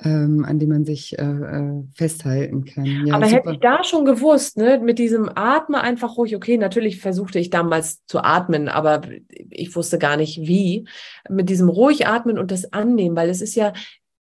ähm, 0.04 0.44
an 0.44 0.58
die 0.58 0.66
man 0.66 0.84
sich 0.84 1.18
äh, 1.18 1.22
äh, 1.22 1.82
festhalten 1.94 2.64
kann. 2.64 2.84
Ja, 3.06 3.14
Aber 3.14 3.26
super. 3.26 3.36
hätte 3.36 3.50
ich 3.52 3.60
da 3.60 3.82
schon 3.82 4.04
gewusst, 4.04 4.56
ne, 4.56 4.78
mit 4.78 4.98
diesem 4.98 5.28
Atme 5.34 5.80
einfach 5.80 6.16
ruhig, 6.16 6.36
okay, 6.36 6.56
natürlich 6.56 7.00
versuchte 7.00 7.38
ich 7.40 7.50
damals 7.50 8.04
zu 8.06 8.20
atmen, 8.20 8.68
aber 8.68 9.02
ich 9.50 9.74
wusste 9.74 9.98
gar 9.98 10.16
nicht 10.16 10.38
wie. 10.42 10.86
Mit 11.28 11.50
diesem 11.50 11.68
ruhig 11.68 12.06
atmen 12.06 12.38
und 12.38 12.52
das 12.52 12.72
annehmen, 12.72 13.16
weil 13.16 13.28
es 13.28 13.40
ist 13.40 13.56
ja 13.56 13.72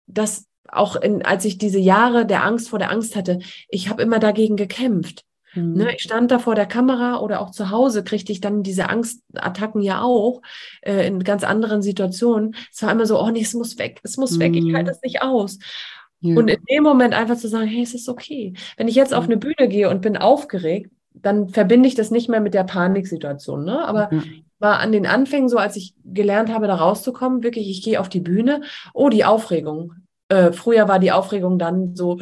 das 0.06 0.46
auch 0.68 0.96
in, 0.96 1.22
als 1.24 1.44
ich 1.44 1.58
diese 1.58 1.78
Jahre 1.78 2.26
der 2.26 2.44
Angst 2.44 2.70
vor 2.70 2.78
der 2.78 2.90
Angst 2.90 3.14
hatte, 3.14 3.40
ich 3.68 3.88
habe 3.88 4.02
immer 4.02 4.18
dagegen 4.18 4.56
gekämpft. 4.56 5.25
Mhm. 5.56 5.72
Ne, 5.74 5.94
ich 5.94 6.02
stand 6.02 6.30
da 6.30 6.38
vor 6.38 6.54
der 6.54 6.66
Kamera 6.66 7.20
oder 7.20 7.40
auch 7.40 7.50
zu 7.50 7.70
Hause 7.70 8.04
kriegte 8.04 8.30
ich 8.30 8.40
dann 8.40 8.62
diese 8.62 8.88
Angstattacken 8.88 9.82
ja 9.82 10.02
auch 10.02 10.42
äh, 10.82 11.06
in 11.06 11.24
ganz 11.24 11.42
anderen 11.42 11.82
Situationen. 11.82 12.54
Es 12.72 12.82
war 12.82 12.92
immer 12.92 13.06
so, 13.06 13.20
oh 13.20 13.30
nee, 13.30 13.42
es 13.42 13.54
muss 13.54 13.78
weg, 13.78 14.00
es 14.02 14.16
muss 14.16 14.32
mhm. 14.32 14.40
weg, 14.40 14.56
ich 14.56 14.74
halte 14.74 14.90
das 14.90 15.02
nicht 15.02 15.22
aus. 15.22 15.58
Ja. 16.20 16.36
Und 16.36 16.48
in 16.48 16.62
dem 16.70 16.82
Moment 16.82 17.14
einfach 17.14 17.36
zu 17.36 17.48
sagen, 17.48 17.66
hey, 17.66 17.82
es 17.82 17.94
ist 17.94 18.08
okay. 18.08 18.54
Wenn 18.76 18.88
ich 18.88 18.94
jetzt 18.94 19.14
auf 19.14 19.24
eine 19.24 19.36
Bühne 19.36 19.68
gehe 19.68 19.90
und 19.90 20.02
bin 20.02 20.16
aufgeregt, 20.16 20.90
dann 21.14 21.48
verbinde 21.48 21.88
ich 21.88 21.94
das 21.94 22.10
nicht 22.10 22.28
mehr 22.28 22.40
mit 22.40 22.54
der 22.54 22.64
Paniksituation. 22.64 23.64
Ne? 23.64 23.86
Aber 23.86 24.12
ja. 24.12 24.22
war 24.58 24.78
an 24.80 24.92
den 24.92 25.06
Anfängen 25.06 25.48
so, 25.48 25.58
als 25.58 25.76
ich 25.76 25.94
gelernt 26.04 26.52
habe, 26.52 26.66
da 26.66 26.74
rauszukommen, 26.74 27.42
wirklich, 27.42 27.70
ich 27.70 27.82
gehe 27.82 28.00
auf 28.00 28.08
die 28.08 28.20
Bühne, 28.20 28.62
oh, 28.92 29.08
die 29.08 29.24
Aufregung. 29.24 29.94
Äh, 30.28 30.52
früher 30.52 30.88
war 30.88 30.98
die 30.98 31.12
Aufregung 31.12 31.58
dann 31.58 31.94
so, 31.94 32.18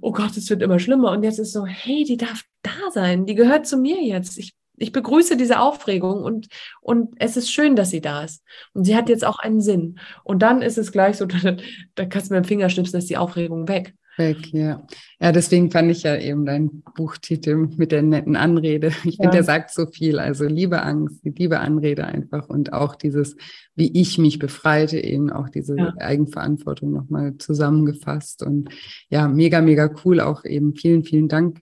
oh 0.00 0.12
Gott, 0.12 0.36
es 0.36 0.50
wird 0.50 0.62
immer 0.62 0.78
schlimmer. 0.78 1.12
Und 1.12 1.22
jetzt 1.22 1.38
ist 1.38 1.52
so, 1.52 1.64
hey, 1.66 2.04
die 2.04 2.16
darf 2.16 2.42
da 2.62 2.90
sein, 2.92 3.26
die 3.26 3.34
gehört 3.34 3.66
zu 3.66 3.76
mir 3.76 4.02
jetzt. 4.02 4.38
Ich, 4.38 4.54
ich 4.76 4.92
begrüße 4.92 5.36
diese 5.36 5.60
Aufregung 5.60 6.22
und, 6.22 6.48
und 6.80 7.14
es 7.18 7.36
ist 7.36 7.52
schön, 7.52 7.76
dass 7.76 7.90
sie 7.90 8.00
da 8.00 8.24
ist. 8.24 8.42
Und 8.72 8.84
sie 8.84 8.96
hat 8.96 9.08
jetzt 9.08 9.24
auch 9.24 9.38
einen 9.38 9.60
Sinn. 9.60 10.00
Und 10.24 10.42
dann 10.42 10.62
ist 10.62 10.78
es 10.78 10.90
gleich 10.90 11.16
so, 11.16 11.26
da, 11.26 11.36
da 11.94 12.06
kannst 12.06 12.30
du 12.30 12.34
mit 12.34 12.44
dem 12.44 12.48
Finger 12.48 12.68
schnipsen, 12.68 12.98
ist 12.98 13.10
die 13.10 13.16
Aufregung 13.16 13.68
weg. 13.68 13.94
Weg, 14.16 14.52
ja. 14.52 14.86
Ja, 15.20 15.32
deswegen 15.32 15.70
fand 15.70 15.90
ich 15.90 16.02
ja 16.02 16.16
eben 16.16 16.44
deinen 16.44 16.82
Buchtitel 16.94 17.68
mit 17.76 17.92
der 17.92 18.02
netten 18.02 18.36
Anrede. 18.36 18.88
Ich 19.04 19.16
ja. 19.16 19.24
finde, 19.24 19.30
der 19.30 19.44
sagt 19.44 19.72
so 19.72 19.86
viel. 19.86 20.18
Also 20.18 20.46
liebe 20.46 20.82
Angst, 20.82 21.24
die 21.24 21.30
liebe 21.30 21.60
Anrede 21.60 22.04
einfach 22.04 22.48
und 22.48 22.72
auch 22.72 22.94
dieses, 22.94 23.36
wie 23.74 23.90
ich 24.00 24.18
mich 24.18 24.38
befreite, 24.38 24.98
eben 24.98 25.30
auch 25.30 25.48
diese 25.48 25.76
ja. 25.76 25.94
Eigenverantwortung 25.98 26.92
nochmal 26.92 27.36
zusammengefasst. 27.38 28.42
Und 28.42 28.70
ja, 29.08 29.28
mega, 29.28 29.60
mega 29.60 29.90
cool. 30.04 30.20
Auch 30.20 30.44
eben 30.44 30.74
vielen, 30.74 31.04
vielen 31.04 31.28
Dank 31.28 31.60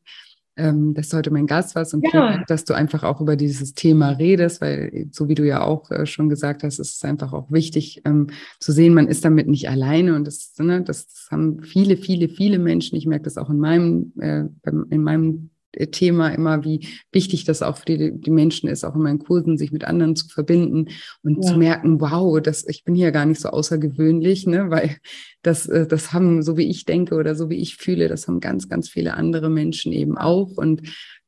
ähm, 0.56 0.94
dass 0.94 1.08
du 1.08 1.16
heute 1.16 1.30
mein 1.30 1.46
Gast 1.46 1.74
warst 1.74 1.94
und 1.94 2.04
ja. 2.12 2.32
Dank, 2.32 2.46
dass 2.46 2.64
du 2.64 2.74
einfach 2.74 3.04
auch 3.04 3.20
über 3.20 3.36
dieses 3.36 3.74
Thema 3.74 4.10
redest, 4.10 4.60
weil 4.60 5.08
so 5.10 5.28
wie 5.28 5.34
du 5.34 5.46
ja 5.46 5.62
auch 5.62 5.90
äh, 5.90 6.06
schon 6.06 6.28
gesagt 6.28 6.62
hast, 6.62 6.78
ist 6.78 6.96
es 6.96 7.04
einfach 7.04 7.32
auch 7.32 7.50
wichtig 7.50 8.02
ähm, 8.04 8.28
zu 8.60 8.72
sehen, 8.72 8.94
man 8.94 9.08
ist 9.08 9.24
damit 9.24 9.48
nicht 9.48 9.68
alleine 9.68 10.14
und 10.14 10.26
das, 10.26 10.52
ne, 10.58 10.82
das 10.82 11.28
haben 11.30 11.62
viele, 11.62 11.96
viele, 11.96 12.28
viele 12.28 12.58
Menschen. 12.58 12.96
Ich 12.96 13.06
merke 13.06 13.24
das 13.24 13.38
auch 13.38 13.48
in 13.48 13.58
meinem, 13.58 14.12
äh, 14.18 14.44
in 14.90 15.02
meinem 15.02 15.51
Thema 15.72 16.28
immer, 16.28 16.64
wie 16.64 16.86
wichtig 17.12 17.44
das 17.44 17.62
auch 17.62 17.78
für 17.78 17.84
die, 17.86 18.20
die 18.20 18.30
Menschen 18.30 18.68
ist, 18.68 18.84
auch 18.84 18.94
in 18.94 19.02
meinen 19.02 19.18
Kursen, 19.18 19.58
sich 19.58 19.72
mit 19.72 19.84
anderen 19.84 20.16
zu 20.16 20.28
verbinden 20.28 20.88
und 21.22 21.42
ja. 21.44 21.52
zu 21.52 21.58
merken, 21.58 22.00
wow, 22.00 22.40
das, 22.40 22.66
ich 22.68 22.84
bin 22.84 22.94
hier 22.94 23.12
gar 23.12 23.26
nicht 23.26 23.40
so 23.40 23.48
außergewöhnlich, 23.48 24.46
ne, 24.46 24.70
weil 24.70 24.96
das, 25.42 25.66
äh, 25.66 25.86
das 25.86 26.12
haben, 26.12 26.42
so 26.42 26.56
wie 26.56 26.68
ich 26.68 26.84
denke 26.84 27.14
oder 27.14 27.34
so 27.34 27.50
wie 27.50 27.56
ich 27.56 27.76
fühle, 27.76 28.08
das 28.08 28.28
haben 28.28 28.40
ganz, 28.40 28.68
ganz 28.68 28.88
viele 28.88 29.14
andere 29.14 29.50
Menschen 29.50 29.92
eben 29.92 30.18
auch 30.18 30.56
und 30.56 30.82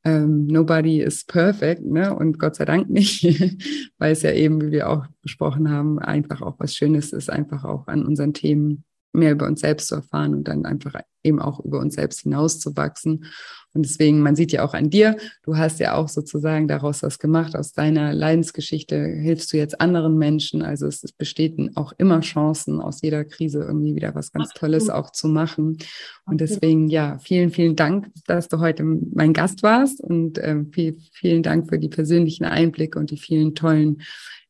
ähm, 0.05 0.45
nobody 0.45 1.01
is 1.01 1.25
perfect, 1.25 1.83
ne? 1.83 2.15
Und 2.15 2.37
Gott 2.37 2.55
sei 2.55 2.65
Dank 2.65 2.89
nicht, 2.89 3.23
weil 3.97 4.11
es 4.11 4.21
ja 4.21 4.31
eben, 4.31 4.61
wie 4.61 4.71
wir 4.71 4.87
auch 4.87 5.07
besprochen 5.23 5.71
haben, 5.71 5.97
einfach 5.97 6.43
auch 6.43 6.59
was 6.59 6.75
Schönes 6.75 7.11
ist, 7.11 7.31
einfach 7.31 7.63
auch 7.63 7.87
an 7.87 8.05
unseren 8.05 8.33
Themen 8.33 8.83
mehr 9.13 9.31
über 9.31 9.47
uns 9.47 9.61
selbst 9.61 9.87
zu 9.87 9.95
erfahren 9.95 10.35
und 10.35 10.47
dann 10.47 10.65
einfach 10.65 10.93
eben 11.23 11.41
auch 11.41 11.59
über 11.59 11.79
uns 11.79 11.95
selbst 11.95 12.21
hinauszuwachsen. 12.21 13.25
Und 13.75 13.85
deswegen, 13.85 14.21
man 14.21 14.35
sieht 14.35 14.53
ja 14.53 14.63
auch 14.63 14.73
an 14.73 14.89
dir, 14.89 15.17
du 15.43 15.57
hast 15.57 15.79
ja 15.81 15.95
auch 15.95 16.07
sozusagen 16.07 16.67
daraus 16.67 17.03
was 17.03 17.19
gemacht, 17.19 17.55
aus 17.55 17.73
deiner 17.73 18.13
Leidensgeschichte 18.13 18.95
hilfst 19.05 19.51
du 19.51 19.57
jetzt 19.57 19.81
anderen 19.81 20.17
Menschen. 20.17 20.61
Also 20.61 20.87
es 20.87 21.01
bestehen 21.11 21.75
auch 21.75 21.91
immer 21.97 22.21
Chancen, 22.21 22.79
aus 22.79 23.01
jeder 23.01 23.25
Krise 23.25 23.59
irgendwie 23.59 23.93
wieder 23.95 24.15
was 24.15 24.31
ganz 24.31 24.51
Tolles 24.51 24.89
auch 24.89 25.11
zu 25.11 25.27
machen. 25.27 25.77
Und 26.25 26.39
deswegen, 26.39 26.87
ja, 26.87 27.19
vielen, 27.19 27.51
vielen 27.51 27.75
Dank, 27.75 28.07
dass 28.25 28.47
du 28.47 28.59
heute 28.59 28.83
mein 28.83 29.33
Gast 29.33 29.61
warst 29.61 30.01
und 30.01 30.37
äh, 30.37 30.63
viel, 30.71 30.97
vielen 31.11 31.43
Dank 31.43 31.67
für 31.69 31.77
die 31.77 31.89
persönlichen 31.89 32.45
Einblicke 32.45 32.97
und 32.97 33.11
die 33.11 33.17
vielen 33.17 33.55
tollen 33.55 34.01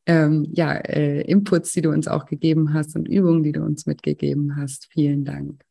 ähm, 0.06 0.46
ja, 0.52 0.72
äh, 0.72 1.22
Inputs, 1.22 1.72
die 1.72 1.82
du 1.82 1.90
uns 1.90 2.06
auch 2.06 2.26
gegeben 2.26 2.72
hast 2.72 2.94
und 2.94 3.08
Übungen, 3.08 3.42
die 3.42 3.52
du 3.52 3.62
uns 3.62 3.86
mitgegeben 3.86 4.54
hast. 4.56 4.86
Vielen 4.92 5.24
Dank. 5.24 5.65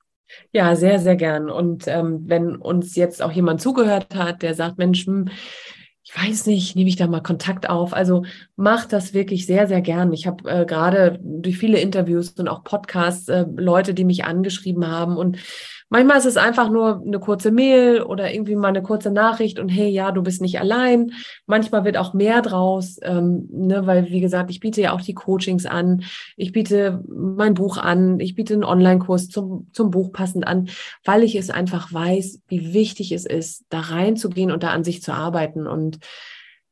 Ja, 0.51 0.75
sehr, 0.75 0.99
sehr 0.99 1.15
gern. 1.15 1.49
Und 1.49 1.87
ähm, 1.87 2.23
wenn 2.25 2.55
uns 2.55 2.95
jetzt 2.95 3.21
auch 3.21 3.31
jemand 3.31 3.61
zugehört 3.61 4.15
hat, 4.15 4.41
der 4.41 4.53
sagt, 4.53 4.77
Mensch, 4.77 5.05
hm, 5.05 5.29
ich 6.03 6.15
weiß 6.15 6.45
nicht, 6.45 6.75
nehme 6.75 6.87
ich 6.87 6.97
da 6.97 7.07
mal 7.07 7.21
Kontakt 7.21 7.67
auf. 7.67 7.93
Also 7.93 8.25
mach 8.55 8.85
das 8.85 9.13
wirklich 9.13 9.47
sehr, 9.47 9.67
sehr 9.67 9.81
gern. 9.81 10.13
Ich 10.13 10.27
habe 10.27 10.49
äh, 10.49 10.65
gerade 10.65 11.19
durch 11.21 11.57
viele 11.57 11.79
Interviews 11.79 12.31
und 12.31 12.47
auch 12.47 12.63
Podcasts 12.63 13.27
äh, 13.27 13.45
Leute, 13.55 13.95
die 13.95 14.05
mich 14.05 14.23
angeschrieben 14.23 14.87
haben 14.87 15.17
und 15.17 15.39
Manchmal 15.89 16.17
ist 16.17 16.25
es 16.25 16.37
einfach 16.37 16.69
nur 16.69 17.03
eine 17.05 17.19
kurze 17.19 17.51
Mail 17.51 18.01
oder 18.01 18.33
irgendwie 18.33 18.55
mal 18.55 18.69
eine 18.69 18.81
kurze 18.81 19.11
Nachricht 19.11 19.59
und 19.59 19.69
hey, 19.69 19.87
ja, 19.89 20.11
du 20.11 20.23
bist 20.23 20.41
nicht 20.41 20.59
allein. 20.59 21.11
Manchmal 21.45 21.85
wird 21.85 21.97
auch 21.97 22.13
mehr 22.13 22.41
draus, 22.41 22.97
ähm, 23.03 23.47
ne, 23.51 23.85
weil 23.85 24.09
wie 24.09 24.19
gesagt, 24.19 24.49
ich 24.49 24.59
biete 24.59 24.81
ja 24.81 24.93
auch 24.93 25.01
die 25.01 25.13
Coachings 25.13 25.67
an, 25.67 26.03
ich 26.37 26.51
biete 26.51 27.03
mein 27.07 27.53
Buch 27.53 27.77
an, 27.77 28.19
ich 28.19 28.33
biete 28.33 28.55
einen 28.55 28.63
Online-Kurs 28.63 29.29
zum, 29.29 29.69
zum 29.73 29.91
Buch 29.91 30.11
passend 30.11 30.47
an, 30.47 30.69
weil 31.03 31.23
ich 31.23 31.35
es 31.35 31.51
einfach 31.51 31.93
weiß, 31.93 32.41
wie 32.47 32.73
wichtig 32.73 33.11
es 33.11 33.25
ist, 33.25 33.65
da 33.69 33.81
reinzugehen 33.81 34.51
und 34.51 34.63
da 34.63 34.69
an 34.69 34.83
sich 34.83 35.03
zu 35.03 35.13
arbeiten. 35.13 35.67
Und 35.67 35.99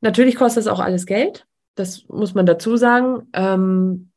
natürlich 0.01 0.35
kostet 0.35 0.61
es 0.61 0.67
auch 0.67 0.79
alles 0.79 1.05
Geld, 1.05 1.45
das 1.75 2.07
muss 2.07 2.33
man 2.33 2.47
dazu 2.47 2.77
sagen. 2.77 3.27
Ähm, 3.33 4.09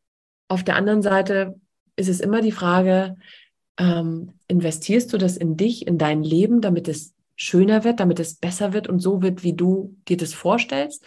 auf 0.48 0.64
der 0.64 0.76
anderen 0.76 1.02
Seite 1.02 1.60
ist 1.96 2.08
es 2.08 2.20
immer 2.20 2.40
die 2.40 2.52
Frage, 2.52 3.16
ähm, 3.78 4.32
investierst 4.48 5.12
du 5.12 5.18
das 5.18 5.36
in 5.36 5.56
dich, 5.56 5.86
in 5.86 5.98
dein 5.98 6.22
Leben, 6.22 6.60
damit 6.60 6.88
es 6.88 7.14
schöner 7.36 7.84
wird, 7.84 8.00
damit 8.00 8.18
es 8.18 8.36
besser 8.36 8.72
wird 8.72 8.88
und 8.88 9.00
so 9.00 9.22
wird, 9.22 9.42
wie 9.44 9.52
du 9.52 9.96
dir 10.08 10.16
das 10.16 10.32
vorstellst? 10.32 11.04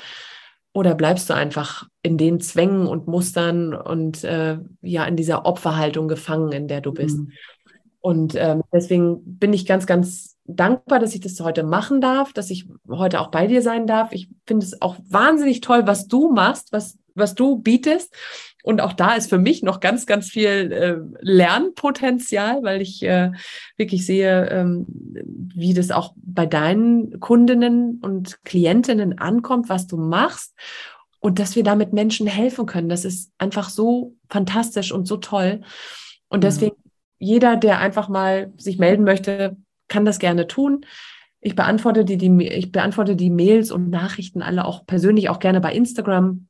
Oder 0.71 0.93
bleibst 0.93 1.29
du 1.29 1.33
einfach 1.33 1.87
in 2.03 2.17
den 2.17 2.39
Zwängen 2.39 2.85
und 2.85 3.07
Mustern 3.07 3.73
und 3.73 4.23
äh, 4.23 4.59
ja 4.81 5.05
in 5.05 5.15
dieser 5.15 5.45
Opferhaltung 5.45 6.07
gefangen, 6.07 6.51
in 6.51 6.67
der 6.67 6.81
du 6.81 6.93
bist? 6.93 7.17
Mhm. 7.17 7.31
Und 8.01 8.35
ähm, 8.35 8.61
deswegen 8.71 9.19
bin 9.25 9.51
ich 9.51 9.65
ganz, 9.65 9.85
ganz 9.85 10.37
dankbar, 10.45 10.99
dass 10.99 11.13
ich 11.13 11.21
das 11.21 11.39
heute 11.41 11.63
machen 11.63 12.01
darf, 12.01 12.33
dass 12.33 12.49
ich 12.49 12.67
heute 12.89 13.19
auch 13.19 13.29
bei 13.29 13.47
dir 13.47 13.61
sein 13.61 13.87
darf. 13.87 14.13
Ich 14.13 14.29
finde 14.45 14.65
es 14.65 14.81
auch 14.81 14.97
wahnsinnig 15.09 15.61
toll, 15.61 15.85
was 15.85 16.07
du 16.07 16.31
machst, 16.31 16.71
was, 16.71 16.97
was 17.19 17.35
du 17.35 17.59
bietest. 17.59 18.13
Und 18.63 18.81
auch 18.81 18.93
da 18.93 19.13
ist 19.13 19.29
für 19.29 19.37
mich 19.37 19.63
noch 19.63 19.79
ganz, 19.79 20.05
ganz 20.05 20.29
viel 20.29 20.71
äh, 20.71 20.97
Lernpotenzial, 21.21 22.61
weil 22.61 22.81
ich 22.81 23.01
äh, 23.03 23.31
wirklich 23.77 24.05
sehe, 24.05 24.49
ähm, 24.49 24.85
wie 24.87 25.73
das 25.73 25.91
auch 25.91 26.13
bei 26.17 26.45
deinen 26.45 27.19
Kundinnen 27.19 27.99
und 28.01 28.43
Klientinnen 28.43 29.17
ankommt, 29.17 29.69
was 29.69 29.87
du 29.87 29.97
machst 29.97 30.55
und 31.19 31.39
dass 31.39 31.55
wir 31.55 31.63
damit 31.63 31.93
Menschen 31.93 32.27
helfen 32.27 32.65
können. 32.65 32.89
Das 32.89 33.05
ist 33.05 33.31
einfach 33.37 33.69
so 33.69 34.15
fantastisch 34.29 34.91
und 34.91 35.07
so 35.07 35.17
toll. 35.17 35.61
Und 36.27 36.43
deswegen, 36.43 36.75
mhm. 36.75 36.91
jeder, 37.19 37.55
der 37.55 37.79
einfach 37.79 38.09
mal 38.09 38.53
sich 38.57 38.77
melden 38.77 39.05
möchte, 39.05 39.55
kann 39.87 40.05
das 40.05 40.19
gerne 40.19 40.47
tun. 40.47 40.85
Ich 41.41 41.55
beantworte 41.55 42.03
die, 42.03 42.17
die, 42.17 42.47
ich 42.47 42.71
beantworte 42.71 43.15
die 43.15 43.29
Mails 43.29 43.71
und 43.71 43.89
Nachrichten 43.89 44.41
alle 44.41 44.65
auch 44.65 44.85
persönlich, 44.85 45.29
auch 45.29 45.39
gerne 45.39 45.61
bei 45.61 45.73
Instagram. 45.73 46.48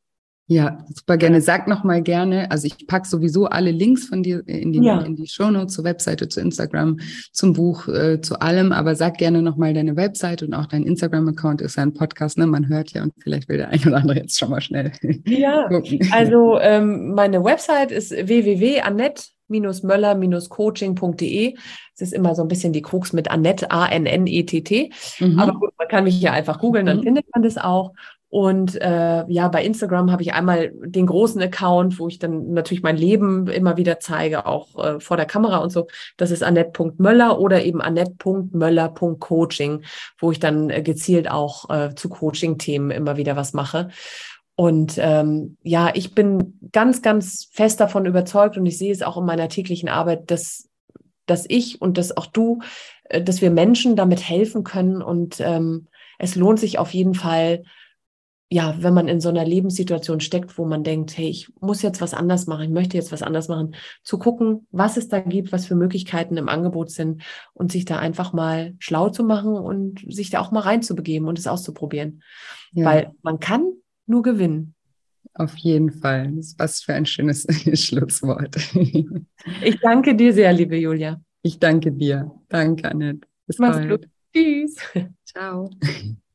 Ja, 0.52 0.84
super 0.91 1.18
gerne. 1.18 1.41
Sag 1.41 1.68
noch 1.68 1.84
mal 1.84 2.02
gerne, 2.02 2.50
also 2.50 2.66
ich 2.66 2.88
packe 2.88 3.08
sowieso 3.08 3.45
alle 3.45 3.70
Links 3.70 4.08
von 4.08 4.24
dir 4.24 4.41
in 4.47 4.74
die, 4.74 4.80
ja. 4.80 5.00
in 5.02 5.16
die 5.16 5.28
Shownotes 5.28 5.76
zur 5.76 5.84
Webseite, 5.84 6.28
zu 6.28 6.41
Instagram, 6.41 6.97
zum 7.32 7.54
Buch, 7.54 7.88
äh, 7.88 8.20
zu 8.20 8.41
allem, 8.41 8.72
aber 8.72 8.95
sag 8.95 9.20
gerne 9.20 9.43
noch 9.43 9.58
mal 9.58 9.76
deine 9.76 9.95
Webseite 9.95 10.47
und 10.47 10.56
auch 10.56 10.66
dein 10.66 10.88
Instagram-Account 10.88 11.62
ist 11.62 11.78
ja 11.78 11.84
ein 11.84 11.93
Podcast, 11.93 12.39
ne? 12.39 12.47
Man 12.47 12.68
hört 12.68 12.93
ja 12.93 13.04
und 13.04 13.14
vielleicht 13.20 13.47
will 13.47 13.58
der 13.58 13.70
ein 13.70 13.80
oder 13.86 13.97
andere 13.97 14.18
jetzt 14.18 14.39
schon 14.39 14.50
mal 14.50 14.60
schnell. 14.60 14.91
Ja, 15.28 15.70
also 16.12 16.58
ähm, 16.60 17.14
meine 17.14 17.43
Website 17.43 17.91
ist 17.91 18.10
www.annette 18.10 19.26
möller-coaching.de. 19.50 21.56
Es 21.93 22.02
ist 22.02 22.14
immer 22.14 22.34
so 22.34 22.41
ein 22.41 22.47
bisschen 22.47 22.74
die 22.74 22.82
Krux 22.82 23.14
mit 23.14 23.30
Annette, 23.30 23.70
A-N-N-E-T-T. 23.70 24.91
Mhm. 25.20 25.39
Aber 25.39 25.60
gut, 25.60 25.74
man 25.78 25.88
kann 25.88 26.06
mich 26.06 26.16
hier 26.16 26.34
einfach 26.34 26.60
googeln, 26.60 26.88
dann 26.88 26.97
mhm. 26.97 27.04
findet 27.04 27.26
man 27.34 27.43
das 27.43 27.58
auch. 27.58 27.93
Und 28.30 28.80
äh, 28.80 29.25
ja, 29.27 29.47
bei 29.47 29.63
Instagram 29.63 30.11
habe 30.11 30.21
ich 30.21 30.34
einmal 30.34 30.71
den 30.73 31.07
großen 31.07 31.41
Account, 31.41 31.97
wo 31.97 32.07
ich 32.07 32.19
dann 32.19 32.53
natürlich 32.53 32.84
mein 32.84 32.95
Leben 32.95 33.47
immer 33.47 33.75
wieder 33.75 33.99
zeige, 33.99 34.45
auch 34.45 34.77
äh, 34.77 34.99
vor 34.99 35.17
der 35.17 35.25
Kamera 35.25 35.57
und 35.57 35.71
so. 35.71 35.88
Das 36.15 36.30
ist 36.30 36.43
annette.möller 36.43 37.39
oder 37.39 37.63
eben 37.63 37.82
annette.möller.coaching, 37.82 39.82
wo 40.19 40.32
ich 40.32 40.39
dann 40.39 40.69
äh, 40.69 40.84
gezielt 40.84 41.32
auch 41.32 41.71
äh, 41.71 41.95
zu 41.95 42.09
Coaching-Themen 42.09 42.91
immer 42.91 43.17
wieder 43.17 43.36
was 43.36 43.53
mache. 43.53 43.89
Und 44.55 44.99
ähm, 44.99 45.57
ja, 45.63 45.89
ich 45.95 46.13
bin 46.13 46.59
ganz, 46.71 47.01
ganz 47.01 47.49
fest 47.51 47.80
davon 47.80 48.05
überzeugt 48.05 48.57
und 48.57 48.65
ich 48.67 48.77
sehe 48.77 48.91
es 48.91 49.01
auch 49.01 49.17
in 49.17 49.25
meiner 49.25 49.49
täglichen 49.49 49.89
Arbeit, 49.89 50.30
dass, 50.30 50.69
dass 51.25 51.45
ich 51.47 51.82
und 51.82 51.97
dass 51.97 52.15
auch 52.15 52.27
du, 52.27 52.59
äh, 53.05 53.23
dass 53.23 53.41
wir 53.41 53.49
Menschen 53.49 53.95
damit 53.95 54.21
helfen 54.21 54.63
können. 54.63 55.01
Und 55.01 55.39
ähm, 55.39 55.88
es 56.19 56.36
lohnt 56.36 56.59
sich 56.59 56.77
auf 56.77 56.93
jeden 56.93 57.15
Fall, 57.15 57.63
ja, 58.52 58.76
wenn 58.80 58.95
man 58.95 59.08
in 59.08 59.22
so 59.22 59.30
einer 59.30 59.45
Lebenssituation 59.45 60.22
steckt, 60.22 60.58
wo 60.58 60.66
man 60.66 60.84
denkt, 60.84 61.16
hey, 61.16 61.30
ich 61.30 61.52
muss 61.60 61.84
jetzt 61.84 62.02
was 62.02 62.16
anders 62.16 62.47
machen, 62.47 62.64
ich 62.64 62.72
möchte 62.72 62.97
jetzt 62.97 63.12
was 63.12 63.22
anders 63.22 63.47
machen, 63.47 63.76
zu 64.04 64.18
gucken, 64.18 64.66
was 64.72 64.97
es 64.97 65.08
da 65.08 65.20
gibt, 65.20 65.52
was 65.52 65.68
für 65.68 65.76
Möglichkeiten 65.76 66.36
im 66.36 66.50
Angebot 66.50 66.89
sind 66.89 67.22
und 67.54 67.72
sich 67.72 67.86
da 67.86 68.00
einfach 68.00 68.34
mal 68.34 68.74
schlau 68.80 69.10
zu 69.10 69.24
machen 69.24 69.54
und 69.54 70.04
sich 70.12 70.32
da 70.32 70.39
auch 70.39 70.52
mal 70.52 70.62
reinzubegeben 70.62 71.28
und 71.28 71.38
es 71.38 71.45
auszuprobieren. 71.45 72.24
Ja. 72.72 72.86
Weil 72.86 73.12
man 73.22 73.39
kann 73.39 73.72
nur 74.08 74.24
gewinnen. 74.24 74.74
Auf 75.36 75.56
jeden 75.58 75.91
Fall. 75.91 76.34
Was 76.58 76.82
für 76.82 76.95
ein 76.95 77.06
schönes 77.06 77.45
Schlusswort. 77.74 78.56
ich 78.74 79.80
danke 79.80 80.16
dir 80.16 80.34
sehr, 80.34 80.52
liebe 80.54 80.76
Julia. 80.76 81.22
Ich 81.43 81.60
danke 81.60 81.91
dir. 81.91 82.32
Danke, 82.50 82.89
Annette. 82.89 83.28
Bis 83.45 83.60
Mach's 83.60 83.78
bald. 83.78 83.89
Gut. 83.89 84.10
Tschüss. 84.34 84.76
Ciao. 85.24 85.70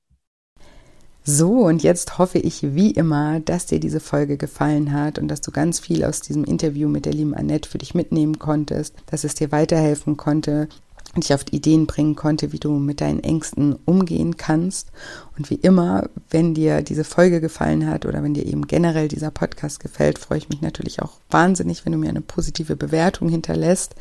So, 1.27 1.65
und 1.65 1.83
jetzt 1.83 2.19
hoffe 2.19 2.39
ich 2.39 2.75
wie 2.75 2.91
immer, 2.91 3.41
dass 3.41 3.65
dir 3.65 3.81
diese 3.81 4.01
Folge 4.01 4.37
gefallen 4.37 4.93
hat 4.93 5.19
und 5.19 5.29
dass 5.29 5.41
du 5.41 5.51
ganz 5.53 5.81
viel 5.81 6.05
aus 6.05 6.21
diesem 6.21 6.45
Interview 6.45 6.87
mit 6.87 7.07
der 7.07 7.15
lieben 7.15 7.35
Annette 7.35 7.67
für 7.67 7.79
dich 7.79 7.95
mitnehmen 7.95 8.39
konntest, 8.39 8.95
dass 9.07 9.25
es 9.25 9.35
dir 9.35 9.51
weiterhelfen 9.51 10.19
konnte, 10.19 10.69
und 11.15 11.25
dich 11.25 11.35
auf 11.35 11.45
Ideen 11.53 11.87
bringen 11.87 12.17
konnte, 12.17 12.53
wie 12.53 12.59
du 12.59 12.73
mit 12.73 13.01
deinen 13.01 13.21
Ängsten 13.21 13.77
umgehen 13.85 14.37
kannst. 14.37 14.91
Und 15.37 15.51
wie 15.51 15.57
immer, 15.57 16.09
wenn 16.31 16.55
dir 16.55 16.83
diese 16.83 17.05
Folge 17.05 17.41
gefallen 17.41 17.87
hat 17.87 18.05
oder 18.07 18.23
wenn 18.23 18.35
dir 18.35 18.47
eben 18.47 18.67
generell 18.67 19.09
dieser 19.09 19.31
Podcast 19.31 19.81
gefällt, 19.81 20.19
freue 20.19 20.39
ich 20.39 20.49
mich 20.49 20.61
natürlich 20.61 21.03
auch 21.03 21.13
wahnsinnig, 21.31 21.85
wenn 21.85 21.93
du 21.93 21.99
mir 21.99 22.09
eine 22.09 22.21
positive 22.21 22.77
Bewertung 22.77 23.29
hinterlässt 23.29 23.95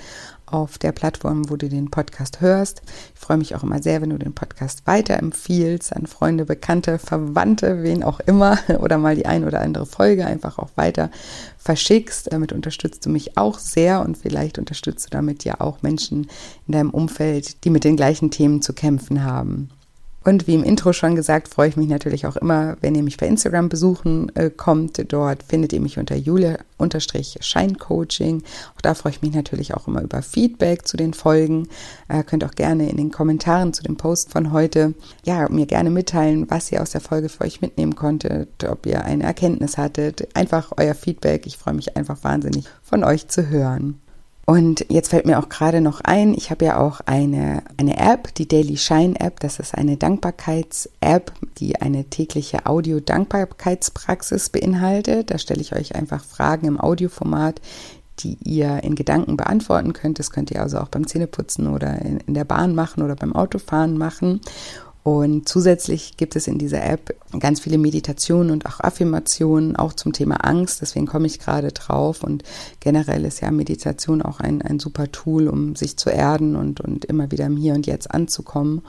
auf 0.45 0.77
der 0.77 0.91
Plattform, 0.91 1.49
wo 1.49 1.55
du 1.55 1.69
den 1.69 1.89
Podcast 1.89 2.41
hörst. 2.41 2.81
Ich 3.13 3.19
freue 3.19 3.37
mich 3.37 3.55
auch 3.55 3.63
immer 3.63 3.81
sehr, 3.81 4.01
wenn 4.01 4.09
du 4.09 4.17
den 4.17 4.33
Podcast 4.33 4.85
weiterempfiehlst 4.85 5.95
an 5.95 6.07
Freunde, 6.07 6.45
Bekannte, 6.45 6.99
Verwandte, 6.99 7.83
wen 7.83 8.03
auch 8.03 8.19
immer 8.19 8.57
oder 8.79 8.97
mal 8.97 9.15
die 9.15 9.25
ein 9.25 9.45
oder 9.45 9.61
andere 9.61 9.85
Folge 9.85 10.25
einfach 10.25 10.57
auch 10.57 10.69
weiter 10.75 11.09
verschickst. 11.57 12.31
Damit 12.31 12.51
unterstützt 12.51 13.05
du 13.05 13.09
mich 13.09 13.37
auch 13.37 13.59
sehr 13.59 14.01
und 14.01 14.17
vielleicht 14.17 14.59
unterstützt 14.59 15.05
du 15.05 15.09
damit 15.11 15.43
ja 15.43 15.59
auch 15.61 15.81
Menschen 15.81 16.27
in 16.67 16.73
deinem 16.73 16.89
Umfeld, 16.89 17.63
die 17.63 17.69
mit 17.69 17.83
den 17.83 17.95
gleichen 17.95 18.31
Themen 18.31 18.61
zu 18.61 18.73
kämpfen 18.73 19.23
haben. 19.23 19.69
Und 20.23 20.47
wie 20.47 20.55
im 20.55 20.63
Intro 20.63 20.93
schon 20.93 21.15
gesagt, 21.15 21.49
freue 21.49 21.69
ich 21.69 21.75
mich 21.75 21.89
natürlich 21.89 22.25
auch 22.25 22.37
immer, 22.37 22.77
wenn 22.81 22.95
ihr 22.95 23.03
mich 23.03 23.17
bei 23.17 23.27
Instagram 23.27 23.67
besuchen 23.67 24.33
äh, 24.35 24.49
kommt. 24.49 25.03
Dort 25.11 25.43
findet 25.43 25.73
ihr 25.73 25.81
mich 25.81 25.99
unter 25.99 26.15
julia-scheincoaching. 26.15 28.43
Auch 28.75 28.81
da 28.81 28.93
freue 28.93 29.11
ich 29.11 29.21
mich 29.21 29.33
natürlich 29.33 29.73
auch 29.73 29.85
immer 29.87 30.01
über 30.01 30.21
Feedback 30.21 30.87
zu 30.87 30.95
den 30.95 31.13
Folgen. 31.13 31.67
Äh, 32.07 32.23
könnt 32.23 32.45
auch 32.45 32.55
gerne 32.55 32.89
in 32.89 32.95
den 32.97 33.11
Kommentaren 33.11 33.73
zu 33.73 33.83
dem 33.83 33.97
Post 33.97 34.31
von 34.31 34.53
heute, 34.53 34.93
ja, 35.25 35.49
mir 35.49 35.65
gerne 35.65 35.89
mitteilen, 35.89 36.49
was 36.49 36.71
ihr 36.71 36.81
aus 36.81 36.91
der 36.91 37.01
Folge 37.01 37.27
für 37.27 37.43
euch 37.43 37.59
mitnehmen 37.61 37.95
konntet, 37.95 38.63
ob 38.63 38.85
ihr 38.85 39.03
eine 39.03 39.23
Erkenntnis 39.23 39.77
hattet. 39.77 40.33
Einfach 40.35 40.71
euer 40.77 40.95
Feedback. 40.95 41.45
Ich 41.47 41.57
freue 41.57 41.73
mich 41.73 41.97
einfach 41.97 42.23
wahnsinnig 42.23 42.63
von 42.81 43.03
euch 43.03 43.27
zu 43.27 43.49
hören. 43.49 43.99
Und 44.45 44.85
jetzt 44.89 45.09
fällt 45.09 45.25
mir 45.25 45.39
auch 45.39 45.47
gerade 45.47 45.79
noch 45.79 46.01
ein, 46.01 46.33
ich 46.33 46.51
habe 46.51 46.65
ja 46.65 46.77
auch 46.77 46.99
eine, 47.05 47.63
eine 47.77 47.97
App, 47.97 48.35
die 48.35 48.47
Daily 48.47 48.75
Shine 48.75 49.17
App. 49.19 49.39
Das 49.39 49.59
ist 49.59 49.73
eine 49.73 49.95
Dankbarkeits-App, 49.95 51.31
die 51.59 51.81
eine 51.81 52.03
tägliche 52.05 52.65
Audio-Dankbarkeitspraxis 52.65 54.49
beinhaltet. 54.49 55.31
Da 55.31 55.37
stelle 55.37 55.61
ich 55.61 55.73
euch 55.73 55.95
einfach 55.95 56.23
Fragen 56.23 56.67
im 56.67 56.79
Audioformat, 56.79 57.61
die 58.19 58.37
ihr 58.43 58.83
in 58.83 58.95
Gedanken 58.95 59.37
beantworten 59.37 59.93
könnt. 59.93 60.19
Das 60.19 60.29
könnt 60.29 60.51
ihr 60.51 60.61
also 60.61 60.79
auch 60.79 60.89
beim 60.89 61.07
Zähneputzen 61.07 61.67
oder 61.67 62.01
in, 62.01 62.19
in 62.19 62.33
der 62.33 62.45
Bahn 62.45 62.75
machen 62.75 63.01
oder 63.01 63.15
beim 63.15 63.33
Autofahren 63.33 63.97
machen. 63.97 64.41
Und 65.03 65.49
zusätzlich 65.49 66.15
gibt 66.15 66.37
es 66.37 66.47
in 66.47 66.57
dieser 66.57 66.83
App 66.85 67.13
ganz 67.37 67.59
viele 67.59 67.77
Meditationen 67.77 68.51
und 68.51 68.65
auch 68.65 68.79
Affirmationen, 68.79 69.75
auch 69.75 69.91
zum 69.91 70.13
Thema 70.13 70.35
Angst. 70.45 70.81
Deswegen 70.81 71.07
komme 71.07 71.27
ich 71.27 71.39
gerade 71.39 71.73
drauf. 71.73 72.23
Und 72.23 72.43
generell 72.79 73.25
ist 73.25 73.41
ja 73.41 73.51
Meditation 73.51 74.21
auch 74.21 74.39
ein, 74.39 74.61
ein 74.61 74.79
super 74.79 75.11
Tool, 75.11 75.49
um 75.49 75.75
sich 75.75 75.97
zu 75.97 76.09
erden 76.09 76.55
und, 76.55 76.79
und 76.79 77.03
immer 77.03 77.31
wieder 77.31 77.45
im 77.45 77.57
Hier 77.57 77.73
und 77.73 77.85
Jetzt 77.85 78.11
anzukommen. 78.11 78.81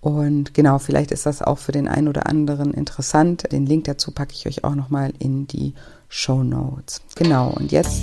Und 0.00 0.54
genau, 0.54 0.78
vielleicht 0.78 1.12
ist 1.12 1.24
das 1.24 1.40
auch 1.40 1.58
für 1.58 1.72
den 1.72 1.88
einen 1.88 2.08
oder 2.08 2.26
anderen 2.26 2.74
interessant. 2.74 3.50
Den 3.52 3.64
Link 3.64 3.84
dazu 3.84 4.10
packe 4.10 4.34
ich 4.34 4.46
euch 4.46 4.64
auch 4.64 4.74
nochmal 4.74 5.12
in 5.20 5.46
die 5.46 5.72
Show 6.16 6.44
Notes. 6.44 7.00
Genau, 7.16 7.50
und 7.50 7.72
jetzt 7.72 8.00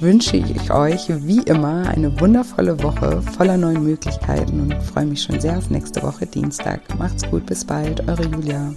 wünsche 0.00 0.36
ich 0.36 0.72
euch 0.72 1.08
wie 1.24 1.42
immer 1.42 1.88
eine 1.88 2.20
wundervolle 2.20 2.82
Woche 2.82 3.22
voller 3.22 3.56
neuen 3.56 3.84
Möglichkeiten 3.84 4.60
und 4.62 4.82
freue 4.82 5.06
mich 5.06 5.22
schon 5.22 5.40
sehr 5.40 5.58
auf 5.58 5.70
nächste 5.70 6.02
Woche 6.02 6.26
Dienstag. 6.26 6.80
Macht's 6.98 7.22
gut, 7.30 7.46
bis 7.46 7.64
bald, 7.64 8.00
eure 8.08 8.24
Julia. 8.24 8.74